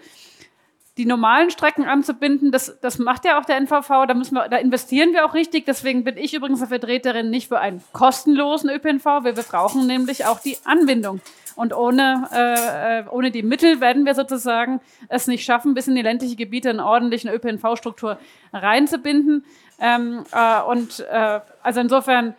die 0.96 1.06
normalen 1.06 1.50
Strecken 1.50 1.84
anzubinden, 1.84 2.52
das, 2.52 2.78
das 2.80 2.98
macht 2.98 3.24
ja 3.24 3.40
auch 3.40 3.44
der 3.44 3.56
NVV, 3.56 4.06
da, 4.06 4.14
müssen 4.14 4.34
wir, 4.34 4.48
da 4.48 4.58
investieren 4.58 5.12
wir 5.12 5.26
auch 5.26 5.34
richtig. 5.34 5.66
Deswegen 5.66 6.04
bin 6.04 6.16
ich 6.16 6.34
übrigens 6.34 6.60
eine 6.60 6.68
Vertreterin 6.68 7.30
nicht 7.30 7.48
für 7.48 7.58
einen 7.58 7.82
kostenlosen 7.92 8.70
ÖPNV, 8.70 9.04
weil 9.04 9.36
wir 9.36 9.42
brauchen 9.42 9.86
nämlich 9.86 10.24
auch 10.26 10.38
die 10.38 10.56
Anbindung. 10.64 11.20
Und 11.56 11.74
ohne, 11.74 12.28
äh, 12.32 13.08
ohne 13.10 13.30
die 13.30 13.42
Mittel 13.42 13.80
werden 13.80 14.06
wir 14.06 14.14
sozusagen 14.14 14.80
es 15.08 15.26
nicht 15.26 15.44
schaffen, 15.44 15.74
bis 15.74 15.88
in 15.88 15.94
die 15.94 16.02
ländlichen 16.02 16.36
Gebiete 16.36 16.70
eine 16.70 16.84
ordentliche 16.84 17.32
ÖPNV-Struktur 17.32 18.18
reinzubinden. 18.52 19.44
Ähm, 19.80 20.24
äh, 20.32 20.62
und 20.62 21.00
äh, 21.10 21.40
also 21.62 21.80
insofern 21.80 22.34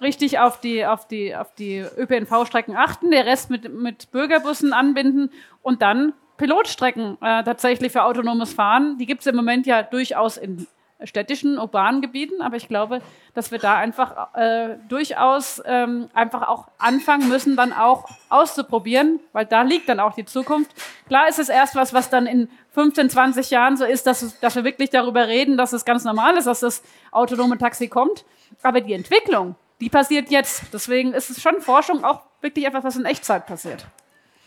richtig 0.00 0.38
auf 0.38 0.60
die, 0.60 0.86
auf 0.86 1.06
die, 1.06 1.34
auf 1.34 1.54
die 1.54 1.84
ÖPNV-Strecken 1.96 2.76
achten, 2.76 3.10
der 3.10 3.26
Rest 3.26 3.50
mit, 3.50 3.72
mit 3.72 4.10
Bürgerbussen 4.10 4.72
anbinden 4.72 5.30
und 5.62 5.82
dann 5.82 6.12
Pilotstrecken 6.40 7.18
äh, 7.20 7.44
tatsächlich 7.44 7.92
für 7.92 8.02
autonomes 8.02 8.54
Fahren. 8.54 8.96
Die 8.96 9.04
gibt 9.04 9.20
es 9.20 9.26
im 9.26 9.36
Moment 9.36 9.66
ja 9.66 9.82
durchaus 9.82 10.38
in 10.38 10.66
städtischen, 11.04 11.58
urbanen 11.58 12.00
Gebieten, 12.00 12.40
aber 12.40 12.56
ich 12.56 12.66
glaube, 12.66 13.02
dass 13.34 13.50
wir 13.50 13.58
da 13.58 13.76
einfach 13.76 14.34
äh, 14.34 14.76
durchaus 14.88 15.62
ähm, 15.66 16.08
einfach 16.14 16.48
auch 16.48 16.68
anfangen 16.78 17.28
müssen, 17.28 17.56
dann 17.56 17.74
auch 17.74 18.08
auszuprobieren, 18.30 19.20
weil 19.32 19.44
da 19.44 19.62
liegt 19.62 19.88
dann 19.90 20.00
auch 20.00 20.14
die 20.14 20.24
Zukunft. 20.24 20.70
Klar 21.08 21.28
ist 21.28 21.38
es 21.38 21.50
erst 21.50 21.74
was, 21.74 21.92
was 21.92 22.08
dann 22.08 22.26
in 22.26 22.48
15, 22.70 23.10
20 23.10 23.50
Jahren 23.50 23.76
so 23.76 23.84
ist, 23.84 24.06
dass, 24.06 24.40
dass 24.40 24.56
wir 24.56 24.64
wirklich 24.64 24.88
darüber 24.88 25.28
reden, 25.28 25.58
dass 25.58 25.74
es 25.74 25.84
ganz 25.84 26.04
normal 26.04 26.38
ist, 26.38 26.46
dass 26.46 26.60
das 26.60 26.82
autonome 27.10 27.58
Taxi 27.58 27.88
kommt. 27.88 28.24
Aber 28.62 28.80
die 28.80 28.94
Entwicklung, 28.94 29.56
die 29.80 29.90
passiert 29.90 30.30
jetzt. 30.30 30.64
Deswegen 30.72 31.12
ist 31.12 31.28
es 31.28 31.42
schon 31.42 31.60
Forschung 31.60 32.02
auch 32.02 32.22
wirklich 32.40 32.64
etwas, 32.66 32.84
was 32.84 32.96
in 32.96 33.04
Echtzeit 33.04 33.46
passiert. 33.46 33.86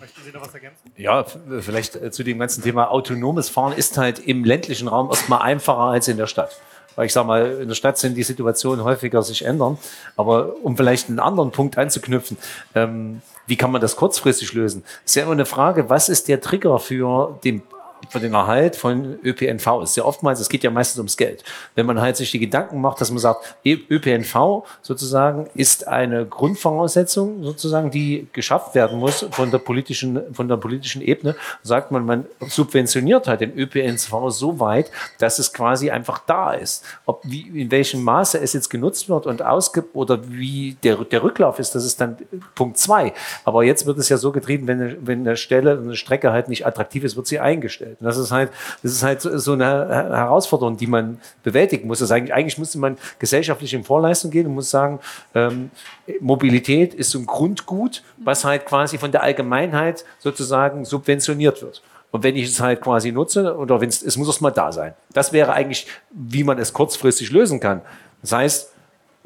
Möchten 0.03 0.21
Sie 0.21 0.31
noch 0.31 0.41
was 0.41 0.53
ergänzen? 0.53 0.91
Ja, 0.97 1.23
vielleicht 1.61 1.95
äh, 1.95 2.11
zu 2.11 2.23
dem 2.23 2.37
ganzen 2.37 2.61
Thema 2.61 2.91
autonomes 2.91 3.47
Fahren 3.47 3.71
ist 3.71 3.97
halt 3.97 4.19
im 4.19 4.43
ländlichen 4.43 4.89
Raum 4.89 5.07
erstmal 5.07 5.41
einfacher 5.41 5.79
als 5.79 6.09
in 6.09 6.17
der 6.17 6.27
Stadt. 6.27 6.59
Weil 6.97 7.05
ich 7.05 7.13
sage 7.13 7.25
mal, 7.25 7.61
in 7.61 7.69
der 7.69 7.75
Stadt 7.75 7.97
sind 7.97 8.15
die 8.15 8.23
Situationen 8.23 8.83
häufiger 8.83 9.23
sich 9.23 9.45
ändern. 9.45 9.77
Aber 10.17 10.57
um 10.61 10.75
vielleicht 10.75 11.07
einen 11.07 11.21
anderen 11.21 11.51
Punkt 11.51 11.77
anzuknüpfen, 11.77 12.37
ähm, 12.75 13.21
wie 13.47 13.55
kann 13.55 13.71
man 13.71 13.79
das 13.79 13.95
kurzfristig 13.95 14.51
lösen? 14.51 14.83
Ist 15.05 15.15
ja 15.15 15.23
immer 15.23 15.31
eine 15.31 15.45
Frage, 15.45 15.89
was 15.89 16.09
ist 16.09 16.27
der 16.27 16.41
Trigger 16.41 16.79
für 16.79 17.39
den 17.45 17.61
für 18.09 18.19
den 18.19 18.33
Erhalt 18.33 18.75
von 18.75 19.19
ÖPNV 19.23 19.81
ist. 19.83 19.95
Ja 19.97 20.05
oftmals, 20.05 20.39
es 20.39 20.49
geht 20.49 20.63
ja 20.63 20.71
meistens 20.71 20.99
ums 20.99 21.17
Geld. 21.17 21.43
Wenn 21.75 21.85
man 21.85 21.99
halt 21.99 22.17
sich 22.17 22.31
die 22.31 22.39
Gedanken 22.39 22.81
macht, 22.81 23.01
dass 23.01 23.11
man 23.11 23.19
sagt, 23.19 23.55
ÖPNV 23.65 24.63
sozusagen 24.81 25.47
ist 25.55 25.87
eine 25.87 26.25
Grundvoraussetzung 26.25 27.43
sozusagen, 27.43 27.91
die 27.91 28.27
geschafft 28.33 28.75
werden 28.75 28.99
muss 28.99 29.25
von 29.31 29.51
der 29.51 29.59
politischen, 29.59 30.33
von 30.33 30.47
der 30.47 30.57
politischen 30.57 31.01
Ebene, 31.01 31.35
sagt 31.61 31.91
man, 31.91 32.05
man 32.05 32.25
subventioniert 32.47 33.27
halt 33.27 33.41
den 33.41 33.57
ÖPNV 33.57 34.29
so 34.29 34.59
weit, 34.59 34.91
dass 35.19 35.39
es 35.39 35.53
quasi 35.53 35.91
einfach 35.91 36.19
da 36.19 36.53
ist. 36.53 36.83
Ob 37.05 37.21
wie, 37.23 37.61
in 37.61 37.71
welchem 37.71 38.03
Maße 38.03 38.39
es 38.39 38.53
jetzt 38.53 38.69
genutzt 38.69 39.09
wird 39.09 39.25
und 39.25 39.41
ausgibt 39.41 39.95
oder 39.95 40.19
wie 40.29 40.77
der, 40.83 40.97
der 40.97 41.23
Rücklauf 41.23 41.59
ist, 41.59 41.75
das 41.75 41.85
ist 41.85 41.99
dann 41.99 42.17
Punkt 42.55 42.77
zwei. 42.77 43.13
Aber 43.45 43.63
jetzt 43.63 43.85
wird 43.85 43.97
es 43.97 44.09
ja 44.09 44.17
so 44.17 44.31
getrieben, 44.31 44.67
wenn 44.67 44.83
wenn 45.01 45.27
eine 45.27 45.37
Stelle, 45.37 45.77
eine 45.77 45.95
Strecke 45.95 46.31
halt 46.31 46.49
nicht 46.49 46.65
attraktiv 46.65 47.03
ist, 47.03 47.15
wird 47.15 47.27
sie 47.27 47.39
eingestellt. 47.39 47.92
Und 47.99 48.05
das 48.05 48.17
ist 48.17 48.31
halt, 48.31 48.51
das 48.81 48.91
ist 48.91 49.03
halt 49.03 49.21
so 49.21 49.53
eine 49.53 49.87
Herausforderung, 49.87 50.77
die 50.77 50.87
man 50.87 51.19
bewältigen 51.43 51.87
muss. 51.87 52.01
Also 52.01 52.13
eigentlich, 52.13 52.33
eigentlich 52.33 52.57
müsste 52.57 52.79
man 52.79 52.97
gesellschaftlich 53.19 53.73
in 53.73 53.83
Vorleistung 53.83 54.31
gehen 54.31 54.47
und 54.47 54.55
muss 54.55 54.69
sagen, 54.69 54.99
ähm, 55.35 55.71
Mobilität 56.19 56.93
ist 56.93 57.11
so 57.11 57.19
ein 57.19 57.25
Grundgut, 57.25 58.03
was 58.17 58.45
halt 58.45 58.65
quasi 58.65 58.97
von 58.97 59.11
der 59.11 59.23
Allgemeinheit 59.23 60.05
sozusagen 60.19 60.85
subventioniert 60.85 61.61
wird. 61.61 61.81
Und 62.11 62.23
wenn 62.23 62.35
ich 62.35 62.45
es 62.45 62.59
halt 62.59 62.81
quasi 62.81 63.11
nutze, 63.11 63.57
oder 63.57 63.81
wenn 63.81 63.89
es, 63.89 64.03
es 64.03 64.17
muss 64.17 64.27
erst 64.27 64.41
mal 64.41 64.51
da 64.51 64.71
sein. 64.71 64.93
Das 65.13 65.33
wäre 65.33 65.53
eigentlich, 65.53 65.87
wie 66.11 66.43
man 66.43 66.59
es 66.59 66.71
kurzfristig 66.71 67.31
lösen 67.31 67.59
kann. 67.59 67.81
Das 68.21 68.33
heißt, 68.33 68.71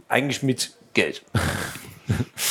eigentlich 0.07 0.41
mit 0.41 0.72
Geld. 0.93 1.22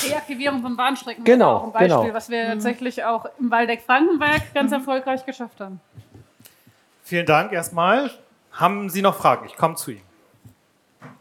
Deaktivierung 0.06 0.60
von 0.60 0.76
Bahnstrecken 0.76 1.24
genau, 1.24 1.56
auch 1.56 1.64
ein 1.64 1.72
Beispiel, 1.72 1.88
genau. 1.88 2.14
was 2.14 2.28
wir 2.28 2.46
tatsächlich 2.46 3.04
auch 3.04 3.26
im 3.40 3.50
Waldeck-Frankenberg 3.50 4.54
ganz 4.54 4.72
erfolgreich 4.72 5.24
geschafft 5.24 5.60
haben. 5.60 5.80
Vielen 7.07 7.24
Dank 7.24 7.52
erstmal. 7.52 8.11
Haben 8.50 8.90
Sie 8.90 9.00
noch 9.00 9.14
Fragen? 9.14 9.46
Ich 9.46 9.57
komme 9.57 9.76
zu 9.76 9.92
Ihnen. 9.92 10.02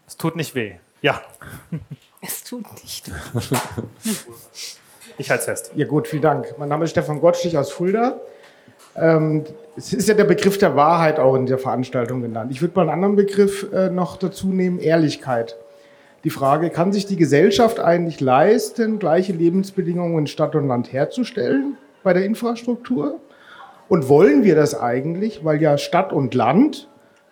Es 0.04 0.16
tut 0.16 0.34
nicht 0.34 0.56
weh. 0.56 0.72
Ja. 1.00 1.22
Es 2.20 2.42
tut 2.42 2.64
nicht 2.82 3.08
weh. 3.08 3.56
Ich 5.18 5.30
halte 5.30 5.42
es 5.42 5.44
fest. 5.44 5.70
Ja 5.76 5.86
gut, 5.86 6.08
vielen 6.08 6.22
Dank. 6.22 6.58
Mein 6.58 6.68
Name 6.68 6.86
ist 6.86 6.90
Stefan 6.90 7.20
Gottschlich 7.20 7.56
aus 7.56 7.70
Fulda. 7.70 8.18
Ähm, 8.96 9.44
es 9.76 9.92
ist 9.92 10.08
ja 10.08 10.14
der 10.14 10.24
Begriff 10.24 10.58
der 10.58 10.74
Wahrheit 10.74 11.20
auch 11.20 11.36
in 11.36 11.46
der 11.46 11.58
Veranstaltung 11.58 12.20
genannt. 12.20 12.50
Ich 12.50 12.60
würde 12.60 12.74
mal 12.74 12.82
einen 12.82 12.90
anderen 12.90 13.14
Begriff 13.14 13.72
äh, 13.72 13.88
noch 13.88 14.16
dazu 14.16 14.48
nehmen, 14.48 14.80
Ehrlichkeit. 14.80 15.56
Die 16.24 16.30
Frage, 16.30 16.70
kann 16.70 16.92
sich 16.92 17.06
die 17.06 17.16
Gesellschaft 17.16 17.78
eigentlich 17.78 18.20
leisten, 18.20 18.98
gleiche 18.98 19.32
Lebensbedingungen 19.32 20.18
in 20.18 20.26
Stadt 20.26 20.56
und 20.56 20.66
Land 20.66 20.92
herzustellen 20.92 21.78
bei 22.02 22.12
der 22.12 22.24
Infrastruktur? 22.24 23.20
Und 23.88 24.08
wollen 24.08 24.42
wir 24.42 24.54
das 24.54 24.78
eigentlich? 24.78 25.44
Weil 25.44 25.60
ja 25.62 25.78
Stadt 25.78 26.12
und 26.12 26.34
Land 26.34 26.88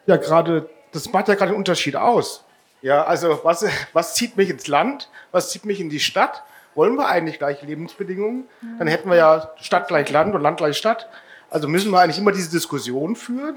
ja 0.06 0.16
gerade, 0.16 0.68
das 0.92 1.10
macht 1.12 1.28
ja 1.28 1.34
gerade 1.34 1.50
einen 1.50 1.58
Unterschied 1.58 1.96
aus. 1.96 2.44
Ja, 2.82 3.04
also 3.04 3.40
was, 3.42 3.64
was 3.92 4.14
zieht 4.14 4.36
mich 4.36 4.50
ins 4.50 4.66
Land? 4.66 5.08
Was 5.32 5.50
zieht 5.50 5.64
mich 5.64 5.80
in 5.80 5.88
die 5.88 6.00
Stadt? 6.00 6.42
Wollen 6.74 6.96
wir 6.96 7.06
eigentlich 7.08 7.38
gleiche 7.38 7.64
Lebensbedingungen? 7.66 8.48
Dann 8.78 8.88
hätten 8.88 9.08
wir 9.08 9.16
ja 9.16 9.50
Stadt 9.60 9.88
gleich 9.88 10.10
Land 10.10 10.34
und 10.34 10.42
Land 10.42 10.58
gleich 10.58 10.76
Stadt. 10.76 11.08
Also 11.50 11.68
müssen 11.68 11.90
wir 11.92 12.00
eigentlich 12.00 12.18
immer 12.18 12.32
diese 12.32 12.50
Diskussion 12.50 13.16
führen? 13.16 13.56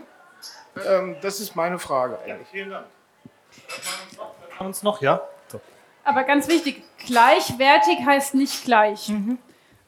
Ähm, 0.88 1.16
das 1.22 1.40
ist 1.40 1.56
meine 1.56 1.80
Frage 1.80 2.20
eigentlich. 2.20 2.48
Ja, 2.48 2.52
vielen 2.52 2.70
Dank. 2.70 2.86
Uns 4.60 4.84
noch, 4.84 5.02
ja? 5.02 5.22
So. 5.48 5.60
aber 6.04 6.24
ganz 6.24 6.48
wichtig, 6.48 6.84
gleichwertig 7.06 8.06
heißt 8.06 8.36
nicht 8.36 8.66
gleich. 8.66 9.10
Mhm. 9.10 9.40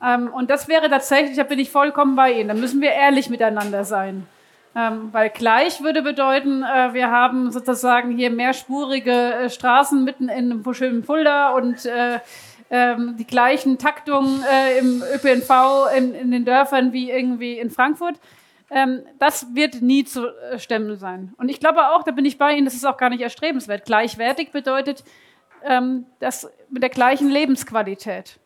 Ähm, 0.03 0.29
und 0.33 0.49
das 0.49 0.67
wäre 0.67 0.89
tatsächlich, 0.89 1.37
da 1.37 1.43
bin 1.43 1.59
ich 1.59 1.71
vollkommen 1.71 2.15
bei 2.15 2.33
Ihnen, 2.33 2.49
da 2.49 2.53
müssen 2.53 2.81
wir 2.81 2.91
ehrlich 2.91 3.29
miteinander 3.29 3.83
sein. 3.83 4.27
Ähm, 4.75 5.09
weil 5.11 5.29
gleich 5.29 5.81
würde 5.81 6.03
bedeuten, 6.03 6.63
äh, 6.63 6.93
wir 6.93 7.09
haben 7.09 7.51
sozusagen 7.51 8.15
hier 8.15 8.29
mehrspurige 8.29 9.11
äh, 9.11 9.49
Straßen 9.49 10.03
mitten 10.03 10.29
in 10.29 10.51
einem 10.51 10.73
schönen 10.73 11.03
Fulda 11.03 11.49
und 11.49 11.85
äh, 11.85 12.19
ähm, 12.69 13.15
die 13.17 13.25
gleichen 13.25 13.79
Taktungen 13.79 14.43
im 14.79 15.01
ÖPNV 15.01 15.87
in, 15.97 16.13
in, 16.13 16.29
den 16.29 16.45
Dörfern 16.45 16.93
wie 16.93 17.09
irgendwie 17.09 17.57
in 17.57 17.71
Frankfurt. 17.71 18.19
Ähm, 18.69 19.01
das 19.17 19.55
wird 19.55 19.81
nie 19.81 20.03
zu 20.05 20.27
stemmen 20.57 20.95
sein. 20.97 21.33
Und 21.37 21.49
ich 21.49 21.59
glaube 21.59 21.89
auch, 21.89 22.03
da 22.03 22.11
bin 22.11 22.25
ich 22.25 22.37
bei 22.37 22.53
Ihnen, 22.53 22.65
das 22.65 22.75
ist 22.75 22.85
auch 22.85 22.97
gar 22.97 23.09
nicht 23.09 23.21
erstrebenswert. 23.21 23.85
Gleichwertig 23.85 24.51
bedeutet 24.51 25.03
ähm, 25.63 26.05
das 26.19 26.47
mit 26.69 26.83
der 26.83 26.91
gleichen 26.91 27.31
Lebensqualität. 27.31 28.39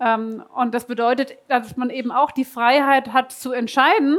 Ähm, 0.00 0.44
und 0.54 0.74
das 0.74 0.86
bedeutet, 0.86 1.36
dass 1.48 1.76
man 1.76 1.90
eben 1.90 2.10
auch 2.12 2.30
die 2.30 2.44
Freiheit 2.44 3.12
hat 3.12 3.32
zu 3.32 3.52
entscheiden, 3.52 4.18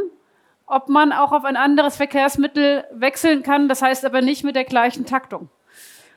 ob 0.65 0.89
man 0.89 1.11
auch 1.11 1.31
auf 1.31 1.45
ein 1.45 1.57
anderes 1.57 1.95
Verkehrsmittel 1.97 2.85
wechseln 2.91 3.43
kann. 3.43 3.67
Das 3.67 3.81
heißt 3.81 4.05
aber 4.05 4.21
nicht 4.21 4.43
mit 4.43 4.55
der 4.55 4.65
gleichen 4.65 5.05
Taktung. 5.05 5.49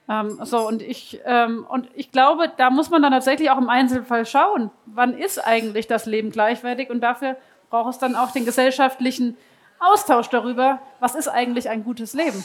Ähm, 0.09 0.39
so, 0.43 0.67
und 0.67 0.83
ich, 0.83 1.21
ähm, 1.25 1.65
und 1.69 1.89
ich 1.95 2.11
glaube, 2.11 2.51
da 2.57 2.71
muss 2.71 2.91
man 2.91 3.03
dann 3.03 3.13
tatsächlich 3.13 3.51
auch 3.51 3.59
im 3.59 3.69
Einzelfall 3.69 4.27
schauen, 4.27 4.71
wann 4.87 5.17
ist 5.17 5.39
eigentlich 5.39 5.87
das 5.87 6.07
Leben 6.07 6.31
gleichwertig 6.31 6.91
und 6.91 7.01
dafür 7.01 7.37
braucht 7.71 7.93
es 7.93 7.99
dann 7.99 8.17
auch 8.17 8.33
den 8.33 8.45
gesellschaftlichen 8.45 9.37
Austausch 9.79 10.29
darüber, 10.29 10.81
was 11.01 11.15
ist 11.15 11.29
eigentlich 11.29 11.69
ein 11.71 11.85
gutes 11.85 12.15
Leben. 12.15 12.45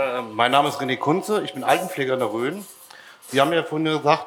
Äh, 0.00 0.22
mein 0.22 0.50
Name 0.50 0.68
ist 0.68 0.80
René 0.80 0.96
Kunze, 0.96 1.42
ich 1.44 1.52
bin 1.52 1.62
Altenpfleger 1.62 2.14
in 2.14 2.20
der 2.20 2.32
Rhön. 2.32 2.64
Sie 3.28 3.40
haben 3.40 3.52
ja 3.52 3.62
vorhin 3.62 3.84
gesagt, 3.84 4.26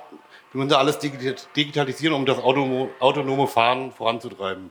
wir 0.52 0.64
müssen 0.64 0.74
alles 0.74 1.00
digitalisieren, 1.00 2.14
um 2.14 2.26
das 2.28 2.38
autonome 2.38 3.48
Fahren 3.48 3.92
voranzutreiben. 3.92 4.70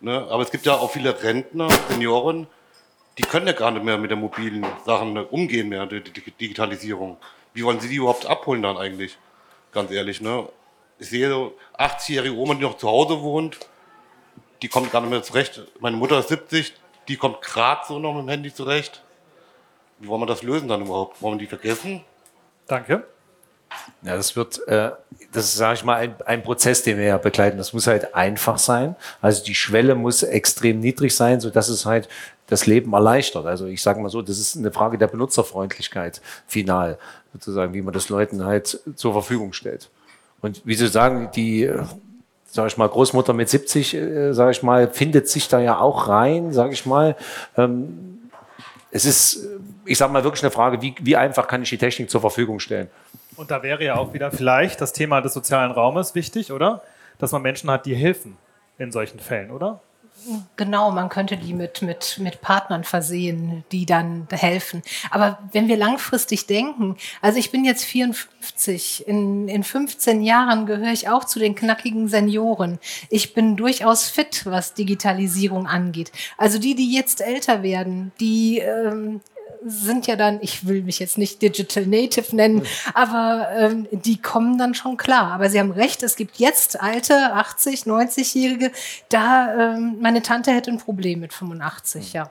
Ne? 0.00 0.26
Aber 0.30 0.42
es 0.42 0.50
gibt 0.50 0.66
ja 0.66 0.74
auch 0.74 0.90
viele 0.90 1.22
Rentner, 1.22 1.68
Senioren, 1.88 2.48
die 3.18 3.22
können 3.22 3.46
ja 3.46 3.52
gar 3.52 3.70
nicht 3.70 3.84
mehr 3.84 3.98
mit 3.98 4.10
den 4.10 4.18
mobilen 4.18 4.66
Sachen 4.84 5.16
umgehen 5.16 5.68
mehr, 5.68 5.86
die 5.86 6.02
Digitalisierung. 6.02 7.18
Wie 7.54 7.62
wollen 7.62 7.78
Sie 7.78 7.88
die 7.88 7.96
überhaupt 7.96 8.26
abholen 8.26 8.62
dann 8.62 8.78
eigentlich? 8.78 9.18
Ganz 9.70 9.92
ehrlich, 9.92 10.20
ne? 10.20 10.48
Ich 10.98 11.10
sehe 11.10 11.28
so 11.28 11.54
80-jährige 11.78 12.34
Oma, 12.34 12.54
die 12.54 12.62
noch 12.62 12.78
zu 12.78 12.88
Hause 12.88 13.20
wohnt, 13.20 13.58
die 14.60 14.68
kommt 14.68 14.90
gar 14.90 15.02
nicht 15.02 15.10
mehr 15.10 15.22
zurecht. 15.22 15.62
Meine 15.78 15.96
Mutter 15.96 16.18
ist 16.18 16.28
70, 16.28 16.72
die 17.06 17.16
kommt 17.16 17.42
gerade 17.42 17.82
so 17.86 17.98
noch 18.00 18.14
mit 18.14 18.24
dem 18.24 18.28
Handy 18.28 18.52
zurecht. 18.52 19.02
Wie 20.02 20.08
wollen 20.08 20.20
wir 20.20 20.26
das 20.26 20.42
lösen 20.42 20.66
dann 20.66 20.82
überhaupt? 20.82 21.22
Wollen 21.22 21.38
wir 21.38 21.46
die 21.46 21.46
vergessen? 21.46 22.00
Danke. 22.66 23.04
Ja, 24.02 24.16
das 24.16 24.34
wird, 24.34 24.66
äh, 24.66 24.90
das 25.30 25.44
ist, 25.44 25.54
sage 25.54 25.74
ich 25.74 25.84
mal, 25.84 25.94
ein, 25.94 26.16
ein 26.26 26.42
Prozess, 26.42 26.82
den 26.82 26.98
wir 26.98 27.04
ja 27.04 27.18
begleiten. 27.18 27.56
Das 27.56 27.72
muss 27.72 27.86
halt 27.86 28.12
einfach 28.12 28.58
sein. 28.58 28.96
Also 29.20 29.44
die 29.44 29.54
Schwelle 29.54 29.94
muss 29.94 30.24
extrem 30.24 30.80
niedrig 30.80 31.14
sein, 31.14 31.40
so 31.40 31.50
dass 31.50 31.68
es 31.68 31.86
halt 31.86 32.08
das 32.48 32.66
Leben 32.66 32.92
erleichtert. 32.92 33.46
Also 33.46 33.66
ich 33.66 33.80
sage 33.80 34.00
mal 34.00 34.08
so, 34.08 34.22
das 34.22 34.40
ist 34.40 34.56
eine 34.56 34.72
Frage 34.72 34.98
der 34.98 35.06
Benutzerfreundlichkeit 35.06 36.20
final, 36.48 36.98
sozusagen, 37.32 37.72
wie 37.72 37.80
man 37.80 37.94
das 37.94 38.08
Leuten 38.08 38.44
halt 38.44 38.80
zur 38.96 39.12
Verfügung 39.12 39.52
stellt. 39.52 39.88
Und 40.40 40.62
wie 40.66 40.74
Sie 40.74 40.88
sagen, 40.88 41.30
die, 41.36 41.70
sage 42.46 42.66
ich 42.66 42.76
mal, 42.76 42.88
Großmutter 42.88 43.34
mit 43.34 43.48
70, 43.48 43.94
äh, 43.94 44.32
sage 44.32 44.50
ich 44.50 44.64
mal, 44.64 44.88
findet 44.88 45.28
sich 45.28 45.46
da 45.46 45.60
ja 45.60 45.78
auch 45.78 46.08
rein, 46.08 46.52
sage 46.52 46.72
ich 46.72 46.86
mal. 46.86 47.14
Ähm, 47.56 48.18
es 48.90 49.06
ist, 49.06 49.48
ich 49.84 49.98
sage 49.98 50.12
mal, 50.12 50.24
wirklich 50.24 50.42
eine 50.42 50.50
Frage, 50.50 50.80
wie, 50.82 50.94
wie 51.00 51.16
einfach 51.16 51.48
kann 51.48 51.62
ich 51.62 51.70
die 51.70 51.78
Technik 51.78 52.10
zur 52.10 52.20
Verfügung 52.20 52.60
stellen? 52.60 52.88
Und 53.36 53.50
da 53.50 53.62
wäre 53.62 53.82
ja 53.82 53.96
auch 53.96 54.12
wieder 54.12 54.30
vielleicht 54.30 54.80
das 54.80 54.92
Thema 54.92 55.20
des 55.20 55.34
sozialen 55.34 55.72
Raumes 55.72 56.14
wichtig, 56.14 56.52
oder? 56.52 56.82
Dass 57.18 57.32
man 57.32 57.42
Menschen 57.42 57.70
hat, 57.70 57.86
die 57.86 57.94
helfen 57.94 58.36
in 58.78 58.92
solchen 58.92 59.18
Fällen, 59.18 59.50
oder? 59.50 59.80
Genau, 60.56 60.92
man 60.92 61.08
könnte 61.08 61.36
die 61.36 61.52
mit, 61.52 61.82
mit, 61.82 62.18
mit 62.18 62.40
Partnern 62.42 62.84
versehen, 62.84 63.64
die 63.72 63.86
dann 63.86 64.28
helfen. 64.30 64.82
Aber 65.10 65.38
wenn 65.50 65.66
wir 65.66 65.76
langfristig 65.76 66.46
denken, 66.46 66.96
also 67.20 67.38
ich 67.38 67.50
bin 67.50 67.64
jetzt 67.64 67.84
54, 67.84 69.08
in, 69.08 69.48
in 69.48 69.64
15 69.64 70.22
Jahren 70.22 70.66
gehöre 70.66 70.92
ich 70.92 71.08
auch 71.08 71.24
zu 71.24 71.40
den 71.40 71.56
knackigen 71.56 72.06
Senioren. 72.06 72.78
Ich 73.08 73.34
bin 73.34 73.56
durchaus 73.56 74.08
fit, 74.08 74.46
was 74.46 74.74
Digitalisierung 74.74 75.66
angeht. 75.66 76.12
Also 76.38 76.58
die, 76.58 76.76
die 76.76 76.94
jetzt 76.94 77.20
älter 77.20 77.64
werden, 77.64 78.12
die 78.20 78.58
ähm, 78.58 79.22
sind 79.64 80.06
ja 80.06 80.16
dann, 80.16 80.38
ich 80.42 80.66
will 80.66 80.82
mich 80.82 80.98
jetzt 80.98 81.18
nicht 81.18 81.42
Digital 81.42 81.86
Native 81.86 82.34
nennen, 82.34 82.66
aber 82.94 83.48
ähm, 83.56 83.88
die 83.90 84.20
kommen 84.20 84.58
dann 84.58 84.74
schon 84.74 84.96
klar. 84.96 85.32
Aber 85.32 85.48
Sie 85.50 85.58
haben 85.58 85.70
recht, 85.70 86.02
es 86.02 86.16
gibt 86.16 86.38
jetzt 86.38 86.80
alte, 86.80 87.32
80, 87.32 87.82
90-Jährige, 87.82 88.72
da 89.08 89.74
ähm, 89.74 89.96
meine 90.00 90.22
Tante 90.22 90.52
hätte 90.52 90.70
ein 90.70 90.78
Problem 90.78 91.20
mit 91.20 91.32
85, 91.32 92.12
ja. 92.12 92.30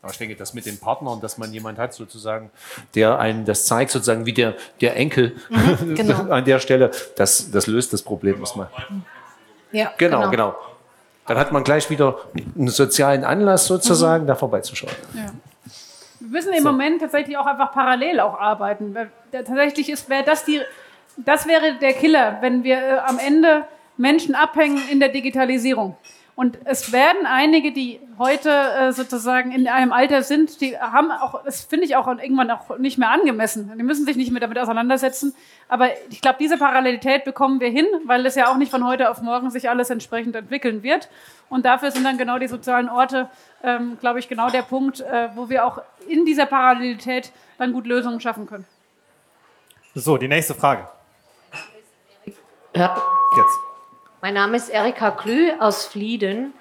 Aber 0.00 0.12
ich 0.12 0.18
denke, 0.18 0.36
das 0.36 0.54
mit 0.54 0.64
den 0.64 0.78
Partnern, 0.78 1.20
dass 1.20 1.38
man 1.38 1.52
jemand 1.52 1.78
hat, 1.78 1.92
sozusagen, 1.92 2.50
der 2.94 3.18
einen 3.18 3.44
das 3.44 3.66
zeigt, 3.66 3.90
sozusagen 3.90 4.26
wie 4.26 4.32
der, 4.32 4.54
der 4.80 4.96
Enkel 4.96 5.36
mhm, 5.50 5.94
genau. 5.96 6.30
an 6.30 6.44
der 6.44 6.60
Stelle, 6.60 6.90
das, 7.16 7.50
das 7.50 7.66
löst 7.66 7.92
das 7.92 8.02
Problem 8.02 8.38
erstmal. 8.38 8.68
Ja, 9.72 9.92
genau, 9.98 10.20
genau, 10.20 10.30
genau. 10.30 10.56
Dann 11.26 11.36
hat 11.36 11.52
man 11.52 11.62
gleich 11.62 11.90
wieder 11.90 12.16
einen 12.56 12.68
sozialen 12.68 13.22
Anlass 13.22 13.66
sozusagen, 13.66 14.24
mhm. 14.24 14.28
da 14.28 14.34
vorbeizuschauen. 14.34 14.94
Ja. 15.14 15.30
Wir 16.20 16.28
müssen 16.28 16.52
im 16.52 16.62
so. 16.62 16.72
Moment 16.72 17.00
tatsächlich 17.00 17.36
auch 17.36 17.46
einfach 17.46 17.72
parallel 17.72 18.20
auch 18.20 18.38
arbeiten. 18.38 18.94
Tatsächlich 19.30 19.88
ist, 19.88 20.08
wäre 20.08 20.24
das 20.24 20.44
die, 20.44 20.60
das 21.16 21.46
wäre 21.46 21.74
der 21.74 21.92
Killer, 21.92 22.38
wenn 22.40 22.64
wir 22.64 22.76
äh, 22.76 22.98
am 22.98 23.18
Ende 23.18 23.66
Menschen 23.96 24.34
abhängen 24.34 24.80
in 24.90 25.00
der 25.00 25.08
Digitalisierung. 25.08 25.96
Und 26.38 26.56
es 26.66 26.92
werden 26.92 27.26
einige, 27.26 27.72
die 27.72 27.98
heute 28.16 28.48
äh, 28.48 28.92
sozusagen 28.92 29.50
in 29.50 29.66
einem 29.66 29.90
Alter 29.90 30.22
sind, 30.22 30.60
die 30.60 30.78
haben 30.78 31.10
auch, 31.10 31.42
das 31.42 31.62
finde 31.62 31.84
ich 31.84 31.96
auch 31.96 32.06
irgendwann 32.06 32.48
auch 32.52 32.78
nicht 32.78 32.96
mehr 32.96 33.10
angemessen. 33.10 33.72
Die 33.76 33.82
müssen 33.82 34.06
sich 34.06 34.14
nicht 34.14 34.30
mehr 34.30 34.40
damit 34.40 34.56
auseinandersetzen. 34.56 35.34
Aber 35.68 35.88
ich 36.10 36.20
glaube, 36.20 36.36
diese 36.38 36.56
Parallelität 36.56 37.24
bekommen 37.24 37.58
wir 37.58 37.70
hin, 37.70 37.86
weil 38.04 38.24
es 38.24 38.36
ja 38.36 38.52
auch 38.52 38.56
nicht 38.56 38.70
von 38.70 38.86
heute 38.86 39.10
auf 39.10 39.20
morgen 39.20 39.50
sich 39.50 39.68
alles 39.68 39.90
entsprechend 39.90 40.36
entwickeln 40.36 40.84
wird. 40.84 41.08
Und 41.48 41.64
dafür 41.64 41.90
sind 41.90 42.04
dann 42.04 42.18
genau 42.18 42.38
die 42.38 42.46
sozialen 42.46 42.88
Orte, 42.88 43.28
ähm, 43.64 43.98
glaube 43.98 44.20
ich, 44.20 44.28
genau 44.28 44.48
der 44.48 44.62
Punkt, 44.62 45.00
äh, 45.00 45.30
wo 45.34 45.48
wir 45.48 45.66
auch 45.66 45.82
in 46.06 46.24
dieser 46.24 46.46
Parallelität 46.46 47.32
dann 47.58 47.72
gut 47.72 47.84
Lösungen 47.84 48.20
schaffen 48.20 48.46
können. 48.46 48.64
So, 49.96 50.16
die 50.16 50.28
nächste 50.28 50.54
Frage. 50.54 50.86
Ja. 52.76 52.96
Jetzt. 53.36 53.67
Mein 54.20 54.34
Name 54.34 54.56
ist 54.56 54.68
Erika 54.68 55.12
Klü 55.12 55.52
aus 55.60 55.86
Flieden 55.86 56.52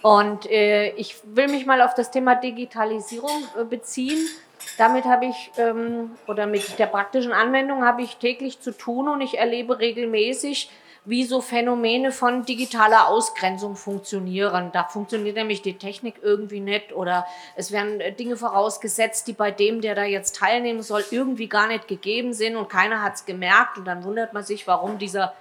und 0.00 0.48
äh, 0.48 0.90
ich 0.90 1.16
will 1.24 1.48
mich 1.48 1.66
mal 1.66 1.82
auf 1.82 1.94
das 1.94 2.12
Thema 2.12 2.36
Digitalisierung 2.36 3.48
äh, 3.60 3.64
beziehen. 3.64 4.28
Damit 4.78 5.06
habe 5.06 5.26
ich, 5.26 5.50
ähm, 5.58 6.12
oder 6.28 6.46
mit 6.46 6.78
der 6.78 6.86
praktischen 6.86 7.32
Anwendung 7.32 7.84
habe 7.84 8.02
ich 8.02 8.18
täglich 8.18 8.60
zu 8.60 8.70
tun 8.70 9.08
und 9.08 9.22
ich 9.22 9.38
erlebe 9.38 9.80
regelmäßig, 9.80 10.70
wie 11.04 11.24
so 11.24 11.40
Phänomene 11.40 12.12
von 12.12 12.44
digitaler 12.44 13.08
Ausgrenzung 13.08 13.74
funktionieren. 13.74 14.70
Da 14.72 14.84
funktioniert 14.84 15.34
nämlich 15.34 15.62
die 15.62 15.78
Technik 15.78 16.20
irgendwie 16.22 16.60
nicht 16.60 16.92
oder 16.92 17.26
es 17.56 17.72
werden 17.72 18.00
äh, 18.00 18.12
Dinge 18.12 18.36
vorausgesetzt, 18.36 19.26
die 19.26 19.32
bei 19.32 19.50
dem, 19.50 19.80
der 19.80 19.96
da 19.96 20.04
jetzt 20.04 20.36
teilnehmen 20.36 20.82
soll, 20.82 21.04
irgendwie 21.10 21.48
gar 21.48 21.66
nicht 21.66 21.88
gegeben 21.88 22.34
sind 22.34 22.54
und 22.54 22.68
keiner 22.68 23.02
hat 23.02 23.14
es 23.14 23.24
gemerkt 23.24 23.78
und 23.78 23.84
dann 23.84 24.04
wundert 24.04 24.32
man 24.32 24.44
sich, 24.44 24.68
warum 24.68 24.98
dieser 24.98 25.34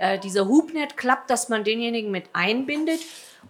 äh, 0.00 0.18
dieser 0.18 0.48
Hub 0.48 0.72
nicht 0.72 0.96
klappt, 0.96 1.30
dass 1.30 1.48
man 1.48 1.62
denjenigen 1.62 2.10
mit 2.10 2.24
einbindet. 2.32 3.00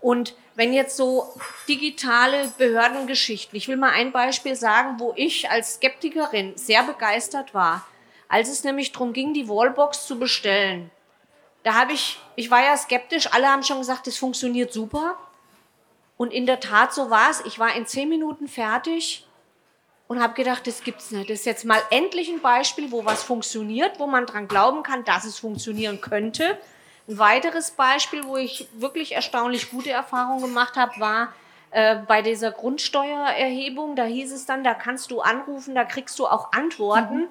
Und 0.01 0.35
wenn 0.57 0.73
jetzt 0.73 0.97
so 0.97 1.33
digitale 1.69 2.53
Behördengeschichten, 2.59 3.57
ich 3.57 3.69
will 3.69 3.77
mal 3.77 3.93
ein 3.93 4.13
Beispiel 4.13 4.57
sagen, 4.57 4.99
wo 4.99 5.13
ich 5.17 5.49
als 5.49 5.75
Skeptikerin 5.75 6.57
sehr 6.57 6.83
begeistert 6.83 7.55
war, 7.55 7.87
als 8.29 8.49
es 8.49 8.65
nämlich 8.65 8.93
darum 8.93 9.13
ging, 9.13 9.33
die 9.33 9.49
Wallbox 9.49 10.07
zu 10.07 10.19
bestellen. 10.19 10.91
Da 11.63 11.75
habe 11.75 11.93
ich, 11.93 12.19
ich 12.37 12.51
war 12.51 12.63
ja 12.63 12.77
skeptisch, 12.77 13.33
alle 13.33 13.49
haben 13.49 13.63
schon 13.63 13.79
gesagt, 13.79 14.07
das 14.07 14.17
funktioniert 14.17 14.73
super. 14.73 15.17
Und 16.17 16.33
in 16.33 16.47
der 16.47 16.61
Tat, 16.61 16.93
so 16.93 17.11
war 17.11 17.31
es. 17.31 17.45
Ich 17.47 17.59
war 17.59 17.75
in 17.75 17.87
zehn 17.87 18.09
Minuten 18.09 18.49
fertig 18.49 19.27
und 20.11 20.21
habe 20.21 20.35
gedacht, 20.35 20.67
das 20.67 20.83
gibt's 20.83 21.13
nicht. 21.13 21.31
Das 21.31 21.39
ist 21.39 21.45
jetzt 21.45 21.65
mal 21.65 21.81
endlich 21.91 22.29
ein 22.29 22.41
Beispiel, 22.41 22.91
wo 22.91 23.05
was 23.05 23.23
funktioniert, 23.23 24.01
wo 24.01 24.09
man 24.09 24.27
dran 24.27 24.49
glauben 24.49 24.83
kann, 24.83 25.05
dass 25.05 25.25
es 25.25 25.39
funktionieren 25.39 26.01
könnte. 26.01 26.59
Ein 27.07 27.19
weiteres 27.21 27.71
Beispiel, 27.71 28.25
wo 28.25 28.37
ich 28.37 28.67
wirklich 28.73 29.13
erstaunlich 29.13 29.71
gute 29.71 29.91
Erfahrungen 29.91 30.43
gemacht 30.43 30.77
habe, 30.77 30.99
war 30.99 31.33
äh, 31.71 31.95
bei 32.09 32.23
dieser 32.23 32.51
Grundsteuererhebung. 32.51 33.95
Da 33.95 34.03
hieß 34.03 34.33
es 34.33 34.47
dann, 34.47 34.65
da 34.65 34.75
kannst 34.75 35.13
du 35.13 35.21
anrufen, 35.21 35.77
da 35.77 35.85
kriegst 35.85 36.19
du 36.19 36.27
auch 36.27 36.51
Antworten. 36.51 37.19
Mhm. 37.19 37.29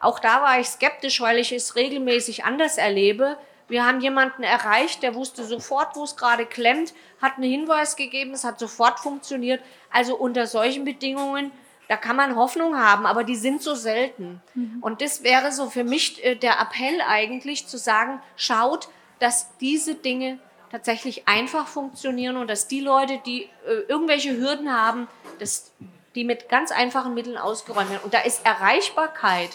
Auch 0.00 0.18
da 0.18 0.40
war 0.40 0.58
ich 0.58 0.68
skeptisch, 0.68 1.20
weil 1.20 1.36
ich 1.36 1.52
es 1.52 1.76
regelmäßig 1.76 2.46
anders 2.46 2.78
erlebe. 2.78 3.36
Wir 3.68 3.84
haben 3.84 4.00
jemanden 4.00 4.42
erreicht, 4.42 5.02
der 5.02 5.14
wusste 5.14 5.44
sofort, 5.44 5.96
wo 5.96 6.04
es 6.04 6.16
gerade 6.16 6.46
klemmt, 6.46 6.94
hat 7.20 7.36
einen 7.36 7.50
Hinweis 7.50 7.96
gegeben, 7.96 8.32
es 8.32 8.44
hat 8.44 8.58
sofort 8.58 9.00
funktioniert. 9.00 9.60
Also 9.90 10.16
unter 10.16 10.46
solchen 10.46 10.86
Bedingungen 10.86 11.52
da 11.92 11.98
kann 11.98 12.16
man 12.16 12.36
Hoffnung 12.36 12.78
haben, 12.78 13.04
aber 13.04 13.22
die 13.22 13.36
sind 13.36 13.60
so 13.60 13.74
selten. 13.74 14.40
Mhm. 14.54 14.78
Und 14.80 15.02
das 15.02 15.24
wäre 15.24 15.52
so 15.52 15.68
für 15.68 15.84
mich 15.84 16.24
äh, 16.24 16.36
der 16.36 16.58
Appell 16.58 17.02
eigentlich 17.06 17.66
zu 17.66 17.76
sagen, 17.76 18.18
schaut, 18.34 18.88
dass 19.18 19.58
diese 19.58 19.94
Dinge 19.94 20.38
tatsächlich 20.70 21.28
einfach 21.28 21.66
funktionieren 21.66 22.38
und 22.38 22.48
dass 22.48 22.66
die 22.66 22.80
Leute, 22.80 23.20
die 23.26 23.42
äh, 23.42 23.82
irgendwelche 23.88 24.34
Hürden 24.38 24.72
haben, 24.72 25.06
dass 25.38 25.70
die 26.14 26.24
mit 26.24 26.48
ganz 26.48 26.72
einfachen 26.72 27.12
Mitteln 27.12 27.36
ausgeräumt 27.36 27.90
werden. 27.90 28.04
Und 28.04 28.14
da 28.14 28.20
ist 28.20 28.46
Erreichbarkeit 28.46 29.50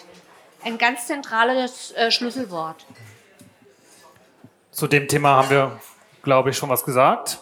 ein 0.62 0.78
ganz 0.78 1.08
zentrales 1.08 1.90
äh, 1.96 2.12
Schlüsselwort. 2.12 2.86
Zu 4.70 4.86
dem 4.86 5.08
Thema 5.08 5.30
haben 5.30 5.50
wir, 5.50 5.80
glaube 6.22 6.50
ich, 6.50 6.56
schon 6.56 6.68
was 6.68 6.84
gesagt. 6.84 7.40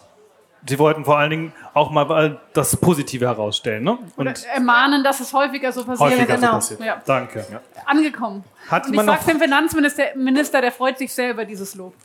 Sie 0.69 0.79
wollten 0.79 1.05
vor 1.05 1.19
allen 1.19 1.31
Dingen 1.31 1.53
auch 1.75 1.91
mal 1.91 2.41
das 2.53 2.77
Positive 2.77 3.27
herausstellen. 3.27 3.85
Ne? 3.85 3.93
Und 3.93 4.13
Oder 4.17 4.35
ermahnen, 4.53 5.05
dass 5.05 5.21
es 5.21 5.33
häufiger 5.33 5.71
so 5.73 5.85
passiert. 5.85 6.11
Häufiger 6.11 6.35
genau. 6.35 6.47
so 6.47 6.53
passiert. 6.55 6.81
Ja. 6.81 7.03
Danke. 7.05 7.47
Ja. 7.51 7.61
Angekommen. 7.85 8.43
Hat 8.69 8.87
Und 8.87 8.95
ich 8.95 9.01
sage 9.01 9.25
dem 9.27 9.39
Finanzminister, 9.39 10.61
der 10.61 10.73
freut 10.73 10.99
sich 10.99 11.13
sehr 11.13 11.31
über 11.31 11.45
dieses 11.45 11.75
Lob. 11.75 11.95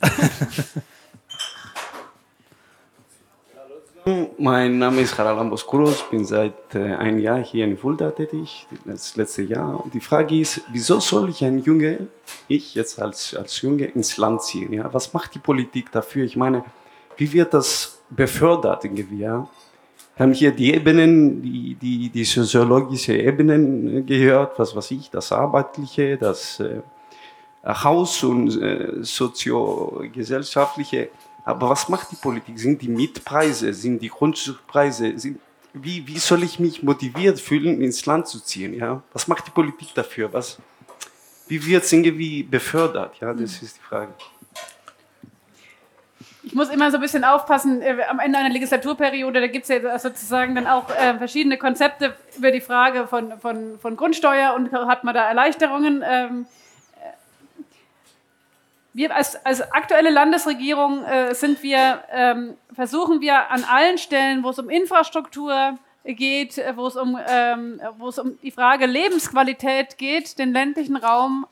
Mein 4.36 4.78
Name 4.78 5.00
ist 5.02 5.16
Harald 5.16 5.38
Amboskuros, 5.38 6.02
bin 6.10 6.24
seit 6.24 6.74
äh, 6.74 6.94
einem 6.96 7.20
Jahr 7.20 7.38
hier 7.38 7.64
in 7.64 7.78
Fulda 7.78 8.10
tätig, 8.10 8.66
das 8.84 9.14
letzte 9.14 9.42
Jahr. 9.42 9.84
Und 9.84 9.94
die 9.94 10.00
Frage 10.00 10.40
ist, 10.40 10.60
wieso 10.72 10.98
soll 10.98 11.30
ich 11.30 11.44
ein 11.44 11.58
Junge, 11.60 12.08
ich 12.48 12.74
jetzt 12.74 13.00
als, 13.00 13.36
als 13.36 13.62
Junge, 13.62 13.84
ins 13.84 14.16
Land 14.16 14.42
ziehen? 14.42 14.72
Ja? 14.72 14.92
Was 14.92 15.12
macht 15.12 15.36
die 15.36 15.38
Politik 15.38 15.92
dafür? 15.92 16.24
Ich 16.24 16.36
meine, 16.36 16.64
wie 17.16 17.32
wird 17.32 17.54
das 17.54 18.01
befördert 18.16 18.84
irgendwie? 18.84 19.18
Wir 19.18 19.48
haben 20.18 20.32
hier 20.32 20.52
die 20.52 20.74
Ebenen, 20.74 21.42
die, 21.42 21.74
die, 21.74 22.10
die 22.10 22.24
soziologische 22.24 23.16
Ebenen 23.16 23.98
äh, 23.98 24.02
gehört, 24.02 24.58
was 24.58 24.76
weiß 24.76 24.90
ich, 24.92 25.10
das 25.10 25.32
Arbeitliche, 25.32 26.16
das 26.16 26.60
äh, 26.60 26.80
Haus- 27.64 28.24
und 28.24 28.60
äh, 28.60 29.02
soziogesellschaftliche 29.02 31.10
aber 31.44 31.70
was 31.70 31.88
macht 31.88 32.10
die 32.12 32.16
Politik? 32.16 32.58
Sind 32.58 32.80
die 32.82 32.88
Mietpreise, 32.88 33.72
sind 33.74 34.00
die 34.00 34.08
Grundstückpreise, 34.08 35.18
sind, 35.18 35.40
wie, 35.72 36.06
wie 36.06 36.18
soll 36.18 36.42
ich 36.44 36.58
mich 36.58 36.82
motiviert 36.82 37.40
fühlen, 37.40 37.80
ins 37.80 38.04
Land 38.06 38.28
zu 38.28 38.40
ziehen? 38.40 38.74
Ja? 38.74 39.02
Was 39.12 39.26
macht 39.26 39.46
die 39.46 39.50
Politik 39.50 39.88
dafür? 39.94 40.32
Was, 40.32 40.58
wie 41.48 41.64
wird 41.66 41.84
es 41.84 41.92
irgendwie 41.92 42.42
befördert? 42.42 43.16
Ja, 43.20 43.32
das 43.32 43.62
ist 43.62 43.76
die 43.76 43.80
Frage. 43.80 44.12
Ich 46.44 46.54
muss 46.54 46.70
immer 46.70 46.90
so 46.90 46.96
ein 46.96 47.00
bisschen 47.00 47.24
aufpassen, 47.24 47.82
äh, 47.82 48.02
am 48.08 48.18
Ende 48.18 48.38
einer 48.38 48.48
Legislaturperiode, 48.48 49.40
da 49.40 49.46
gibt 49.46 49.68
es 49.68 49.68
ja 49.68 49.98
sozusagen 49.98 50.54
dann 50.56 50.66
auch 50.66 50.90
äh, 50.90 51.16
verschiedene 51.16 51.56
Konzepte 51.56 52.16
über 52.36 52.50
die 52.50 52.60
Frage 52.60 53.06
von, 53.06 53.38
von, 53.38 53.78
von 53.78 53.96
Grundsteuer 53.96 54.54
und 54.54 54.72
hat 54.72 55.04
man 55.04 55.14
da 55.14 55.28
Erleichterungen. 55.28 56.02
Ähm, 56.04 56.46
wir 58.92 59.14
als, 59.14 59.36
als 59.46 59.72
aktuelle 59.72 60.10
Landesregierung 60.10 61.04
äh, 61.04 61.34
sind 61.34 61.62
wir, 61.62 62.02
ähm, 62.10 62.56
versuchen 62.74 63.20
wir 63.20 63.50
an 63.50 63.64
allen 63.64 63.96
Stellen, 63.96 64.42
wo 64.42 64.50
es 64.50 64.58
um 64.58 64.68
Infrastruktur 64.68 65.78
geht, 66.04 66.58
äh, 66.58 66.76
wo 66.76 66.88
es 66.88 66.96
um, 66.96 67.18
ähm, 67.28 67.80
wo 67.98 68.08
es 68.08 68.18
um 68.18 68.38
die 68.42 68.50
Frage 68.50 68.86
Lebensqualität 68.86 69.96
geht, 69.96 70.38
den 70.38 70.52
ländlichen 70.52 70.96
Raum 70.96 71.46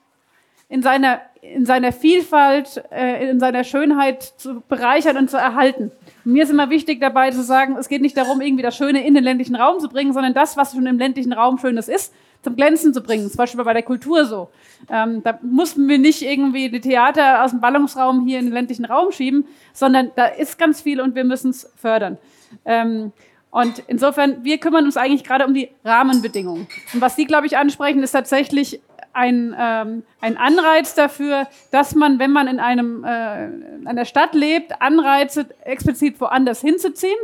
in 0.71 0.83
seiner, 0.83 1.21
in 1.43 1.66
seiner 1.66 1.93
Vielfalt, 1.93 2.83
äh, 2.93 3.29
in 3.29 3.41
seiner 3.41 3.64
Schönheit 3.64 4.23
zu 4.23 4.62
bereichern 4.68 5.16
und 5.18 5.29
zu 5.29 5.37
erhalten. 5.37 5.91
Und 6.25 6.33
mir 6.33 6.45
ist 6.45 6.51
immer 6.51 6.71
wichtig 6.71 7.01
dabei 7.01 7.33
zu 7.33 7.43
sagen, 7.43 7.77
es 7.77 7.89
geht 7.89 8.01
nicht 8.01 8.16
darum, 8.16 8.41
irgendwie 8.41 8.62
das 8.62 8.77
Schöne 8.77 9.05
in 9.05 9.14
den 9.14 9.25
ländlichen 9.25 9.57
Raum 9.57 9.81
zu 9.81 9.89
bringen, 9.89 10.12
sondern 10.12 10.33
das, 10.33 10.57
was 10.57 10.73
schon 10.73 10.87
im 10.87 10.99
ländlichen 10.99 11.33
Raum 11.33 11.59
Schönes 11.59 11.89
ist, 11.89 12.14
zum 12.43 12.55
Glänzen 12.55 12.95
zu 12.95 13.03
bringen. 13.03 13.29
Zum 13.29 13.37
Beispiel 13.37 13.62
bei 13.64 13.73
der 13.73 13.83
Kultur 13.83 14.25
so. 14.25 14.49
Ähm, 14.89 15.23
da 15.25 15.39
mussten 15.43 15.89
wir 15.89 15.99
nicht 15.99 16.23
irgendwie 16.23 16.71
die 16.71 16.81
Theater 16.81 17.45
aus 17.45 17.51
dem 17.51 17.61
Ballungsraum 17.61 18.25
hier 18.27 18.39
in 18.39 18.47
den 18.47 18.55
ländlichen 18.55 18.85
Raum 18.85 19.11
schieben, 19.11 19.47
sondern 19.73 20.12
da 20.14 20.27
ist 20.27 20.57
ganz 20.57 20.81
viel 20.81 21.01
und 21.01 21.16
wir 21.16 21.25
müssen 21.25 21.51
es 21.51 21.68
fördern. 21.77 22.16
Ähm, 22.64 23.12
und 23.51 23.83
insofern, 23.89 24.45
wir 24.45 24.59
kümmern 24.59 24.85
uns 24.85 24.97
eigentlich 24.97 25.25
gerade 25.25 25.45
um 25.45 25.53
die 25.53 25.71
Rahmenbedingungen. 25.85 26.68
Und 26.95 27.01
was 27.01 27.16
Sie, 27.16 27.25
glaube 27.25 27.47
ich, 27.47 27.57
ansprechen, 27.57 28.03
ist 28.03 28.12
tatsächlich 28.12 28.81
ein, 29.13 29.55
ähm, 29.59 30.03
ein 30.21 30.37
Anreiz 30.37 30.95
dafür, 30.95 31.49
dass 31.71 31.95
man, 31.95 32.19
wenn 32.19 32.31
man 32.31 32.47
in, 32.49 32.61
einem, 32.61 33.05
äh, 33.05 33.47
in 33.47 33.87
einer 33.87 34.05
Stadt 34.05 34.35
lebt, 34.35 34.81
Anreize 34.81 35.47
explizit 35.65 36.21
woanders 36.21 36.61
hinzuziehen. 36.61 37.19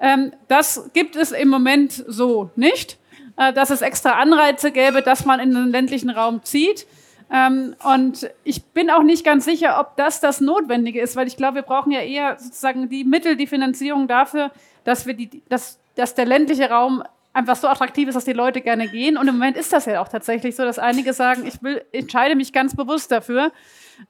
Ähm, 0.00 0.32
das 0.48 0.90
gibt 0.92 1.16
es 1.16 1.32
im 1.32 1.48
Moment 1.48 2.04
so 2.06 2.50
nicht. 2.56 2.98
Äh, 3.36 3.52
dass 3.52 3.70
es 3.70 3.80
extra 3.80 4.12
Anreize 4.12 4.72
gäbe, 4.72 5.00
dass 5.00 5.24
man 5.24 5.40
in 5.40 5.54
den 5.54 5.70
ländlichen 5.70 6.10
Raum 6.10 6.42
zieht. 6.42 6.86
Ähm, 7.32 7.74
und 7.82 8.30
ich 8.44 8.62
bin 8.62 8.90
auch 8.90 9.02
nicht 9.02 9.24
ganz 9.24 9.46
sicher, 9.46 9.80
ob 9.80 9.96
das 9.96 10.20
das 10.20 10.42
Notwendige 10.42 11.00
ist, 11.00 11.16
weil 11.16 11.26
ich 11.26 11.36
glaube, 11.36 11.56
wir 11.56 11.62
brauchen 11.62 11.92
ja 11.92 12.00
eher 12.00 12.36
sozusagen 12.38 12.90
die 12.90 13.04
Mittel, 13.04 13.36
die 13.36 13.46
Finanzierung 13.46 14.06
dafür, 14.06 14.50
dass, 14.84 15.06
wir 15.06 15.14
die, 15.14 15.42
dass, 15.48 15.78
dass 15.94 16.14
der 16.14 16.26
ländliche 16.26 16.68
Raum 16.68 17.02
einfach 17.32 17.56
so 17.56 17.68
attraktiv 17.68 18.08
ist, 18.08 18.14
dass 18.14 18.24
die 18.24 18.32
Leute 18.32 18.60
gerne 18.60 18.88
gehen. 18.88 19.16
Und 19.16 19.28
im 19.28 19.34
Moment 19.34 19.56
ist 19.56 19.72
das 19.72 19.86
ja 19.86 20.00
auch 20.00 20.08
tatsächlich 20.08 20.56
so, 20.56 20.64
dass 20.64 20.78
einige 20.78 21.12
sagen, 21.12 21.46
ich 21.46 21.62
will, 21.62 21.84
entscheide 21.92 22.36
mich 22.36 22.52
ganz 22.52 22.76
bewusst 22.76 23.10
dafür. 23.10 23.52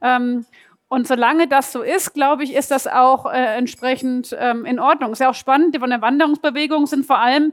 Ähm, 0.00 0.46
und 0.88 1.06
solange 1.06 1.48
das 1.48 1.72
so 1.72 1.82
ist, 1.82 2.12
glaube 2.12 2.44
ich, 2.44 2.54
ist 2.54 2.70
das 2.70 2.86
auch 2.86 3.24
äh, 3.26 3.56
entsprechend 3.56 4.36
ähm, 4.38 4.66
in 4.66 4.78
Ordnung. 4.78 5.12
Ist 5.12 5.20
ja 5.20 5.30
auch 5.30 5.34
spannend, 5.34 5.74
die 5.74 5.78
von 5.78 5.90
der 5.90 6.02
Wanderungsbewegung 6.02 6.86
sind 6.86 7.06
vor 7.06 7.18
allem 7.18 7.52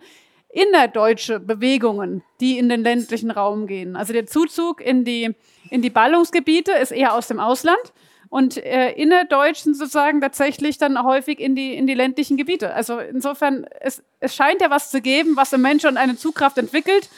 innerdeutsche 0.51 1.39
Bewegungen, 1.39 2.23
die 2.41 2.57
in 2.57 2.69
den 2.69 2.81
ländlichen 2.81 3.31
Raum 3.31 3.67
gehen. 3.67 3.95
Also 3.95 4.13
der 4.13 4.25
Zuzug 4.25 4.81
in 4.81 5.05
die, 5.05 5.35
in 5.69 5.81
die 5.81 5.91
Ballungsgebiete 5.91 6.71
ist 6.71 6.91
eher 6.91 7.13
aus 7.13 7.27
dem 7.27 7.39
Ausland 7.39 7.93
und 8.29 8.57
äh, 8.57 8.91
innerdeutsch 8.91 9.59
sind 9.59 9.75
sozusagen 9.75 10.21
tatsächlich 10.21 10.77
dann 10.77 11.01
häufig 11.03 11.39
in 11.39 11.55
die, 11.55 11.75
in 11.75 11.87
die 11.87 11.95
ländlichen 11.95 12.37
Gebiete. 12.37 12.73
Also 12.73 12.99
insofern, 12.99 13.65
es, 13.81 14.03
es 14.19 14.35
scheint 14.35 14.61
ja 14.61 14.69
was 14.69 14.91
zu 14.91 15.01
geben, 15.01 15.35
was 15.35 15.51
im 15.51 15.61
Menschen 15.61 15.97
eine 15.97 16.15
Zugkraft 16.15 16.57
entwickelt. 16.59 17.09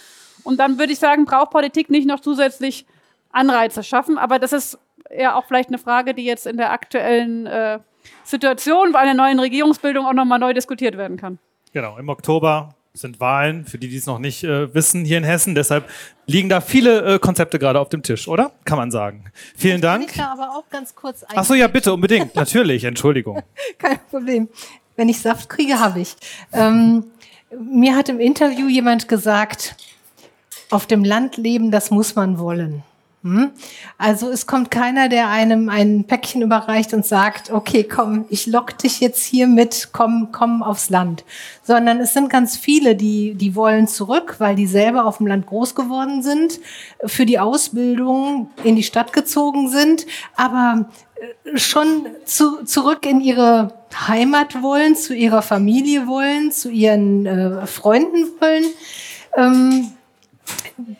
Und 0.43 0.57
dann 0.59 0.79
würde 0.79 0.93
ich 0.93 0.99
sagen, 0.99 1.25
braucht 1.25 1.51
Politik 1.51 1.89
nicht 1.89 2.07
noch 2.07 2.21
zusätzlich 2.21 2.85
Anreize 3.29 3.83
schaffen. 3.83 4.17
Aber 4.17 4.39
das 4.39 4.53
ist 4.53 4.79
ja 5.15 5.35
auch 5.35 5.45
vielleicht 5.45 5.69
eine 5.69 5.77
Frage, 5.77 6.13
die 6.13 6.23
jetzt 6.23 6.47
in 6.47 6.55
der 6.55 6.71
aktuellen 6.71 7.45
äh, 7.45 7.79
Situation 8.23 8.93
bei 8.93 8.99
einer 8.99 9.13
neuen 9.13 9.39
Regierungsbildung 9.39 10.05
auch 10.05 10.13
nochmal 10.13 10.39
neu 10.39 10.53
diskutiert 10.53 10.97
werden 10.97 11.17
kann. 11.17 11.39
Genau, 11.73 11.97
im 11.97 12.07
Oktober 12.07 12.75
sind 12.93 13.19
Wahlen, 13.19 13.65
für 13.65 13.77
die, 13.77 13.87
die 13.87 13.97
es 13.97 14.05
noch 14.05 14.19
nicht 14.19 14.43
äh, 14.43 14.73
wissen, 14.73 15.05
hier 15.05 15.17
in 15.17 15.23
Hessen. 15.23 15.55
Deshalb 15.55 15.89
liegen 16.25 16.49
da 16.49 16.59
viele 16.59 17.15
äh, 17.15 17.19
Konzepte 17.19 17.57
gerade 17.57 17.79
auf 17.79 17.89
dem 17.89 18.03
Tisch, 18.03 18.27
oder? 18.27 18.51
Kann 18.65 18.77
man 18.77 18.91
sagen. 18.91 19.25
Vielen 19.55 19.77
ich 19.77 19.81
Dank. 19.81 20.09
Ich 20.11 20.17
da 20.17 20.33
aber 20.33 20.57
auch 20.57 20.69
ganz 20.69 20.93
kurz 20.93 21.23
Ach 21.33 21.45
so, 21.45 21.53
ja, 21.53 21.67
bitte, 21.67 21.93
unbedingt. 21.93 22.35
Natürlich, 22.35 22.83
Entschuldigung. 22.83 23.41
Kein 23.77 23.99
Problem. 24.09 24.49
Wenn 24.97 25.07
ich 25.07 25.21
Saft 25.21 25.49
kriege, 25.49 25.79
habe 25.79 26.01
ich. 26.01 26.15
Ähm, 26.51 27.05
mir 27.57 27.95
hat 27.95 28.09
im 28.09 28.19
Interview 28.19 28.67
jemand 28.67 29.07
gesagt, 29.07 29.75
auf 30.69 30.85
dem 30.85 31.03
Land 31.03 31.37
leben, 31.37 31.71
das 31.71 31.91
muss 31.91 32.15
man 32.15 32.39
wollen. 32.39 32.83
Hm? 33.23 33.51
Also 33.99 34.29
es 34.29 34.47
kommt 34.47 34.71
keiner, 34.71 35.07
der 35.07 35.29
einem 35.29 35.69
ein 35.69 36.05
Päckchen 36.05 36.41
überreicht 36.41 36.91
und 36.93 37.05
sagt, 37.05 37.51
okay, 37.51 37.83
komm, 37.83 38.25
ich 38.29 38.47
lock 38.47 38.79
dich 38.79 38.99
jetzt 38.99 39.23
hier 39.23 39.45
mit, 39.45 39.89
komm, 39.91 40.29
komm 40.31 40.63
aufs 40.63 40.89
Land. 40.89 41.23
Sondern 41.61 41.99
es 41.99 42.13
sind 42.13 42.31
ganz 42.31 42.57
viele, 42.57 42.95
die, 42.95 43.35
die 43.35 43.55
wollen 43.55 43.87
zurück, 43.87 44.37
weil 44.39 44.55
die 44.55 44.65
selber 44.65 45.05
auf 45.05 45.17
dem 45.17 45.27
Land 45.27 45.45
groß 45.45 45.75
geworden 45.75 46.23
sind, 46.23 46.59
für 47.05 47.27
die 47.27 47.37
Ausbildung 47.37 48.49
in 48.63 48.75
die 48.75 48.83
Stadt 48.83 49.13
gezogen 49.13 49.69
sind, 49.69 50.07
aber 50.35 50.89
äh, 51.45 51.59
schon 51.59 52.07
zu, 52.25 52.63
zurück 52.63 53.05
in 53.05 53.21
ihre 53.21 53.73
Heimat 54.07 54.63
wollen, 54.63 54.95
zu 54.95 55.13
ihrer 55.13 55.43
Familie 55.43 56.07
wollen, 56.07 56.51
zu 56.51 56.71
ihren 56.71 57.27
äh, 57.27 57.67
Freunden 57.67 58.31
wollen. 58.39 58.65
Ähm, 59.37 59.91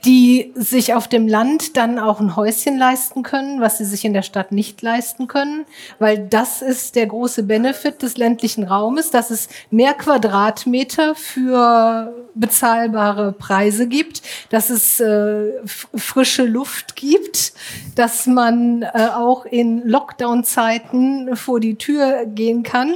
die 0.05 0.51
sich 0.55 0.93
auf 0.93 1.07
dem 1.07 1.27
Land 1.27 1.77
dann 1.77 1.99
auch 1.99 2.19
ein 2.19 2.36
Häuschen 2.36 2.77
leisten 2.77 3.23
können, 3.23 3.61
was 3.61 3.77
sie 3.77 3.86
sich 3.86 4.05
in 4.05 4.13
der 4.13 4.21
Stadt 4.21 4.51
nicht 4.51 4.82
leisten 4.82 5.27
können, 5.27 5.65
weil 5.99 6.17
das 6.27 6.61
ist 6.61 6.95
der 6.95 7.07
große 7.07 7.43
Benefit 7.43 8.01
des 8.01 8.17
ländlichen 8.17 8.63
Raumes, 8.63 9.11
dass 9.11 9.29
es 9.29 9.49
mehr 9.69 9.93
Quadratmeter 9.93 11.15
für 11.15 12.13
bezahlbare 12.34 13.34
Preise 13.34 13.88
gibt, 13.88 14.21
dass 14.49 14.69
es 14.69 14.99
äh, 14.99 15.51
frische 15.65 16.45
Luft 16.45 16.95
gibt, 16.95 17.53
dass 17.95 18.25
man 18.27 18.83
äh, 18.83 19.09
auch 19.13 19.45
in 19.45 19.87
Lockdown-Zeiten 19.87 21.36
vor 21.36 21.59
die 21.59 21.75
Tür 21.75 22.25
gehen 22.25 22.63
kann. 22.63 22.93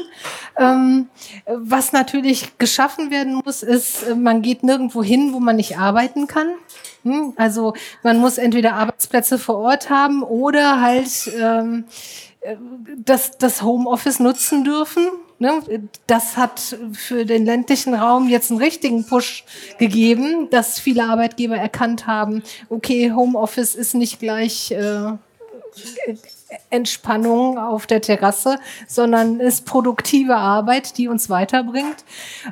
Ähm, 0.57 1.09
was 1.45 1.91
natürlich 1.91 2.57
geschaffen 2.57 3.11
werden 3.11 3.41
muss, 3.43 3.63
ist, 3.63 4.15
man 4.15 4.41
geht 4.41 4.63
nirgendwo 4.63 5.03
hin, 5.03 5.33
wo 5.33 5.39
man 5.39 5.57
nicht 5.57 5.77
arbeiten 5.77 6.27
kann. 6.27 6.47
Hm? 7.05 7.33
Also 7.37 7.73
man 8.03 8.17
muss 8.17 8.37
entweder 8.37 8.73
Arbeitsplätze 8.73 9.39
vor 9.39 9.57
Ort 9.57 9.89
haben 9.89 10.21
oder 10.23 10.81
halt 10.81 11.31
ähm, 11.39 11.85
äh, 12.41 12.57
das, 12.97 13.37
das 13.37 13.61
Homeoffice 13.61 14.19
nutzen 14.19 14.65
dürfen 14.65 15.07
Ne? 15.37 15.61
Das 16.07 16.37
hat 16.37 16.77
für 16.93 17.25
den 17.25 17.45
ländlichen 17.45 17.93
Raum 17.93 18.29
jetzt 18.29 18.51
einen 18.51 18.61
richtigen 18.61 19.05
Push 19.05 19.43
gegeben, 19.77 20.49
dass 20.49 20.79
viele 20.79 21.03
Arbeitgeber 21.03 21.57
erkannt 21.57 22.07
haben, 22.07 22.41
okay, 22.69 23.11
Homeoffice 23.11 23.75
ist 23.75 23.95
nicht 23.95 24.19
gleich 24.19 24.71
äh, 24.71 25.11
Entspannung 26.69 27.57
auf 27.57 27.87
der 27.87 28.01
Terrasse, 28.01 28.59
sondern 28.87 29.39
ist 29.39 29.65
produktive 29.65 30.35
Arbeit, 30.35 30.97
die 30.97 31.07
uns 31.07 31.29
weiterbringt. 31.29 32.03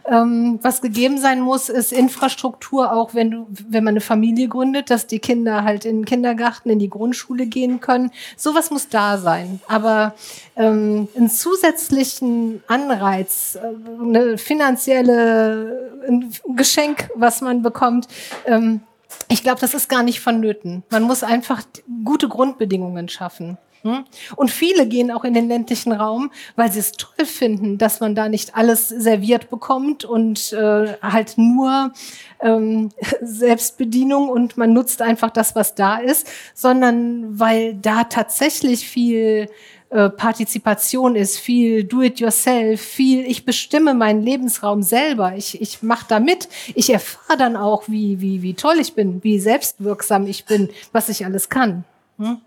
Ähm, 0.05 0.59
was 0.61 0.81
gegeben 0.81 1.17
sein 1.17 1.41
muss, 1.41 1.69
ist 1.69 1.91
Infrastruktur, 1.91 2.93
auch 2.93 3.13
wenn 3.13 3.31
du, 3.31 3.47
wenn 3.49 3.83
man 3.83 3.93
eine 3.93 4.01
Familie 4.01 4.47
gründet, 4.47 4.89
dass 4.89 5.07
die 5.07 5.19
Kinder 5.19 5.63
halt 5.63 5.85
in 5.85 5.99
den 5.99 6.05
Kindergarten, 6.05 6.69
in 6.69 6.79
die 6.79 6.89
Grundschule 6.89 7.45
gehen 7.45 7.79
können. 7.79 8.11
Sowas 8.37 8.71
muss 8.71 8.89
da 8.89 9.17
sein. 9.17 9.59
Aber 9.67 10.13
ähm, 10.55 11.07
einen 11.15 11.29
zusätzlichen 11.29 12.63
Anreiz, 12.67 13.55
äh, 13.55 14.03
eine 14.03 14.37
finanzielle 14.37 15.93
ein 16.07 16.31
Geschenk, 16.55 17.09
was 17.15 17.41
man 17.41 17.61
bekommt, 17.61 18.07
ähm, 18.45 18.81
ich 19.29 19.43
glaube, 19.43 19.61
das 19.61 19.73
ist 19.73 19.89
gar 19.89 20.03
nicht 20.03 20.19
vonnöten. 20.19 20.83
Man 20.89 21.03
muss 21.03 21.23
einfach 21.23 21.63
gute 22.03 22.27
Grundbedingungen 22.27 23.09
schaffen. 23.09 23.57
Hm? 23.83 24.05
Und 24.37 24.49
viele 24.49 24.87
gehen 24.87 25.11
auch 25.11 25.25
in 25.25 25.33
den 25.33 25.49
ländlichen 25.49 25.91
Raum, 25.91 26.31
weil 26.55 26.71
sie 26.71 26.79
es 26.79 26.93
toll 26.93 27.25
finden, 27.25 27.77
dass 27.77 27.99
man 27.99 28.15
da 28.15 28.29
nicht 28.29 28.55
alles 28.55 28.87
serviert 28.87 29.49
bekommt 29.49 30.05
und 30.05 30.53
äh, 30.53 30.93
halt 31.01 31.37
nur 31.37 31.91
ähm, 32.39 32.89
Selbstbedienung 33.21 34.29
und 34.29 34.55
man 34.55 34.71
nutzt 34.71 35.01
einfach 35.01 35.31
das, 35.31 35.53
was 35.55 35.75
da 35.75 35.97
ist, 35.97 36.27
sondern 36.53 37.37
weil 37.39 37.73
da 37.75 38.05
tatsächlich 38.05 38.87
viel 38.87 39.49
äh, 39.89 40.09
Partizipation 40.09 41.17
ist, 41.17 41.37
viel 41.37 41.83
Do-it-yourself, 41.83 42.79
viel 42.79 43.25
ich 43.25 43.43
bestimme 43.43 43.93
meinen 43.93 44.23
Lebensraum 44.23 44.81
selber, 44.81 45.35
ich, 45.35 45.61
ich 45.61 45.83
mache 45.83 46.05
da 46.07 46.21
mit, 46.21 46.47
ich 46.73 46.89
erfahre 46.89 47.37
dann 47.37 47.57
auch, 47.57 47.83
wie, 47.87 48.21
wie, 48.21 48.41
wie 48.41 48.53
toll 48.53 48.77
ich 48.79 48.93
bin, 48.93 49.21
wie 49.25 49.39
selbstwirksam 49.39 50.25
ich 50.25 50.45
bin, 50.45 50.69
was 50.93 51.09
ich 51.09 51.25
alles 51.25 51.49
kann. 51.49 51.83
Hm? 52.17 52.37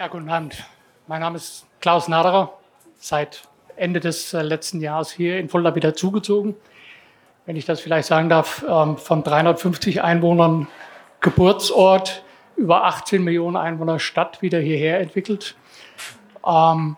Ja, 0.00 0.08
guten 0.08 0.30
Abend. 0.30 0.56
Mein 1.08 1.20
Name 1.20 1.36
ist 1.36 1.66
Klaus 1.82 2.08
Naderer, 2.08 2.54
seit 2.98 3.42
Ende 3.76 4.00
des 4.00 4.32
äh, 4.32 4.40
letzten 4.40 4.80
Jahres 4.80 5.10
hier 5.10 5.38
in 5.38 5.50
Fulda 5.50 5.74
wieder 5.74 5.92
zugezogen. 5.92 6.54
Wenn 7.44 7.54
ich 7.54 7.66
das 7.66 7.82
vielleicht 7.82 8.08
sagen 8.08 8.30
darf, 8.30 8.64
ähm, 8.66 8.96
von 8.96 9.22
350 9.22 10.02
Einwohnern 10.02 10.68
Geburtsort 11.20 12.24
über 12.56 12.84
18 12.86 13.22
Millionen 13.22 13.58
Einwohner 13.58 13.98
Stadt 13.98 14.40
wieder 14.40 14.58
hierher 14.58 15.00
entwickelt. 15.00 15.54
Ähm, 16.46 16.96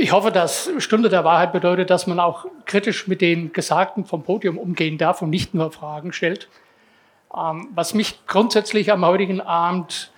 ich 0.00 0.12
hoffe, 0.12 0.32
dass 0.32 0.70
Stunde 0.78 1.10
der 1.10 1.24
Wahrheit 1.24 1.52
bedeutet, 1.52 1.90
dass 1.90 2.06
man 2.06 2.20
auch 2.20 2.46
kritisch 2.64 3.06
mit 3.06 3.20
den 3.20 3.52
Gesagten 3.52 4.06
vom 4.06 4.22
Podium 4.22 4.56
umgehen 4.56 4.96
darf 4.96 5.20
und 5.20 5.28
nicht 5.28 5.52
nur 5.52 5.70
Fragen 5.72 6.14
stellt. 6.14 6.48
Ähm, 7.36 7.68
was 7.74 7.92
mich 7.92 8.26
grundsätzlich 8.26 8.90
am 8.92 9.04
heutigen 9.04 9.42
Abend 9.42 10.10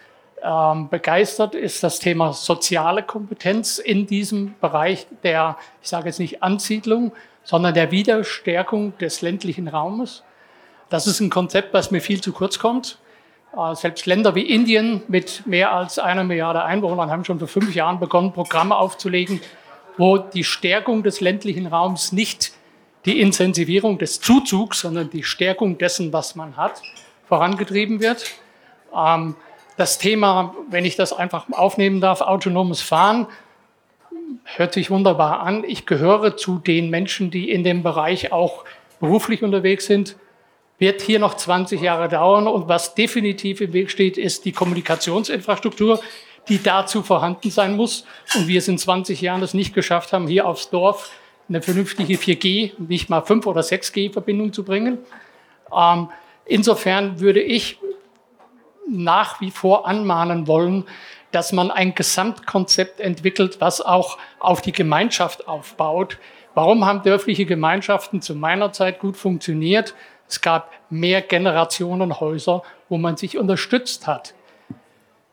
ähm, 0.47 0.89
begeistert, 0.89 1.55
ist 1.55 1.83
das 1.83 1.99
Thema 1.99 2.33
soziale 2.33 3.03
Kompetenz 3.03 3.79
in 3.79 4.07
diesem 4.07 4.55
Bereich 4.61 5.07
der, 5.23 5.57
ich 5.83 5.89
sage 5.89 6.07
jetzt 6.07 6.21
nicht 6.21 6.43
Ansiedlung, 6.43 7.13
sondern 7.43 7.75
der 7.75 7.91
Wiederstärkung 7.91 8.97
des 8.99 9.23
ländlichen 9.23 9.69
Raumes. 9.69 10.23
Das 10.89 11.07
ist 11.07 11.21
ein 11.21 11.31
Konzept, 11.31 11.75
was 11.75 11.91
mir 11.91 12.01
viel 12.01 12.21
zu 12.21 12.33
kurz 12.33 12.59
kommt. 12.59 12.99
Äh, 13.57 13.75
selbst 13.75 14.07
Länder 14.07 14.35
wie 14.35 14.43
Indien 14.43 15.03
mit 15.09 15.47
mehr 15.47 15.73
als 15.73 15.99
einer 15.99 16.23
Milliarde 16.23 16.63
Einwohnern 16.63 17.11
haben 17.11 17.25
schon 17.25 17.39
vor 17.39 17.49
fünf 17.49 17.75
Jahren 17.75 17.99
begonnen, 17.99 18.33
Programme 18.33 18.77
aufzulegen, 18.77 19.41
wo 19.97 20.19
die 20.19 20.45
Stärkung 20.45 21.03
des 21.03 21.21
ländlichen 21.21 21.67
Raums 21.67 22.13
nicht 22.13 22.53
die 23.05 23.21
Intensivierung 23.21 23.99
des 23.99 24.21
Zuzugs, 24.21 24.81
sondern 24.81 25.11
die 25.11 25.23
Stärkung 25.23 25.79
dessen, 25.79 26.13
was 26.13 26.35
man 26.37 26.57
hat, 26.57 26.83
vorangetrieben 27.29 28.01
wird. 28.01 28.25
Ähm, 28.95 29.37
das 29.77 29.99
Thema, 29.99 30.55
wenn 30.71 30.85
ich 30.85 30.97
das 30.97 31.13
einfach 31.13 31.47
aufnehmen 31.51 32.01
darf, 32.01 32.21
autonomes 32.21 32.81
Fahren, 32.81 33.27
hört 34.45 34.73
sich 34.73 34.91
wunderbar 34.91 35.41
an. 35.41 35.65
Ich 35.67 35.87
gehöre 35.87 36.37
zu 36.37 36.59
den 36.59 36.91
Menschen, 36.91 37.31
die 37.31 37.51
in 37.51 37.65
dem 37.65 37.83
Bereich 37.83 38.33
auch 38.33 38.65
beruflich 39.01 39.43
unterwegs 39.43 39.87
sind. 39.87 40.17
Wird 40.79 41.01
hier 41.01 41.19
noch 41.19 41.35
20 41.35 41.81
Jahre 41.81 42.09
dauern. 42.09 42.47
Und 42.47 42.69
was 42.69 42.95
definitiv 42.95 43.61
im 43.61 43.73
Weg 43.73 43.91
steht, 43.91 44.19
ist 44.19 44.45
die 44.45 44.53
Kommunikationsinfrastruktur, 44.53 46.01
die 46.49 46.63
dazu 46.63 47.03
vorhanden 47.03 47.51
sein 47.51 47.77
muss. 47.77 48.05
Und 48.35 48.49
wir 48.49 48.59
es 48.59 48.69
in 48.69 48.79
20 48.79 49.21
Jahren 49.21 49.43
es 49.43 49.55
nicht 49.55 49.75
geschafft 49.75 50.13
haben, 50.13 50.27
hier 50.27 50.47
aufs 50.47 50.71
Dorf 50.71 51.11
eine 51.49 51.63
vernünftige 51.63 52.15
4G, 52.15 52.73
nicht 52.79 53.09
mal 53.09 53.23
5 53.23 53.47
oder 53.47 53.61
6G-Verbindung 53.61 54.53
zu 54.53 54.65
bringen. 54.65 54.99
Ähm, 55.75 56.09
insofern 56.45 57.21
würde 57.21 57.41
ich 57.41 57.79
nach 58.89 59.41
wie 59.41 59.51
vor 59.51 59.87
anmahnen 59.87 60.47
wollen, 60.47 60.85
dass 61.33 61.53
man 61.53 61.71
ein 61.71 61.95
Gesamtkonzept 61.95 63.01
entwickelt, 63.01 63.61
was 63.61 63.81
auch 63.81 64.19
auf 64.39 64.63
die 64.63 64.73
Gemeinschaft 64.73 65.49
aufbaut. 65.49 66.19
Warum 66.55 66.87
haben 66.87 67.03
dörfliche 67.03 67.45
Gemeinschaften 67.45 68.23
zu 68.23 68.35
meiner 68.35 68.73
Zeit 68.73 69.01
gut 69.01 69.17
funktioniert? 69.17 69.95
Es 70.29 70.41
gab 70.41 70.73
mehr 70.89 71.23
Generationenhäuser, 71.23 72.63
wo 72.89 72.99
man 72.99 73.17
sich 73.17 73.37
unterstützt 73.37 74.07
hat. 74.07 74.35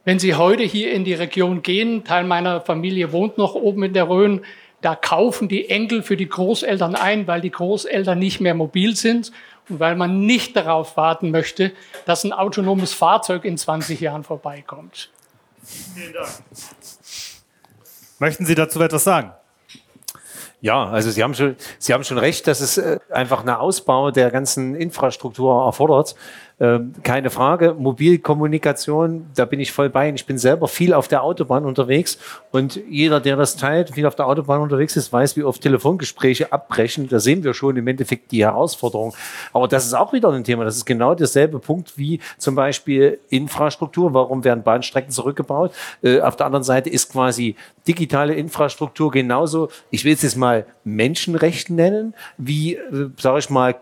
Wenn 0.03 0.19
Sie 0.19 0.35
heute 0.35 0.63
hier 0.63 0.91
in 0.91 1.05
die 1.05 1.13
Region 1.13 1.61
gehen, 1.61 2.03
Teil 2.03 2.25
meiner 2.25 2.59
Familie 2.59 3.13
wohnt 3.13 3.37
noch 3.37 3.55
oben 3.55 3.83
in 3.83 3.93
der 3.93 4.09
Rhön, 4.09 4.41
da 4.81 4.95
kaufen 4.95 5.47
die 5.47 5.69
Enkel 5.69 6.03
für 6.03 6.17
die 6.17 6.27
Großeltern 6.27 6.95
ein, 6.95 7.25
weil 7.25 7.39
die 7.39 7.51
Großeltern 7.51 8.19
nicht 8.19 8.41
mehr 8.41 8.53
mobil 8.53 8.97
sind 8.97 9.31
weil 9.69 9.95
man 9.95 10.25
nicht 10.25 10.55
darauf 10.55 10.97
warten 10.97 11.31
möchte, 11.31 11.73
dass 12.05 12.23
ein 12.23 12.33
autonomes 12.33 12.93
Fahrzeug 12.93 13.45
in 13.45 13.57
20 13.57 13.99
Jahren 13.99 14.23
vorbeikommt. 14.23 15.09
Vielen 15.63 16.13
Dank. 16.13 16.29
Möchten 18.19 18.45
Sie 18.45 18.55
dazu 18.55 18.81
etwas 18.81 19.03
sagen? 19.03 19.33
Ja, 20.61 20.85
also 20.85 21.11
Sie 21.11 21.21
haben 21.21 21.33
schon, 21.33 21.57
Sie 21.77 21.93
haben 21.93 22.05
schon 22.05 22.17
recht, 22.17 22.47
dass 22.47 22.61
es 22.61 22.77
äh, 22.77 22.97
einfach 23.09 23.41
einen 23.41 23.49
Ausbau 23.49 24.11
der 24.11 24.31
ganzen 24.31 24.75
Infrastruktur 24.75 25.65
erfordert. 25.65 26.15
Ähm, 26.59 26.93
keine 27.03 27.29
Frage. 27.29 27.75
Mobilkommunikation, 27.77 29.25
da 29.35 29.45
bin 29.45 29.59
ich 29.59 29.71
voll 29.71 29.89
bei. 29.89 30.09
Ich 30.13 30.25
bin 30.25 30.37
selber 30.37 30.67
viel 30.67 30.93
auf 30.93 31.07
der 31.07 31.23
Autobahn 31.23 31.65
unterwegs 31.65 32.17
und 32.51 32.79
jeder, 32.89 33.19
der 33.19 33.35
das 33.35 33.55
teilt, 33.57 33.91
viel 33.91 34.05
auf 34.05 34.15
der 34.15 34.27
Autobahn 34.27 34.61
unterwegs 34.61 34.95
ist, 34.95 35.11
weiß, 35.11 35.35
wie 35.35 35.43
oft 35.43 35.61
Telefongespräche 35.61 36.53
abbrechen. 36.53 37.09
Da 37.09 37.19
sehen 37.19 37.43
wir 37.43 37.53
schon 37.53 37.75
im 37.77 37.87
Endeffekt 37.87 38.31
die 38.31 38.43
Herausforderung. 38.43 39.13
Aber 39.51 39.67
das 39.67 39.85
ist 39.85 39.93
auch 39.93 40.13
wieder 40.13 40.29
ein 40.29 40.43
Thema. 40.43 40.63
Das 40.63 40.75
ist 40.75 40.85
genau 40.85 41.15
derselbe 41.15 41.59
Punkt 41.59 41.97
wie 41.97 42.19
zum 42.37 42.55
Beispiel 42.55 43.19
Infrastruktur. 43.29 44.13
Warum 44.13 44.43
werden 44.43 44.63
Bahnstrecken 44.63 45.11
zurückgebaut? 45.11 45.73
Äh, 46.03 46.21
auf 46.21 46.35
der 46.35 46.45
anderen 46.45 46.63
Seite 46.63 46.89
ist 46.89 47.11
quasi 47.11 47.55
digitale 47.87 48.33
Infrastruktur 48.35 49.11
genauso, 49.11 49.69
ich 49.89 50.05
will 50.05 50.13
es 50.13 50.21
jetzt 50.21 50.37
mal 50.37 50.65
Menschenrecht 50.83 51.69
nennen, 51.69 52.13
wie, 52.37 52.75
äh, 52.75 53.09
sage 53.17 53.39
ich 53.39 53.49
mal, 53.49 53.75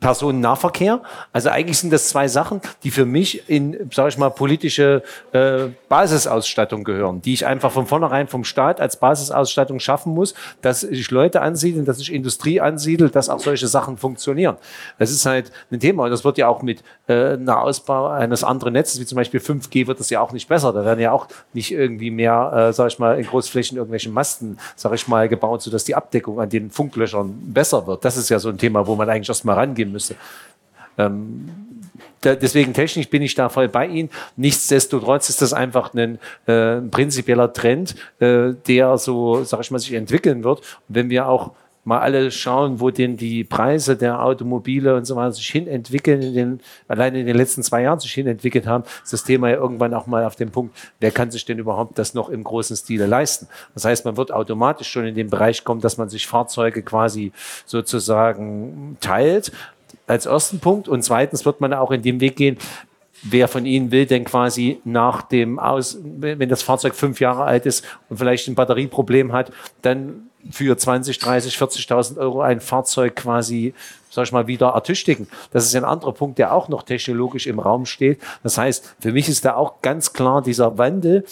Personennahverkehr. 0.00 1.02
Also 1.32 1.48
eigentlich 1.48 1.78
sind 1.78 1.92
das 1.92 2.08
zwei 2.08 2.28
Sachen, 2.28 2.60
die 2.82 2.90
für 2.90 3.06
mich 3.06 3.48
in, 3.48 3.90
sage 3.92 4.10
ich 4.10 4.18
mal, 4.18 4.30
politische 4.30 5.02
äh, 5.32 5.68
Basisausstattung 5.88 6.84
gehören, 6.84 7.22
die 7.22 7.32
ich 7.32 7.46
einfach 7.46 7.72
von 7.72 7.86
vornherein 7.86 8.28
vom 8.28 8.44
Staat 8.44 8.80
als 8.80 8.98
Basisausstattung 8.98 9.80
schaffen 9.80 10.12
muss, 10.12 10.34
dass 10.60 10.84
ich 10.84 11.10
Leute 11.10 11.40
ansiedeln, 11.40 11.86
dass 11.86 11.98
ich 11.98 12.12
Industrie 12.12 12.60
ansiedel, 12.60 13.08
dass 13.08 13.28
auch 13.28 13.40
solche 13.40 13.68
Sachen 13.68 13.96
funktionieren. 13.96 14.56
Das 14.98 15.10
ist 15.10 15.24
halt 15.24 15.50
ein 15.70 15.80
Thema 15.80 16.04
und 16.04 16.10
das 16.10 16.24
wird 16.24 16.36
ja 16.38 16.48
auch 16.48 16.62
mit 16.62 16.82
äh, 17.06 17.34
einer 17.34 17.62
Ausbau 17.62 18.08
eines 18.08 18.44
anderen 18.44 18.74
Netzes, 18.74 19.00
wie 19.00 19.06
zum 19.06 19.16
Beispiel 19.16 19.40
5G, 19.40 19.86
wird 19.86 19.98
das 19.98 20.10
ja 20.10 20.20
auch 20.20 20.32
nicht 20.32 20.48
besser. 20.48 20.72
Da 20.72 20.84
werden 20.84 21.00
ja 21.00 21.12
auch 21.12 21.26
nicht 21.54 21.72
irgendwie 21.72 22.10
mehr, 22.10 22.68
äh, 22.68 22.72
sage 22.72 22.88
ich 22.88 22.98
mal, 22.98 23.18
in 23.18 23.26
Großflächen 23.26 23.78
irgendwelche 23.78 24.10
Masten, 24.10 24.58
sage 24.74 24.96
ich 24.96 25.08
mal, 25.08 25.28
gebaut, 25.28 25.62
sodass 25.62 25.84
die 25.84 25.94
Abdeckung 25.94 26.40
an 26.40 26.50
den 26.50 26.70
Funklöchern 26.70 27.34
besser 27.52 27.86
wird. 27.86 28.04
Das 28.04 28.16
ist 28.16 28.28
ja 28.28 28.38
so 28.38 28.50
ein 28.50 28.58
Thema, 28.58 28.86
wo 28.86 28.94
man 28.94 29.08
eigentlich 29.08 29.28
erst 29.28 29.44
mal 29.44 29.54
rangehen 29.86 29.92
müsste. 29.92 30.16
Ähm, 30.98 31.48
da, 32.20 32.34
deswegen 32.34 32.72
technisch 32.72 33.08
bin 33.08 33.22
ich 33.22 33.34
da 33.34 33.48
voll 33.48 33.68
bei 33.68 33.86
Ihnen. 33.86 34.10
Nichtsdestotrotz 34.36 35.28
ist 35.28 35.42
das 35.42 35.52
einfach 35.52 35.94
ein 35.94 36.18
äh, 36.46 36.80
prinzipieller 36.80 37.52
Trend, 37.52 37.94
äh, 38.18 38.52
der 38.66 38.98
so, 38.98 39.44
sag 39.44 39.60
ich 39.60 39.70
mal, 39.70 39.78
sich 39.78 39.92
entwickeln 39.92 40.44
wird. 40.44 40.60
Und 40.60 40.94
wenn 40.94 41.10
wir 41.10 41.28
auch 41.28 41.52
mal 41.86 42.00
alle 42.00 42.32
schauen, 42.32 42.80
wo 42.80 42.90
denn 42.90 43.16
die 43.16 43.44
Preise 43.44 43.96
der 43.96 44.20
Automobile 44.20 44.96
und 44.96 45.04
so 45.04 45.14
weiter 45.14 45.32
sich 45.32 45.46
hin 45.46 45.68
entwickeln, 45.68 46.20
in 46.20 46.34
den, 46.34 46.60
allein 46.88 47.14
in 47.14 47.26
den 47.26 47.36
letzten 47.36 47.62
zwei 47.62 47.82
Jahren 47.82 48.00
sich 48.00 48.12
hin 48.12 48.26
entwickelt 48.26 48.66
haben, 48.66 48.82
ist 49.04 49.12
das 49.12 49.22
Thema 49.22 49.50
ja 49.50 49.56
irgendwann 49.56 49.94
auch 49.94 50.06
mal 50.06 50.24
auf 50.24 50.34
dem 50.34 50.50
Punkt, 50.50 50.76
wer 50.98 51.12
kann 51.12 51.30
sich 51.30 51.44
denn 51.44 51.60
überhaupt 51.60 51.96
das 51.96 52.12
noch 52.12 52.28
im 52.28 52.42
großen 52.42 52.76
Stile 52.76 53.06
leisten? 53.06 53.46
Das 53.74 53.84
heißt, 53.84 54.04
man 54.04 54.16
wird 54.16 54.32
automatisch 54.32 54.88
schon 54.88 55.06
in 55.06 55.14
den 55.14 55.30
Bereich 55.30 55.62
kommen, 55.62 55.80
dass 55.80 55.96
man 55.96 56.08
sich 56.08 56.26
Fahrzeuge 56.26 56.82
quasi 56.82 57.30
sozusagen 57.66 58.96
teilt 59.00 59.52
als 60.06 60.26
ersten 60.26 60.60
Punkt. 60.60 60.88
Und 60.88 61.02
zweitens 61.02 61.44
wird 61.44 61.60
man 61.60 61.72
auch 61.74 61.90
in 61.90 62.02
dem 62.02 62.20
Weg 62.20 62.36
gehen, 62.36 62.58
wer 63.22 63.48
von 63.48 63.66
Ihnen 63.66 63.90
will 63.90 64.06
denn 64.06 64.24
quasi 64.24 64.80
nach 64.84 65.22
dem 65.22 65.58
Aus, 65.58 65.98
wenn 66.02 66.48
das 66.48 66.62
Fahrzeug 66.62 66.94
fünf 66.94 67.20
Jahre 67.20 67.44
alt 67.44 67.66
ist 67.66 67.84
und 68.08 68.18
vielleicht 68.18 68.48
ein 68.48 68.54
Batterieproblem 68.54 69.32
hat, 69.32 69.52
dann 69.82 70.30
für 70.50 70.76
20, 70.76 71.18
30, 71.18 71.56
40.000 71.56 72.18
Euro 72.18 72.40
ein 72.40 72.60
Fahrzeug 72.60 73.16
quasi, 73.16 73.74
sag 74.10 74.24
ich 74.24 74.32
mal, 74.32 74.46
wieder 74.46 74.68
ertüchtigen. 74.68 75.28
Das 75.50 75.64
ist 75.64 75.74
ein 75.74 75.84
anderer 75.84 76.12
Punkt, 76.12 76.38
der 76.38 76.52
auch 76.52 76.68
noch 76.68 76.84
technologisch 76.84 77.46
im 77.46 77.58
Raum 77.58 77.86
steht. 77.86 78.20
Das 78.42 78.58
heißt, 78.58 78.96
für 79.00 79.12
mich 79.12 79.28
ist 79.28 79.44
da 79.44 79.56
auch 79.56 79.82
ganz 79.82 80.12
klar 80.12 80.42
dieser 80.42 80.78
Wandel 80.78 81.24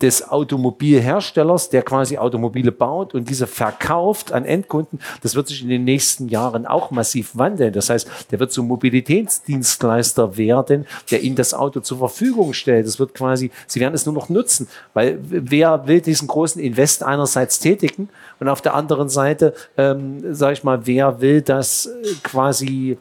des 0.00 0.28
Automobilherstellers, 0.28 1.68
der 1.70 1.82
quasi 1.82 2.18
Automobile 2.18 2.72
baut 2.72 3.14
und 3.14 3.28
diese 3.28 3.46
verkauft 3.46 4.32
an 4.32 4.44
Endkunden, 4.44 5.00
das 5.22 5.34
wird 5.34 5.48
sich 5.48 5.62
in 5.62 5.68
den 5.68 5.84
nächsten 5.84 6.28
Jahren 6.28 6.66
auch 6.66 6.90
massiv 6.90 7.36
wandeln. 7.36 7.72
Das 7.72 7.90
heißt, 7.90 8.08
der 8.30 8.40
wird 8.40 8.52
zum 8.52 8.66
Mobilitätsdienstleister 8.68 10.36
werden, 10.36 10.86
der 11.10 11.22
ihnen 11.22 11.36
das 11.36 11.54
Auto 11.54 11.80
zur 11.80 11.98
Verfügung 11.98 12.52
stellt. 12.52 12.86
Das 12.86 12.98
wird 12.98 13.14
quasi, 13.14 13.50
sie 13.66 13.80
werden 13.80 13.94
es 13.94 14.06
nur 14.06 14.14
noch 14.14 14.28
nutzen, 14.28 14.68
weil 14.94 15.18
wer 15.22 15.86
will 15.86 16.00
diesen 16.00 16.28
großen 16.28 16.60
Invest 16.60 17.02
einerseits 17.02 17.58
tätigen 17.58 18.08
und 18.38 18.48
auf 18.48 18.62
der 18.62 18.74
anderen 18.74 19.08
Seite, 19.08 19.54
ähm, 19.76 20.34
sage 20.34 20.54
ich 20.54 20.64
mal, 20.64 20.86
wer 20.86 21.20
will 21.20 21.42
das 21.42 21.86
äh, 21.86 22.14
quasi 22.22 22.98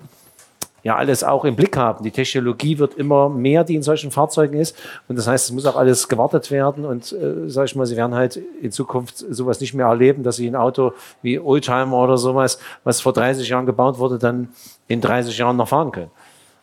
ja 0.83 0.95
alles 0.95 1.23
auch 1.23 1.45
im 1.45 1.55
Blick 1.55 1.77
haben. 1.77 2.03
Die 2.03 2.11
Technologie 2.11 2.77
wird 2.79 2.95
immer 2.95 3.29
mehr, 3.29 3.63
die 3.63 3.75
in 3.75 3.83
solchen 3.83 4.11
Fahrzeugen 4.11 4.59
ist. 4.59 4.75
Und 5.07 5.17
das 5.17 5.27
heißt, 5.27 5.45
es 5.45 5.51
muss 5.51 5.65
auch 5.65 5.75
alles 5.75 6.07
gewartet 6.07 6.51
werden. 6.51 6.85
Und 6.85 7.11
äh, 7.11 7.49
sage 7.49 7.65
ich 7.65 7.75
mal, 7.75 7.85
sie 7.85 7.97
werden 7.97 8.15
halt 8.15 8.37
in 8.61 8.71
Zukunft 8.71 9.17
sowas 9.17 9.59
nicht 9.61 9.73
mehr 9.73 9.87
erleben, 9.87 10.23
dass 10.23 10.37
sie 10.37 10.47
ein 10.47 10.55
Auto 10.55 10.93
wie 11.21 11.39
Oldtimer 11.39 11.97
oder 11.97 12.17
sowas, 12.17 12.59
was 12.83 13.01
vor 13.01 13.13
30 13.13 13.47
Jahren 13.47 13.65
gebaut 13.65 13.99
wurde, 13.99 14.17
dann 14.17 14.49
in 14.87 15.01
30 15.01 15.37
Jahren 15.37 15.57
noch 15.57 15.69
fahren 15.69 15.91
können. 15.91 16.11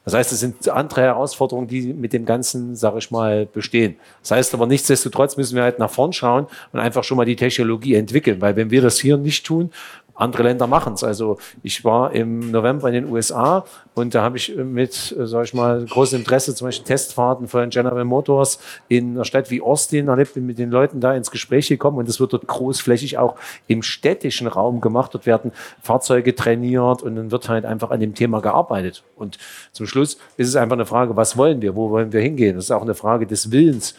Das 0.06 0.14
heißt, 0.14 0.30
es 0.30 0.38
sind 0.38 0.68
andere 0.68 1.00
Herausforderungen, 1.00 1.66
die 1.66 1.92
mit 1.92 2.12
dem 2.12 2.24
Ganzen, 2.26 2.76
sage 2.76 2.98
ich 2.98 3.10
mal, 3.10 3.44
bestehen. 3.44 3.96
Das 4.22 4.30
heißt 4.30 4.54
aber 4.54 4.68
nichtsdestotrotz 4.68 5.36
müssen 5.36 5.56
wir 5.56 5.64
halt 5.64 5.80
nach 5.80 5.90
vorn 5.90 6.12
schauen 6.12 6.46
und 6.72 6.78
einfach 6.78 7.02
schon 7.02 7.16
mal 7.16 7.24
die 7.24 7.34
Technologie 7.34 7.96
entwickeln, 7.96 8.40
weil 8.40 8.54
wenn 8.54 8.70
wir 8.70 8.82
das 8.82 9.00
hier 9.00 9.16
nicht 9.16 9.44
tun 9.44 9.72
andere 10.16 10.42
Länder 10.42 10.66
machen 10.66 10.94
es. 10.94 11.04
Also 11.04 11.38
ich 11.62 11.84
war 11.84 12.12
im 12.12 12.50
November 12.50 12.88
in 12.88 12.94
den 12.94 13.12
USA 13.12 13.64
und 13.94 14.14
da 14.14 14.22
habe 14.22 14.36
ich 14.38 14.54
mit, 14.56 15.14
sage 15.16 15.44
ich 15.44 15.54
mal, 15.54 15.84
großem 15.84 16.20
Interesse 16.20 16.54
zum 16.54 16.68
Beispiel 16.68 16.86
Testfahrten 16.86 17.48
von 17.48 17.68
General 17.70 18.04
Motors 18.04 18.58
in 18.88 19.12
einer 19.12 19.24
Stadt 19.24 19.50
wie 19.50 19.60
Austin 19.60 20.08
erlebt, 20.08 20.34
bin 20.34 20.46
mit 20.46 20.58
den 20.58 20.70
Leuten 20.70 21.00
da 21.00 21.14
ins 21.14 21.30
Gespräch 21.30 21.68
gekommen 21.68 21.98
und 21.98 22.08
es 22.08 22.18
wird 22.18 22.32
dort 22.32 22.46
großflächig 22.46 23.18
auch 23.18 23.36
im 23.66 23.82
städtischen 23.82 24.46
Raum 24.46 24.80
gemacht. 24.80 25.14
Dort 25.14 25.26
werden 25.26 25.52
Fahrzeuge 25.82 26.34
trainiert 26.34 27.02
und 27.02 27.16
dann 27.16 27.30
wird 27.30 27.48
halt 27.48 27.64
einfach 27.64 27.90
an 27.90 28.00
dem 28.00 28.14
Thema 28.14 28.40
gearbeitet. 28.40 29.04
Und 29.16 29.38
zum 29.72 29.86
Schluss 29.86 30.18
ist 30.36 30.48
es 30.48 30.56
einfach 30.56 30.76
eine 30.76 30.86
Frage, 30.86 31.16
was 31.16 31.36
wollen 31.36 31.60
wir, 31.60 31.76
wo 31.76 31.90
wollen 31.90 32.12
wir 32.12 32.20
hingehen? 32.20 32.56
Das 32.56 32.64
ist 32.64 32.70
auch 32.70 32.82
eine 32.82 32.94
Frage 32.94 33.26
des 33.26 33.50
Willens. 33.50 33.94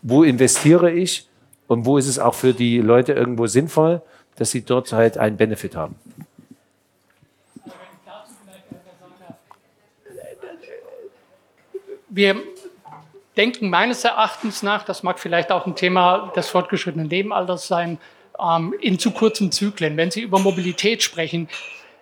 Wo 0.00 0.22
investiere 0.22 0.90
ich 0.90 1.28
und 1.66 1.84
wo 1.84 1.98
ist 1.98 2.08
es 2.08 2.18
auch 2.18 2.34
für 2.34 2.54
die 2.54 2.78
Leute 2.78 3.12
irgendwo 3.12 3.46
sinnvoll? 3.46 4.00
Dass 4.36 4.50
sie 4.50 4.64
dort 4.64 4.92
halt 4.92 5.18
einen 5.18 5.36
Benefit 5.36 5.76
haben. 5.76 5.96
Wir 12.08 12.36
denken 13.36 13.70
meines 13.70 14.04
Erachtens 14.04 14.62
nach, 14.62 14.84
das 14.84 15.02
mag 15.02 15.18
vielleicht 15.18 15.50
auch 15.50 15.66
ein 15.66 15.76
Thema 15.76 16.32
des 16.36 16.48
fortgeschrittenen 16.48 17.08
Lebenalters 17.08 17.66
sein, 17.66 17.98
ähm, 18.38 18.74
in 18.80 18.98
zu 18.98 19.12
kurzen 19.12 19.50
Zyklen. 19.50 19.96
Wenn 19.96 20.10
Sie 20.10 20.20
über 20.20 20.38
Mobilität 20.38 21.02
sprechen, 21.02 21.48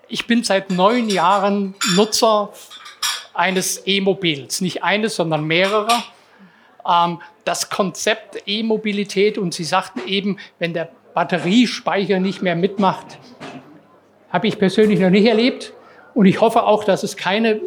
ich 0.08 0.26
bin 0.26 0.42
seit 0.42 0.70
neun 0.70 1.08
Jahren 1.08 1.74
Nutzer 1.94 2.52
eines 3.34 3.86
E-Mobils, 3.86 4.60
nicht 4.60 4.82
eines, 4.82 5.16
sondern 5.16 5.44
mehrerer. 5.44 6.02
Ähm, 6.86 7.20
das 7.44 7.70
Konzept 7.70 8.42
E-Mobilität 8.46 9.38
und 9.38 9.54
Sie 9.54 9.64
sagten 9.64 10.00
eben, 10.06 10.38
wenn 10.58 10.74
der 10.74 10.90
Batteriespeicher 11.14 12.20
nicht 12.20 12.42
mehr 12.42 12.56
mitmacht. 12.56 13.18
Habe 14.30 14.46
ich 14.46 14.58
persönlich 14.58 15.00
noch 15.00 15.10
nicht 15.10 15.26
erlebt. 15.26 15.72
Und 16.14 16.26
ich 16.26 16.40
hoffe 16.40 16.64
auch, 16.64 16.84
dass 16.84 17.02
es 17.02 17.16
keine 17.16 17.60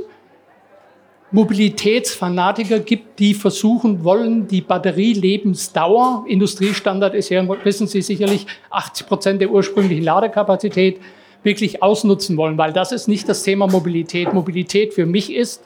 Mobilitätsfanatiker 1.32 2.80
gibt, 2.80 3.18
die 3.20 3.34
versuchen 3.34 4.04
wollen, 4.04 4.48
die 4.48 4.62
Batterielebensdauer, 4.62 6.26
Industriestandard 6.28 7.16
ist 7.16 7.30
ja, 7.30 7.44
wissen 7.64 7.88
Sie 7.88 8.04
sicherlich, 8.04 8.46
80 8.70 9.08
Prozent 9.08 9.42
der 9.42 9.50
ursprünglichen 9.50 10.04
Ladekapazität, 10.04 11.02
wirklich 11.42 11.82
ausnutzen 11.82 12.38
wollen, 12.38 12.58
weil 12.58 12.72
das 12.72 12.92
ist 12.92 13.08
nicht 13.08 13.28
das 13.28 13.44
Thema 13.44 13.68
Mobilität. 13.68 14.32
Mobilität 14.32 14.94
für 14.94 15.08
mich 15.08 15.34
ist, 15.34 15.64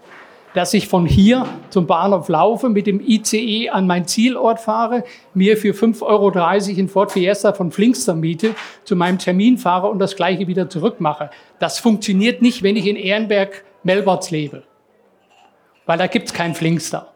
dass 0.57 0.73
ich 0.73 0.87
von 0.87 1.05
hier 1.05 1.47
zum 1.69 1.85
Bahnhof 1.85 2.29
laufe, 2.29 2.69
mit 2.69 2.87
dem 2.87 2.99
ICE 2.99 3.69
an 3.69 3.85
mein 3.85 4.07
Zielort 4.07 4.59
fahre, 4.59 5.03
mir 5.35 5.55
für 5.55 5.71
5,30 5.71 6.01
Euro 6.01 6.79
in 6.79 6.89
Ford 6.89 7.11
Fiesta 7.11 7.53
von 7.53 7.71
Flinkster 7.71 8.15
miete, 8.15 8.55
zu 8.83 8.95
meinem 8.95 9.19
Termin 9.19 9.59
fahre 9.59 9.87
und 9.87 9.99
das 9.99 10.15
gleiche 10.15 10.47
wieder 10.47 10.67
zurückmache. 10.67 11.29
Das 11.59 11.77
funktioniert 11.77 12.41
nicht, 12.41 12.63
wenn 12.63 12.75
ich 12.75 12.87
in 12.87 12.95
Ehrenberg 12.95 13.63
Melbourne 13.83 14.25
lebe, 14.31 14.63
weil 15.85 15.99
da 15.99 16.07
gibt's 16.07 16.33
kein 16.33 16.55
Flinkster. 16.55 17.13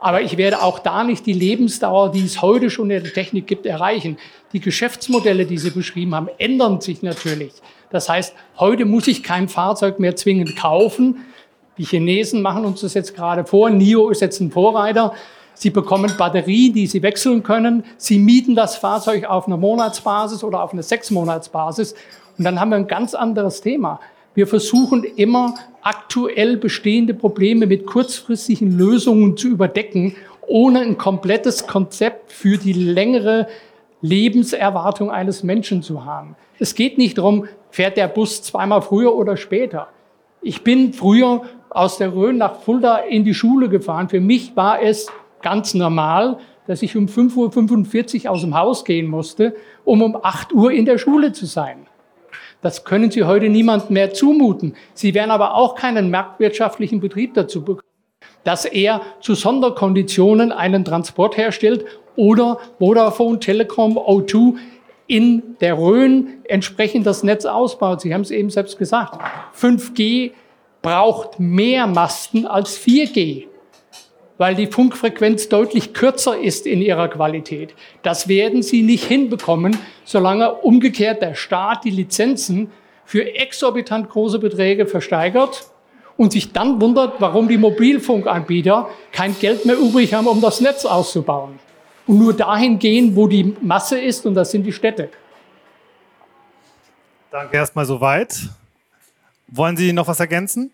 Aber 0.00 0.22
ich 0.22 0.36
werde 0.36 0.60
auch 0.60 0.80
da 0.80 1.04
nicht 1.04 1.26
die 1.26 1.32
Lebensdauer, 1.32 2.10
die 2.10 2.24
es 2.24 2.42
heute 2.42 2.70
schon 2.70 2.90
in 2.90 3.04
der 3.04 3.12
Technik 3.12 3.46
gibt, 3.46 3.66
erreichen. 3.66 4.18
Die 4.52 4.58
Geschäftsmodelle, 4.58 5.46
die 5.46 5.58
Sie 5.58 5.70
beschrieben 5.70 6.16
haben, 6.16 6.28
ändern 6.38 6.80
sich 6.80 7.02
natürlich. 7.02 7.52
Das 7.90 8.08
heißt, 8.08 8.34
heute 8.58 8.84
muss 8.84 9.06
ich 9.06 9.22
kein 9.22 9.48
Fahrzeug 9.48 10.00
mehr 10.00 10.16
zwingend 10.16 10.56
kaufen, 10.56 11.26
die 11.80 11.86
Chinesen 11.86 12.42
machen 12.42 12.66
uns 12.66 12.82
das 12.82 12.92
jetzt 12.92 13.16
gerade 13.16 13.46
vor. 13.46 13.70
NIO 13.70 14.10
ist 14.10 14.20
jetzt 14.20 14.38
ein 14.40 14.50
Vorreiter. 14.50 15.14
Sie 15.54 15.70
bekommen 15.70 16.12
Batterien, 16.18 16.74
die 16.74 16.86
Sie 16.86 17.02
wechseln 17.02 17.42
können. 17.42 17.84
Sie 17.96 18.18
mieten 18.18 18.54
das 18.54 18.76
Fahrzeug 18.76 19.24
auf 19.24 19.46
einer 19.46 19.56
Monatsbasis 19.56 20.44
oder 20.44 20.62
auf 20.62 20.74
einer 20.74 20.82
Sechsmonatsbasis. 20.82 21.94
Und 22.36 22.44
dann 22.44 22.60
haben 22.60 22.68
wir 22.68 22.76
ein 22.76 22.86
ganz 22.86 23.14
anderes 23.14 23.62
Thema. 23.62 23.98
Wir 24.34 24.46
versuchen 24.46 25.04
immer 25.04 25.54
aktuell 25.80 26.58
bestehende 26.58 27.14
Probleme 27.14 27.66
mit 27.66 27.86
kurzfristigen 27.86 28.76
Lösungen 28.76 29.38
zu 29.38 29.48
überdecken, 29.48 30.14
ohne 30.46 30.80
ein 30.80 30.98
komplettes 30.98 31.66
Konzept 31.66 32.30
für 32.30 32.58
die 32.58 32.74
längere 32.74 33.48
Lebenserwartung 34.02 35.10
eines 35.10 35.42
Menschen 35.44 35.82
zu 35.82 36.04
haben. 36.04 36.36
Es 36.58 36.74
geht 36.74 36.98
nicht 36.98 37.16
darum, 37.16 37.46
fährt 37.70 37.96
der 37.96 38.08
Bus 38.08 38.42
zweimal 38.42 38.82
früher 38.82 39.14
oder 39.14 39.38
später. 39.38 39.88
Ich 40.42 40.62
bin 40.62 40.92
früher 40.92 41.42
aus 41.70 41.98
der 41.98 42.12
Rhön 42.14 42.38
nach 42.38 42.60
Fulda 42.60 42.98
in 42.98 43.24
die 43.24 43.34
Schule 43.34 43.68
gefahren. 43.68 44.08
Für 44.08 44.20
mich 44.20 44.56
war 44.56 44.82
es 44.82 45.08
ganz 45.42 45.74
normal, 45.74 46.38
dass 46.66 46.82
ich 46.82 46.96
um 46.96 47.06
5.45 47.06 48.24
Uhr 48.24 48.30
aus 48.30 48.42
dem 48.42 48.56
Haus 48.56 48.84
gehen 48.84 49.08
musste, 49.08 49.54
um 49.84 50.02
um 50.02 50.16
8 50.20 50.52
Uhr 50.52 50.72
in 50.72 50.84
der 50.84 50.98
Schule 50.98 51.32
zu 51.32 51.46
sein. 51.46 51.86
Das 52.62 52.84
können 52.84 53.10
Sie 53.10 53.24
heute 53.24 53.48
niemandem 53.48 53.94
mehr 53.94 54.12
zumuten. 54.12 54.74
Sie 54.92 55.14
werden 55.14 55.30
aber 55.30 55.54
auch 55.54 55.74
keinen 55.74 56.10
marktwirtschaftlichen 56.10 57.00
Betrieb 57.00 57.34
dazu 57.34 57.64
bekommen, 57.64 57.86
dass 58.44 58.64
er 58.64 59.00
zu 59.20 59.34
Sonderkonditionen 59.34 60.52
einen 60.52 60.84
Transport 60.84 61.36
herstellt 61.36 61.84
oder 62.16 62.58
Vodafone, 62.78 63.40
Telekom, 63.40 63.96
O2 63.96 64.56
in 65.06 65.56
der 65.60 65.76
Rhön 65.76 66.38
entsprechend 66.44 67.06
das 67.06 67.24
Netz 67.24 67.44
ausbaut. 67.44 68.02
Sie 68.02 68.14
haben 68.14 68.20
es 68.20 68.30
eben 68.30 68.50
selbst 68.50 68.78
gesagt. 68.78 69.20
5G 69.58 70.32
braucht 70.82 71.38
mehr 71.38 71.86
Masten 71.86 72.46
als 72.46 72.78
4G, 72.78 73.46
weil 74.38 74.54
die 74.54 74.66
Funkfrequenz 74.66 75.48
deutlich 75.48 75.92
kürzer 75.92 76.38
ist 76.38 76.66
in 76.66 76.80
ihrer 76.80 77.08
Qualität. 77.08 77.74
Das 78.02 78.28
werden 78.28 78.62
sie 78.62 78.82
nicht 78.82 79.04
hinbekommen, 79.04 79.76
solange 80.04 80.54
umgekehrt 80.54 81.22
der 81.22 81.34
Staat 81.34 81.84
die 81.84 81.90
Lizenzen 81.90 82.70
für 83.04 83.34
exorbitant 83.34 84.08
große 84.08 84.38
Beträge 84.38 84.86
versteigert 84.86 85.66
und 86.16 86.32
sich 86.32 86.52
dann 86.52 86.80
wundert, 86.80 87.20
warum 87.20 87.48
die 87.48 87.58
Mobilfunkanbieter 87.58 88.88
kein 89.12 89.38
Geld 89.38 89.66
mehr 89.66 89.76
übrig 89.76 90.14
haben, 90.14 90.26
um 90.26 90.40
das 90.40 90.60
Netz 90.60 90.84
auszubauen. 90.84 91.58
Und 92.06 92.18
nur 92.18 92.32
dahin 92.32 92.78
gehen, 92.78 93.16
wo 93.16 93.26
die 93.26 93.56
Masse 93.60 93.98
ist, 93.98 94.26
und 94.26 94.34
das 94.34 94.50
sind 94.50 94.64
die 94.64 94.72
Städte. 94.72 95.10
Danke 97.30 97.56
erstmal 97.56 97.84
soweit. 97.84 98.50
Wollen 99.50 99.76
Sie 99.76 99.92
noch 99.92 100.06
was 100.06 100.20
ergänzen? 100.20 100.70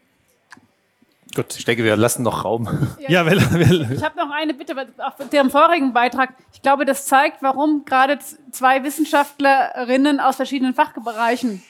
Gut, 1.34 1.54
ich 1.58 1.64
denke, 1.64 1.84
wir 1.84 1.96
lassen 1.96 2.22
noch 2.22 2.44
Raum. 2.44 2.66
Ja, 2.98 3.10
ja 3.10 3.26
will, 3.26 3.40
will. 3.52 3.92
Ich 3.92 4.02
habe 4.02 4.16
noch 4.16 4.30
eine 4.30 4.54
Bitte 4.54 4.74
auf 4.98 5.28
dem 5.30 5.50
vorigen 5.50 5.92
Beitrag. 5.92 6.30
Ich 6.52 6.62
glaube, 6.62 6.84
das 6.84 7.06
zeigt, 7.06 7.42
warum 7.42 7.84
gerade 7.84 8.18
zwei 8.52 8.84
Wissenschaftlerinnen 8.84 10.20
aus 10.20 10.36
verschiedenen 10.36 10.74
Fachbereichen 10.74 11.62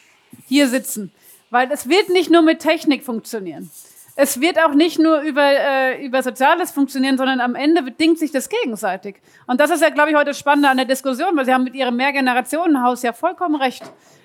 hier 0.47 0.69
sitzen. 0.69 1.13
Weil 1.51 1.71
es 1.73 1.89
wird 1.89 2.11
nicht 2.11 2.31
nur 2.31 2.43
mit 2.43 2.61
Technik 2.61 3.05
funktionieren. 3.05 3.71
Es 4.15 4.41
wird 4.41 4.59
auch 4.59 4.73
nicht 4.73 4.99
nur 4.99 5.21
über, 5.21 5.45
äh, 5.45 6.05
über 6.05 6.23
Soziales 6.23 6.71
funktionieren, 6.71 7.19
sondern 7.19 7.41
am 7.41 7.55
Ende 7.55 7.83
bedingt 7.83 8.19
sich 8.19 8.31
das 8.31 8.49
gegenseitig. 8.49 9.17
Und 9.47 9.61
das 9.61 9.71
ist 9.71 9.83
ja, 9.83 9.91
glaube 9.91 10.11
ich, 10.11 10.17
heute 10.17 10.33
spannend 10.33 10.67
an 10.67 10.77
der 10.77 10.87
Diskussion, 10.87 11.37
weil 11.37 11.45
Sie 11.45 11.53
haben 11.53 11.65
mit 11.65 11.75
Ihrem 11.75 11.97
Mehrgenerationenhaus 11.97 13.03
ja 13.03 13.13
vollkommen 13.13 13.57
recht. 13.57 13.83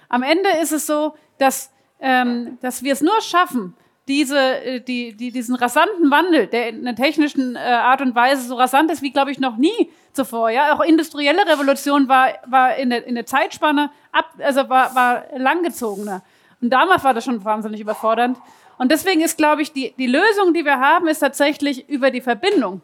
Am 0.07 0.23
Ende 0.23 0.49
ist 0.61 0.71
es 0.71 0.87
so, 0.87 1.15
dass 1.39 1.71
ähm, 2.01 2.57
dass 2.61 2.83
wir 2.83 2.93
es 2.93 3.01
nur 3.01 3.21
schaffen, 3.21 3.75
diese, 4.07 4.37
äh, 4.37 4.81
die, 4.81 5.15
die, 5.15 5.31
diesen 5.31 5.55
rasanten 5.55 6.11
Wandel, 6.11 6.47
der 6.47 6.69
in 6.69 6.85
einer 6.85 6.95
technischen 6.95 7.55
äh, 7.55 7.59
Art 7.59 8.01
und 8.01 8.15
Weise 8.15 8.47
so 8.47 8.55
rasant 8.55 8.91
ist 8.91 9.01
wie, 9.01 9.11
glaube 9.11 9.31
ich, 9.31 9.39
noch 9.39 9.57
nie 9.57 9.89
zuvor. 10.13 10.49
Ja? 10.49 10.73
Auch 10.73 10.81
industrielle 10.81 11.47
Revolution 11.47 12.09
war, 12.09 12.33
war 12.47 12.75
in, 12.75 12.89
der, 12.89 13.05
in 13.05 13.15
der 13.15 13.25
Zeitspanne, 13.25 13.91
ab, 14.11 14.33
also 14.39 14.67
war, 14.69 14.93
war 14.95 15.25
langgezogener. 15.37 16.23
Und 16.61 16.71
damals 16.71 17.03
war 17.03 17.13
das 17.13 17.23
schon 17.23 17.43
wahnsinnig 17.45 17.79
überfordernd. 17.79 18.37
Und 18.77 18.91
deswegen 18.91 19.21
ist, 19.21 19.37
glaube 19.37 19.61
ich, 19.61 19.71
die, 19.71 19.93
die 19.97 20.07
Lösung, 20.07 20.53
die 20.53 20.65
wir 20.65 20.79
haben, 20.79 21.07
ist 21.07 21.19
tatsächlich 21.19 21.87
über 21.87 22.11
die 22.11 22.21
Verbindung. 22.21 22.81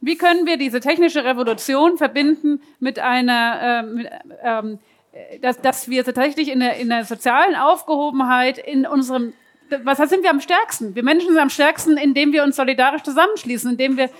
Wie 0.00 0.16
können 0.16 0.44
wir 0.44 0.58
diese 0.58 0.80
technische 0.80 1.24
Revolution 1.24 1.96
verbinden 1.96 2.60
mit 2.80 2.98
einer, 2.98 3.84
äh, 3.84 4.08
ähm, 4.42 4.78
dass, 5.40 5.60
dass 5.60 5.88
wir 5.88 6.04
tatsächlich 6.04 6.48
in 6.50 6.60
der, 6.60 6.76
in 6.76 6.88
der 6.88 7.04
sozialen 7.04 7.54
Aufgehobenheit 7.54 8.58
in 8.58 8.86
unserem 8.86 9.32
was 9.82 9.98
sind 9.98 10.22
wir 10.22 10.30
am 10.30 10.40
stärksten? 10.40 10.94
Wir 10.94 11.02
Menschen 11.02 11.28
sind 11.28 11.38
am 11.38 11.50
stärksten, 11.50 11.96
indem 11.96 12.32
wir 12.32 12.44
uns 12.44 12.56
solidarisch 12.56 13.02
zusammenschließen, 13.02 13.72
indem 13.72 13.96
wir, 13.96 14.10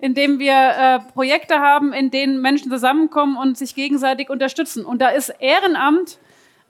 indem 0.00 0.38
wir 0.38 0.52
äh, 0.52 0.98
Projekte 1.12 1.58
haben, 1.60 1.92
in 1.92 2.10
denen 2.10 2.40
Menschen 2.40 2.70
zusammenkommen 2.70 3.36
und 3.36 3.56
sich 3.56 3.74
gegenseitig 3.74 4.30
unterstützen. 4.30 4.84
Und 4.84 5.00
da 5.00 5.08
ist 5.08 5.30
Ehrenamt, 5.40 6.18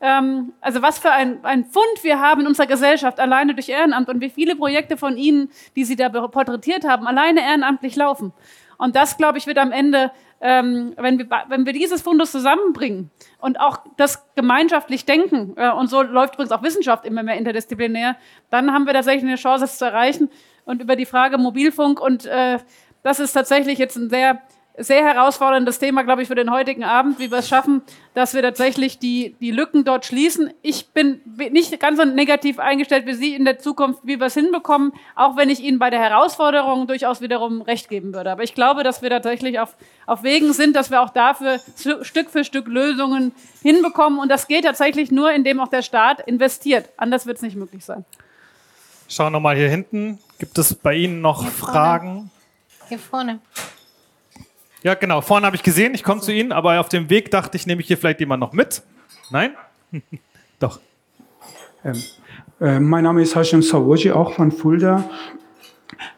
ähm, 0.00 0.52
also 0.60 0.82
was 0.82 0.98
für 0.98 1.10
ein, 1.10 1.44
ein 1.44 1.64
Fund 1.64 2.02
wir 2.02 2.20
haben 2.20 2.42
in 2.42 2.46
unserer 2.46 2.66
Gesellschaft, 2.66 3.18
alleine 3.20 3.54
durch 3.54 3.68
Ehrenamt 3.68 4.08
und 4.08 4.20
wie 4.20 4.30
viele 4.30 4.56
Projekte 4.56 4.96
von 4.96 5.16
Ihnen, 5.16 5.50
die 5.76 5.84
Sie 5.84 5.96
da 5.96 6.08
porträtiert 6.08 6.84
haben, 6.84 7.06
alleine 7.06 7.40
ehrenamtlich 7.40 7.96
laufen. 7.96 8.32
Und 8.78 8.96
das, 8.96 9.16
glaube 9.16 9.38
ich, 9.38 9.46
wird 9.46 9.58
am 9.58 9.72
Ende 9.72 10.10
ähm, 10.40 10.94
wenn, 10.96 11.18
wir, 11.18 11.26
wenn 11.48 11.66
wir 11.66 11.72
dieses 11.72 12.00
Fundus 12.02 12.32
zusammenbringen 12.32 13.10
und 13.40 13.60
auch 13.60 13.78
das 13.96 14.24
gemeinschaftlich 14.34 15.04
denken, 15.04 15.54
äh, 15.56 15.70
und 15.70 15.88
so 15.88 16.02
läuft 16.02 16.34
übrigens 16.34 16.52
auch 16.52 16.62
Wissenschaft 16.62 17.04
immer 17.04 17.22
mehr 17.22 17.36
interdisziplinär, 17.36 18.16
dann 18.48 18.72
haben 18.72 18.86
wir 18.86 18.94
tatsächlich 18.94 19.24
eine 19.24 19.36
Chance, 19.36 19.64
es 19.64 19.78
zu 19.78 19.84
erreichen. 19.84 20.30
Und 20.64 20.82
über 20.82 20.96
die 20.96 21.06
Frage 21.06 21.36
Mobilfunk 21.36 22.00
und 22.00 22.26
äh, 22.26 22.58
das 23.02 23.20
ist 23.20 23.32
tatsächlich 23.32 23.78
jetzt 23.78 23.96
ein 23.96 24.10
sehr 24.10 24.40
sehr 24.78 25.04
herausforderndes 25.04 25.78
Thema, 25.78 26.02
glaube 26.04 26.22
ich, 26.22 26.28
für 26.28 26.34
den 26.34 26.50
heutigen 26.50 26.84
Abend, 26.84 27.18
wie 27.18 27.30
wir 27.30 27.38
es 27.38 27.48
schaffen, 27.48 27.82
dass 28.14 28.34
wir 28.34 28.42
tatsächlich 28.42 28.98
die, 28.98 29.36
die 29.40 29.50
Lücken 29.50 29.84
dort 29.84 30.06
schließen. 30.06 30.52
Ich 30.62 30.88
bin 30.88 31.20
nicht 31.50 31.78
ganz 31.80 31.98
so 31.98 32.04
negativ 32.04 32.58
eingestellt 32.58 33.06
wie 33.06 33.14
Sie 33.14 33.34
in 33.34 33.44
der 33.44 33.58
Zukunft, 33.58 34.00
wie 34.04 34.18
wir 34.18 34.26
es 34.26 34.34
hinbekommen, 34.34 34.92
auch 35.16 35.36
wenn 35.36 35.50
ich 35.50 35.60
Ihnen 35.60 35.78
bei 35.78 35.90
der 35.90 36.00
Herausforderung 36.00 36.86
durchaus 36.86 37.20
wiederum 37.20 37.62
recht 37.62 37.88
geben 37.88 38.14
würde. 38.14 38.30
Aber 38.30 38.42
ich 38.42 38.54
glaube, 38.54 38.82
dass 38.82 39.02
wir 39.02 39.10
tatsächlich 39.10 39.60
auf, 39.60 39.76
auf 40.06 40.22
Wegen 40.22 40.52
sind, 40.52 40.76
dass 40.76 40.90
wir 40.90 41.02
auch 41.02 41.10
dafür 41.10 41.58
Stück 42.02 42.30
für 42.30 42.44
Stück 42.44 42.66
Lösungen 42.66 43.32
hinbekommen. 43.62 44.18
Und 44.18 44.30
das 44.30 44.48
geht 44.48 44.64
tatsächlich 44.64 45.10
nur, 45.10 45.32
indem 45.32 45.60
auch 45.60 45.68
der 45.68 45.82
Staat 45.82 46.20
investiert. 46.20 46.88
Anders 46.96 47.26
wird 47.26 47.36
es 47.36 47.42
nicht 47.42 47.56
möglich 47.56 47.84
sein. 47.84 48.04
Schauen 49.08 49.32
wir 49.32 49.40
mal 49.40 49.56
hier 49.56 49.68
hinten. 49.68 50.20
Gibt 50.38 50.56
es 50.56 50.74
bei 50.74 50.94
Ihnen 50.94 51.20
noch 51.20 51.42
hier 51.42 51.50
Fragen? 51.50 52.30
Hier 52.88 52.98
vorne. 52.98 53.40
Ja, 54.82 54.94
genau. 54.94 55.20
Vorne 55.20 55.46
habe 55.46 55.56
ich 55.56 55.62
gesehen, 55.62 55.94
ich 55.94 56.02
komme 56.02 56.20
zu 56.22 56.32
Ihnen, 56.32 56.52
aber 56.52 56.80
auf 56.80 56.88
dem 56.88 57.10
Weg 57.10 57.30
dachte 57.30 57.56
ich, 57.56 57.66
nehme 57.66 57.82
ich 57.82 57.86
hier 57.86 57.98
vielleicht 57.98 58.20
jemand 58.20 58.40
noch 58.40 58.52
mit. 58.52 58.82
Nein? 59.30 59.52
Doch. 60.58 60.80
Ähm, 61.84 62.02
äh, 62.60 62.80
mein 62.80 63.04
Name 63.04 63.22
ist 63.22 63.36
Hashim 63.36 63.62
Sawoji, 63.62 64.10
auch 64.12 64.34
von 64.34 64.50
Fulda. 64.50 65.08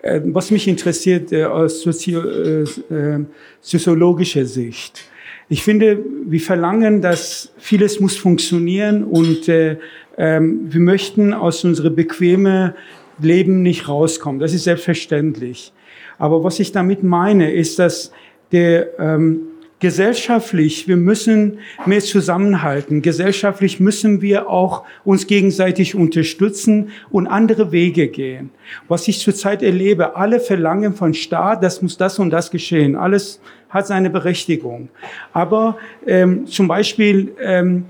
Äh, 0.01 0.21
was 0.25 0.51
mich 0.53 0.69
interessiert 0.69 1.33
äh, 1.33 1.45
aus 1.45 1.83
Sozio 1.83 2.23
äh, 2.23 3.25
soziologischer 3.61 4.45
Sicht. 4.45 5.05
Ich 5.49 5.65
finde, 5.65 5.99
wir 6.27 6.41
verlangen, 6.41 7.03
dass 7.03 7.53
vieles 7.59 7.99
muss 8.01 8.17
funktionieren 8.17 9.05
und 9.05 9.49
äh, 9.49 9.77
ähm, 10.17 10.73
wir 10.73 10.81
möchten 10.81 11.35
aus 11.35 11.65
unserem 11.65 11.97
bequemen 11.97 12.75
Leben 13.19 13.63
nicht 13.63 13.89
rauskommen. 13.89 14.41
Das 14.41 14.55
ist 14.55 14.65
selbstverständlich. 14.65 15.73
Aber 16.19 16.45
was 16.45 16.61
ich 16.61 16.73
damit 16.73 17.03
meine, 17.03 17.53
ist, 17.53 17.79
dass 17.79 18.13
der 18.53 18.99
ähm, 18.99 19.41
gesellschaftlich, 19.83 20.87
wir 20.87 20.97
müssen 20.97 21.59
mehr 21.87 21.99
zusammenhalten. 22.01 23.03
Gesellschaftlich 23.03 23.81
müssen 23.81 24.23
wir 24.23 24.49
auch 24.49 24.85
uns 25.05 25.27
gegenseitig 25.27 25.97
unterstützen 25.97 26.91
und 27.11 27.27
andere 27.27 27.73
Wege 27.73 28.07
gehen. 28.07 28.51
Was 28.87 29.09
ich 29.09 29.19
zurzeit 29.19 29.61
erlebe, 29.61 30.15
alle 30.15 30.39
verlangen 30.39 30.95
von 30.95 31.15
Staat, 31.15 31.65
das 31.65 31.83
muss 31.83 31.97
das 31.97 32.21
und 32.21 32.31
das 32.31 32.53
geschehen. 32.53 32.95
Alles 32.95 33.41
hat 33.71 33.89
seine 33.89 34.09
Berechtigung. 34.09 34.89
Aber 35.33 35.77
ähm, 36.07 36.47
zum 36.47 36.69
Beispiel, 36.69 37.33
ähm, 37.43 37.87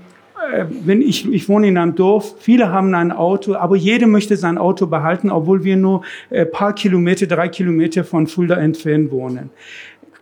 äh, 0.51 0.65
wenn 0.85 0.99
ich, 0.99 1.31
ich 1.31 1.47
wohne 1.47 1.67
in 1.67 1.77
einem 1.77 1.93
Dorf, 1.93 2.35
viele 2.39 2.71
haben 2.71 2.95
ein 2.95 3.11
Auto, 3.11 3.53
aber 3.53 3.75
jeder 3.75 4.07
möchte 4.07 4.35
sein 4.35 4.57
Auto 4.57 4.87
behalten, 4.87 5.29
obwohl 5.29 5.63
wir 5.63 5.77
nur 5.77 6.01
ein 6.31 6.49
paar 6.49 6.73
Kilometer, 6.73 7.27
drei 7.27 7.49
Kilometer 7.49 8.03
von 8.03 8.25
Fulda 8.25 8.55
entfernt 8.55 9.11
wohnen. 9.11 9.51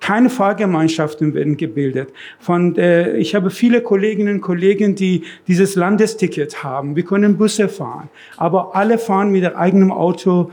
Keine 0.02 0.30
Fahrgemeinschaften 0.30 1.34
werden 1.34 1.56
gebildet. 1.56 2.11
Von, 2.40 2.76
äh, 2.76 3.15
ich 3.18 3.34
habe 3.36 3.52
viele 3.52 3.82
Kolleginnen 3.82 4.36
und 4.36 4.41
Kollegen, 4.41 4.95
die 4.95 5.23
dieses 5.48 5.76
Landesticket 5.76 6.64
haben. 6.64 6.95
Wir 6.95 7.03
können 7.03 7.38
Busse 7.38 7.69
fahren, 7.69 8.10
aber 8.36 8.76
alle 8.76 8.98
fahren 8.98 9.32
mit 9.32 9.44
ihrem 9.44 9.56
eigenen 9.56 9.91
Auto 9.91 10.52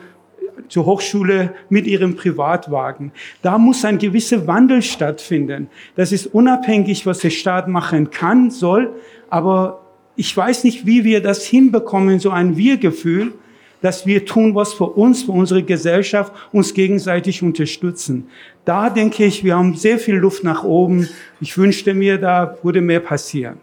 zur 0.69 0.87
Hochschule 0.87 1.55
mit 1.69 1.87
ihrem 1.87 2.17
Privatwagen. 2.17 3.13
Da 3.43 3.59
muss 3.59 3.85
ein 3.85 3.99
gewisser 3.99 4.47
Wandel 4.47 4.83
stattfinden. 4.83 5.69
Das 5.97 6.13
ist 6.13 6.27
unabhängig, 6.27 7.07
was 7.07 7.21
der 7.21 7.31
Staat 7.31 7.69
machen 7.69 8.11
kann, 8.11 8.51
soll, 8.51 8.93
aber 9.31 9.81
ich 10.17 10.37
weiß 10.37 10.65
nicht, 10.65 10.85
wie 10.85 11.05
wir 11.05 11.23
das 11.23 11.45
hinbekommen, 11.47 12.19
so 12.19 12.31
ein 12.31 12.57
Wir-Gefühl, 12.57 13.33
dass 13.81 14.07
wir 14.07 14.25
tun, 14.25 14.55
was 14.55 14.73
für 14.73 14.87
uns, 14.87 15.23
für 15.23 15.33
unsere 15.33 15.63
Gesellschaft, 15.63 16.33
uns 16.53 16.75
gegenseitig 16.75 17.43
unterstützen. 17.43 18.27
Da 18.69 18.91
denke 18.91 19.25
ich, 19.25 19.45
wir 19.45 19.57
haben 19.57 19.75
sehr 19.75 19.99
viel 19.99 20.17
Luft 20.17 20.45
nach 20.45 20.63
oben. 20.63 21.09
Ich 21.41 21.57
wünschte 21.57 21.95
mir, 21.95 22.19
da 22.19 22.59
würde 22.63 22.83
mehr 22.83 23.01
passieren. 23.01 23.59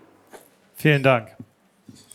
Vielen 0.74 1.04
Dank. 1.04 1.28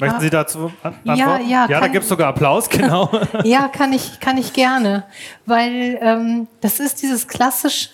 Möchten 0.00 0.16
ah. 0.16 0.20
Sie 0.20 0.30
dazu 0.30 0.72
antworten? 0.82 1.18
Ja, 1.20 1.38
ja, 1.38 1.66
ja 1.68 1.80
da 1.80 1.86
gibt 1.86 2.02
es 2.02 2.08
sogar 2.08 2.30
Applaus, 2.30 2.68
genau. 2.70 3.08
ja, 3.44 3.68
kann 3.68 3.92
ich, 3.92 4.18
kann 4.18 4.38
ich 4.38 4.54
gerne, 4.54 5.04
weil 5.46 6.00
ähm, 6.00 6.48
das 6.62 6.80
ist 6.80 7.02
dieses 7.02 7.28
klassische 7.28 7.90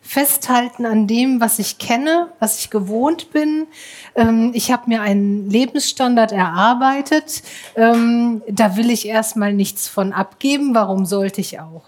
Festhalten 0.00 0.84
an 0.84 1.06
dem, 1.06 1.40
was 1.40 1.60
ich 1.60 1.78
kenne, 1.78 2.32
was 2.40 2.58
ich 2.58 2.70
gewohnt 2.70 3.30
bin. 3.30 3.68
Ähm, 4.16 4.50
ich 4.54 4.72
habe 4.72 4.84
mir 4.88 5.02
einen 5.02 5.48
Lebensstandard 5.48 6.32
erarbeitet. 6.32 7.42
Ähm, 7.76 8.42
da 8.48 8.76
will 8.76 8.90
ich 8.90 9.06
erstmal 9.06 9.52
nichts 9.52 9.86
von 9.86 10.12
abgeben. 10.12 10.74
Warum 10.74 11.04
sollte 11.04 11.40
ich 11.40 11.60
auch? 11.60 11.84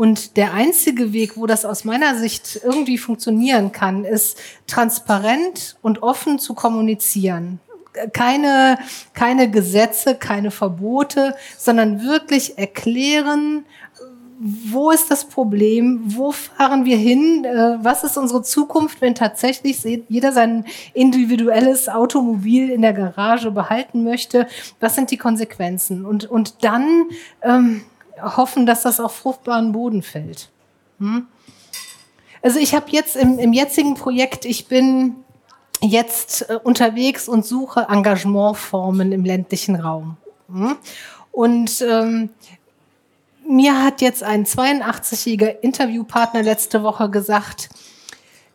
Und 0.00 0.38
der 0.38 0.54
einzige 0.54 1.12
Weg, 1.12 1.36
wo 1.36 1.44
das 1.46 1.66
aus 1.66 1.84
meiner 1.84 2.14
Sicht 2.14 2.58
irgendwie 2.64 2.96
funktionieren 2.96 3.70
kann, 3.70 4.06
ist 4.06 4.38
transparent 4.66 5.76
und 5.82 6.02
offen 6.02 6.38
zu 6.38 6.54
kommunizieren. 6.54 7.60
Keine, 8.14 8.78
keine 9.12 9.50
Gesetze, 9.50 10.14
keine 10.14 10.50
Verbote, 10.52 11.36
sondern 11.58 12.02
wirklich 12.02 12.56
erklären, 12.56 13.66
wo 14.38 14.90
ist 14.90 15.10
das 15.10 15.26
Problem, 15.26 16.00
wo 16.06 16.32
fahren 16.32 16.86
wir 16.86 16.96
hin, 16.96 17.44
äh, 17.44 17.76
was 17.82 18.02
ist 18.02 18.16
unsere 18.16 18.42
Zukunft, 18.42 19.02
wenn 19.02 19.14
tatsächlich 19.14 19.84
jeder 20.08 20.32
sein 20.32 20.64
individuelles 20.94 21.90
Automobil 21.90 22.70
in 22.70 22.80
der 22.80 22.94
Garage 22.94 23.50
behalten 23.50 24.02
möchte, 24.02 24.46
was 24.80 24.94
sind 24.94 25.10
die 25.10 25.18
Konsequenzen? 25.18 26.06
Und, 26.06 26.24
und 26.24 26.64
dann 26.64 27.04
ähm, 27.42 27.82
hoffen, 28.22 28.66
dass 28.66 28.82
das 28.82 29.00
auf 29.00 29.14
fruchtbaren 29.14 29.72
Boden 29.72 30.02
fällt. 30.02 30.50
Hm? 30.98 31.26
Also 32.42 32.58
ich 32.58 32.74
habe 32.74 32.86
jetzt 32.90 33.16
im, 33.16 33.38
im 33.38 33.52
jetzigen 33.52 33.94
Projekt, 33.94 34.44
ich 34.44 34.66
bin 34.66 35.16
jetzt 35.82 36.48
äh, 36.48 36.58
unterwegs 36.62 37.28
und 37.28 37.44
suche 37.44 37.86
Engagementformen 37.88 39.12
im 39.12 39.24
ländlichen 39.24 39.76
Raum. 39.76 40.16
Hm? 40.48 40.76
Und 41.32 41.82
ähm, 41.82 42.30
mir 43.46 43.82
hat 43.82 44.00
jetzt 44.00 44.22
ein 44.22 44.44
82-jähriger 44.44 45.60
Interviewpartner 45.60 46.42
letzte 46.42 46.82
Woche 46.82 47.10
gesagt, 47.10 47.68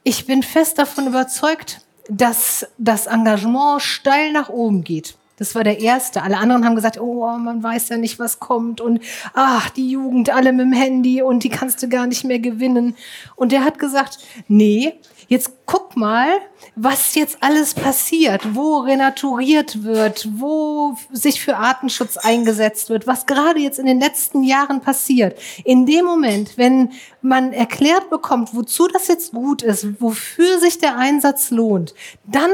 ich 0.03 0.25
bin 0.25 0.43
fest 0.43 0.77
davon 0.77 1.07
überzeugt, 1.07 1.81
dass 2.09 2.67
das 2.77 3.07
Engagement 3.07 3.81
steil 3.81 4.31
nach 4.31 4.49
oben 4.49 4.83
geht. 4.83 5.15
Das 5.37 5.53
war 5.53 5.63
der 5.63 5.79
erste. 5.79 6.23
Alle 6.23 6.37
anderen 6.37 6.65
haben 6.65 6.75
gesagt, 6.75 6.99
oh, 6.99 7.25
man 7.37 7.61
weiß 7.61 7.89
ja 7.89 7.97
nicht, 7.97 8.19
was 8.19 8.39
kommt 8.39 8.79
und 8.79 9.01
ach, 9.33 9.69
die 9.69 9.89
Jugend, 9.89 10.29
alle 10.29 10.53
mit 10.53 10.65
dem 10.65 10.73
Handy 10.73 11.21
und 11.21 11.43
die 11.43 11.49
kannst 11.49 11.83
du 11.83 11.89
gar 11.89 12.07
nicht 12.07 12.23
mehr 12.23 12.39
gewinnen. 12.39 12.95
Und 13.35 13.51
der 13.51 13.65
hat 13.65 13.77
gesagt, 13.77 14.19
nee, 14.47 14.93
jetzt 15.27 15.51
guck 15.65 15.97
mal, 15.97 16.27
was 16.75 17.15
jetzt 17.15 17.37
alles 17.41 17.73
passiert, 17.73 18.55
wo 18.55 18.79
renaturiert 18.79 19.83
wird, 19.83 20.27
wo 20.37 20.95
sich 21.11 21.41
für 21.41 21.57
Artenschutz 21.57 22.17
eingesetzt 22.17 22.89
wird, 22.89 23.07
was 23.07 23.25
gerade 23.25 23.59
jetzt 23.59 23.79
in 23.79 23.85
den 23.85 23.99
letzten 23.99 24.43
Jahren 24.43 24.81
passiert. 24.81 25.37
In 25.63 25.85
dem 25.85 26.05
Moment, 26.05 26.57
wenn 26.57 26.91
man 27.21 27.51
erklärt 27.53 28.09
bekommt, 28.09 28.53
wozu 28.53 28.87
das 28.87 29.07
jetzt 29.07 29.33
gut 29.33 29.61
ist, 29.61 30.01
wofür 30.01 30.59
sich 30.59 30.79
der 30.79 30.97
Einsatz 30.97 31.49
lohnt, 31.49 31.93
dann 32.25 32.51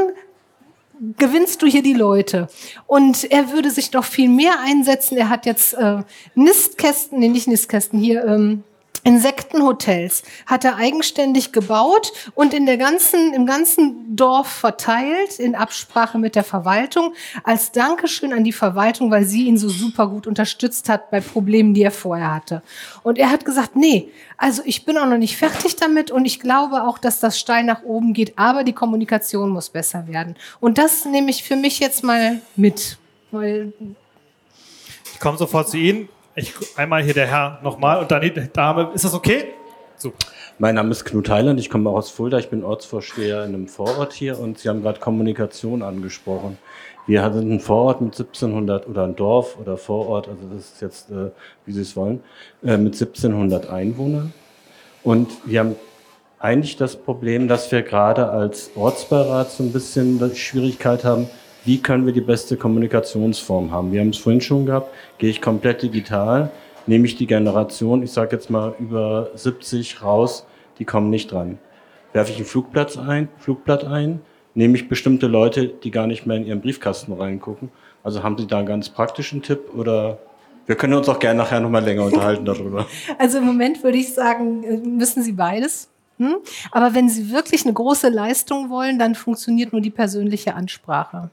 gewinnst 1.17 1.61
du 1.61 1.67
hier 1.67 1.83
die 1.83 1.93
Leute. 1.93 2.47
Und 2.87 3.31
er 3.31 3.51
würde 3.51 3.71
sich 3.71 3.91
noch 3.93 4.05
viel 4.05 4.29
mehr 4.29 4.59
einsetzen. 4.63 5.17
Er 5.17 5.29
hat 5.29 5.45
jetzt 5.45 5.73
äh, 5.73 6.03
Nistkästen, 6.35 7.19
nee, 7.19 7.27
nicht 7.27 7.47
Nistkästen, 7.47 7.99
hier 7.99 8.23
ähm, 8.25 8.63
Insektenhotels 9.03 10.23
hat 10.45 10.63
er 10.63 10.75
eigenständig 10.75 11.51
gebaut 11.51 12.11
und 12.35 12.53
in 12.53 12.65
der 12.65 12.77
ganzen, 12.77 13.33
im 13.33 13.45
ganzen 13.45 14.15
Dorf 14.15 14.47
verteilt, 14.47 15.39
in 15.39 15.55
Absprache 15.55 16.19
mit 16.19 16.35
der 16.35 16.43
Verwaltung, 16.43 17.13
als 17.43 17.71
Dankeschön 17.71 18.31
an 18.33 18.43
die 18.43 18.51
Verwaltung, 18.51 19.09
weil 19.09 19.25
sie 19.25 19.47
ihn 19.47 19.57
so 19.57 19.69
super 19.69 20.07
gut 20.07 20.27
unterstützt 20.27 20.87
hat 20.89 21.09
bei 21.09 21.19
Problemen, 21.19 21.73
die 21.73 21.83
er 21.83 21.91
vorher 21.91 22.33
hatte. 22.33 22.61
Und 23.03 23.17
er 23.17 23.31
hat 23.31 23.45
gesagt, 23.45 23.75
nee, 23.75 24.11
also 24.37 24.61
ich 24.65 24.85
bin 24.85 24.97
auch 24.97 25.07
noch 25.07 25.17
nicht 25.17 25.37
fertig 25.37 25.75
damit 25.77 26.11
und 26.11 26.25
ich 26.25 26.39
glaube 26.39 26.83
auch, 26.83 26.97
dass 26.97 27.19
das 27.19 27.39
steil 27.39 27.63
nach 27.63 27.83
oben 27.83 28.13
geht, 28.13 28.37
aber 28.37 28.63
die 28.63 28.73
Kommunikation 28.73 29.49
muss 29.49 29.69
besser 29.69 30.07
werden. 30.07 30.35
Und 30.59 30.77
das 30.77 31.05
nehme 31.05 31.31
ich 31.31 31.43
für 31.43 31.55
mich 31.55 31.79
jetzt 31.79 32.03
mal 32.03 32.41
mit. 32.55 32.97
Weil 33.31 33.73
ich 35.13 35.19
komme 35.19 35.37
sofort 35.37 35.69
zu 35.69 35.77
Ihnen. 35.77 36.09
Ich, 36.33 36.53
einmal 36.77 37.03
hier 37.03 37.13
der 37.13 37.27
Herr 37.27 37.59
nochmal 37.61 37.99
und 37.99 38.09
dann 38.09 38.21
die 38.21 38.31
Dame. 38.31 38.91
Ist 38.93 39.03
das 39.03 39.13
okay? 39.13 39.53
So. 39.97 40.13
Mein 40.59 40.75
Name 40.75 40.91
ist 40.91 41.03
Knut 41.03 41.29
Heiland, 41.29 41.59
ich 41.59 41.69
komme 41.69 41.89
aus 41.89 42.09
Fulda, 42.09 42.37
ich 42.39 42.49
bin 42.49 42.63
Ortsvorsteher 42.63 43.43
in 43.43 43.53
einem 43.53 43.67
Vorort 43.67 44.13
hier 44.13 44.39
und 44.39 44.59
Sie 44.59 44.69
haben 44.69 44.81
gerade 44.81 44.99
Kommunikation 44.99 45.81
angesprochen. 45.81 46.57
Wir 47.05 47.21
hatten 47.21 47.51
ein 47.51 47.59
Vorort 47.59 47.99
mit 47.99 48.13
1700 48.13 48.87
oder 48.87 49.03
ein 49.03 49.15
Dorf 49.15 49.57
oder 49.59 49.75
Vorort, 49.75 50.29
also 50.29 50.41
das 50.53 50.71
ist 50.71 50.81
jetzt, 50.81 51.11
äh, 51.11 51.31
wie 51.65 51.73
Sie 51.73 51.81
es 51.81 51.95
wollen, 51.95 52.23
äh, 52.63 52.77
mit 52.77 52.93
1700 52.93 53.69
Einwohnern. 53.69 54.33
Und 55.03 55.31
wir 55.45 55.59
haben 55.59 55.75
eigentlich 56.39 56.77
das 56.77 56.95
Problem, 56.95 57.47
dass 57.47 57.71
wir 57.71 57.81
gerade 57.81 58.29
als 58.29 58.71
Ortsbeirat 58.75 59.51
so 59.51 59.63
ein 59.63 59.73
bisschen 59.73 60.33
Schwierigkeit 60.35 61.03
haben, 61.03 61.27
wie 61.65 61.81
können 61.81 62.05
wir 62.05 62.13
die 62.13 62.21
beste 62.21 62.57
Kommunikationsform 62.57 63.71
haben. 63.71 63.91
Wir 63.91 64.01
haben 64.01 64.09
es 64.09 64.17
vorhin 64.17 64.41
schon 64.41 64.65
gehabt, 64.65 64.93
gehe 65.17 65.29
ich 65.29 65.41
komplett 65.41 65.83
digital, 65.83 66.49
nehme 66.87 67.05
ich 67.05 67.15
die 67.15 67.27
Generation, 67.27 68.03
ich 68.03 68.11
sage 68.11 68.35
jetzt 68.35 68.49
mal 68.49 68.73
über 68.79 69.29
70 69.35 70.03
raus, 70.03 70.45
die 70.79 70.85
kommen 70.85 71.09
nicht 71.09 71.31
dran. 71.31 71.59
Werfe 72.13 72.31
ich 72.31 72.39
ein 72.39 72.45
Flugplatz 72.45 72.97
ein, 72.97 73.29
Flugblatt 73.37 73.85
ein, 73.85 74.21
nehme 74.55 74.75
ich 74.75 74.89
bestimmte 74.89 75.27
Leute, 75.27 75.67
die 75.67 75.91
gar 75.91 76.07
nicht 76.07 76.25
mehr 76.25 76.37
in 76.37 76.45
ihren 76.45 76.61
Briefkasten 76.61 77.13
reingucken. 77.13 77.69
Also 78.03 78.23
haben 78.23 78.37
Sie 78.37 78.47
da 78.47 78.57
einen 78.57 78.67
ganz 78.67 78.89
praktischen 78.89 79.41
Tipp 79.41 79.73
oder 79.75 80.17
wir 80.65 80.75
können 80.75 80.93
uns 80.93 81.09
auch 81.09 81.19
gerne 81.19 81.39
nachher 81.39 81.59
nochmal 81.59 81.83
länger 81.83 82.05
unterhalten 82.05 82.45
darüber. 82.45 82.85
Also 83.17 83.37
im 83.39 83.45
Moment 83.45 83.83
würde 83.83 83.97
ich 83.97 84.13
sagen, 84.13 84.63
äh, 84.63 84.77
müssen 84.77 85.23
Sie 85.23 85.33
beides. 85.33 85.90
Hm? 86.21 86.35
Aber 86.71 86.93
wenn 86.93 87.09
Sie 87.09 87.31
wirklich 87.31 87.65
eine 87.65 87.73
große 87.73 88.09
Leistung 88.09 88.69
wollen, 88.69 88.99
dann 88.99 89.15
funktioniert 89.15 89.71
nur 89.73 89.81
die 89.81 89.89
persönliche 89.89 90.53
Ansprache. 90.53 91.31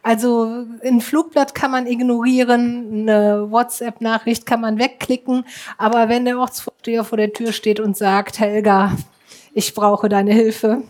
Also 0.00 0.64
ein 0.84 1.00
Flugblatt 1.00 1.56
kann 1.56 1.72
man 1.72 1.88
ignorieren, 1.88 3.08
eine 3.08 3.50
WhatsApp-Nachricht 3.50 4.46
kann 4.46 4.60
man 4.60 4.78
wegklicken, 4.78 5.44
aber 5.76 6.08
wenn 6.08 6.24
der 6.24 6.38
Ortsvorsteher 6.38 7.02
vor 7.02 7.18
der 7.18 7.32
Tür 7.32 7.52
steht 7.52 7.80
und 7.80 7.96
sagt, 7.96 8.38
Helga, 8.38 8.96
ich 9.54 9.74
brauche 9.74 10.08
deine 10.08 10.32
Hilfe, 10.32 10.84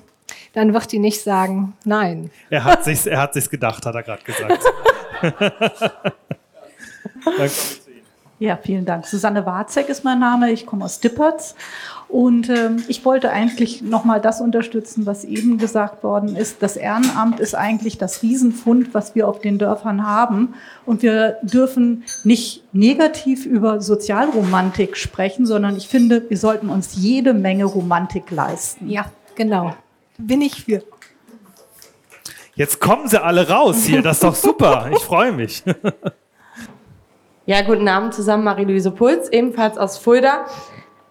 dann 0.52 0.74
wird 0.74 0.92
die 0.92 0.98
nicht 0.98 1.22
sagen, 1.22 1.72
nein. 1.84 2.30
Er 2.50 2.64
hat 2.64 2.84
sich's, 2.84 3.06
er 3.06 3.22
hat 3.22 3.32
sich's 3.32 3.48
gedacht, 3.48 3.86
hat 3.86 3.94
er 3.94 4.02
gerade 4.02 4.22
gesagt. 4.24 4.62
ja, 8.38 8.58
vielen 8.62 8.84
Dank. 8.84 9.06
Susanne 9.06 9.46
Warzek 9.46 9.88
ist 9.88 10.04
mein 10.04 10.18
Name. 10.18 10.52
Ich 10.52 10.66
komme 10.66 10.84
aus 10.84 11.00
Dippertz 11.00 11.54
und 12.08 12.48
ähm, 12.48 12.82
ich 12.88 13.04
wollte 13.04 13.30
eigentlich 13.30 13.82
nochmal 13.82 14.18
das 14.20 14.40
unterstützen, 14.40 15.04
was 15.04 15.24
eben 15.24 15.58
gesagt 15.58 16.02
worden 16.02 16.36
ist. 16.36 16.62
Das 16.62 16.76
Ehrenamt 16.76 17.38
ist 17.38 17.54
eigentlich 17.54 17.98
das 17.98 18.22
Riesenfund, 18.22 18.94
was 18.94 19.14
wir 19.14 19.28
auf 19.28 19.40
den 19.40 19.58
Dörfern 19.58 20.06
haben. 20.06 20.54
Und 20.86 21.02
wir 21.02 21.36
dürfen 21.42 22.04
nicht 22.24 22.64
negativ 22.72 23.44
über 23.44 23.82
Sozialromantik 23.82 24.96
sprechen, 24.96 25.44
sondern 25.44 25.76
ich 25.76 25.88
finde, 25.88 26.30
wir 26.30 26.38
sollten 26.38 26.70
uns 26.70 26.96
jede 26.96 27.34
Menge 27.34 27.66
Romantik 27.66 28.30
leisten. 28.30 28.88
Ja, 28.88 29.04
genau. 29.34 29.74
Bin 30.16 30.40
ich 30.40 30.64
für. 30.64 30.82
Jetzt 32.54 32.80
kommen 32.80 33.06
sie 33.06 33.22
alle 33.22 33.50
raus 33.50 33.84
hier. 33.84 34.00
Das 34.00 34.16
ist 34.16 34.24
doch 34.24 34.34
super. 34.34 34.88
Ich 34.92 34.98
freue 35.00 35.32
mich. 35.32 35.62
Ja, 37.44 37.62
guten 37.62 37.88
Abend 37.88 38.12
zusammen, 38.12 38.44
Marie-Louise 38.44 38.90
Puls, 38.90 39.30
ebenfalls 39.30 39.78
aus 39.78 39.96
Fulda. 39.96 40.44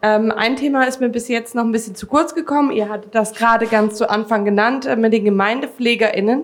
Ähm, 0.02 0.32
ein 0.32 0.56
Thema 0.56 0.84
ist 0.84 1.02
mir 1.02 1.10
bis 1.10 1.28
jetzt 1.28 1.56
noch 1.56 1.64
ein 1.64 1.72
bisschen 1.72 1.96
zu 1.96 2.08
kurz 2.08 2.36
gekommen. 2.36 2.72
Ihr 2.72 2.90
hattet 2.90 3.16
das 3.16 3.34
gerade 3.34 3.66
ganz 3.68 3.96
zu 3.96 4.10
Anfang 4.10 4.46
genannt 4.46 4.86
äh, 4.86 4.96
mit 4.96 5.14
den 5.14 5.24
GemeindepflegerInnen. 5.24 6.44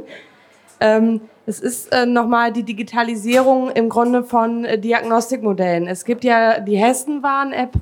Ähm, 0.79 1.21
es 1.45 1.59
ist 1.59 1.91
äh, 1.91 2.05
nochmal 2.05 2.51
die 2.51 2.63
Digitalisierung 2.63 3.69
im 3.69 3.89
Grunde 3.89 4.23
von 4.23 4.65
äh, 4.65 4.79
Diagnostikmodellen. 4.79 5.87
Es 5.87 6.05
gibt 6.05 6.23
ja 6.23 6.59
die 6.59 6.77
Hessenwarn-App, 6.77 7.73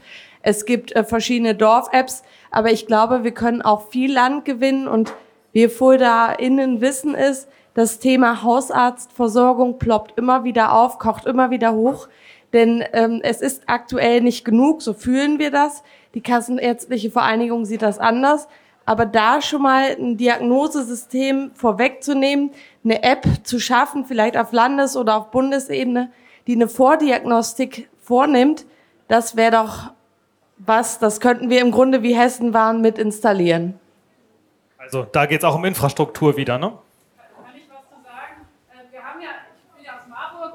es 0.41 0.65
gibt 0.65 0.95
äh, 0.95 1.03
verschiedene 1.03 1.55
Dorf-Apps, 1.55 2.23
aber 2.49 2.71
ich 2.71 2.87
glaube, 2.87 3.23
wir 3.23 3.31
können 3.31 3.61
auch 3.61 3.89
viel 3.89 4.11
Land 4.11 4.45
gewinnen 4.45 4.87
und 4.87 5.13
wir 5.53 5.69
FuldaInnen 5.69 6.81
wissen 6.81 7.13
es, 7.13 7.47
das 7.73 7.99
Thema 7.99 8.43
Hausarztversorgung 8.43 9.79
ploppt 9.79 10.17
immer 10.17 10.43
wieder 10.43 10.73
auf, 10.73 10.97
kocht 10.99 11.25
immer 11.25 11.51
wieder 11.51 11.73
hoch. 11.73 12.07
Denn 12.53 12.83
ähm, 12.93 13.21
es 13.23 13.41
ist 13.41 13.63
aktuell 13.67 14.21
nicht 14.21 14.43
genug, 14.43 14.81
so 14.81 14.93
fühlen 14.93 15.39
wir 15.39 15.51
das. 15.51 15.83
Die 16.13 16.21
Kassenärztliche 16.21 17.11
Vereinigung 17.11 17.65
sieht 17.65 17.81
das 17.81 17.97
anders. 17.97 18.47
Aber 18.85 19.05
da 19.05 19.41
schon 19.41 19.61
mal 19.61 19.95
ein 19.97 20.17
Diagnosesystem 20.17 21.51
vorwegzunehmen, 21.53 22.51
eine 22.83 23.03
App 23.03 23.25
zu 23.43 23.59
schaffen, 23.59 24.05
vielleicht 24.05 24.35
auf 24.35 24.51
Landes- 24.51 24.97
oder 24.97 25.17
auf 25.17 25.31
Bundesebene, 25.31 26.11
die 26.47 26.55
eine 26.55 26.67
Vordiagnostik 26.67 27.89
vornimmt, 28.01 28.65
das 29.07 29.35
wäre 29.35 29.51
doch 29.51 29.91
was, 30.57 30.99
das 30.99 31.19
könnten 31.19 31.49
wir 31.49 31.61
im 31.61 31.71
Grunde 31.71 32.03
wie 32.03 32.15
Hessen 32.15 32.53
waren 32.53 32.81
mit 32.81 32.97
installieren. 32.97 33.79
Also 34.77 35.05
da 35.09 35.25
geht 35.25 35.39
es 35.39 35.43
auch 35.43 35.55
um 35.55 35.65
Infrastruktur 35.65 36.37
wieder, 36.37 36.57
ne? 36.57 36.73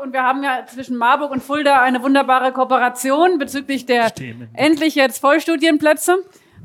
Und 0.07 0.13
wir 0.13 0.23
haben 0.23 0.45
ja 0.45 0.65
zwischen 0.67 0.97
Marburg 0.97 1.33
und 1.33 1.43
Fulda 1.43 1.83
eine 1.83 2.01
wunderbare 2.01 2.53
Kooperation 2.53 3.39
bezüglich 3.39 3.87
der 3.87 4.13
endlich 4.55 4.95
jetzt 4.95 5.19
Vollstudienplätze. 5.19 6.19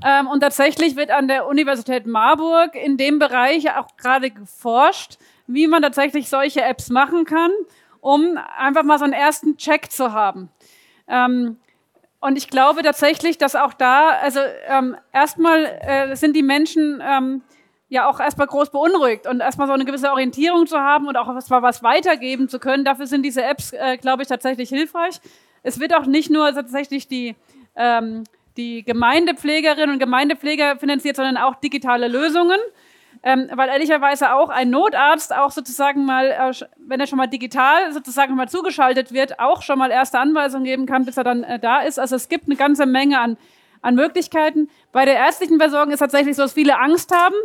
Ähm, 0.05 0.27
und 0.27 0.41
tatsächlich 0.41 0.95
wird 0.95 1.09
an 1.09 1.27
der 1.27 1.47
Universität 1.47 2.05
Marburg 2.05 2.75
in 2.75 2.97
dem 2.97 3.17
Bereich 3.17 3.75
auch 3.75 3.97
gerade 3.97 4.29
geforscht, 4.29 5.17
wie 5.47 5.67
man 5.67 5.81
tatsächlich 5.81 6.29
solche 6.29 6.61
Apps 6.61 6.89
machen 6.89 7.25
kann, 7.25 7.51
um 7.99 8.37
einfach 8.57 8.83
mal 8.83 8.99
so 8.99 9.05
einen 9.05 9.13
ersten 9.13 9.57
Check 9.57 9.91
zu 9.91 10.13
haben. 10.13 10.49
Ähm, 11.07 11.57
und 12.19 12.37
ich 12.37 12.47
glaube 12.47 12.83
tatsächlich, 12.83 13.39
dass 13.39 13.55
auch 13.55 13.73
da, 13.73 14.09
also 14.09 14.39
ähm, 14.67 14.95
erstmal 15.11 15.65
äh, 15.81 16.15
sind 16.15 16.35
die 16.35 16.43
Menschen 16.43 17.01
ähm, 17.03 17.41
ja 17.91 18.09
auch 18.09 18.21
erstmal 18.21 18.47
groß 18.47 18.69
beunruhigt 18.69 19.27
und 19.27 19.41
erstmal 19.41 19.67
so 19.67 19.73
eine 19.73 19.83
gewisse 19.83 20.11
Orientierung 20.11 20.65
zu 20.65 20.79
haben 20.79 21.07
und 21.07 21.17
auch 21.17 21.27
erstmal 21.27 21.61
was 21.61 21.83
weitergeben 21.83 22.47
zu 22.47 22.57
können. 22.57 22.85
Dafür 22.85 23.05
sind 23.05 23.23
diese 23.23 23.43
Apps, 23.43 23.73
äh, 23.73 23.97
glaube 23.97 24.21
ich, 24.23 24.29
tatsächlich 24.29 24.69
hilfreich. 24.69 25.19
Es 25.61 25.77
wird 25.77 25.93
auch 25.93 26.05
nicht 26.05 26.29
nur 26.29 26.53
tatsächlich 26.53 27.09
die, 27.09 27.35
ähm, 27.75 28.23
die 28.55 28.83
Gemeindepflegerinnen 28.83 29.91
und 29.91 29.99
Gemeindepfleger 29.99 30.77
finanziert, 30.77 31.17
sondern 31.17 31.35
auch 31.35 31.55
digitale 31.55 32.07
Lösungen. 32.07 32.59
Ähm, 33.23 33.49
weil 33.53 33.67
ehrlicherweise 33.67 34.33
auch 34.33 34.49
ein 34.49 34.69
Notarzt 34.69 35.35
auch 35.35 35.51
sozusagen 35.51 36.05
mal, 36.05 36.27
äh, 36.27 36.65
wenn 36.77 37.01
er 37.01 37.07
schon 37.07 37.17
mal 37.17 37.27
digital 37.27 37.91
sozusagen 37.91 38.35
mal 38.35 38.47
zugeschaltet 38.47 39.11
wird, 39.11 39.37
auch 39.37 39.63
schon 39.63 39.77
mal 39.77 39.91
erste 39.91 40.17
Anweisungen 40.17 40.63
geben 40.63 40.85
kann, 40.85 41.03
bis 41.03 41.17
er 41.17 41.25
dann 41.25 41.43
äh, 41.43 41.59
da 41.59 41.81
ist. 41.81 41.99
Also 41.99 42.15
es 42.15 42.29
gibt 42.29 42.45
eine 42.45 42.55
ganze 42.55 42.85
Menge 42.85 43.19
an, 43.19 43.37
an 43.81 43.95
Möglichkeiten. 43.95 44.69
Bei 44.93 45.03
der 45.03 45.15
ärztlichen 45.15 45.59
Versorgung 45.59 45.91
ist 45.91 45.99
tatsächlich 45.99 46.37
so, 46.37 46.43
dass 46.43 46.53
viele 46.53 46.79
Angst 46.79 47.13
haben 47.13 47.35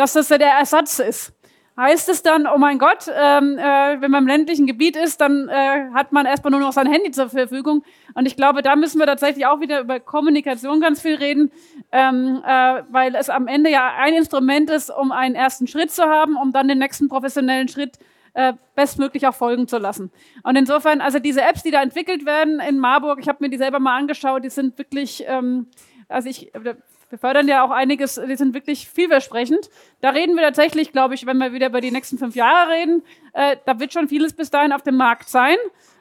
dass 0.00 0.14
das 0.14 0.28
der 0.28 0.40
Ersatz 0.40 0.98
ist. 0.98 1.34
Heißt 1.76 2.08
es 2.08 2.22
dann, 2.22 2.46
oh 2.46 2.58
mein 2.58 2.78
Gott, 2.78 3.06
ähm, 3.08 3.58
äh, 3.58 4.00
wenn 4.00 4.10
man 4.10 4.24
im 4.24 4.28
ländlichen 4.28 4.66
Gebiet 4.66 4.96
ist, 4.96 5.20
dann 5.20 5.48
äh, 5.48 5.90
hat 5.94 6.12
man 6.12 6.26
erstmal 6.26 6.50
nur 6.50 6.60
noch 6.60 6.72
sein 6.72 6.90
Handy 6.90 7.10
zur 7.10 7.28
Verfügung. 7.28 7.84
Und 8.14 8.26
ich 8.26 8.34
glaube, 8.34 8.62
da 8.62 8.76
müssen 8.76 8.98
wir 8.98 9.06
tatsächlich 9.06 9.46
auch 9.46 9.60
wieder 9.60 9.80
über 9.80 10.00
Kommunikation 10.00 10.80
ganz 10.80 11.02
viel 11.02 11.16
reden, 11.16 11.52
ähm, 11.92 12.42
äh, 12.46 12.82
weil 12.90 13.14
es 13.14 13.28
am 13.28 13.46
Ende 13.46 13.70
ja 13.70 13.94
ein 13.98 14.14
Instrument 14.14 14.70
ist, 14.70 14.90
um 14.90 15.12
einen 15.12 15.34
ersten 15.34 15.66
Schritt 15.66 15.90
zu 15.90 16.02
haben, 16.02 16.36
um 16.36 16.50
dann 16.52 16.66
den 16.66 16.78
nächsten 16.78 17.08
professionellen 17.08 17.68
Schritt 17.68 17.98
äh, 18.32 18.54
bestmöglich 18.74 19.26
auch 19.26 19.34
folgen 19.34 19.68
zu 19.68 19.76
lassen. 19.76 20.10
Und 20.42 20.56
insofern, 20.56 21.00
also 21.00 21.18
diese 21.18 21.42
Apps, 21.42 21.62
die 21.62 21.70
da 21.70 21.82
entwickelt 21.82 22.24
werden 22.24 22.60
in 22.60 22.78
Marburg, 22.78 23.18
ich 23.20 23.28
habe 23.28 23.44
mir 23.44 23.50
die 23.50 23.58
selber 23.58 23.80
mal 23.80 23.98
angeschaut, 23.98 24.44
die 24.44 24.50
sind 24.50 24.76
wirklich, 24.78 25.24
ähm, 25.26 25.68
also 26.08 26.28
ich, 26.28 26.52
wir 27.10 27.18
fördern 27.18 27.48
ja 27.48 27.64
auch 27.64 27.70
einiges, 27.70 28.20
die 28.26 28.36
sind 28.36 28.54
wirklich 28.54 28.88
vielversprechend. 28.88 29.68
Da 30.00 30.10
reden 30.10 30.36
wir 30.36 30.42
tatsächlich, 30.42 30.92
glaube 30.92 31.14
ich, 31.14 31.26
wenn 31.26 31.38
wir 31.38 31.52
wieder 31.52 31.66
über 31.66 31.80
die 31.80 31.90
nächsten 31.90 32.18
fünf 32.18 32.34
Jahre 32.36 32.70
reden, 32.70 33.02
äh, 33.34 33.56
da 33.66 33.78
wird 33.78 33.92
schon 33.92 34.08
vieles 34.08 34.32
bis 34.32 34.50
dahin 34.50 34.72
auf 34.72 34.82
dem 34.82 34.96
Markt 34.96 35.28
sein. 35.28 35.56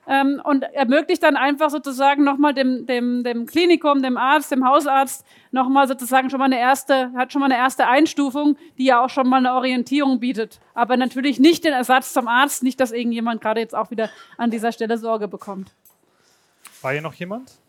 ähm, 0.10 0.42
und 0.44 0.64
ermöglicht 0.64 1.22
dann 1.22 1.38
einfach 1.38 1.70
sozusagen 1.70 2.24
nochmal 2.24 2.56
dem, 2.56 2.88
dem, 2.88 3.24
dem 3.24 3.46
Klinikum, 3.46 4.02
dem 4.02 4.18
Arzt, 4.18 4.52
dem 4.52 4.68
Hausarzt 4.68 5.24
nochmal 5.52 5.88
sozusagen 5.88 6.32
schon 6.32 6.40
mal 6.40 6.46
eine 6.46 6.60
erste, 6.60 7.14
hat 7.14 7.32
schon 7.32 7.42
mal 7.42 7.46
eine 7.46 7.58
erste 7.58 7.86
Einstufung, 7.88 8.58
die 8.80 8.86
ja 8.86 9.04
auch 9.04 9.10
schon 9.10 9.30
mal 9.30 9.38
eine 9.38 9.54
Orientierung 9.54 10.20
bietet. 10.20 10.60
Aber 10.74 10.98
natürlich 10.98 11.40
nicht 11.40 11.64
den 11.64 11.74
Ersatz 11.74 12.12
zum 12.12 12.28
Arzt, 12.28 12.64
nicht, 12.64 12.80
dass 12.80 12.92
irgendjemand 12.92 13.40
gerade 13.42 13.60
jetzt 13.60 13.76
auch 13.76 13.92
wieder 13.92 14.10
an 14.38 14.50
dieser 14.50 14.72
Stelle 14.72 14.98
Sorge 14.98 15.28
bekommt. 15.28 15.72
War 16.82 16.92
hier 16.92 17.04
noch 17.04 17.14
jemand? 17.14 17.60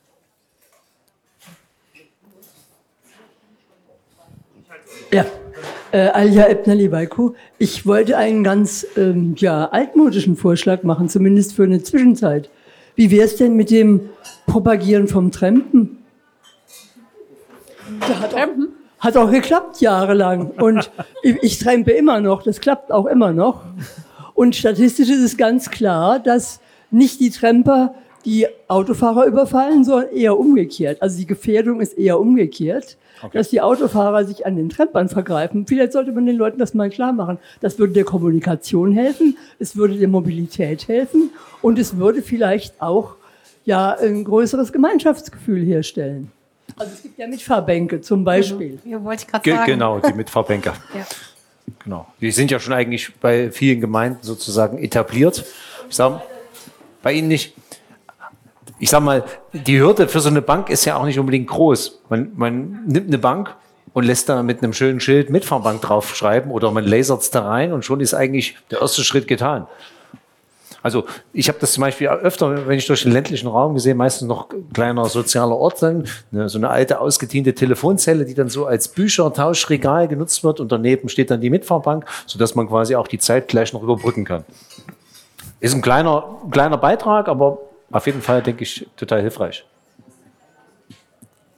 Ja, 5.12 5.26
äh, 5.92 6.08
Alja 6.08 6.48
Ebner-Libaiku. 6.48 7.32
Ich 7.58 7.86
wollte 7.86 8.16
einen 8.16 8.44
ganz 8.44 8.86
ähm, 8.96 9.34
ja, 9.36 9.66
altmodischen 9.66 10.36
Vorschlag 10.36 10.82
machen, 10.82 11.08
zumindest 11.08 11.54
für 11.54 11.64
eine 11.64 11.82
Zwischenzeit. 11.82 12.48
Wie 12.94 13.10
wäre 13.10 13.24
es 13.24 13.36
denn 13.36 13.56
mit 13.56 13.70
dem 13.70 14.10
Propagieren 14.46 15.08
vom 15.08 15.30
Trampen? 15.30 15.98
Hat 18.00 18.34
auch, 18.34 18.48
hat 19.00 19.16
auch 19.16 19.30
geklappt 19.30 19.80
jahrelang. 19.80 20.50
Und 20.52 20.90
ich, 21.22 21.36
ich 21.42 21.58
trampe 21.58 21.92
immer 21.92 22.20
noch, 22.20 22.42
das 22.42 22.60
klappt 22.60 22.92
auch 22.92 23.06
immer 23.06 23.32
noch. 23.32 23.64
Und 24.34 24.56
statistisch 24.56 25.08
ist 25.08 25.22
es 25.22 25.36
ganz 25.36 25.70
klar, 25.70 26.18
dass 26.18 26.60
nicht 26.90 27.20
die 27.20 27.30
Tramper 27.30 27.94
die 28.24 28.46
Autofahrer 28.68 29.26
überfallen, 29.26 29.84
sondern 29.84 30.12
eher 30.12 30.38
umgekehrt. 30.38 31.00
Also 31.00 31.18
die 31.18 31.26
Gefährdung 31.26 31.80
ist 31.80 31.96
eher 31.96 32.20
umgekehrt, 32.20 32.96
okay. 33.22 33.38
dass 33.38 33.48
die 33.48 33.60
Autofahrer 33.60 34.24
sich 34.24 34.44
an 34.46 34.56
den 34.56 34.68
Trampern 34.68 35.08
vergreifen. 35.08 35.66
Vielleicht 35.66 35.92
sollte 35.92 36.12
man 36.12 36.26
den 36.26 36.36
Leuten 36.36 36.58
das 36.58 36.74
mal 36.74 36.90
klar 36.90 37.12
machen. 37.12 37.38
Das 37.60 37.78
würde 37.78 37.94
der 37.94 38.04
Kommunikation 38.04 38.92
helfen, 38.92 39.38
es 39.58 39.76
würde 39.76 39.96
der 39.96 40.08
Mobilität 40.08 40.88
helfen 40.88 41.30
und 41.62 41.78
es 41.78 41.96
würde 41.96 42.22
vielleicht 42.22 42.80
auch 42.82 43.16
ja 43.64 43.96
ein 43.98 44.24
größeres 44.24 44.72
Gemeinschaftsgefühl 44.72 45.64
herstellen. 45.64 46.30
Also 46.76 46.92
es 46.94 47.02
gibt 47.02 47.18
ja 47.18 47.26
Mitfahrbänke 47.26 48.00
zum 48.00 48.24
Beispiel. 48.24 48.78
Ja, 48.84 49.02
wollte 49.02 49.24
ich 49.24 49.28
gerade 49.28 49.50
sagen. 49.50 49.72
Genau, 49.72 49.98
die 49.98 50.12
Mitfahrbänke. 50.14 50.72
ja. 50.94 51.06
Genau. 51.84 52.06
Die 52.20 52.30
sind 52.32 52.50
ja 52.50 52.58
schon 52.58 52.74
eigentlich 52.74 53.14
bei 53.20 53.50
vielen 53.50 53.80
Gemeinden 53.80 54.18
sozusagen 54.22 54.78
etabliert. 54.78 55.44
Ich 55.88 55.96
sage, 55.96 56.20
bei 57.02 57.12
Ihnen 57.12 57.28
nicht 57.28 57.54
ich 58.80 58.88
sag 58.88 59.02
mal, 59.02 59.24
die 59.52 59.78
Hürde 59.78 60.08
für 60.08 60.20
so 60.20 60.30
eine 60.30 60.40
Bank 60.40 60.70
ist 60.70 60.86
ja 60.86 60.96
auch 60.96 61.04
nicht 61.04 61.18
unbedingt 61.18 61.48
groß. 61.48 62.00
Man, 62.08 62.32
man 62.34 62.84
nimmt 62.86 63.08
eine 63.08 63.18
Bank 63.18 63.54
und 63.92 64.04
lässt 64.04 64.28
da 64.28 64.42
mit 64.42 64.62
einem 64.62 64.72
schönen 64.72 65.00
Schild 65.00 65.28
Mitfahrbank 65.28 65.82
draufschreiben 65.82 66.50
oder 66.50 66.70
man 66.70 66.84
lasert 66.84 67.20
es 67.20 67.30
da 67.30 67.46
rein 67.46 67.74
und 67.74 67.84
schon 67.84 68.00
ist 68.00 68.14
eigentlich 68.14 68.56
der 68.70 68.80
erste 68.80 69.04
Schritt 69.04 69.28
getan. 69.28 69.66
Also 70.82 71.04
ich 71.34 71.48
habe 71.48 71.58
das 71.60 71.72
zum 71.72 71.82
Beispiel 71.82 72.08
öfter, 72.08 72.66
wenn 72.66 72.78
ich 72.78 72.86
durch 72.86 73.02
den 73.02 73.12
ländlichen 73.12 73.48
Raum 73.48 73.74
gesehen, 73.74 73.98
meistens 73.98 74.26
noch 74.26 74.48
kleiner 74.72 75.04
sozialer 75.04 75.56
Ort, 75.56 75.82
dann, 75.82 76.06
ne, 76.30 76.48
so 76.48 76.56
eine 76.56 76.70
alte 76.70 77.00
ausgediente 77.00 77.54
Telefonzelle, 77.54 78.24
die 78.24 78.32
dann 78.32 78.48
so 78.48 78.64
als 78.64 78.88
Büchertauschregal 78.88 80.08
genutzt 80.08 80.42
wird 80.42 80.58
und 80.58 80.72
daneben 80.72 81.10
steht 81.10 81.30
dann 81.30 81.42
die 81.42 81.50
Mitfahrbank, 81.50 82.06
sodass 82.24 82.54
man 82.54 82.66
quasi 82.66 82.96
auch 82.96 83.08
die 83.08 83.18
Zeit 83.18 83.48
gleich 83.48 83.74
noch 83.74 83.82
überbrücken 83.82 84.24
kann. 84.24 84.44
Ist 85.58 85.74
ein 85.74 85.82
kleiner, 85.82 86.38
kleiner 86.50 86.78
Beitrag, 86.78 87.28
aber 87.28 87.58
auf 87.90 88.06
jeden 88.06 88.22
Fall, 88.22 88.42
denke 88.42 88.62
ich, 88.62 88.86
total 88.96 89.20
hilfreich. 89.20 89.64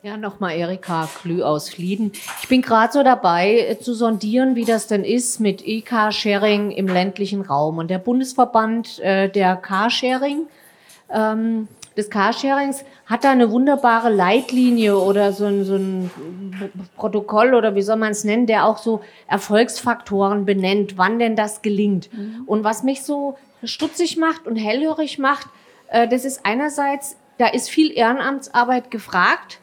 Ja, 0.05 0.17
nochmal 0.17 0.57
Erika 0.57 1.09
Klü 1.21 1.43
aus 1.43 1.71
Flieden. 1.71 2.11
Ich 2.43 2.49
bin 2.49 2.61
gerade 2.61 2.93
so 2.93 3.05
dabei 3.05 3.59
äh, 3.59 3.79
zu 3.79 3.95
sondieren, 3.95 4.57
wie 4.57 4.65
das 4.65 4.89
denn 4.89 5.05
ist 5.05 5.39
mit 5.39 5.63
E-Carsharing 5.65 6.73
im 6.73 6.89
ländlichen 6.89 7.43
Raum. 7.43 7.79
Und 7.79 7.89
der 7.89 8.01
Bundesverband 8.01 8.99
äh, 8.99 9.29
der 9.29 9.55
Carsharing, 9.55 10.49
ähm, 11.09 11.69
des 11.97 12.11
Carsharings, 12.11 12.85
hat 13.07 13.23
da 13.23 13.31
eine 13.31 13.53
wunderbare 13.53 14.11
Leitlinie 14.11 14.99
oder 14.99 15.33
so 15.33 15.45
ein, 15.45 15.65
so 15.65 15.77
ein 15.77 16.11
Protokoll 16.97 17.55
oder 17.55 17.77
wie 17.77 17.83
soll 17.83 17.97
man 17.97 18.11
es 18.11 18.25
nennen, 18.25 18.49
der 18.49 18.67
auch 18.67 18.79
so 18.79 19.03
Erfolgsfaktoren 19.29 20.45
benennt, 20.45 20.99
wann 20.99 21.21
denn 21.21 21.37
das 21.37 21.63
gelingt. 21.63 22.13
Mhm. 22.13 22.43
Und 22.47 22.65
was 22.65 22.83
mich 22.83 23.05
so 23.05 23.39
stutzig 23.63 24.17
macht 24.17 24.49
und 24.49 24.57
hellhörig 24.57 25.21
macht, 25.21 25.47
das 26.09 26.25
ist 26.25 26.45
einerseits, 26.45 27.17
da 27.39 27.49
ist 27.49 27.71
viel 27.71 27.93
Ehrenamtsarbeit 27.93 28.91
gefragt. 28.91 29.61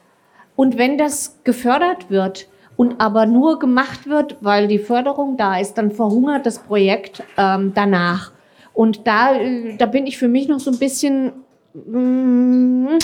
Und 0.55 0.77
wenn 0.77 0.97
das 0.97 1.39
gefördert 1.43 2.09
wird 2.09 2.49
und 2.75 2.99
aber 2.99 3.25
nur 3.25 3.59
gemacht 3.59 4.07
wird, 4.07 4.37
weil 4.41 4.67
die 4.67 4.79
Förderung 4.79 5.37
da 5.37 5.57
ist, 5.57 5.75
dann 5.77 5.91
verhungert 5.91 6.45
das 6.45 6.59
Projekt 6.59 7.23
ähm, 7.37 7.71
danach. 7.73 8.31
Und 8.73 9.07
da, 9.07 9.35
äh, 9.35 9.75
da 9.77 9.85
bin 9.85 10.07
ich 10.07 10.17
für 10.17 10.27
mich 10.27 10.47
noch 10.47 10.59
so 10.59 10.71
ein 10.71 10.79
bisschen, 10.79 11.31
mm, 11.73 12.97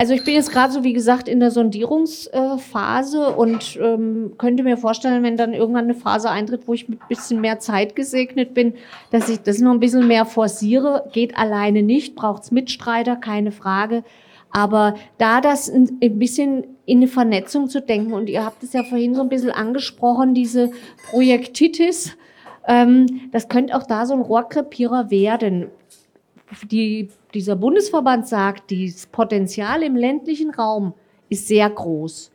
also 0.00 0.14
ich 0.14 0.24
bin 0.24 0.32
jetzt 0.32 0.50
gerade 0.50 0.72
so, 0.72 0.82
wie 0.82 0.94
gesagt, 0.94 1.28
in 1.28 1.40
der 1.40 1.50
Sondierungsphase 1.50 3.36
und 3.36 3.78
ähm, 3.82 4.32
könnte 4.38 4.62
mir 4.62 4.78
vorstellen, 4.78 5.22
wenn 5.22 5.36
dann 5.36 5.52
irgendwann 5.52 5.84
eine 5.84 5.94
Phase 5.94 6.30
eintritt, 6.30 6.66
wo 6.66 6.72
ich 6.72 6.88
mit 6.88 7.02
ein 7.02 7.08
bisschen 7.08 7.42
mehr 7.42 7.58
Zeit 7.58 7.94
gesegnet 7.94 8.54
bin, 8.54 8.76
dass 9.10 9.28
ich 9.28 9.42
das 9.42 9.58
noch 9.58 9.72
ein 9.72 9.78
bisschen 9.78 10.08
mehr 10.08 10.24
forciere. 10.24 11.06
Geht 11.12 11.36
alleine 11.36 11.82
nicht, 11.82 12.14
braucht's 12.14 12.50
Mitstreiter, 12.50 13.16
keine 13.16 13.52
Frage. 13.52 14.02
Aber 14.50 14.94
da 15.18 15.42
das 15.42 15.68
ein, 15.68 15.98
ein 16.02 16.18
bisschen 16.18 16.64
in 16.86 17.00
eine 17.00 17.08
Vernetzung 17.08 17.68
zu 17.68 17.82
denken, 17.82 18.14
und 18.14 18.30
ihr 18.30 18.42
habt 18.42 18.62
es 18.62 18.72
ja 18.72 18.82
vorhin 18.84 19.14
so 19.14 19.20
ein 19.20 19.28
bisschen 19.28 19.50
angesprochen, 19.50 20.32
diese 20.32 20.70
Projektitis, 21.10 22.16
ähm, 22.66 23.28
das 23.32 23.50
könnte 23.50 23.76
auch 23.76 23.84
da 23.84 24.06
so 24.06 24.14
ein 24.14 24.22
Rohrkrepierer 24.22 25.10
werden. 25.10 25.66
Die 26.70 27.10
dieser 27.34 27.56
Bundesverband 27.56 28.26
sagt, 28.26 28.72
das 28.72 29.06
Potenzial 29.06 29.82
im 29.82 29.96
ländlichen 29.96 30.50
Raum 30.50 30.94
ist 31.28 31.48
sehr 31.48 31.68
groß 31.70 32.32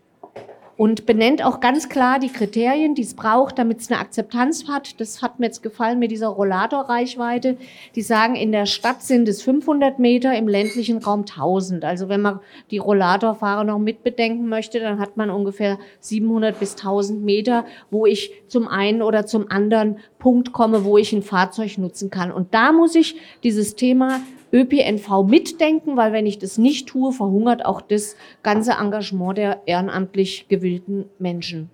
und 0.78 1.06
benennt 1.06 1.44
auch 1.44 1.60
ganz 1.60 1.88
klar 1.88 2.20
die 2.20 2.30
Kriterien, 2.30 2.96
die 2.96 3.02
es 3.02 3.14
braucht, 3.14 3.58
damit 3.58 3.80
es 3.80 3.90
eine 3.90 4.00
Akzeptanz 4.00 4.68
hat. 4.68 5.00
Das 5.00 5.22
hat 5.22 5.40
mir 5.40 5.46
jetzt 5.46 5.64
gefallen 5.64 6.00
mit 6.00 6.12
dieser 6.12 6.28
Rollatorreichweite. 6.28 7.58
Die 7.96 8.02
sagen, 8.02 8.36
in 8.36 8.52
der 8.52 8.66
Stadt 8.66 9.02
sind 9.02 9.28
es 9.30 9.42
500 9.42 10.00
Meter, 10.00 10.36
im 10.36 10.48
ländlichen 10.48 10.98
Raum 10.98 11.22
1000. 11.22 11.86
Also 11.86 12.10
wenn 12.10 12.22
man 12.22 12.40
die 12.72 12.78
Rollatorfahrer 12.78 13.64
noch 13.64 13.80
mitbedenken 13.80 14.50
möchte, 14.50 14.80
dann 14.80 15.00
hat 15.00 15.16
man 15.16 15.30
ungefähr 15.30 15.78
700 16.02 16.60
bis 16.60 16.74
1000 16.74 17.24
Meter, 17.24 17.66
wo 17.90 18.06
ich 18.06 18.32
zum 18.48 18.68
einen 18.68 19.02
oder 19.02 19.26
zum 19.26 19.50
anderen 19.50 20.00
Punkt 20.20 20.52
komme, 20.52 20.84
wo 20.84 20.98
ich 20.98 21.14
ein 21.14 21.24
Fahrzeug 21.24 21.78
nutzen 21.78 22.10
kann. 22.10 22.32
Und 22.32 22.54
da 22.54 22.74
muss 22.74 22.96
ich 22.96 23.16
dieses 23.44 23.76
Thema 23.76 24.20
ÖPNV 24.56 25.24
mitdenken, 25.28 25.98
weil 25.98 26.14
wenn 26.14 26.26
ich 26.26 26.40
das 26.40 26.58
nicht 26.58 26.88
tue, 26.88 27.12
verhungert 27.12 27.66
auch 27.66 27.82
das 27.82 28.16
ganze 28.42 28.72
Engagement 28.72 29.38
der 29.38 29.62
ehrenamtlich 29.66 30.48
gewillten 30.48 31.10
Menschen. 31.20 31.70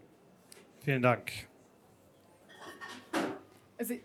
Vielen 0.84 1.04
Dank. 1.04 1.32
Also, 3.78 3.94
ich 3.94 4.02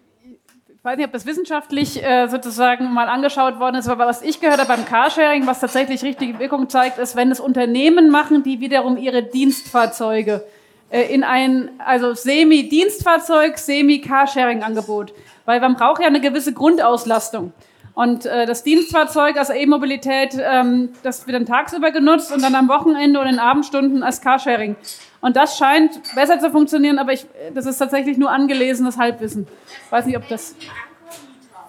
weiß 0.82 0.98
nicht, 0.98 1.06
ob 1.06 1.12
das 1.12 1.24
wissenschaftlich 1.24 2.04
äh, 2.04 2.28
sozusagen 2.28 2.92
mal 2.92 3.08
angeschaut 3.08 3.58
worden 3.58 3.76
ist, 3.76 3.88
aber 3.88 4.06
was 4.06 4.20
ich 4.20 4.40
gehört 4.40 4.58
habe 4.60 4.68
beim 4.68 4.84
Carsharing, 4.84 5.46
was 5.46 5.60
tatsächlich 5.60 6.02
richtige 6.02 6.38
Wirkung 6.38 6.68
zeigt, 6.68 6.98
ist, 6.98 7.16
wenn 7.16 7.30
es 7.30 7.40
Unternehmen 7.40 8.10
machen, 8.10 8.42
die 8.42 8.60
wiederum 8.60 8.98
ihre 8.98 9.22
Dienstfahrzeuge 9.22 10.44
äh, 10.90 11.12
in 11.12 11.24
ein 11.24 11.70
also 11.78 12.12
Semi-Dienstfahrzeug, 12.12 13.56
Semi-Carsharing-Angebot. 13.56 15.14
Weil 15.46 15.60
man 15.60 15.76
braucht 15.76 16.02
ja 16.02 16.08
eine 16.08 16.20
gewisse 16.20 16.52
Grundauslastung. 16.52 17.52
Und 17.96 18.26
äh, 18.26 18.44
das 18.44 18.62
Dienstfahrzeug 18.62 19.38
als 19.38 19.48
E-Mobilität, 19.48 20.36
ähm, 20.38 20.90
das 21.02 21.26
wird 21.26 21.34
dann 21.34 21.46
tagsüber 21.46 21.90
genutzt 21.92 22.30
und 22.30 22.42
dann 22.42 22.54
am 22.54 22.68
Wochenende 22.68 23.18
und 23.18 23.26
in 23.26 23.38
Abendstunden 23.38 24.02
als 24.02 24.20
Carsharing. 24.20 24.76
Und 25.22 25.34
das 25.34 25.56
scheint 25.56 26.02
besser 26.14 26.38
zu 26.38 26.50
funktionieren, 26.50 26.98
aber 26.98 27.14
ich, 27.14 27.24
das 27.54 27.64
ist 27.64 27.78
tatsächlich 27.78 28.18
nur 28.18 28.30
angelesenes 28.30 28.98
Halbwissen. 28.98 29.46
Ich 29.86 29.90
weiß 29.90 30.04
nicht, 30.04 30.18
ob 30.18 30.28
das. 30.28 30.54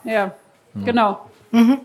Ja, 0.03 0.33
mhm. 0.73 0.83
genau. 0.83 1.21
Mhm. 1.51 1.79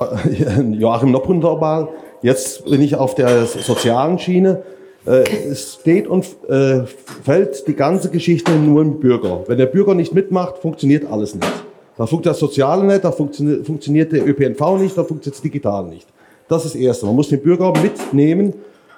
Joachim 0.80 1.10
Noppunterbal. 1.10 1.90
Jetzt 2.22 2.64
bin 2.64 2.80
ich 2.80 2.96
auf 2.96 3.14
der 3.14 3.44
sozialen 3.44 4.18
Schiene. 4.18 4.62
Äh, 5.06 5.24
es 5.50 5.78
steht 5.80 6.06
und 6.06 6.24
äh, 6.48 6.82
fällt 7.24 7.66
die 7.66 7.74
ganze 7.74 8.10
Geschichte 8.10 8.52
nur 8.52 8.82
im 8.82 9.00
Bürger. 9.00 9.42
Wenn 9.46 9.58
der 9.58 9.66
Bürger 9.66 9.94
nicht 9.94 10.14
mitmacht, 10.14 10.58
funktioniert 10.58 11.10
alles 11.10 11.34
nicht. 11.34 11.52
Da 11.96 12.06
funktioniert 12.06 12.26
das 12.26 12.38
Soziale 12.38 12.84
nicht, 12.84 13.04
da 13.04 13.12
funktioniert, 13.12 14.12
der 14.12 14.26
ÖPNV 14.26 14.78
nicht, 14.78 14.96
da 14.96 15.04
funktioniert 15.04 15.26
das 15.26 15.42
Digital 15.42 15.84
nicht. 15.84 16.06
Das 16.48 16.64
ist 16.64 16.74
das 16.74 16.80
Erste. 16.80 17.06
Man 17.06 17.16
muss 17.16 17.28
den 17.28 17.42
Bürger 17.42 17.72
mitnehmen. 17.80 18.54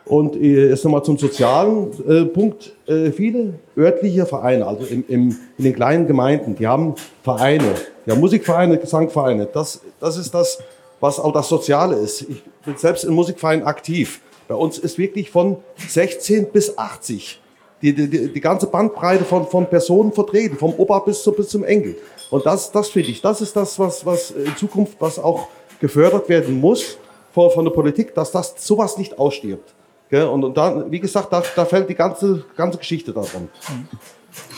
Und 0.07 0.37
äh, 0.37 0.69
jetzt 0.69 0.85
nochmal 0.85 1.03
zum 1.03 1.17
sozialen 1.17 1.89
äh, 2.07 2.25
Punkt. 2.27 2.73
Äh, 2.87 3.11
viele 3.11 3.55
örtliche 3.77 4.27
Vereine, 4.27 4.67
also 4.67 4.85
in 4.85 5.35
den 5.57 5.75
kleinen 5.75 6.07
Gemeinden, 6.07 6.55
die 6.57 6.67
haben 6.67 6.95
Vereine, 7.23 7.75
ja 8.05 8.15
Musikvereine, 8.15 8.77
Gesangvereine. 8.77 9.49
Das, 9.51 9.81
das 10.01 10.19
ist 10.19 10.35
das, 10.35 10.59
was 11.01 11.19
auch 11.19 11.33
das 11.33 11.49
Soziale 11.49 11.97
ist. 11.97 12.21
Ich 12.23 12.43
bin 12.67 12.77
selbst 12.77 13.05
in 13.05 13.15
Musikvereinen 13.15 13.65
aktiv. 13.65 14.21
Bei 14.49 14.55
uns 14.55 14.79
ist 14.79 14.99
wirklich 14.99 15.31
von 15.31 15.59
16 15.89 16.51
bis 16.51 16.77
80 16.77 17.41
die, 17.85 17.93
die, 17.93 18.33
die 18.33 18.41
ganze 18.41 18.67
Bandbreite 18.67 19.25
von, 19.25 19.47
von 19.47 19.67
Personen 19.67 20.11
vertreten, 20.11 20.57
vom 20.57 20.73
Opa 20.79 21.01
bis, 21.01 21.23
zu, 21.23 21.33
bis 21.33 21.49
zum 21.49 21.65
Enkel. 21.65 21.97
Und 22.31 22.47
das, 22.47 22.73
das 22.73 22.89
finde 22.89 23.11
ich, 23.11 23.21
das 23.21 23.43
ist 23.43 23.55
das, 23.55 23.79
was, 23.79 24.07
was 24.07 24.31
in 24.31 24.57
Zukunft, 24.57 24.97
was 25.01 25.19
auch 25.19 25.49
gefördert 25.81 26.29
werden 26.31 26.61
muss 26.61 26.97
von, 27.33 27.51
von 27.51 27.65
der 27.65 27.73
Politik, 27.73 28.15
dass 28.15 28.33
das 28.33 28.55
sowas 28.57 28.97
nicht 28.97 29.19
ausstirbt. 29.19 29.75
Und, 30.11 30.45
und 30.45 30.57
da, 30.57 30.91
wie 30.91 31.01
gesagt, 31.01 31.33
da, 31.33 31.43
da 31.55 31.65
fällt 31.65 31.89
die 31.91 31.95
ganze, 31.95 32.45
ganze 32.57 32.79
Geschichte 32.79 33.13
daran. 33.13 33.49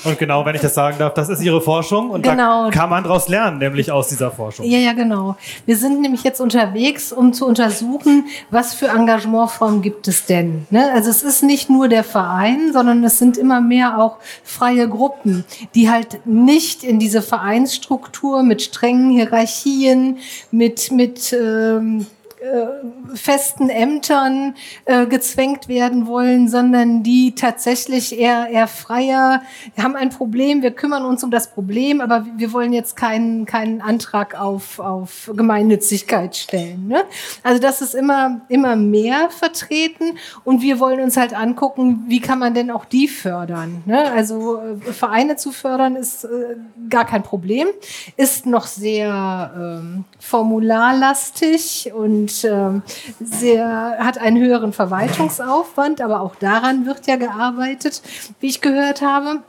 Und 0.04 0.18
genau, 0.18 0.44
wenn 0.44 0.54
ich 0.54 0.60
das 0.60 0.74
sagen 0.74 0.96
darf, 0.98 1.14
das 1.14 1.28
ist 1.28 1.42
Ihre 1.42 1.60
Forschung 1.60 2.10
und 2.10 2.22
genau. 2.22 2.66
da 2.66 2.70
kann 2.70 2.90
man 2.90 3.04
daraus 3.04 3.28
lernen, 3.28 3.58
nämlich 3.58 3.90
aus 3.90 4.08
dieser 4.08 4.30
Forschung. 4.30 4.66
Ja, 4.66 4.78
ja, 4.78 4.92
genau. 4.92 5.36
Wir 5.64 5.76
sind 5.76 6.00
nämlich 6.00 6.22
jetzt 6.22 6.40
unterwegs, 6.40 7.12
um 7.12 7.32
zu 7.32 7.46
untersuchen, 7.46 8.26
was 8.50 8.74
für 8.74 8.88
Engagementformen 8.88 9.82
gibt 9.82 10.08
es 10.08 10.26
denn. 10.26 10.66
Ne? 10.70 10.90
Also 10.92 11.10
es 11.10 11.22
ist 11.22 11.42
nicht 11.42 11.70
nur 11.70 11.88
der 11.88 12.04
Verein, 12.04 12.72
sondern 12.72 13.02
es 13.04 13.18
sind 13.18 13.36
immer 13.36 13.60
mehr 13.60 13.98
auch 13.98 14.18
freie 14.44 14.88
Gruppen, 14.88 15.44
die 15.74 15.90
halt 15.90 16.26
nicht 16.26 16.84
in 16.84 16.98
diese 16.98 17.22
Vereinsstruktur 17.22 18.42
mit 18.42 18.62
strengen 18.62 19.10
Hierarchien, 19.10 20.18
mit, 20.50 20.90
mit 20.92 21.32
ähm, 21.32 22.06
äh, 22.46 23.16
festen 23.16 23.68
Ämtern 23.68 24.54
äh, 24.84 25.06
gezwängt 25.06 25.68
werden 25.68 26.06
wollen, 26.06 26.48
sondern 26.48 27.02
die 27.02 27.34
tatsächlich 27.34 28.18
eher, 28.18 28.48
eher 28.48 28.68
freier, 28.68 29.42
wir 29.74 29.84
haben 29.84 29.96
ein 29.96 30.10
Problem, 30.10 30.62
wir 30.62 30.70
kümmern 30.70 31.04
uns 31.04 31.24
um 31.24 31.30
das 31.30 31.50
Problem, 31.50 32.00
aber 32.00 32.26
wir 32.36 32.52
wollen 32.52 32.72
jetzt 32.72 32.96
keinen, 32.96 33.46
keinen 33.46 33.80
Antrag 33.80 34.38
auf, 34.38 34.78
auf 34.78 35.30
Gemeinnützigkeit 35.34 36.36
stellen. 36.36 36.86
Ne? 36.88 37.02
Also 37.42 37.60
das 37.60 37.82
ist 37.82 37.94
immer, 37.94 38.42
immer 38.48 38.76
mehr 38.76 39.30
vertreten 39.30 40.18
und 40.44 40.62
wir 40.62 40.78
wollen 40.78 41.00
uns 41.00 41.16
halt 41.16 41.34
angucken, 41.34 42.04
wie 42.08 42.20
kann 42.20 42.38
man 42.38 42.54
denn 42.54 42.70
auch 42.70 42.84
die 42.84 43.08
fördern. 43.08 43.82
Ne? 43.86 44.10
Also 44.12 44.60
äh, 44.60 44.92
Vereine 44.92 45.36
zu 45.36 45.52
fördern 45.52 45.96
ist 45.96 46.24
äh, 46.24 46.56
gar 46.88 47.06
kein 47.06 47.22
Problem, 47.22 47.68
ist 48.16 48.46
noch 48.46 48.66
sehr 48.66 49.52
ähm, 49.56 50.04
formularlastig 50.18 51.92
und 51.94 52.35
ähm, 52.44 52.82
sehr, 53.20 53.96
hat 53.98 54.18
einen 54.18 54.38
höheren 54.38 54.72
Verwaltungsaufwand, 54.72 56.00
aber 56.00 56.20
auch 56.20 56.34
daran 56.36 56.86
wird 56.86 57.06
ja 57.06 57.16
gearbeitet, 57.16 58.02
wie 58.40 58.46
ich 58.46 58.60
gehört 58.60 59.02
habe. 59.02 59.42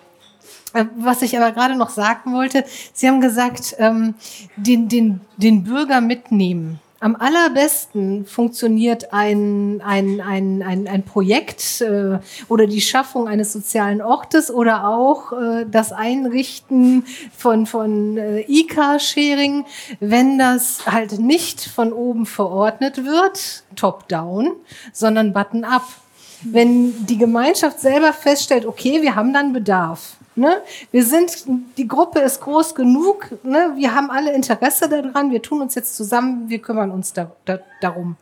Äh, 0.74 0.86
was 0.98 1.22
ich 1.22 1.38
aber 1.38 1.52
gerade 1.52 1.76
noch 1.76 1.90
sagen 1.90 2.34
wollte, 2.34 2.64
Sie 2.94 3.08
haben 3.08 3.22
gesagt, 3.22 3.76
ähm, 3.80 4.16
den, 4.56 4.90
den, 4.90 5.22
den 5.38 5.64
Bürger 5.64 6.02
mitnehmen. 6.02 6.80
Am 7.00 7.16
allerbesten 7.16 8.26
funktioniert 8.26 9.14
ein, 9.14 9.82
ein, 9.86 10.20
ein, 10.20 10.64
ein, 10.64 10.88
ein 10.88 11.04
Projekt 11.04 11.82
äh, 11.82 12.18
oder 12.50 12.66
die 12.66 12.82
Schaffung 12.82 13.28
eines 13.28 13.54
sozialen 13.54 14.02
Ortes 14.02 14.50
oder 14.50 14.88
auch 14.88 15.32
äh, 15.32 15.66
das 15.70 15.92
Einrichten 15.92 17.06
von, 17.38 17.68
von 17.68 18.18
äh, 18.18 18.40
E-Car-Sharing, 18.42 19.66
wenn 20.00 20.40
das 20.40 20.88
halt 20.88 21.20
nicht 21.20 21.62
von 21.62 21.94
oben 21.94 22.26
verordnet 22.26 23.06
wird, 23.06 23.64
top-down, 23.76 24.54
sondern 24.92 25.34
button-up. 25.34 25.86
Wenn 26.42 27.06
die 27.06 27.18
Gemeinschaft 27.18 27.80
selber 27.80 28.12
feststellt, 28.14 28.66
okay, 28.66 29.04
wir 29.04 29.16
haben 29.16 29.34
dann 29.34 29.54
Bedarf 29.54 30.17
Ne? 30.38 30.62
Wir 30.92 31.04
sind, 31.04 31.46
die 31.78 31.88
Gruppe 31.88 32.20
ist 32.20 32.42
groß 32.42 32.76
genug, 32.76 33.32
ne? 33.42 33.72
wir 33.76 33.96
haben 33.96 34.12
alle 34.12 34.34
Interesse 34.34 34.88
daran, 34.88 35.32
wir 35.32 35.42
tun 35.42 35.62
uns 35.62 35.74
jetzt 35.74 35.96
zusammen, 35.96 36.48
wir 36.48 36.60
kümmern 36.60 36.92
uns 36.92 37.12
da, 37.12 37.32
da, 37.46 37.58
darum. 37.82 38.18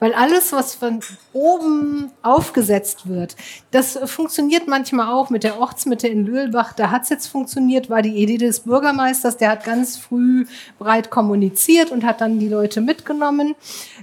Weil 0.00 0.12
alles, 0.12 0.52
was 0.52 0.74
von 0.74 0.98
oben 1.32 2.10
aufgesetzt 2.22 3.08
wird, 3.08 3.36
das 3.70 3.96
funktioniert 4.06 4.66
manchmal 4.66 5.12
auch 5.12 5.30
mit 5.30 5.44
der 5.44 5.60
Ortsmitte 5.60 6.08
in 6.08 6.26
Lühlbach, 6.26 6.72
da 6.72 6.90
hat 6.90 7.04
es 7.04 7.08
jetzt 7.08 7.28
funktioniert, 7.28 7.88
war 7.88 8.02
die 8.02 8.16
Idee 8.16 8.38
des 8.38 8.60
Bürgermeisters, 8.60 9.36
der 9.36 9.50
hat 9.50 9.62
ganz 9.62 9.96
früh 9.96 10.46
breit 10.80 11.08
kommuniziert 11.10 11.92
und 11.92 12.02
hat 12.02 12.20
dann 12.20 12.40
die 12.40 12.48
Leute 12.48 12.80
mitgenommen. 12.80 13.54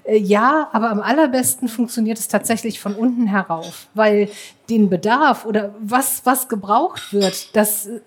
Äh, 0.05 0.19
ja, 0.19 0.69
aber 0.71 0.89
am 0.89 1.01
allerbesten 1.01 1.67
funktioniert 1.67 2.17
es 2.17 2.29
tatsächlich 2.29 2.79
von 2.79 2.95
unten 2.95 3.27
herauf, 3.27 3.87
weil 3.93 4.29
den 4.69 4.89
Bedarf 4.89 5.45
oder 5.45 5.73
was, 5.79 6.21
was 6.25 6.49
gebraucht 6.49 7.13
wird, 7.13 7.55
das 7.55 7.87
äh, 7.87 8.01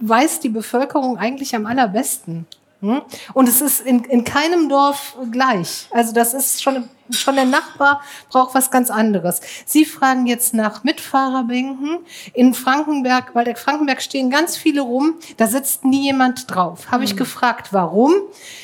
weiß 0.00 0.40
die 0.40 0.48
Bevölkerung 0.48 1.18
eigentlich 1.18 1.54
am 1.54 1.66
allerbesten. 1.66 2.46
Hm? 2.80 3.02
Und 3.34 3.48
es 3.48 3.60
ist 3.60 3.80
in, 3.80 4.04
in 4.04 4.22
keinem 4.22 4.68
Dorf 4.68 5.16
gleich. 5.32 5.88
Also 5.90 6.12
das 6.12 6.32
ist 6.32 6.62
schon, 6.62 6.88
schon 7.10 7.34
der 7.34 7.44
Nachbar 7.44 8.02
braucht 8.28 8.54
was 8.54 8.70
ganz 8.70 8.88
anderes. 8.88 9.40
Sie 9.66 9.84
fragen 9.84 10.26
jetzt 10.26 10.54
nach 10.54 10.84
Mitfahrerbänken 10.84 11.98
in 12.34 12.54
Frankenberg, 12.54 13.34
weil 13.34 13.44
der 13.44 13.56
Frankenberg 13.56 14.00
stehen 14.00 14.30
ganz 14.30 14.56
viele 14.56 14.82
rum, 14.82 15.14
da 15.38 15.48
sitzt 15.48 15.84
nie 15.84 16.04
jemand 16.04 16.48
drauf. 16.48 16.90
Habe 16.92 17.02
ich 17.02 17.10
hm. 17.10 17.16
gefragt, 17.16 17.72
warum? 17.72 18.12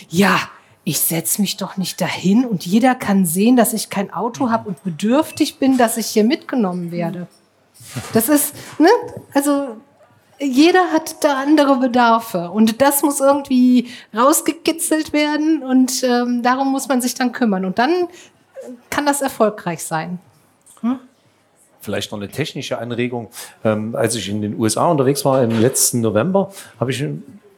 Ja, 0.08 0.38
ich 0.84 1.00
setze 1.00 1.40
mich 1.40 1.56
doch 1.56 1.76
nicht 1.76 2.00
dahin 2.00 2.44
und 2.44 2.66
jeder 2.66 2.94
kann 2.94 3.24
sehen, 3.24 3.56
dass 3.56 3.72
ich 3.72 3.88
kein 3.88 4.12
Auto 4.12 4.50
habe 4.50 4.68
und 4.68 4.82
bedürftig 4.84 5.58
bin, 5.58 5.78
dass 5.78 5.96
ich 5.96 6.06
hier 6.06 6.24
mitgenommen 6.24 6.90
werde. 6.90 7.26
Das 8.12 8.28
ist, 8.28 8.54
ne? 8.78 8.88
Also 9.32 9.76
jeder 10.40 10.92
hat 10.92 11.24
da 11.24 11.38
andere 11.38 11.76
Bedarfe 11.76 12.50
und 12.50 12.82
das 12.82 13.02
muss 13.02 13.20
irgendwie 13.20 13.88
rausgekitzelt 14.14 15.12
werden 15.12 15.62
und 15.62 16.02
ähm, 16.02 16.42
darum 16.42 16.70
muss 16.70 16.88
man 16.88 17.00
sich 17.00 17.14
dann 17.14 17.32
kümmern 17.32 17.64
und 17.64 17.78
dann 17.78 18.08
kann 18.90 19.06
das 19.06 19.22
erfolgreich 19.22 19.82
sein. 19.84 20.18
Hm? 20.80 20.98
Vielleicht 21.80 22.12
noch 22.12 22.18
eine 22.18 22.28
technische 22.28 22.78
Anregung. 22.78 23.28
Ähm, 23.62 23.94
als 23.94 24.14
ich 24.16 24.28
in 24.28 24.42
den 24.42 24.58
USA 24.58 24.86
unterwegs 24.86 25.24
war 25.24 25.42
im 25.42 25.60
letzten 25.60 26.00
November, 26.00 26.52
habe 26.80 26.90
ich 26.90 27.04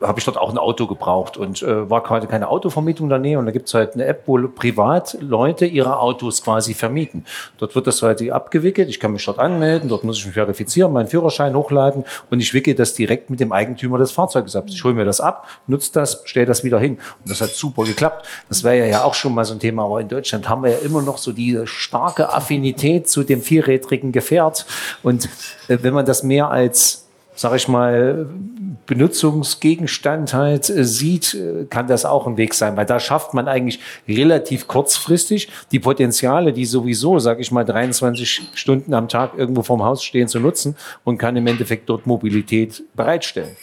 habe 0.01 0.18
ich 0.18 0.24
dort 0.24 0.36
auch 0.36 0.51
ein 0.51 0.59
Auto 0.59 0.86
gebraucht 0.86 1.36
und 1.36 1.62
äh, 1.62 1.89
war 1.89 2.02
quasi 2.02 2.27
keine 2.27 2.48
Autovermietung 2.48 3.09
Nähe 3.18 3.39
und 3.39 3.47
da 3.47 3.52
gibt 3.52 3.68
es 3.68 3.74
halt 3.74 3.94
eine 3.94 4.05
App, 4.05 4.24
wo 4.27 4.36
Privatleute 4.48 5.64
ihre 5.64 5.98
Autos 5.98 6.43
quasi 6.43 6.74
vermieten. 6.74 7.24
Dort 7.59 7.74
wird 7.74 7.86
das 7.86 8.02
halt 8.02 8.20
abgewickelt, 8.31 8.89
ich 8.89 9.01
kann 9.01 9.12
mich 9.12 9.24
dort 9.24 9.39
anmelden, 9.39 9.89
dort 9.89 10.05
muss 10.05 10.18
ich 10.18 10.27
mich 10.27 10.35
verifizieren, 10.35 10.93
meinen 10.93 11.06
Führerschein 11.06 11.55
hochladen. 11.55 12.05
Und 12.31 12.40
ich 12.40 12.52
wickel 12.52 12.74
das 12.74 12.94
direkt 12.94 13.31
mit 13.31 13.40
dem 13.40 13.52
Eigentümer 13.52 13.98
des 13.98 14.12
Fahrzeuges 14.12 14.55
ab. 14.56 14.64
Ich 14.68 14.82
hole 14.85 14.94
mir 14.94 15.05
das 15.05 15.20
ab, 15.20 15.48
nutze 15.66 15.93
das, 15.93 16.23
stelle 16.24 16.47
das 16.47 16.64
wieder 16.64 16.78
hin. 16.78 16.94
Und 16.94 17.31
das 17.31 17.40
hat 17.40 17.51
super 17.51 17.85
geklappt. 17.85 18.27
Das 18.48 18.64
wäre 18.64 18.89
ja 18.89 19.05
auch 19.05 19.14
schon 19.14 19.35
mal 19.35 19.44
so 19.44 19.55
ein 19.55 19.60
Thema, 19.60 19.85
aber 19.85 20.01
in 20.01 20.09
Deutschland 20.09 20.48
haben 20.48 20.62
wir 20.62 20.73
ja 20.73 20.78
immer 20.78 21.02
noch 21.02 21.18
so 21.18 21.32
diese 21.32 21.66
starke 21.66 22.32
Affinität 22.32 23.09
zu 23.09 23.23
dem 23.23 23.40
vierrädrigen 23.40 24.12
Gefährt. 24.12 24.66
Und 25.02 25.27
äh, 25.68 25.78
wenn 25.82 25.94
man 25.94 26.05
das 26.05 26.23
mehr 26.23 26.51
als 26.51 27.06
sag 27.37 27.55
ich 27.55 27.69
mal, 27.69 28.27
Benutzungsgegenstand 28.87 30.35
halt 30.35 30.71
äh, 30.71 30.85
sieht, 30.85 31.35
äh, 31.35 31.67
kann 31.69 31.87
das 31.87 32.05
auch 32.05 32.27
ein 32.27 32.37
Weg 32.37 32.55
sein, 32.55 32.77
weil 32.77 32.87
da 32.87 32.99
schafft 32.99 33.35
man 33.35 33.47
eigentlich 33.47 33.81
relativ 34.09 34.67
kurzfristig 34.67 35.49
die 35.71 35.79
Potenziale, 35.79 36.53
die 36.53 36.65
sowieso, 36.65 37.19
sag 37.19 37.39
ich 37.39 37.53
mal, 37.53 37.65
23 37.65 38.51
Stunden 38.55 38.95
am 38.95 39.09
Tag 39.09 39.33
irgendwo 39.37 39.63
vorm 39.63 39.85
Haus 39.85 40.03
stehen, 40.03 40.29
zu 40.29 40.41
nutzen 40.41 40.77
und 41.05 41.19
kann 41.19 41.37
im 41.37 41.47
Endeffekt 41.47 41.89
dort 41.89 42.07
Mobilität 42.07 42.83
bereitstellen. 42.95 43.57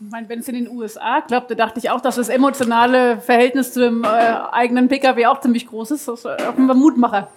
Ich 0.00 0.10
meine, 0.10 0.28
wenn 0.28 0.40
es 0.40 0.48
in 0.48 0.56
den 0.56 0.68
USA 0.68 1.20
klappt, 1.20 1.50
da 1.50 1.54
dachte 1.54 1.78
ich 1.78 1.88
auch, 1.88 2.00
dass 2.00 2.16
das 2.16 2.28
emotionale 2.28 3.20
Verhältnis 3.20 3.72
zu 3.72 3.80
dem 3.80 4.04
äh, 4.04 4.06
eigenen 4.06 4.88
Pkw 4.88 5.26
auch 5.26 5.40
ziemlich 5.40 5.66
groß 5.66 5.92
ist. 5.92 6.08
Das 6.08 6.20
ist 6.20 6.26
auch 6.26 6.56
ein 6.56 6.66
Mutmacher. 6.66 7.28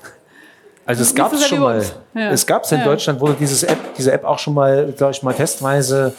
Also 0.88 1.02
es 1.02 1.14
gab 1.14 1.34
es 1.34 1.46
schon 1.46 1.60
mal. 1.60 1.84
Ja. 2.16 2.32
Es 2.32 2.48
gab 2.48 2.64
es 2.64 2.72
in 2.72 2.80
ja. 2.80 2.86
Deutschland, 2.86 3.20
wurde 3.20 3.36
dieses 3.38 3.62
App, 3.64 3.78
diese 3.98 4.12
App 4.14 4.24
auch 4.24 4.40
schon 4.40 4.54
mal, 4.54 4.94
glaube 4.94 5.12
ich, 5.12 5.22
mal 5.22 5.34
testweise, 5.34 6.14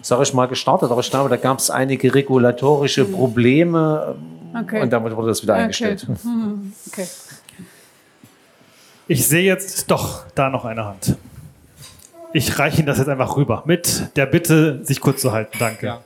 sage 0.00 0.22
ich 0.22 0.32
mal, 0.32 0.46
gestartet. 0.46 0.90
Aber 0.90 1.02
ich 1.02 1.10
glaube, 1.10 1.28
da 1.28 1.36
gab 1.36 1.58
es 1.58 1.70
einige 1.70 2.14
regulatorische 2.14 3.04
mhm. 3.04 3.12
Probleme 3.12 4.16
okay. 4.58 4.80
und 4.80 4.90
damit 4.90 5.14
wurde 5.14 5.28
das 5.28 5.42
wieder 5.42 5.52
okay. 5.52 5.62
eingestellt. 5.62 6.08
Mhm. 6.08 6.72
Okay. 6.88 7.06
Ich 9.06 9.28
sehe 9.28 9.42
jetzt 9.42 9.90
doch 9.90 10.24
da 10.34 10.48
noch 10.48 10.64
eine 10.64 10.86
Hand. 10.86 11.18
Ich 12.32 12.58
reiche 12.58 12.78
Ihnen 12.78 12.86
das 12.86 12.96
jetzt 12.96 13.08
einfach 13.08 13.36
rüber 13.36 13.62
mit 13.66 14.16
der 14.16 14.24
Bitte, 14.24 14.82
sich 14.84 15.02
kurz 15.02 15.20
zu 15.20 15.32
halten. 15.32 15.58
Danke. 15.58 15.86
Ja. 15.86 16.00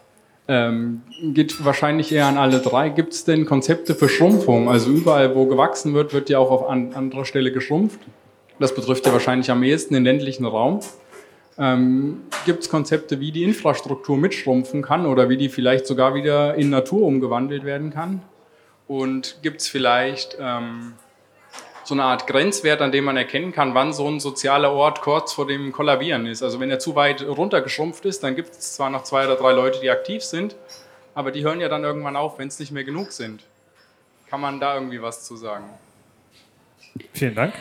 Ähm, 0.51 1.03
geht 1.35 1.63
wahrscheinlich 1.63 2.11
eher 2.11 2.27
an 2.27 2.39
alle 2.39 2.61
drei. 2.61 2.89
Gibt 2.89 3.13
es 3.13 3.25
denn 3.25 3.45
Konzepte 3.45 3.95
für 3.95 4.09
Schrumpfung? 4.09 4.71
Also 4.71 4.91
überall, 4.91 5.35
wo 5.35 5.45
gewachsen 5.45 5.93
wird, 5.93 6.15
wird 6.15 6.31
ja 6.31 6.39
auch 6.39 6.51
auf 6.51 6.69
an 6.69 6.95
anderer 6.95 7.27
Stelle 7.27 7.53
geschrumpft. 7.53 8.01
Das 8.59 8.75
betrifft 8.75 9.07
ja 9.07 9.13
wahrscheinlich 9.13 9.51
am 9.51 9.63
ehesten 9.63 9.95
den 9.95 10.05
ländlichen 10.05 10.47
Raum. 10.47 10.81
Ähm, 11.59 12.23
Gibt 12.47 12.63
es 12.63 12.71
Konzepte, 12.71 13.21
wie 13.21 13.31
die 13.31 13.45
Infrastruktur 13.45 14.17
mitschrumpfen 14.17 14.81
kann 14.81 15.07
oder 15.07 15.29
wie 15.29 15.37
die 15.37 15.51
vielleicht 15.51 15.87
sogar 15.87 16.15
wieder 16.15 16.55
in 16.55 16.71
Natur 16.71 17.03
umgewandelt 17.03 17.65
werden 17.65 17.91
kann? 17.91 18.23
Und 18.87 19.41
gibt 19.43 19.61
es 19.61 19.69
vielleicht 19.69 20.39
ähm, 20.41 20.95
so 21.89 21.95
eine 21.95 22.05
Art 22.05 22.27
Grenzwert, 22.27 22.83
an 22.83 22.93
dem 22.93 23.05
man 23.05 23.17
erkennen 23.17 23.51
kann, 23.51 23.75
wann 23.75 23.95
so 23.95 24.07
ein 24.07 24.21
sozialer 24.21 24.73
Ort 24.73 25.01
kurz 25.01 25.33
vor 25.33 25.47
dem 25.47 25.73
Kollabieren 25.73 26.27
ist. 26.27 26.43
Also 26.43 26.61
wenn 26.61 26.71
er 26.71 26.79
zu 26.79 26.95
weit 26.95 27.27
runtergeschrumpft 27.27 28.05
ist, 28.05 28.23
dann 28.23 28.37
gibt 28.37 28.51
es 28.51 28.75
zwar 28.75 28.91
noch 28.91 29.05
zwei 29.05 29.25
oder 29.25 29.37
drei 29.37 29.53
Leute, 29.53 29.81
die 29.81 29.91
aktiv 29.91 30.23
sind, 30.23 30.55
aber 31.15 31.33
die 31.33 31.43
hören 31.43 31.61
ja 31.61 31.69
dann 31.71 31.85
irgendwann 31.85 32.15
auf, 32.15 32.39
wenn 32.39 32.49
es 32.49 32.59
nicht 32.59 32.73
mehr 32.73 32.85
genug 32.85 33.13
sind. 33.13 33.43
Kann 34.29 34.43
man 34.43 34.61
da 34.61 34.75
irgendwie 34.75 35.01
was 35.01 35.25
zu 35.25 35.37
sagen? 35.37 35.65
Vielen 37.15 37.35
Dank. 37.35 37.55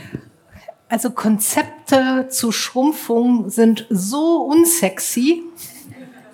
Also 0.89 1.11
Konzepte 1.11 2.27
zur 2.29 2.51
Schrumpfung 2.51 3.49
sind 3.49 3.85
so 3.89 4.41
unsexy, 4.43 5.43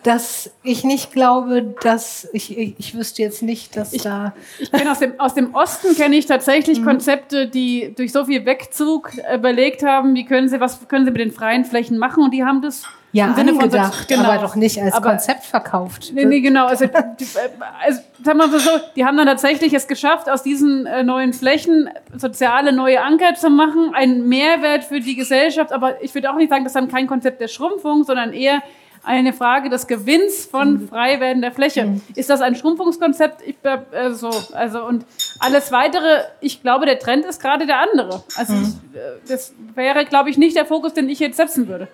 dass 0.04 0.52
ich 0.64 0.84
nicht 0.84 1.12
glaube, 1.12 1.76
dass 1.82 2.28
ich, 2.34 2.58
ich, 2.58 2.76
ich 2.78 2.96
wüsste 2.96 3.22
jetzt 3.22 3.42
nicht, 3.42 3.76
dass 3.76 3.94
ich, 3.94 4.04
da. 4.04 4.34
Ich 4.60 4.72
kenne 4.72 4.92
aus 4.92 5.00
dem, 5.00 5.20
aus 5.20 5.34
dem 5.34 5.56
Osten 5.56 5.96
kenne 5.96 6.16
ich 6.16 6.26
tatsächlich 6.26 6.82
mhm. 6.82 6.86
Konzepte, 6.86 7.48
die 7.48 7.94
durch 7.96 8.12
so 8.12 8.26
viel 8.26 8.46
Wegzug 8.46 9.12
überlegt 9.34 9.84
haben, 9.84 10.14
wie 10.16 10.26
können 10.26 10.50
sie, 10.50 10.60
was 10.60 10.88
können 10.88 11.06
sie 11.06 11.12
mit 11.12 11.22
den 11.22 11.32
freien 11.32 11.66
Flächen 11.66 11.98
machen 11.98 12.24
und 12.24 12.32
die 12.32 12.44
haben 12.44 12.62
das 12.62 12.84
ja, 13.14 13.28
im 13.28 13.36
Sinne 13.36 13.54
von 13.54 13.70
genau. 13.70 14.24
aber 14.24 14.42
doch 14.42 14.56
nicht 14.56 14.82
als 14.82 14.96
aber, 14.96 15.12
Konzept 15.12 15.44
verkauft. 15.44 16.12
Nee, 16.16 16.26
nee 16.26 16.42
genau. 16.42 16.66
Also, 16.66 16.88
die, 16.88 17.28
also 17.86 18.02
sagen 18.24 18.40
wir 18.40 18.48
mal 18.48 18.60
so, 18.60 18.72
die 18.96 19.06
haben 19.06 19.16
dann 19.18 19.28
tatsächlich 19.28 19.72
es 19.74 19.88
geschafft, 19.88 20.28
aus 20.28 20.42
diesen 20.42 20.88
äh, 20.88 21.04
neuen 21.04 21.32
Flächen 21.32 21.92
soziale 22.18 22.74
neue 22.74 23.04
Anker 23.04 23.36
zu 23.36 23.52
machen, 23.52 23.94
einen 23.94 24.28
Mehrwert 24.28 24.84
für 24.84 25.00
die 25.00 25.16
Gesellschaft. 25.16 25.72
Aber 25.72 26.02
ich 26.02 26.16
würde 26.16 26.32
auch 26.32 26.38
nicht 26.38 26.50
sagen, 26.50 26.64
das 26.64 26.72
ist 26.72 26.76
dann 26.76 26.88
kein 26.88 27.06
Konzept 27.06 27.40
der 27.40 27.50
Schrumpfung, 27.50 28.04
sondern 28.04 28.34
eher 28.34 28.64
eine 29.04 29.34
Frage 29.34 29.70
des 29.70 29.88
Gewinns 29.88 30.46
von 30.46 30.74
mhm. 30.74 30.88
frei 30.90 31.20
werdender 31.20 31.52
Fläche. 31.52 31.86
Mhm. 31.86 32.02
Ist 32.16 32.30
das 32.30 32.42
ein 32.42 32.56
Schrumpfungskonzept? 32.56 33.42
Ich, 33.46 33.56
äh, 33.64 34.14
so, 34.14 34.32
also 34.54 34.86
und 34.86 35.06
alles 35.40 35.72
weitere, 35.72 36.24
ich 36.40 36.62
glaube, 36.62 36.86
der 36.86 37.00
Trend 37.00 37.26
ist 37.26 37.42
gerade 37.42 37.66
der 37.66 37.80
andere. 37.80 38.24
Also 38.36 38.54
mhm. 38.54 38.64
ich, 38.64 38.98
äh, 38.98 39.02
das 39.28 39.54
wäre, 39.76 40.06
glaube 40.06 40.30
ich, 40.30 40.38
nicht 40.38 40.56
der 40.56 40.66
Fokus, 40.66 40.94
den 40.94 41.10
ich 41.10 41.20
jetzt 41.20 41.38
setzen 41.38 41.68
würde. 41.68 41.88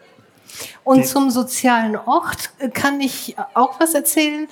Und 0.83 1.05
zum 1.05 1.29
sozialen 1.29 1.95
Ort 1.95 2.51
äh, 2.59 2.69
kann 2.69 2.99
ich 3.01 3.35
auch 3.53 3.79
was 3.79 3.93
erzählen. 3.93 4.47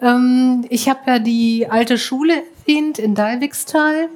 Ähm, 0.00 0.64
ich 0.68 0.88
habe 0.88 1.00
ja 1.06 1.18
die 1.18 1.66
alte 1.68 1.98
Schule 1.98 2.42
erwähnt 2.60 2.98
in 2.98 3.14
Dalwigstal. 3.14 4.08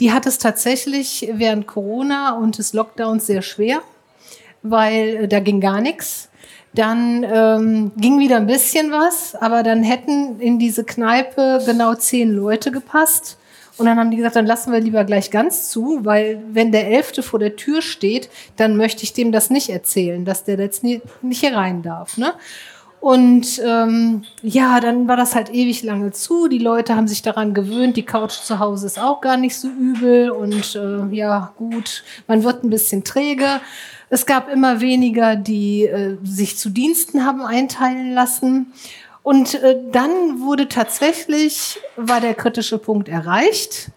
Die 0.00 0.12
hat 0.12 0.26
es 0.26 0.38
tatsächlich 0.38 1.28
während 1.32 1.66
Corona 1.66 2.36
und 2.36 2.58
des 2.58 2.72
Lockdowns 2.72 3.26
sehr 3.26 3.42
schwer, 3.42 3.82
weil 4.62 5.28
da 5.28 5.40
ging 5.40 5.60
gar 5.60 5.80
nichts. 5.80 6.28
Dann 6.74 7.24
ähm, 7.24 7.92
ging 7.96 8.18
wieder 8.18 8.36
ein 8.36 8.46
bisschen 8.46 8.90
was, 8.90 9.34
aber 9.36 9.62
dann 9.62 9.82
hätten 9.82 10.40
in 10.40 10.58
diese 10.58 10.84
Kneipe 10.84 11.62
genau 11.64 11.94
zehn 11.94 12.34
Leute 12.34 12.72
gepasst. 12.72 13.38
Und 13.76 13.86
dann 13.86 13.98
haben 13.98 14.10
die 14.10 14.16
gesagt, 14.16 14.36
dann 14.36 14.46
lassen 14.46 14.72
wir 14.72 14.80
lieber 14.80 15.04
gleich 15.04 15.30
ganz 15.30 15.70
zu, 15.70 16.00
weil 16.02 16.40
wenn 16.52 16.70
der 16.70 16.88
Elfte 16.88 17.22
vor 17.22 17.40
der 17.40 17.56
Tür 17.56 17.82
steht, 17.82 18.28
dann 18.56 18.76
möchte 18.76 19.02
ich 19.02 19.12
dem 19.12 19.32
das 19.32 19.50
nicht 19.50 19.68
erzählen, 19.68 20.24
dass 20.24 20.44
der 20.44 20.58
jetzt 20.58 20.84
nie, 20.84 21.00
nicht 21.22 21.40
hier 21.40 21.56
rein 21.56 21.82
darf. 21.82 22.16
Ne? 22.16 22.34
Und 23.04 23.60
ähm, 23.62 24.24
ja, 24.40 24.80
dann 24.80 25.08
war 25.08 25.18
das 25.18 25.34
halt 25.34 25.52
ewig 25.52 25.82
lange 25.82 26.12
zu. 26.12 26.48
Die 26.48 26.58
Leute 26.58 26.96
haben 26.96 27.06
sich 27.06 27.20
daran 27.20 27.52
gewöhnt. 27.52 27.98
Die 27.98 28.06
Couch 28.06 28.32
zu 28.32 28.60
Hause 28.60 28.86
ist 28.86 28.98
auch 28.98 29.20
gar 29.20 29.36
nicht 29.36 29.58
so 29.58 29.68
übel. 29.68 30.30
Und 30.30 30.74
äh, 30.74 31.14
ja, 31.14 31.52
gut, 31.58 32.02
man 32.28 32.44
wird 32.44 32.64
ein 32.64 32.70
bisschen 32.70 33.04
träge. 33.04 33.60
Es 34.10 34.26
gab 34.26 34.48
immer 34.48 34.80
weniger, 34.80 35.36
die 35.36 35.84
äh, 35.84 36.16
sich 36.22 36.58
zu 36.58 36.70
Diensten 36.70 37.24
haben 37.24 37.42
einteilen 37.42 38.12
lassen. 38.12 38.72
Und 39.22 39.54
äh, 39.54 39.76
dann 39.90 40.40
wurde 40.40 40.68
tatsächlich, 40.68 41.78
war 41.96 42.20
der 42.20 42.34
kritische 42.34 42.78
Punkt 42.78 43.08
erreicht. 43.08 43.90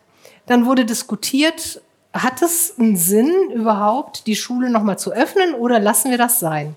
Dann 0.45 0.65
wurde 0.65 0.85
diskutiert, 0.85 1.81
hat 2.13 2.41
es 2.41 2.75
einen 2.79 2.95
Sinn 2.95 3.51
überhaupt, 3.53 4.27
die 4.27 4.35
Schule 4.35 4.69
nochmal 4.69 4.97
zu 4.97 5.11
öffnen 5.11 5.53
oder 5.53 5.79
lassen 5.79 6.11
wir 6.11 6.17
das 6.17 6.39
sein? 6.39 6.75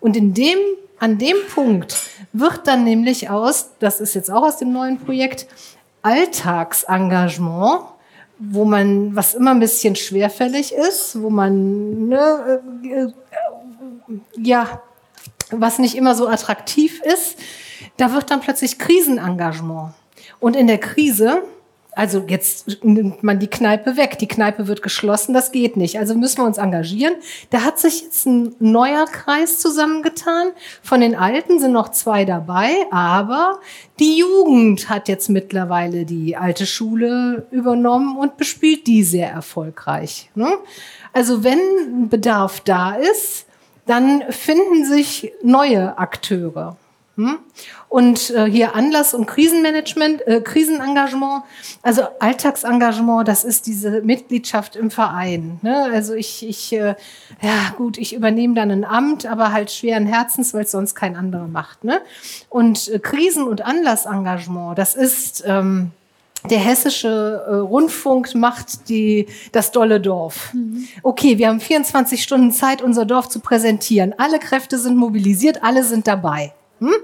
Und 0.00 0.16
in 0.16 0.34
dem, 0.34 0.58
an 0.98 1.18
dem 1.18 1.36
Punkt 1.54 1.96
wird 2.32 2.66
dann 2.66 2.84
nämlich 2.84 3.30
aus, 3.30 3.70
das 3.78 4.00
ist 4.00 4.14
jetzt 4.14 4.30
auch 4.30 4.42
aus 4.42 4.58
dem 4.58 4.72
neuen 4.72 4.98
Projekt, 4.98 5.46
Alltagsengagement 6.02 7.84
wo 8.50 8.64
man, 8.64 9.14
was 9.14 9.34
immer 9.34 9.52
ein 9.52 9.60
bisschen 9.60 9.94
schwerfällig 9.94 10.72
ist, 10.74 11.20
wo 11.20 11.30
man, 11.30 12.08
ne, 12.08 12.60
äh, 12.84 13.06
ja, 14.36 14.82
was 15.50 15.78
nicht 15.78 15.94
immer 15.94 16.14
so 16.14 16.26
attraktiv 16.26 17.00
ist, 17.02 17.36
da 17.96 18.12
wird 18.12 18.30
dann 18.30 18.40
plötzlich 18.40 18.78
Krisenengagement. 18.78 19.92
Und 20.40 20.56
in 20.56 20.66
der 20.66 20.78
Krise 20.78 21.42
also 21.94 22.24
jetzt 22.26 22.82
nimmt 22.82 23.22
man 23.22 23.38
die 23.38 23.48
Kneipe 23.48 23.98
weg, 23.98 24.18
die 24.18 24.28
Kneipe 24.28 24.66
wird 24.66 24.80
geschlossen, 24.82 25.34
das 25.34 25.52
geht 25.52 25.76
nicht. 25.76 25.98
Also 25.98 26.14
müssen 26.14 26.38
wir 26.38 26.46
uns 26.46 26.56
engagieren. 26.56 27.14
Da 27.50 27.64
hat 27.64 27.78
sich 27.78 28.02
jetzt 28.02 28.24
ein 28.26 28.54
neuer 28.60 29.04
Kreis 29.04 29.58
zusammengetan. 29.58 30.48
Von 30.82 31.02
den 31.02 31.14
Alten 31.14 31.60
sind 31.60 31.72
noch 31.72 31.90
zwei 31.90 32.24
dabei, 32.24 32.70
aber 32.90 33.60
die 33.98 34.18
Jugend 34.18 34.88
hat 34.88 35.08
jetzt 35.08 35.28
mittlerweile 35.28 36.06
die 36.06 36.34
alte 36.34 36.64
Schule 36.64 37.46
übernommen 37.50 38.16
und 38.16 38.38
bespielt 38.38 38.86
die 38.86 39.04
sehr 39.04 39.30
erfolgreich. 39.30 40.30
Ne? 40.34 40.50
Also 41.12 41.44
wenn 41.44 42.08
Bedarf 42.08 42.60
da 42.60 42.94
ist, 42.94 43.44
dann 43.84 44.22
finden 44.30 44.86
sich 44.86 45.32
neue 45.42 45.98
Akteure. 45.98 46.78
Hm? 47.16 47.38
Und 47.90 48.30
äh, 48.30 48.46
hier 48.46 48.74
Anlass- 48.74 49.12
und 49.12 49.26
Krisenmanagement, 49.26 50.26
äh, 50.26 50.40
Krisenengagement, 50.40 51.44
also 51.82 52.04
Alltagsengagement, 52.20 53.28
das 53.28 53.44
ist 53.44 53.66
diese 53.66 54.00
Mitgliedschaft 54.00 54.76
im 54.76 54.90
Verein. 54.90 55.58
Ne? 55.60 55.90
Also 55.92 56.14
ich, 56.14 56.48
ich 56.48 56.72
äh, 56.72 56.94
ja 57.42 57.74
gut, 57.76 57.98
ich 57.98 58.14
übernehme 58.14 58.54
dann 58.54 58.70
ein 58.70 58.86
Amt, 58.86 59.26
aber 59.26 59.52
halt 59.52 59.70
schweren 59.70 60.06
Herzens, 60.06 60.54
weil 60.54 60.64
es 60.64 60.70
sonst 60.70 60.94
kein 60.94 61.14
anderer 61.14 61.48
macht. 61.48 61.84
Ne? 61.84 62.00
Und 62.48 62.88
äh, 62.88 62.98
Krisen- 62.98 63.46
und 63.46 63.62
Anlassengagement, 63.62 64.78
das 64.78 64.94
ist... 64.94 65.44
Ähm, 65.46 65.90
der 66.50 66.58
hessische 66.58 67.44
äh, 67.46 67.54
Rundfunk 67.54 68.34
macht 68.34 68.88
die, 68.88 69.28
das 69.52 69.70
dolle 69.70 70.00
Dorf. 70.00 70.52
Mhm. 70.52 70.88
Okay, 71.04 71.38
wir 71.38 71.46
haben 71.46 71.60
24 71.60 72.20
Stunden 72.20 72.50
Zeit, 72.50 72.82
unser 72.82 73.04
Dorf 73.04 73.28
zu 73.28 73.38
präsentieren. 73.38 74.12
Alle 74.18 74.40
Kräfte 74.40 74.76
sind 74.76 74.96
mobilisiert, 74.96 75.62
alle 75.62 75.84
sind 75.84 76.08
dabei. 76.08 76.52
Hm? 76.82 76.94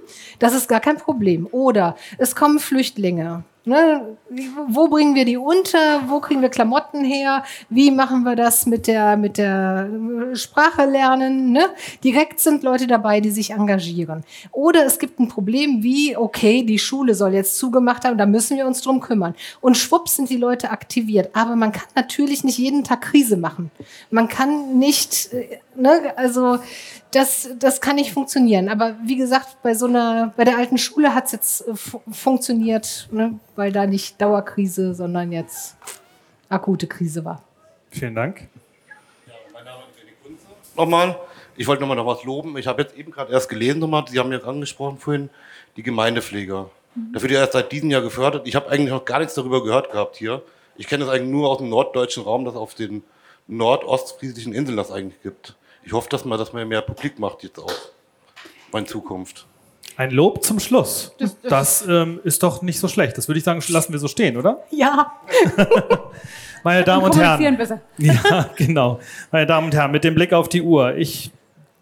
Das 0.41 0.55
ist 0.55 0.69
gar 0.69 0.81
kein 0.81 0.97
Problem. 0.97 1.47
Oder 1.53 1.97
es 2.19 2.35
kommen 2.35 2.59
Flüchtlinge. 2.59 3.45
Ne? 3.69 4.17
Wo 4.69 4.89
bringen 4.89 5.15
wir 5.15 5.27
die 5.27 5.37
unter? 5.37 6.09
Wo 6.09 6.21
kriegen 6.21 6.41
wir 6.41 6.49
Klamotten 6.49 7.05
her? 7.05 7.45
Wie 7.69 7.91
machen 7.91 8.23
wir 8.23 8.35
das 8.35 8.65
mit 8.65 8.87
der, 8.87 9.19
mit 9.19 9.37
der 9.37 9.91
Sprache 10.33 10.87
lernen? 10.87 11.53
Ne? 11.53 11.67
Direkt 12.03 12.41
sind 12.41 12.63
Leute 12.63 12.87
dabei, 12.87 13.21
die 13.21 13.31
sich 13.31 13.51
engagieren. 13.51 14.25
Oder 14.53 14.87
es 14.87 14.99
gibt 14.99 15.21
ein 15.21 15.29
Problem 15.29 15.83
wie, 15.83 16.17
okay, 16.17 16.63
die 16.63 16.79
Schule 16.79 17.15
soll 17.15 17.35
jetzt 17.35 17.59
zugemacht 17.59 18.05
haben, 18.05 18.17
da 18.17 18.25
müssen 18.25 18.57
wir 18.57 18.67
uns 18.67 18.81
drum 18.81 19.01
kümmern. 19.01 19.35
Und 19.61 19.77
schwupps 19.77 20.17
sind 20.17 20.31
die 20.31 20.39
Leute 20.39 20.71
aktiviert. 20.71 21.29
Aber 21.35 21.55
man 21.55 21.73
kann 21.73 21.89
natürlich 21.95 22.45
nicht 22.45 22.57
jeden 22.57 22.85
Tag 22.85 23.03
Krise 23.03 23.37
machen. 23.37 23.71
Man 24.11 24.29
kann 24.29 24.79
nicht, 24.79 25.33
äh, 25.35 25.59
ne, 25.75 26.15
also 26.17 26.59
das, 27.11 27.49
das 27.59 27.81
kann 27.81 27.97
nicht 27.97 28.13
funktionieren. 28.13 28.69
Aber 28.69 28.97
wie 29.03 29.17
gesagt, 29.17 29.63
bei 29.63 29.75
so 29.75 29.87
einer, 29.87 30.33
bei 30.37 30.45
der 30.45 30.59
alten 30.59 30.79
Schule 30.79 31.15
hat 31.15 31.27
es 31.27 31.33
jetzt 31.33 31.69
äh, 31.69 31.75
funktioniert, 32.11 33.09
ne, 33.11 33.39
weil 33.59 33.73
da 33.73 33.87
nicht 33.87 34.21
Dauerkrise, 34.21 34.95
sondern 34.95 35.33
jetzt 35.33 35.77
akute 36.49 36.87
Krise 36.87 37.25
war. 37.25 37.43
Vielen 37.91 38.15
Dank. 38.15 38.49
Ja, 39.27 39.35
mein 39.53 39.65
Name 39.65 39.83
ist 39.91 39.99
René 40.01 40.27
Kunze. 40.27 40.47
Nochmal, 40.77 41.19
ich 41.57 41.67
wollte 41.67 41.83
nochmal 41.83 41.97
noch 41.97 42.07
was 42.07 42.25
loben. 42.25 42.57
Ich 42.57 42.67
habe 42.67 42.83
jetzt 42.83 42.97
eben 42.97 43.11
gerade 43.11 43.33
erst 43.33 43.49
gelesen, 43.49 43.81
nochmal, 43.81 44.05
Sie 44.09 44.19
haben 44.19 44.33
ja 44.33 44.41
angesprochen 44.41 44.99
vorhin, 44.99 45.29
die 45.77 45.83
Gemeindepfleger. 45.83 46.71
Mhm. 46.95 47.13
Da 47.13 47.21
wird 47.21 47.33
ja 47.33 47.41
erst 47.41 47.53
seit 47.53 47.73
diesem 47.73 47.91
Jahr 47.91 48.03
gefördert. 48.03 48.47
Ich 48.49 48.55
habe 48.55 48.71
eigentlich 48.71 48.91
noch 48.91 49.05
gar 49.05 49.19
nichts 49.19 49.35
darüber 49.35 49.63
gehört 49.63 49.91
gehabt 49.91 50.17
hier. 50.17 50.43
Ich 50.77 50.87
kenne 50.87 51.05
das 51.05 51.13
eigentlich 51.13 51.31
nur 51.31 51.51
aus 51.51 51.59
dem 51.59 51.69
norddeutschen 51.69 52.23
Raum, 52.23 52.45
dass 52.45 52.55
auf 52.55 52.75
den 52.75 53.03
nordostfriesischen 53.49 54.55
Inseln 54.55 54.77
das 54.77 54.91
eigentlich 54.91 55.21
gibt 55.23 55.55
ich 55.89 55.95
hoffe, 55.95 56.11
dass 56.11 56.27
man 56.27 56.39
das 56.39 56.53
mehr 56.53 56.83
publik 56.83 57.19
macht 57.19 57.43
jetzt 57.43 57.59
auch 57.59 57.73
in 58.75 58.87
Zukunft. 58.87 59.47
Ein 59.99 60.13
Lob 60.13 60.45
zum 60.45 60.61
Schluss. 60.61 61.13
Das, 61.19 61.37
das, 61.43 61.51
das 61.51 61.89
ähm, 61.89 62.21
ist 62.23 62.45
doch 62.45 62.63
nicht 62.63 62.79
so 62.79 62.87
schlecht. 62.87 63.19
Das 63.19 63.27
würde 63.27 63.39
ich 63.39 63.45
sagen, 63.45 63.61
lassen 63.67 63.93
wir 63.93 63.99
so 63.99 64.07
stehen, 64.07 64.37
oder? 64.37 64.63
Ja. 64.71 65.13
Meine 66.63 66.85
Damen 66.85 67.05
und 67.05 67.17
Herren. 67.17 67.57
Besser. 67.57 67.81
Ja, 67.99 68.49
genau. 68.55 69.01
Meine 69.33 69.47
Damen 69.47 69.67
und 69.67 69.75
Herren, 69.75 69.91
mit 69.91 70.05
dem 70.05 70.15
Blick 70.15 70.33
auf 70.33 70.49
die 70.49 70.63
Uhr. 70.63 70.95
Ich 70.95 71.33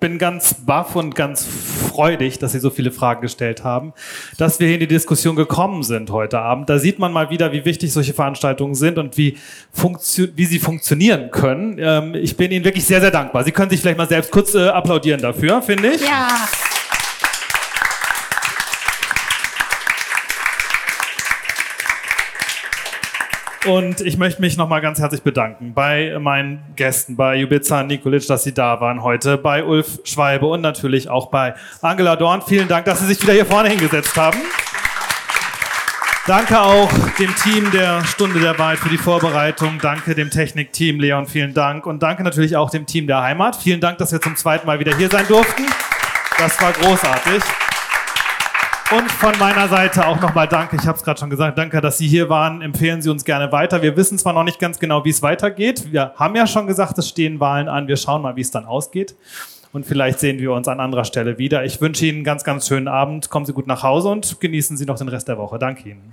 bin 0.00 0.18
ganz 0.18 0.54
baff 0.54 0.96
und 0.96 1.14
ganz 1.14 1.44
freudig, 1.44 2.38
dass 2.38 2.52
Sie 2.52 2.58
so 2.58 2.70
viele 2.70 2.90
Fragen 2.90 3.20
gestellt 3.20 3.64
haben, 3.64 3.92
dass 4.38 4.60
wir 4.60 4.66
hier 4.66 4.76
in 4.76 4.80
die 4.80 4.86
Diskussion 4.86 5.36
gekommen 5.36 5.82
sind 5.82 6.10
heute 6.10 6.38
Abend. 6.38 6.70
Da 6.70 6.78
sieht 6.78 6.98
man 6.98 7.12
mal 7.12 7.28
wieder, 7.28 7.52
wie 7.52 7.66
wichtig 7.66 7.92
solche 7.92 8.14
Veranstaltungen 8.14 8.74
sind 8.74 8.96
und 8.96 9.18
wie, 9.18 9.36
wie 9.74 10.44
sie 10.46 10.58
funktionieren 10.58 11.30
können. 11.30 11.76
Ähm, 11.78 12.14
ich 12.14 12.34
bin 12.38 12.50
Ihnen 12.50 12.64
wirklich 12.64 12.86
sehr, 12.86 13.02
sehr 13.02 13.10
dankbar. 13.10 13.44
Sie 13.44 13.52
können 13.52 13.68
sich 13.68 13.80
vielleicht 13.80 13.98
mal 13.98 14.08
selbst 14.08 14.30
kurz 14.30 14.54
äh, 14.54 14.68
applaudieren 14.68 15.20
dafür, 15.20 15.60
finde 15.60 15.88
ich. 15.88 16.00
Ja. 16.00 16.28
Und 23.64 24.00
ich 24.00 24.16
möchte 24.16 24.40
mich 24.40 24.56
nochmal 24.56 24.80
ganz 24.80 25.00
herzlich 25.00 25.22
bedanken 25.22 25.72
bei 25.74 26.16
meinen 26.20 26.62
Gästen, 26.76 27.16
bei 27.16 27.36
Jubica 27.36 27.82
Nikolic, 27.82 28.26
dass 28.26 28.44
Sie 28.44 28.54
da 28.54 28.80
waren 28.80 29.02
heute, 29.02 29.38
bei 29.38 29.64
Ulf 29.64 30.00
Schwalbe 30.04 30.46
und 30.46 30.60
natürlich 30.60 31.08
auch 31.08 31.30
bei 31.30 31.54
Angela 31.80 32.16
Dorn. 32.16 32.42
Vielen 32.42 32.68
Dank, 32.68 32.84
dass 32.84 33.00
Sie 33.00 33.06
sich 33.06 33.20
wieder 33.22 33.32
hier 33.32 33.46
vorne 33.46 33.68
hingesetzt 33.68 34.16
haben. 34.16 34.38
Danke 36.26 36.60
auch 36.60 36.90
dem 37.20 37.34
Team 37.36 37.70
der 37.70 38.04
Stunde 38.04 38.40
der 38.40 38.58
Wahrheit 38.58 38.78
für 38.78 38.88
die 38.88 38.98
Vorbereitung. 38.98 39.78
Danke 39.80 40.14
dem 40.16 40.30
Technikteam, 40.30 40.98
Leon, 40.98 41.26
vielen 41.26 41.54
Dank. 41.54 41.86
Und 41.86 42.02
danke 42.02 42.24
natürlich 42.24 42.56
auch 42.56 42.70
dem 42.70 42.84
Team 42.84 43.06
der 43.06 43.22
Heimat. 43.22 43.54
Vielen 43.54 43.80
Dank, 43.80 43.98
dass 43.98 44.10
wir 44.10 44.20
zum 44.20 44.34
zweiten 44.34 44.66
Mal 44.66 44.80
wieder 44.80 44.96
hier 44.96 45.08
sein 45.08 45.26
durften. 45.28 45.66
Das 46.38 46.60
war 46.60 46.72
großartig. 46.72 47.42
Und 48.92 49.10
von 49.10 49.36
meiner 49.40 49.66
Seite 49.66 50.06
auch 50.06 50.20
nochmal 50.20 50.46
danke, 50.46 50.76
ich 50.76 50.86
habe 50.86 50.96
es 50.96 51.02
gerade 51.02 51.18
schon 51.18 51.28
gesagt, 51.28 51.58
danke, 51.58 51.80
dass 51.80 51.98
Sie 51.98 52.06
hier 52.06 52.28
waren. 52.28 52.62
Empfehlen 52.62 53.02
Sie 53.02 53.10
uns 53.10 53.24
gerne 53.24 53.50
weiter. 53.50 53.82
Wir 53.82 53.96
wissen 53.96 54.16
zwar 54.16 54.32
noch 54.32 54.44
nicht 54.44 54.60
ganz 54.60 54.78
genau, 54.78 55.04
wie 55.04 55.10
es 55.10 55.22
weitergeht. 55.22 55.90
Wir 55.90 56.12
haben 56.14 56.36
ja 56.36 56.46
schon 56.46 56.68
gesagt, 56.68 56.96
es 56.96 57.08
stehen 57.08 57.40
Wahlen 57.40 57.68
an. 57.68 57.88
Wir 57.88 57.96
schauen 57.96 58.22
mal, 58.22 58.36
wie 58.36 58.42
es 58.42 58.52
dann 58.52 58.64
ausgeht. 58.64 59.16
Und 59.72 59.86
vielleicht 59.86 60.20
sehen 60.20 60.38
wir 60.38 60.52
uns 60.52 60.68
an 60.68 60.78
anderer 60.78 61.04
Stelle 61.04 61.36
wieder. 61.36 61.64
Ich 61.64 61.80
wünsche 61.80 62.06
Ihnen 62.06 62.18
einen 62.18 62.24
ganz, 62.24 62.44
ganz 62.44 62.68
schönen 62.68 62.86
Abend. 62.86 63.28
Kommen 63.28 63.44
Sie 63.44 63.52
gut 63.52 63.66
nach 63.66 63.82
Hause 63.82 64.08
und 64.08 64.40
genießen 64.40 64.76
Sie 64.76 64.86
noch 64.86 64.98
den 64.98 65.08
Rest 65.08 65.26
der 65.26 65.36
Woche. 65.36 65.58
Danke 65.58 65.88
Ihnen. 65.88 66.08